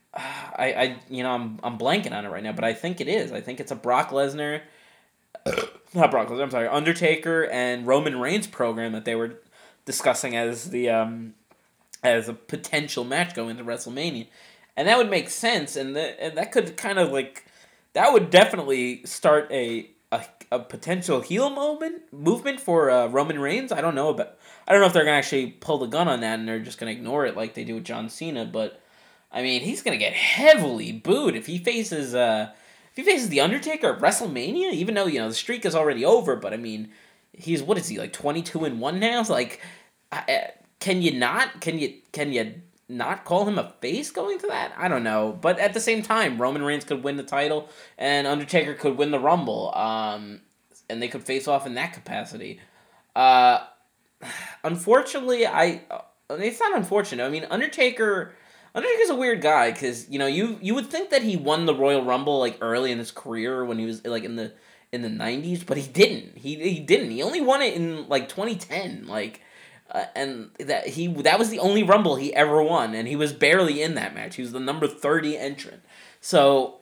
I, 0.15 0.73
I 0.73 0.97
you 1.09 1.23
know 1.23 1.33
I'm 1.33 1.61
I'm 1.63 1.79
blanking 1.79 2.13
on 2.13 2.25
it 2.25 2.29
right 2.29 2.43
now, 2.43 2.53
but 2.53 2.65
I 2.65 2.73
think 2.73 3.01
it 3.01 3.09
is. 3.09 3.33
I 3.33 3.41
think 3.41 3.61
it's 3.61 3.73
a 3.73 3.77
Brock 3.77 4.11
Lesnar, 4.11 4.63
not 5.95 6.11
Brock 6.11 6.29
Lesnar. 6.29 6.43
I'm 6.43 6.51
sorry, 6.51 6.69
Undertaker 6.69 7.47
and 7.47 7.87
Roman 7.87 8.19
Reigns 8.21 8.47
program 8.47 8.93
that 8.93 9.05
they 9.05 9.15
were 9.15 9.41
discussing 9.85 10.37
as 10.37 10.71
the 10.71 10.91
um 10.91 11.35
as 12.03 12.29
a 12.29 12.35
potential 12.35 13.05
match 13.05 13.35
going 13.35 13.57
to 13.57 13.65
WrestleMania, 13.65 14.27
and 14.77 14.89
that 14.89 14.99
would 14.99 15.11
make 15.11 15.31
sense, 15.31 15.77
and 15.77 15.97
that 15.97 16.17
and 16.21 16.37
that 16.39 16.53
could 16.53 16.77
kind 16.77 16.99
of 16.99 17.13
like 17.13 17.45
that 17.93 18.13
would 18.13 18.31
definitely 18.31 19.05
start 19.05 19.51
a 19.51 19.91
a, 20.13 20.25
a 20.53 20.59
potential 20.61 21.21
heel 21.21 21.51
moment 21.51 22.03
movement 22.13 22.61
for 22.61 22.91
uh, 22.91 23.07
Roman 23.09 23.39
Reigns. 23.39 23.73
I 23.73 23.81
don't 23.81 23.95
know 23.95 24.11
about 24.11 24.37
I 24.67 24.73
don't 24.73 24.81
know 24.81 24.87
if 24.87 24.93
they're 24.93 25.05
gonna 25.05 25.17
actually 25.17 25.49
pull 25.49 25.79
the 25.79 25.87
gun 25.87 26.09
on 26.09 26.21
that 26.21 26.39
and 26.39 26.49
they're 26.49 26.61
just 26.61 26.79
gonna 26.79 26.93
ignore 26.93 27.27
it 27.27 27.37
like 27.37 27.55
they 27.55 27.65
do 27.65 27.75
with 27.75 27.85
John 27.85 28.09
Cena, 28.09 28.45
but 28.45 28.81
I 29.37 29.43
mean 29.43 29.61
he's 29.61 29.82
gonna 29.82 29.99
get 29.99 30.14
heavily 30.14 30.91
booed 30.91 31.37
if 31.37 31.47
he 31.47 31.59
faces 31.59 32.14
uh 32.14 32.51
if 32.91 32.97
he 32.97 33.03
faces 33.03 33.28
the 33.28 33.43
Undertaker 33.43 33.93
at 33.93 34.01
WrestleMania, 34.01 34.72
even 34.72 34.95
though 34.95 35.07
you 35.07 35.18
know 35.18 35.28
the 35.28 35.34
streak 35.34 35.66
is 35.66 35.74
already 35.74 36.05
over, 36.05 36.34
but 36.34 36.55
I 36.55 36.57
mean 36.57 36.91
he's 37.32 37.62
what 37.62 37.78
is 37.78 37.89
he 37.89 37.99
like 37.99 38.12
twenty 38.12 38.43
two 38.43 38.64
and 38.64 38.80
one 38.80 38.99
now? 38.99 39.22
So, 39.22 39.34
like, 39.34 39.61
I, 40.11 40.53
can 40.80 41.03
you 41.03 41.12
not? 41.12 41.61
Can 41.61 41.78
you 41.78 41.95
can 42.12 42.32
you 42.32 42.55
not 42.89 43.24
call 43.24 43.47
him 43.47 43.59
a 43.59 43.74
face 43.80 44.11
going 44.11 44.39
to 44.39 44.47
that? 44.47 44.72
I 44.76 44.89
don't 44.89 45.03
know. 45.03 45.37
But 45.41 45.59
at 45.59 45.74
the 45.74 45.80
same 45.80 46.03
time, 46.03 46.41
Roman 46.41 46.62
Reigns 46.62 46.84
could 46.84 47.03
win 47.05 47.16
the 47.16 47.22
title 47.22 47.68
and 47.99 48.26
Undertaker 48.26 48.74
could 48.74 48.97
win 48.97 49.11
the 49.11 49.18
Rumble. 49.18 49.74
Um, 49.74 50.41
and 50.89 51.03
they 51.03 51.09
could 51.09 51.24
face 51.24 51.49
off 51.49 51.66
in 51.66 51.74
that 51.74 51.93
capacity. 51.93 52.61
Uh, 53.14 53.64
unfortunately, 54.64 55.47
I 55.47 55.82
uh, 55.91 56.01
it's 56.30 56.61
not 56.61 56.76
unfortunate. 56.76 57.24
I 57.24 57.28
mean, 57.28 57.47
Undertaker 57.51 58.34
Undertaker's 58.77 59.11
a 59.11 59.16
weird 59.16 59.41
guy 59.41 59.72
because 59.72 60.09
you 60.09 60.18
know 60.18 60.27
you 60.27 60.59
you 60.61 60.74
would 60.74 60.87
think 60.87 61.11
that 61.11 61.22
he 61.22 61.37
won 61.37 61.66
the 61.66 61.74
Royal 61.74 62.05
Rumble 62.05 62.39
like 62.39 62.59
early 62.61 62.93
in 62.93 62.99
his 62.99 63.11
career 63.11 63.64
when 63.64 63.79
he 63.79 63.87
was 63.87 64.05
like 64.05 64.22
in 64.22 64.37
the 64.37 64.53
in 64.93 65.03
the 65.03 65.09
nineties, 65.09 65.64
but 65.64 65.77
he 65.77 65.89
didn't. 65.89 66.39
He 66.39 66.57
he 66.57 66.79
didn't. 66.79 67.11
He 67.11 67.22
only 67.22 67.41
won 67.41 67.62
it 67.62 67.74
in 67.74 68.09
like 68.09 68.29
twenty 68.29 68.55
ten. 68.55 69.07
Like 69.09 69.41
uh, 69.91 70.07
and 70.14 70.51
that 70.59 70.89
he 70.89 71.07
that 71.07 71.39
was 71.39 71.51
the 71.51 71.59
only 71.59 71.83
rumble 71.83 72.16
he 72.16 72.35
ever 72.35 72.62
won 72.62 72.95
and 72.95 73.07
he 73.07 73.16
was 73.16 73.33
barely 73.33 73.83
in 73.83 73.95
that 73.95 74.14
match 74.14 74.37
he 74.37 74.43
was 74.43 74.53
the 74.53 74.61
number 74.61 74.87
30 74.89 75.39
entrant 75.39 75.83
so 76.20 76.77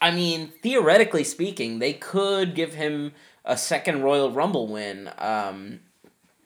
i 0.00 0.10
mean 0.10 0.52
theoretically 0.62 1.22
speaking 1.24 1.78
they 1.78 1.92
could 1.92 2.54
give 2.54 2.74
him 2.74 3.12
a 3.44 3.56
second 3.56 4.02
royal 4.02 4.32
rumble 4.32 4.66
win 4.66 5.10
um 5.18 5.80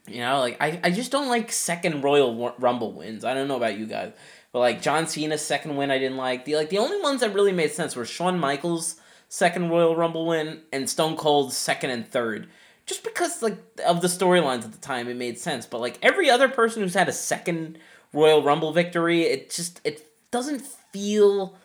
you 0.06 0.20
know 0.20 0.40
like 0.40 0.56
i, 0.60 0.78
I 0.84 0.90
just 0.90 1.10
don't 1.10 1.28
like 1.28 1.50
second 1.50 2.02
royal 2.02 2.54
rumble 2.58 2.92
wins 2.92 3.24
i 3.24 3.32
don't 3.32 3.48
know 3.48 3.56
about 3.56 3.78
you 3.78 3.86
guys 3.86 4.12
but 4.54 4.60
like 4.60 4.80
john 4.80 5.06
cena's 5.06 5.44
second 5.44 5.76
win 5.76 5.90
i 5.90 5.98
didn't 5.98 6.16
like. 6.16 6.46
The 6.46 6.54
like 6.54 6.70
the 6.70 6.78
only 6.78 7.02
ones 7.02 7.20
that 7.20 7.34
really 7.34 7.52
made 7.52 7.72
sense 7.72 7.94
were 7.94 8.06
shawn 8.06 8.38
michaels 8.38 8.96
second 9.34 9.68
royal 9.68 9.96
rumble 9.96 10.26
win 10.26 10.60
and 10.72 10.88
stone 10.88 11.16
cold's 11.16 11.56
second 11.56 11.90
and 11.90 12.06
third. 12.06 12.48
Just 12.86 13.02
because 13.02 13.42
like 13.42 13.58
of 13.84 14.00
the 14.00 14.06
storylines 14.06 14.62
at 14.62 14.70
the 14.70 14.78
time 14.78 15.08
it 15.08 15.16
made 15.16 15.40
sense. 15.40 15.66
But 15.66 15.80
like 15.80 15.98
every 16.02 16.30
other 16.30 16.48
person 16.48 16.82
who's 16.82 16.94
had 16.94 17.08
a 17.08 17.12
second 17.12 17.78
royal 18.12 18.44
rumble 18.44 18.72
victory 18.72 19.22
it 19.22 19.50
just 19.50 19.80
it 19.82 20.06
doesn't 20.30 20.60
feel 20.92 21.56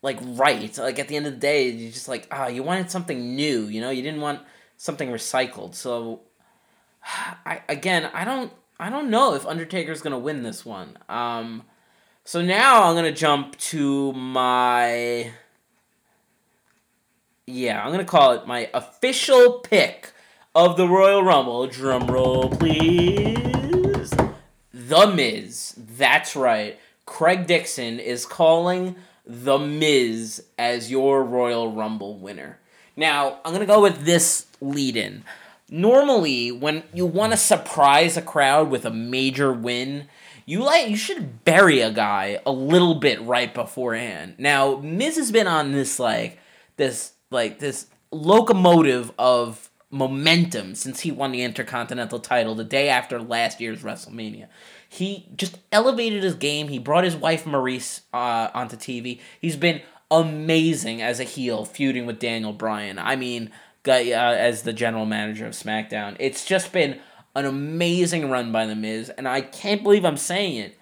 like 0.00 0.18
right. 0.22 0.76
Like 0.78 0.98
at 0.98 1.08
the 1.08 1.16
end 1.16 1.26
of 1.26 1.34
the 1.34 1.38
day 1.38 1.68
you're 1.68 1.92
just 1.92 2.08
like 2.08 2.26
ah 2.30 2.44
oh, 2.46 2.48
you 2.48 2.62
wanted 2.62 2.90
something 2.90 3.36
new 3.36 3.66
you 3.66 3.82
know? 3.82 3.90
You 3.90 4.02
didn't 4.02 4.22
want 4.22 4.40
something 4.78 5.10
recycled. 5.10 5.74
So 5.74 6.22
i 7.04 7.60
again 7.68 8.08
i 8.14 8.24
don't 8.24 8.52
i 8.80 8.88
don't 8.88 9.10
know 9.10 9.34
if 9.34 9.44
undertaker's 9.44 10.00
gonna 10.00 10.18
win 10.18 10.44
this 10.44 10.64
one. 10.64 10.96
Um 11.10 11.64
so 12.28 12.42
now 12.42 12.84
i'm 12.84 12.94
gonna 12.94 13.10
jump 13.10 13.56
to 13.56 14.12
my 14.12 15.32
yeah 17.46 17.82
i'm 17.82 17.90
gonna 17.90 18.04
call 18.04 18.32
it 18.32 18.46
my 18.46 18.68
official 18.74 19.60
pick 19.60 20.12
of 20.58 20.76
the 20.76 20.88
Royal 20.88 21.22
Rumble. 21.22 21.68
Drum 21.68 22.08
roll, 22.08 22.48
please. 22.50 24.12
The 24.74 25.06
Miz. 25.06 25.76
That's 25.76 26.34
right. 26.34 26.78
Craig 27.06 27.46
Dixon 27.46 28.00
is 28.00 28.26
calling 28.26 28.96
The 29.24 29.56
Miz 29.56 30.42
as 30.58 30.90
your 30.90 31.22
Royal 31.22 31.70
Rumble 31.70 32.18
winner. 32.18 32.58
Now, 32.96 33.38
I'm 33.44 33.52
to 33.60 33.66
go 33.66 33.80
with 33.80 34.04
this 34.04 34.46
lead 34.60 34.96
in. 34.96 35.22
Normally, 35.70 36.50
when 36.50 36.82
you 36.92 37.06
want 37.06 37.32
to 37.32 37.38
surprise 37.38 38.16
a 38.16 38.22
crowd 38.22 38.68
with 38.68 38.84
a 38.84 38.90
major 38.90 39.52
win, 39.52 40.08
you 40.48 40.62
like 40.62 40.88
you 40.88 40.96
should 40.96 41.44
bury 41.44 41.80
a 41.80 41.90
guy 41.90 42.40
a 42.46 42.50
little 42.50 42.94
bit 42.94 43.20
right 43.20 43.52
beforehand. 43.52 44.36
Now, 44.38 44.76
Miz 44.76 45.16
has 45.16 45.30
been 45.30 45.46
on 45.46 45.72
this 45.72 45.98
like 45.98 46.38
this 46.76 47.12
like 47.30 47.58
this 47.58 47.86
locomotive 48.10 49.12
of 49.18 49.68
momentum 49.90 50.74
since 50.74 51.00
he 51.00 51.12
won 51.12 51.32
the 51.32 51.42
Intercontinental 51.42 52.18
title 52.18 52.54
the 52.54 52.64
day 52.64 52.88
after 52.88 53.20
last 53.20 53.60
year's 53.60 53.82
WrestleMania. 53.82 54.46
He 54.88 55.28
just 55.36 55.58
elevated 55.70 56.22
his 56.22 56.34
game. 56.34 56.68
He 56.68 56.78
brought 56.78 57.04
his 57.04 57.14
wife 57.14 57.44
Maryse 57.44 58.00
uh, 58.14 58.48
onto 58.54 58.76
TV. 58.76 59.20
He's 59.38 59.56
been 59.56 59.82
amazing 60.10 61.02
as 61.02 61.20
a 61.20 61.24
heel, 61.24 61.66
feuding 61.66 62.06
with 62.06 62.18
Daniel 62.18 62.54
Bryan. 62.54 62.98
I 62.98 63.16
mean, 63.16 63.50
uh, 63.86 63.92
as 63.92 64.62
the 64.62 64.72
general 64.72 65.06
manager 65.06 65.46
of 65.46 65.52
SmackDown. 65.52 66.16
It's 66.18 66.44
just 66.44 66.72
been 66.72 67.00
an 67.38 67.46
amazing 67.46 68.30
run 68.30 68.52
by 68.52 68.66
The 68.66 68.76
Miz, 68.76 69.10
and 69.10 69.28
I 69.28 69.40
can't 69.40 69.82
believe 69.82 70.04
I'm 70.04 70.16
saying 70.16 70.56
it. 70.56 70.78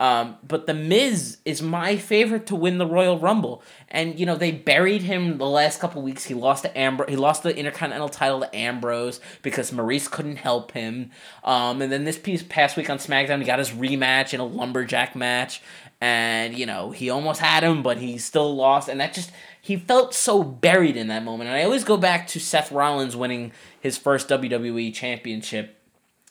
Um, 0.00 0.36
but 0.46 0.66
The 0.68 0.74
Miz 0.74 1.38
is 1.44 1.60
my 1.60 1.96
favorite 1.96 2.46
to 2.46 2.54
win 2.54 2.78
the 2.78 2.86
Royal 2.86 3.18
Rumble, 3.18 3.64
and 3.88 4.18
you 4.18 4.26
know 4.26 4.36
they 4.36 4.52
buried 4.52 5.02
him 5.02 5.38
the 5.38 5.46
last 5.46 5.80
couple 5.80 6.02
weeks. 6.02 6.24
He 6.24 6.34
lost 6.34 6.62
to 6.62 6.78
Ambrose. 6.78 7.10
He 7.10 7.16
lost 7.16 7.42
the 7.42 7.56
Intercontinental 7.56 8.08
title 8.08 8.40
to 8.40 8.56
Ambrose 8.56 9.20
because 9.42 9.72
Maryse 9.72 10.08
couldn't 10.08 10.36
help 10.36 10.70
him. 10.70 11.10
Um, 11.42 11.82
and 11.82 11.90
then 11.90 12.04
this 12.04 12.18
piece 12.18 12.44
past 12.44 12.76
week 12.76 12.88
on 12.88 12.98
SmackDown, 12.98 13.40
he 13.40 13.44
got 13.44 13.58
his 13.58 13.70
rematch 13.70 14.32
in 14.32 14.38
a 14.38 14.46
lumberjack 14.46 15.16
match, 15.16 15.62
and 16.00 16.56
you 16.56 16.64
know 16.64 16.92
he 16.92 17.10
almost 17.10 17.40
had 17.40 17.64
him, 17.64 17.82
but 17.82 17.98
he 17.98 18.18
still 18.18 18.54
lost, 18.54 18.88
and 18.88 19.00
that 19.00 19.14
just 19.14 19.32
he 19.60 19.76
felt 19.76 20.14
so 20.14 20.44
buried 20.44 20.96
in 20.96 21.08
that 21.08 21.24
moment. 21.24 21.50
And 21.50 21.58
I 21.58 21.64
always 21.64 21.82
go 21.82 21.96
back 21.96 22.28
to 22.28 22.38
Seth 22.38 22.70
Rollins 22.70 23.16
winning 23.16 23.50
his 23.80 23.98
first 23.98 24.28
WWE 24.28 24.94
championship 24.94 25.77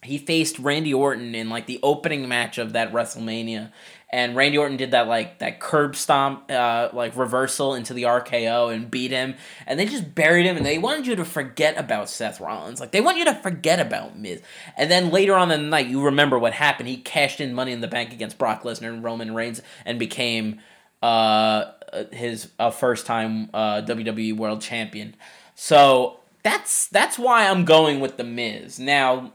he 0.03 0.17
faced 0.17 0.59
Randy 0.59 0.93
Orton 0.93 1.33
in 1.33 1.49
like 1.49 1.65
the 1.65 1.79
opening 1.81 2.27
match 2.27 2.57
of 2.57 2.73
that 2.73 2.93
WrestleMania, 2.93 3.71
and 4.09 4.35
Randy 4.35 4.57
Orton 4.57 4.77
did 4.77 4.91
that 4.91 5.07
like 5.07 5.39
that 5.39 5.59
curb 5.59 5.95
stomp, 5.95 6.51
uh, 6.51 6.89
like 6.93 7.17
reversal 7.17 7.73
into 7.73 7.93
the 7.93 8.03
RKO 8.03 8.73
and 8.73 8.91
beat 8.91 9.11
him, 9.11 9.35
and 9.65 9.79
they 9.79 9.85
just 9.85 10.13
buried 10.13 10.45
him, 10.45 10.55
and 10.55 10.65
they 10.65 10.77
wanted 10.77 11.07
you 11.07 11.15
to 11.15 11.25
forget 11.25 11.77
about 11.77 12.09
Seth 12.09 12.39
Rollins, 12.39 12.79
like 12.79 12.91
they 12.91 13.01
want 13.01 13.17
you 13.17 13.25
to 13.25 13.35
forget 13.35 13.79
about 13.79 14.17
Miz, 14.17 14.41
and 14.77 14.89
then 14.91 15.09
later 15.09 15.35
on 15.35 15.51
in 15.51 15.63
the 15.63 15.69
night 15.69 15.87
you 15.87 16.01
remember 16.03 16.37
what 16.37 16.53
happened. 16.53 16.89
He 16.89 16.97
cashed 16.97 17.41
in 17.41 17.53
Money 17.53 17.71
in 17.71 17.81
the 17.81 17.87
Bank 17.87 18.13
against 18.13 18.37
Brock 18.37 18.63
Lesnar 18.63 18.89
and 18.89 19.03
Roman 19.03 19.33
Reigns, 19.33 19.61
and 19.85 19.97
became 19.99 20.59
uh 21.01 21.71
his 22.11 22.51
uh, 22.59 22.69
first 22.69 23.05
time 23.05 23.49
uh, 23.53 23.81
WWE 23.81 24.35
World 24.35 24.61
Champion. 24.61 25.15
So 25.55 26.19
that's 26.43 26.87
that's 26.87 27.17
why 27.17 27.47
I'm 27.49 27.65
going 27.65 27.99
with 27.99 28.17
the 28.17 28.23
Miz. 28.23 28.79
Now 28.79 29.33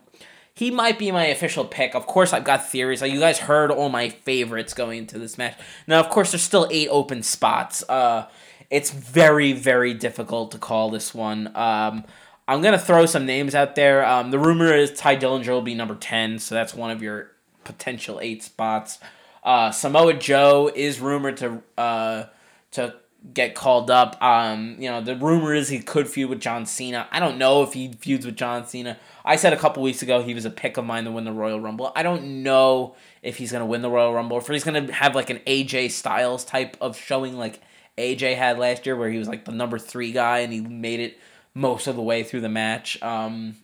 he 0.55 0.71
might 0.71 0.99
be 0.99 1.11
my 1.11 1.27
official 1.27 1.65
pick. 1.65 1.95
Of 1.95 2.07
course, 2.07 2.33
I've 2.33 2.45
got 2.45 2.69
theories. 2.69 3.01
Like 3.01 3.13
you 3.13 3.21
guys 3.21 3.39
heard 3.39 3.71
all 3.71 3.89
my 3.89 4.11
favorites 4.11 4.75
going 4.75 4.99
into 4.99 5.19
this 5.19 5.39
match. 5.39 5.59
Now, 5.87 6.01
of 6.01 6.11
course, 6.11 6.33
there's 6.33 6.43
still 6.43 6.69
eight 6.71 6.89
open 6.89 7.23
spots. 7.23 7.83
Uh, 7.89 8.29
it's 8.71 8.91
very, 8.91 9.53
very 9.53 9.95
difficult 9.95 10.51
to 10.53 10.59
call 10.59 10.91
this 10.91 11.15
one. 11.15 11.49
Um, 11.55 12.05
I'm 12.49 12.61
gonna 12.61 12.79
throw 12.79 13.07
some 13.07 13.25
names 13.25 13.55
out 13.55 13.77
there. 13.77 14.05
Um, 14.05 14.31
the 14.31 14.39
rumor 14.39 14.75
is 14.75 14.93
Tye 14.93 15.17
Dillinger 15.17 15.49
will 15.49 15.63
be 15.63 15.75
number 15.75 15.95
ten, 15.95 16.39
so 16.39 16.55
that's 16.55 16.75
one 16.75 16.91
of 16.91 17.03
your 17.03 17.31
potential 17.65 18.19
eight 18.21 18.43
spots. 18.43 18.99
Uh, 19.45 19.71
Samoa 19.71 20.15
Joe 20.15 20.71
is 20.75 21.01
rumored 21.01 21.37
to 21.39 21.63
uh, 21.79 22.25
to 22.73 22.95
get 23.33 23.55
called 23.55 23.91
up. 23.91 24.21
Um, 24.23 24.77
you 24.79 24.91
know, 24.91 25.01
the 25.01 25.17
rumor 25.17 25.55
is 25.55 25.69
he 25.69 25.79
could 25.79 26.09
feud 26.09 26.31
with 26.31 26.41
John 26.41 26.67
Cena. 26.67 27.09
I 27.11 27.21
don't 27.21 27.39
know 27.39 27.63
if 27.63 27.73
he 27.73 27.93
feuds 27.93 28.27
with 28.27 28.37
John 28.37 28.67
Cena. 28.67 28.99
I 29.25 29.37
said 29.37 29.53
a 29.53 29.57
couple 29.57 29.83
weeks 29.83 30.03
ago 30.03 30.23
he 30.23 30.35
was 30.35 30.45
a 30.45 30.51
pick 30.51 30.77
of 30.77 30.85
mine 30.85 31.05
to 31.05 31.11
win 31.11 31.25
the 31.25 31.33
Royal 31.33 31.61
Rumble. 31.61 31.93
I 31.95 32.03
don't 32.03 32.43
know 32.43 32.97
if 33.23 33.37
he's 33.37 33.53
gonna 33.53 33.67
win 33.67 33.83
the 33.83 33.91
Royal 33.91 34.13
Rumble, 34.13 34.39
if 34.39 34.47
he's 34.47 34.65
gonna 34.65 34.93
have 34.93 35.15
like 35.15 35.31
an 35.31 35.41
AJ 35.47 35.91
Styles 35.91 36.45
type 36.45 36.77
of 36.81 36.97
showing 36.97 37.37
like 37.37 37.61
AJ 37.99 38.37
had 38.37 38.59
last 38.59 38.87
year, 38.87 38.97
where 38.97 39.11
he 39.11 39.19
was 39.19 39.29
like 39.29 39.45
the 39.45 39.53
number 39.53 39.79
three 39.79 40.13
guy 40.13 40.41
and 40.41 40.53
he 40.53 40.61
made 40.61 41.01
it 41.01 41.19
most 41.55 41.87
of 41.87 41.97
the 41.97 42.03
way 42.03 42.23
through 42.23 42.41
the 42.41 42.49
match. 42.49 43.01
Um, 43.03 43.57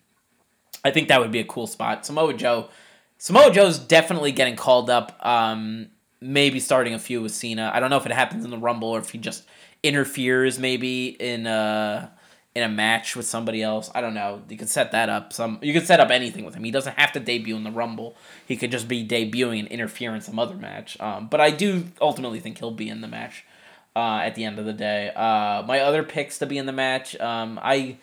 I 0.85 0.91
think 0.91 1.09
that 1.09 1.21
would 1.21 1.33
be 1.33 1.41
a 1.41 1.45
cool 1.45 1.67
spot. 1.67 2.07
Samoa 2.07 2.35
Joe, 2.35 2.69
Samoa 3.17 3.51
Joe's 3.51 3.79
definitely 3.79 4.33
getting 4.33 4.57
called 4.57 4.91
up. 4.91 5.19
Um, 5.25 5.89
maybe 6.21 6.61
starting 6.61 6.95
a 6.95 6.99
feud 6.99 7.23
with 7.23 7.33
Cena. 7.33 7.71
I 7.73 7.81
don't 7.81 7.91
know 7.91 7.97
if 7.97 8.07
it 8.07 8.13
happens 8.13 8.45
in 8.45 8.51
the 8.51 8.59
Rumble 8.59 8.89
or 8.89 8.99
if 8.99 9.11
he 9.11 9.19
just 9.19 9.45
interferes 9.83 10.59
maybe 10.59 11.09
in 11.09 11.47
a 11.47 12.13
in 12.55 12.63
a 12.63 12.69
match 12.69 13.15
with 13.15 13.27
somebody 13.27 13.63
else. 13.63 13.91
I 13.95 14.01
don't 14.01 14.15
know. 14.15 14.43
You 14.49 14.57
could 14.57 14.69
set 14.69 14.93
that 14.93 15.09
up. 15.09 15.33
Some 15.33 15.59
you 15.63 15.73
could 15.73 15.87
set 15.87 16.01
up 16.01 16.11
anything 16.11 16.45
with 16.45 16.55
him. 16.55 16.65
He 16.65 16.71
doesn't 16.71 16.99
have 16.99 17.13
to 17.13 17.21
debut 17.21 17.57
in 17.57 17.65
the 17.65 17.71
Rumble. 17.71 18.17
He 18.47 18.57
could 18.57 18.71
just 18.71 18.89
be 18.89 19.07
debuting 19.07 19.61
and 19.61 19.69
interfere 19.69 20.15
in 20.15 20.21
some 20.21 20.39
other 20.39 20.57
match. 20.57 20.99
Um, 21.01 21.29
but 21.29 21.41
I 21.41 21.51
do 21.51 21.89
ultimately 22.01 22.41
think 22.41 22.59
he'll 22.59 22.71
be 22.71 22.89
in 22.89 23.01
the 23.01 23.09
match 23.09 23.45
uh, 23.95 24.21
at 24.23 24.35
the 24.35 24.45
end 24.45 24.59
of 24.59 24.65
the 24.65 24.73
day. 24.73 25.11
Uh, 25.15 25.63
my 25.67 25.81
other 25.81 26.03
picks 26.03 26.39
to 26.39 26.47
be 26.47 26.59
in 26.59 26.67
the 26.67 26.73
match, 26.73 27.19
um, 27.21 27.59
I 27.63 27.99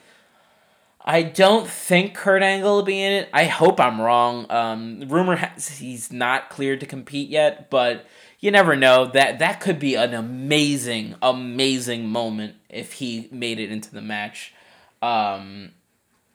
I 1.08 1.22
don't 1.22 1.68
think 1.68 2.16
Kurt 2.16 2.42
Angle 2.42 2.78
will 2.78 2.84
be 2.84 3.02
in 3.02 3.14
it. 3.14 3.30
I 3.32 3.46
hope 3.46 3.80
I'm 3.80 4.02
wrong. 4.02 4.50
Um, 4.50 5.04
rumor 5.08 5.36
has 5.36 5.78
he's 5.78 6.12
not 6.12 6.50
cleared 6.50 6.80
to 6.80 6.86
compete 6.86 7.30
yet, 7.30 7.70
but 7.70 8.06
you 8.40 8.52
never 8.52 8.76
know. 8.76 9.06
That 9.06 9.40
that 9.40 9.60
could 9.60 9.80
be 9.80 9.96
an 9.96 10.14
amazing, 10.14 11.16
amazing 11.22 12.08
moment 12.08 12.56
if 12.76 12.94
he 12.94 13.28
made 13.32 13.60
it 13.60 13.72
into 13.72 13.92
the 13.92 14.02
match. 14.02 14.54
Um, 15.02 15.72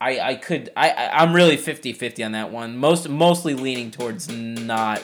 I 0.01 0.21
I 0.21 0.35
could 0.37 0.71
I 0.77 1.11
I'm 1.13 1.33
really 1.33 1.57
50-50 1.57 2.25
on 2.25 2.33
that 2.33 2.51
one. 2.51 2.77
Most 2.77 3.09
mostly 3.09 3.55
leaning 3.55 3.91
towards 3.91 4.29
not. 4.29 5.03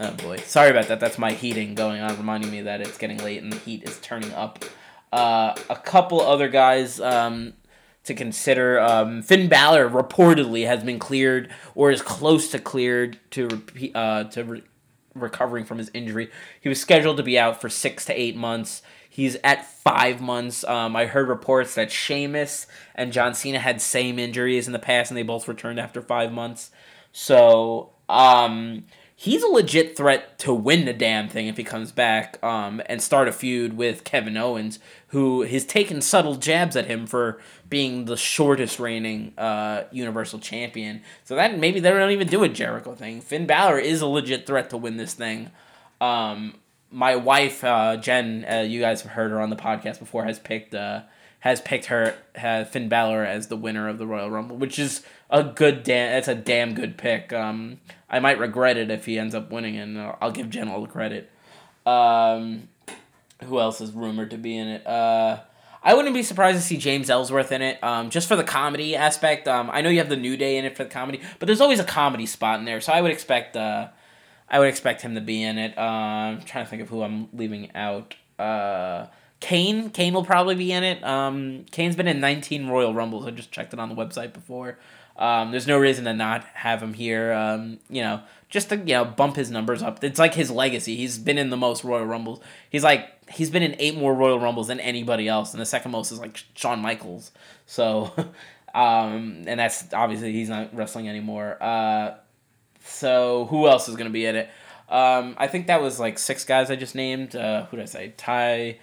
Oh 0.00 0.12
boy, 0.12 0.38
sorry 0.38 0.70
about 0.70 0.88
that. 0.88 1.00
That's 1.00 1.18
my 1.18 1.32
heating 1.32 1.74
going 1.74 2.00
on, 2.00 2.16
reminding 2.16 2.50
me 2.50 2.62
that 2.62 2.80
it's 2.80 2.98
getting 2.98 3.18
late 3.18 3.42
and 3.42 3.52
the 3.52 3.58
heat 3.58 3.82
is 3.84 3.98
turning 4.00 4.32
up. 4.32 4.64
Uh, 5.12 5.54
a 5.68 5.76
couple 5.76 6.20
other 6.20 6.48
guys. 6.48 7.00
Um, 7.00 7.54
to 8.04 8.14
consider. 8.14 8.80
Um, 8.80 9.22
Finn 9.22 9.48
Balor 9.48 9.88
reportedly 9.88 10.66
has 10.66 10.82
been 10.82 10.98
cleared 10.98 11.52
or 11.74 11.90
is 11.90 12.02
close 12.02 12.50
to 12.50 12.58
cleared 12.58 13.18
to 13.30 13.48
repeat, 13.48 13.94
uh, 13.94 14.24
to 14.24 14.44
re- 14.44 14.62
recovering 15.14 15.64
from 15.64 15.78
his 15.78 15.90
injury. 15.94 16.30
He 16.60 16.68
was 16.68 16.80
scheduled 16.80 17.16
to 17.18 17.22
be 17.22 17.38
out 17.38 17.60
for 17.60 17.68
six 17.68 18.04
to 18.06 18.20
eight 18.20 18.36
months. 18.36 18.82
He's 19.14 19.36
at 19.44 19.66
five 19.66 20.22
months. 20.22 20.64
Um, 20.64 20.96
I 20.96 21.04
heard 21.04 21.28
reports 21.28 21.74
that 21.74 21.92
Sheamus 21.92 22.66
and 22.94 23.12
John 23.12 23.34
Cena 23.34 23.58
had 23.58 23.82
same 23.82 24.18
injuries 24.18 24.66
in 24.66 24.72
the 24.72 24.78
past, 24.78 25.10
and 25.10 25.18
they 25.18 25.22
both 25.22 25.46
returned 25.46 25.78
after 25.78 26.00
five 26.00 26.32
months. 26.32 26.70
So, 27.12 27.90
um, 28.08 28.84
he's 29.14 29.42
a 29.42 29.48
legit 29.48 29.98
threat 29.98 30.38
to 30.38 30.54
win 30.54 30.86
the 30.86 30.94
damn 30.94 31.28
thing 31.28 31.46
if 31.46 31.58
he 31.58 31.62
comes 31.62 31.92
back 31.92 32.42
um, 32.42 32.80
and 32.86 33.02
start 33.02 33.28
a 33.28 33.32
feud 33.32 33.76
with 33.76 34.02
Kevin 34.02 34.38
Owens, 34.38 34.78
who 35.08 35.42
has 35.42 35.66
taken 35.66 36.00
subtle 36.00 36.36
jabs 36.36 36.74
at 36.74 36.86
him 36.86 37.06
for 37.06 37.38
being 37.68 38.06
the 38.06 38.16
shortest 38.16 38.80
reigning 38.80 39.34
uh, 39.36 39.84
Universal 39.92 40.38
Champion. 40.38 41.02
So 41.24 41.36
that 41.36 41.58
maybe 41.58 41.80
they 41.80 41.90
don't 41.90 42.12
even 42.12 42.28
do 42.28 42.44
a 42.44 42.48
Jericho 42.48 42.94
thing. 42.94 43.20
Finn 43.20 43.44
Balor 43.44 43.78
is 43.78 44.00
a 44.00 44.06
legit 44.06 44.46
threat 44.46 44.70
to 44.70 44.78
win 44.78 44.96
this 44.96 45.12
thing. 45.12 45.50
Um, 46.00 46.54
my 46.92 47.16
wife 47.16 47.64
uh, 47.64 47.96
Jen, 47.96 48.44
uh, 48.48 48.60
you 48.60 48.80
guys 48.80 49.02
have 49.02 49.12
heard 49.12 49.30
her 49.30 49.40
on 49.40 49.50
the 49.50 49.56
podcast 49.56 49.98
before, 49.98 50.24
has 50.24 50.38
picked 50.38 50.74
uh, 50.74 51.02
has 51.40 51.60
picked 51.60 51.86
her 51.86 52.14
has 52.36 52.68
Finn 52.68 52.88
Balor 52.88 53.24
as 53.24 53.48
the 53.48 53.56
winner 53.56 53.88
of 53.88 53.98
the 53.98 54.06
Royal 54.06 54.30
Rumble, 54.30 54.56
which 54.56 54.78
is 54.78 55.02
a 55.30 55.42
good 55.42 55.82
damn. 55.82 56.12
That's 56.12 56.28
a 56.28 56.34
damn 56.34 56.74
good 56.74 56.96
pick. 56.96 57.32
Um, 57.32 57.80
I 58.08 58.20
might 58.20 58.38
regret 58.38 58.76
it 58.76 58.90
if 58.90 59.06
he 59.06 59.18
ends 59.18 59.34
up 59.34 59.50
winning, 59.50 59.76
and 59.76 59.98
I'll 60.20 60.30
give 60.30 60.50
Jen 60.50 60.68
all 60.68 60.82
the 60.82 60.88
credit. 60.88 61.30
Um, 61.84 62.68
who 63.42 63.58
else 63.58 63.80
is 63.80 63.90
rumored 63.90 64.30
to 64.30 64.38
be 64.38 64.56
in 64.56 64.68
it? 64.68 64.86
Uh, 64.86 65.40
I 65.82 65.94
wouldn't 65.94 66.14
be 66.14 66.22
surprised 66.22 66.58
to 66.58 66.62
see 66.62 66.76
James 66.76 67.10
Ellsworth 67.10 67.50
in 67.50 67.60
it, 67.60 67.82
um, 67.82 68.10
just 68.10 68.28
for 68.28 68.36
the 68.36 68.44
comedy 68.44 68.94
aspect. 68.94 69.48
Um, 69.48 69.68
I 69.72 69.80
know 69.80 69.88
you 69.88 69.98
have 69.98 70.08
the 70.08 70.16
New 70.16 70.36
Day 70.36 70.58
in 70.58 70.64
it 70.64 70.76
for 70.76 70.84
the 70.84 70.90
comedy, 70.90 71.20
but 71.40 71.46
there's 71.46 71.60
always 71.60 71.80
a 71.80 71.84
comedy 71.84 72.26
spot 72.26 72.60
in 72.60 72.66
there, 72.66 72.80
so 72.80 72.92
I 72.92 73.00
would 73.00 73.10
expect. 73.10 73.56
Uh, 73.56 73.88
I 74.52 74.58
would 74.58 74.68
expect 74.68 75.00
him 75.00 75.14
to 75.14 75.22
be 75.22 75.42
in 75.42 75.56
it. 75.56 75.76
Uh, 75.76 75.80
I'm 75.80 76.42
trying 76.42 76.64
to 76.64 76.70
think 76.70 76.82
of 76.82 76.90
who 76.90 77.02
I'm 77.02 77.28
leaving 77.32 77.74
out. 77.74 78.14
Uh, 78.38 79.06
Kane, 79.40 79.88
Kane 79.90 80.12
will 80.12 80.24
probably 80.24 80.54
be 80.54 80.70
in 80.70 80.84
it. 80.84 81.02
Um, 81.02 81.64
Kane's 81.70 81.96
been 81.96 82.06
in 82.06 82.20
19 82.20 82.68
Royal 82.68 82.92
Rumbles. 82.92 83.26
I 83.26 83.30
just 83.30 83.50
checked 83.50 83.72
it 83.72 83.80
on 83.80 83.88
the 83.88 83.94
website 83.94 84.34
before. 84.34 84.78
Um, 85.16 85.50
there's 85.50 85.66
no 85.66 85.78
reason 85.78 86.04
to 86.04 86.12
not 86.12 86.44
have 86.54 86.82
him 86.82 86.94
here. 86.94 87.32
Um, 87.32 87.78
you 87.88 88.02
know, 88.02 88.22
just 88.48 88.68
to 88.68 88.76
you 88.76 88.94
know 88.94 89.04
bump 89.04 89.36
his 89.36 89.50
numbers 89.50 89.82
up. 89.82 90.02
It's 90.04 90.18
like 90.18 90.34
his 90.34 90.50
legacy. 90.50 90.96
He's 90.96 91.18
been 91.18 91.38
in 91.38 91.50
the 91.50 91.56
most 91.56 91.84
Royal 91.84 92.06
Rumbles. 92.06 92.40
He's 92.70 92.84
like 92.84 93.10
he's 93.30 93.50
been 93.50 93.62
in 93.62 93.74
eight 93.78 93.96
more 93.96 94.14
Royal 94.14 94.38
Rumbles 94.38 94.68
than 94.68 94.80
anybody 94.80 95.28
else, 95.28 95.52
and 95.52 95.60
the 95.60 95.66
second 95.66 95.90
most 95.90 96.12
is 96.12 96.18
like 96.18 96.42
Shawn 96.54 96.80
Michaels. 96.80 97.32
So, 97.66 98.12
um, 98.74 99.44
and 99.46 99.60
that's 99.60 99.92
obviously 99.92 100.32
he's 100.32 100.48
not 100.48 100.74
wrestling 100.74 101.08
anymore. 101.08 101.62
Uh, 101.62 102.14
so 102.84 103.46
who 103.46 103.66
else 103.68 103.88
is 103.88 103.96
gonna 103.96 104.10
be 104.10 104.26
in 104.26 104.36
it? 104.36 104.50
Um, 104.88 105.36
I 105.38 105.46
think 105.46 105.68
that 105.68 105.80
was 105.80 105.98
like 105.98 106.18
six 106.18 106.44
guys 106.44 106.70
I 106.70 106.76
just 106.76 106.94
named. 106.94 107.34
Uh, 107.34 107.66
who 107.66 107.78
did 107.78 107.84
I 107.84 107.86
say? 107.86 108.14
Tye, 108.16 108.78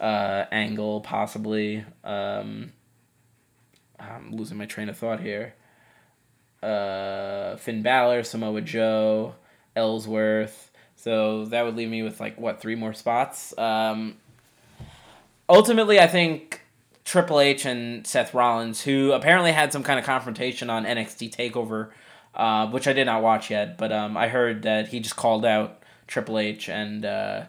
uh, 0.00 0.46
Angle, 0.50 1.02
possibly. 1.02 1.84
Um, 2.02 2.72
I'm 3.98 4.32
losing 4.32 4.56
my 4.56 4.66
train 4.66 4.88
of 4.88 4.96
thought 4.96 5.20
here. 5.20 5.54
Uh, 6.62 7.56
Finn 7.56 7.82
Balor, 7.82 8.22
Samoa 8.22 8.60
Joe, 8.62 9.34
Ellsworth. 9.76 10.70
So 10.96 11.46
that 11.46 11.64
would 11.64 11.76
leave 11.76 11.88
me 11.88 12.02
with 12.02 12.20
like 12.20 12.38
what 12.38 12.60
three 12.60 12.74
more 12.74 12.92
spots. 12.92 13.56
Um, 13.58 14.16
ultimately, 15.48 15.98
I 15.98 16.06
think 16.06 16.62
Triple 17.04 17.40
H 17.40 17.64
and 17.64 18.06
Seth 18.06 18.34
Rollins, 18.34 18.82
who 18.82 19.12
apparently 19.12 19.52
had 19.52 19.72
some 19.72 19.82
kind 19.82 19.98
of 19.98 20.04
confrontation 20.04 20.68
on 20.68 20.84
NXT 20.84 21.34
Takeover, 21.34 21.90
uh, 22.34 22.68
which 22.68 22.86
I 22.86 22.92
did 22.92 23.06
not 23.06 23.22
watch 23.22 23.50
yet, 23.50 23.76
but 23.76 23.92
um, 23.92 24.16
I 24.16 24.28
heard 24.28 24.62
that 24.62 24.88
he 24.88 25.00
just 25.00 25.16
called 25.16 25.44
out 25.44 25.82
Triple 26.06 26.38
H 26.38 26.68
and 26.68 27.04
uh, 27.04 27.44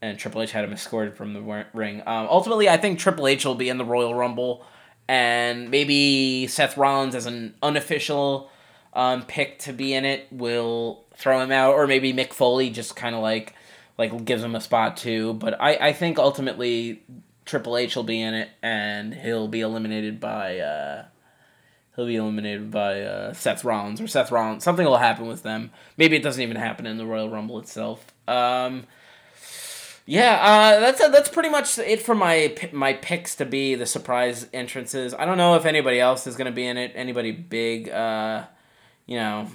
and 0.00 0.18
Triple 0.18 0.42
H 0.42 0.52
had 0.52 0.64
him 0.64 0.72
escorted 0.72 1.14
from 1.16 1.32
the 1.32 1.66
ring. 1.72 2.02
Um, 2.06 2.28
ultimately, 2.30 2.68
I 2.68 2.76
think 2.76 2.98
Triple 2.98 3.26
H 3.26 3.44
will 3.44 3.54
be 3.54 3.68
in 3.68 3.78
the 3.78 3.84
Royal 3.84 4.14
Rumble, 4.14 4.64
and 5.08 5.70
maybe 5.70 6.46
Seth 6.46 6.76
Rollins 6.76 7.14
as 7.14 7.26
an 7.26 7.54
unofficial 7.62 8.50
um, 8.92 9.22
pick 9.22 9.58
to 9.60 9.72
be 9.72 9.94
in 9.94 10.04
it 10.04 10.26
will 10.30 11.04
throw 11.16 11.40
him 11.40 11.50
out, 11.50 11.74
or 11.74 11.86
maybe 11.86 12.12
Mick 12.12 12.32
Foley 12.32 12.70
just 12.70 12.96
kind 12.96 13.14
of 13.14 13.22
like 13.22 13.54
like 13.98 14.24
gives 14.24 14.42
him 14.42 14.54
a 14.54 14.60
spot 14.60 14.96
too. 14.96 15.34
But 15.34 15.60
I 15.60 15.88
I 15.88 15.92
think 15.92 16.18
ultimately 16.18 17.02
Triple 17.46 17.76
H 17.76 17.96
will 17.96 18.04
be 18.04 18.20
in 18.20 18.34
it, 18.34 18.50
and 18.62 19.14
he'll 19.14 19.48
be 19.48 19.60
eliminated 19.60 20.20
by. 20.20 20.58
Uh, 20.58 21.04
he'll 21.96 22.06
be 22.06 22.16
eliminated 22.16 22.70
by 22.70 23.02
uh, 23.02 23.32
Seth 23.32 23.64
Rollins 23.64 24.00
or 24.00 24.06
Seth 24.06 24.30
Rollins. 24.30 24.64
Something 24.64 24.86
will 24.86 24.98
happen 24.98 25.26
with 25.26 25.42
them. 25.42 25.70
Maybe 25.96 26.16
it 26.16 26.22
doesn't 26.22 26.42
even 26.42 26.56
happen 26.56 26.86
in 26.86 26.98
the 26.98 27.06
Royal 27.06 27.30
Rumble 27.30 27.58
itself. 27.58 28.04
Um, 28.26 28.84
yeah, 30.06 30.38
uh, 30.42 30.80
that's 30.80 30.98
that's 31.08 31.28
pretty 31.30 31.48
much 31.48 31.78
it 31.78 32.02
for 32.02 32.14
my 32.14 32.54
my 32.72 32.92
picks 32.92 33.36
to 33.36 33.46
be 33.46 33.74
the 33.74 33.86
surprise 33.86 34.46
entrances. 34.52 35.14
I 35.14 35.24
don't 35.24 35.38
know 35.38 35.54
if 35.54 35.64
anybody 35.64 35.98
else 35.98 36.26
is 36.26 36.36
gonna 36.36 36.52
be 36.52 36.66
in 36.66 36.76
it. 36.76 36.92
Anybody 36.94 37.32
big? 37.32 37.88
Uh, 37.88 38.44
you 39.06 39.16
know, 39.16 39.48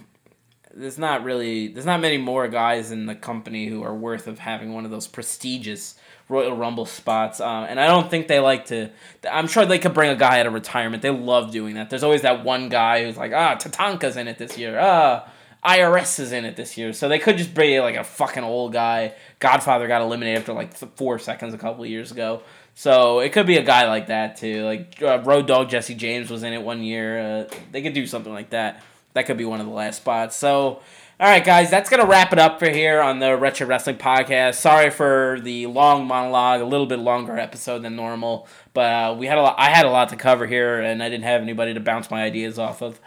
there's 0.74 0.98
not 0.98 1.24
really 1.24 1.68
there's 1.68 1.86
not 1.86 2.00
many 2.00 2.18
more 2.18 2.48
guys 2.48 2.92
in 2.92 3.06
the 3.06 3.16
company 3.16 3.68
who 3.68 3.84
are 3.84 3.96
worth 3.96 4.28
of 4.28 4.40
having 4.40 4.74
one 4.74 4.86
of 4.86 4.92
those 4.92 5.08
prestigious 5.08 5.96
Royal 6.30 6.56
Rumble 6.56 6.86
spots. 6.86 7.42
Uh, 7.42 7.66
and 7.68 7.80
I 7.80 7.88
don't 7.88 8.10
think 8.10 8.28
they 8.28 8.40
like 8.40 8.68
to. 8.68 8.92
I'm 9.30 9.48
sure 9.48 9.66
they 9.66 9.80
could 9.80 9.96
bring 9.96 10.12
a 10.12 10.16
guy 10.16 10.40
out 10.40 10.46
of 10.46 10.54
retirement. 10.54 11.02
They 11.02 11.10
love 11.10 11.52
doing 11.52 11.76
that. 11.76 11.90
There's 11.90 12.04
always 12.04 12.22
that 12.22 12.46
one 12.46 12.70
guy 12.70 13.04
who's 13.04 13.18
like, 13.18 13.34
ah, 13.34 13.56
Tatanka's 13.56 14.16
in 14.16 14.28
it 14.28 14.38
this 14.38 14.58
year. 14.58 14.80
Ah, 14.80 15.28
IRS 15.66 16.20
is 16.20 16.32
in 16.32 16.46
it 16.46 16.56
this 16.56 16.78
year. 16.78 16.94
So 16.94 17.10
they 17.10 17.20
could 17.20 17.38
just 17.38 17.54
bring 17.54 17.80
like 17.82 17.96
a 17.96 18.04
fucking 18.04 18.44
old 18.44 18.72
guy. 18.72 19.16
Godfather 19.40 19.88
got 19.88 20.02
eliminated 20.02 20.40
after 20.40 20.54
like 20.54 20.74
four 20.96 21.20
seconds 21.20 21.54
a 21.54 21.58
couple 21.58 21.86
years 21.86 22.12
ago. 22.12 22.44
So 22.76 23.20
it 23.20 23.34
could 23.34 23.46
be 23.48 23.58
a 23.58 23.64
guy 23.64 23.88
like 23.88 24.08
that 24.08 24.38
too. 24.38 24.64
Like 24.64 25.02
uh, 25.02 25.22
Road 25.24 25.48
Dog 25.48 25.70
Jesse 25.70 25.96
James 25.96 26.30
was 26.30 26.44
in 26.44 26.54
it 26.54 26.62
one 26.62 26.84
year. 26.84 27.20
Uh, 27.20 27.50
they 27.72 27.82
could 27.82 27.94
do 27.94 28.06
something 28.06 28.32
like 28.32 28.52
that. 28.52 28.84
That 29.14 29.26
could 29.26 29.38
be 29.38 29.46
one 29.46 29.60
of 29.60 29.66
the 29.66 29.74
last 29.74 29.98
spots. 29.98 30.36
So 30.36 30.82
all 31.22 31.28
right, 31.28 31.44
guys, 31.44 31.70
that's 31.70 31.90
gonna 31.90 32.06
wrap 32.06 32.32
it 32.32 32.40
up 32.40 32.60
for 32.60 32.70
here 32.70 33.02
on 33.02 33.20
the 33.20 33.36
Retro 33.36 33.68
Wrestling 33.68 33.98
Podcast. 33.98 34.54
Sorry 34.56 34.90
for 34.90 35.38
the 35.44 35.66
long 35.66 36.08
monologue, 36.08 36.62
a 36.62 36.66
little 36.66 36.86
bit 36.86 37.00
longer 37.00 37.38
episode 37.38 37.80
than 37.80 37.98
normal, 37.98 38.48
but 38.74 38.90
uh, 38.94 39.16
we 39.20 39.28
had 39.28 39.38
a 39.38 39.42
lot. 39.42 39.56
I 39.58 39.70
had 39.70 39.86
a 39.86 39.90
lot 39.90 40.08
to 40.10 40.16
cover 40.16 40.48
here, 40.48 40.80
and 40.80 41.04
I 41.04 41.10
didn't 41.10 41.26
have 41.26 41.42
anybody 41.42 41.74
to 41.74 41.82
bounce 41.82 42.10
my 42.10 42.24
ideas 42.24 42.58
off 42.58 42.82
of. 42.82 43.02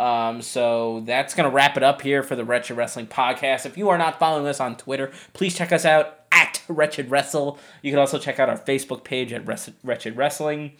Um, 0.00 0.40
so 0.40 1.02
that's 1.04 1.34
gonna 1.34 1.50
wrap 1.50 1.76
it 1.76 1.82
up 1.82 2.00
here 2.00 2.22
for 2.22 2.34
the 2.34 2.44
Wretched 2.44 2.74
Wrestling 2.74 3.06
Podcast. 3.06 3.66
If 3.66 3.76
you 3.76 3.90
are 3.90 3.98
not 3.98 4.18
following 4.18 4.46
us 4.46 4.60
on 4.60 4.74
Twitter, 4.78 5.12
please 5.34 5.54
check 5.54 5.70
us 5.70 5.84
out 5.84 6.20
at 6.32 6.62
Wretched 6.68 7.10
Wrestle. 7.10 7.58
You 7.82 7.92
can 7.92 8.00
also 8.00 8.18
check 8.18 8.40
out 8.40 8.48
our 8.48 8.58
Facebook 8.58 9.04
page 9.04 9.30
at 9.30 9.46
Wretched 9.46 10.16
Wrestling. 10.16 10.72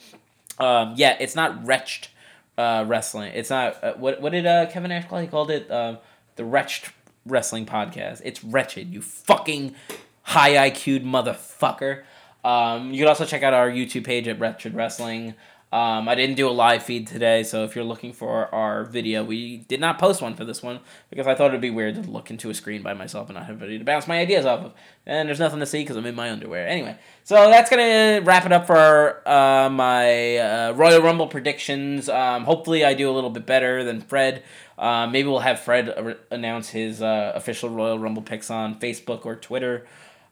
Um, 0.58 0.94
yeah, 0.96 1.18
it's 1.20 1.34
not 1.34 1.66
Wretched 1.66 2.08
uh, 2.58 2.84
Wrestling. 2.86 3.32
It's 3.34 3.48
not 3.48 3.82
uh, 3.82 3.94
what 3.94 4.20
what 4.20 4.32
did 4.32 4.44
uh, 4.44 4.66
Kevin 4.66 4.90
Nash 4.90 5.08
call? 5.08 5.20
He 5.20 5.26
called 5.26 5.50
it. 5.50 5.70
Um, 5.70 5.98
the 6.38 6.44
Wretched 6.44 6.90
Wrestling 7.26 7.66
Podcast. 7.66 8.22
It's 8.24 8.42
wretched, 8.42 8.92
you 8.92 9.02
fucking 9.02 9.74
high 10.22 10.70
IQ'd 10.70 11.04
motherfucker. 11.04 12.04
Um, 12.44 12.92
you 12.92 12.98
can 12.98 13.08
also 13.08 13.26
check 13.26 13.42
out 13.42 13.52
our 13.52 13.68
YouTube 13.68 14.04
page 14.04 14.28
at 14.28 14.38
Wretched 14.38 14.74
Wrestling. 14.74 15.34
Um, 15.70 16.08
I 16.08 16.14
didn't 16.14 16.36
do 16.36 16.48
a 16.48 16.50
live 16.50 16.82
feed 16.82 17.06
today, 17.06 17.42
so 17.42 17.64
if 17.64 17.76
you're 17.76 17.84
looking 17.84 18.14
for 18.14 18.52
our 18.54 18.84
video, 18.84 19.22
we 19.22 19.58
did 19.58 19.80
not 19.80 19.98
post 19.98 20.22
one 20.22 20.34
for 20.34 20.46
this 20.46 20.62
one 20.62 20.80
because 21.10 21.26
I 21.26 21.34
thought 21.34 21.48
it'd 21.48 21.60
be 21.60 21.68
weird 21.68 21.96
to 21.96 22.10
look 22.10 22.30
into 22.30 22.48
a 22.48 22.54
screen 22.54 22.82
by 22.82 22.94
myself 22.94 23.28
and 23.28 23.36
not 23.36 23.44
have 23.44 23.56
anybody 23.56 23.78
to 23.78 23.84
bounce 23.84 24.08
my 24.08 24.18
ideas 24.18 24.46
off 24.46 24.64
of. 24.64 24.72
And 25.04 25.28
there's 25.28 25.38
nothing 25.38 25.60
to 25.60 25.66
see 25.66 25.82
because 25.82 25.96
I'm 25.96 26.06
in 26.06 26.14
my 26.14 26.30
underwear. 26.30 26.66
Anyway, 26.66 26.96
so 27.22 27.34
that's 27.50 27.68
gonna 27.68 28.22
wrap 28.24 28.46
it 28.46 28.52
up 28.52 28.66
for 28.66 29.28
uh, 29.28 29.68
my 29.68 30.38
uh, 30.38 30.72
Royal 30.72 31.02
Rumble 31.02 31.26
predictions. 31.26 32.08
Um, 32.08 32.44
hopefully, 32.44 32.82
I 32.82 32.94
do 32.94 33.10
a 33.10 33.12
little 33.12 33.30
bit 33.30 33.44
better 33.44 33.84
than 33.84 34.00
Fred. 34.00 34.42
Uh, 34.78 35.06
maybe 35.06 35.28
we'll 35.28 35.40
have 35.40 35.60
Fred 35.60 36.16
announce 36.30 36.70
his 36.70 37.02
uh, 37.02 37.32
official 37.34 37.68
Royal 37.68 37.98
Rumble 37.98 38.22
picks 38.22 38.50
on 38.50 38.80
Facebook 38.80 39.26
or 39.26 39.36
Twitter 39.36 39.86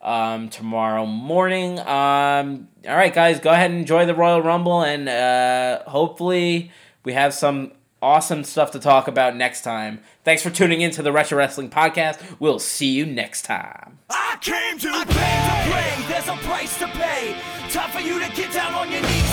um, 0.07 0.49
tomorrow 0.49 1.05
morning. 1.05 1.79
Um, 1.81 2.69
all 2.89 2.97
right, 2.97 3.13
guys, 3.13 3.41
go 3.41 3.51
ahead 3.51 3.71
and 3.71 3.81
enjoy 3.81 4.07
the 4.07 4.15
Royal 4.15 4.41
Rumble, 4.41 4.83
and 4.83 5.09
uh, 5.09 5.83
hopefully 5.91 6.71
we 7.05 7.13
have 7.13 7.35
some 7.35 7.73
awesome 8.01 8.45
stuff 8.45 8.71
to 8.71 8.79
talk 8.79 9.09
about 9.09 9.37
next 9.37 9.63
time. 9.63 10.01
Thanks 10.25 10.43
for 10.43 10.51
tuning 10.51 10.81
in 10.81 10.93
to 10.93 11.03
the 11.03 11.11
Retro 11.13 11.37
Wrestling 11.37 11.71
Podcast. 11.71 12.21
We'll 12.39 12.61
see 12.61 12.93
you 12.93 13.05
next 13.05 13.43
time. 13.43 13.99
I 14.09 14.39
came 14.41 14.79
to, 14.79 14.89
I 14.89 15.05
came 15.05 15.43
to 15.51 15.71
play. 15.71 16.13
There's 16.15 16.29
a 16.29 16.37
price 16.47 16.79
to 16.79 16.87
pay. 16.87 17.37
Time 17.71 17.91
for 17.91 18.01
you 18.01 18.21
to 18.21 18.31
get 18.33 18.53
down 18.53 18.75
on 18.75 18.91
your 18.93 19.03
knees 19.03 19.26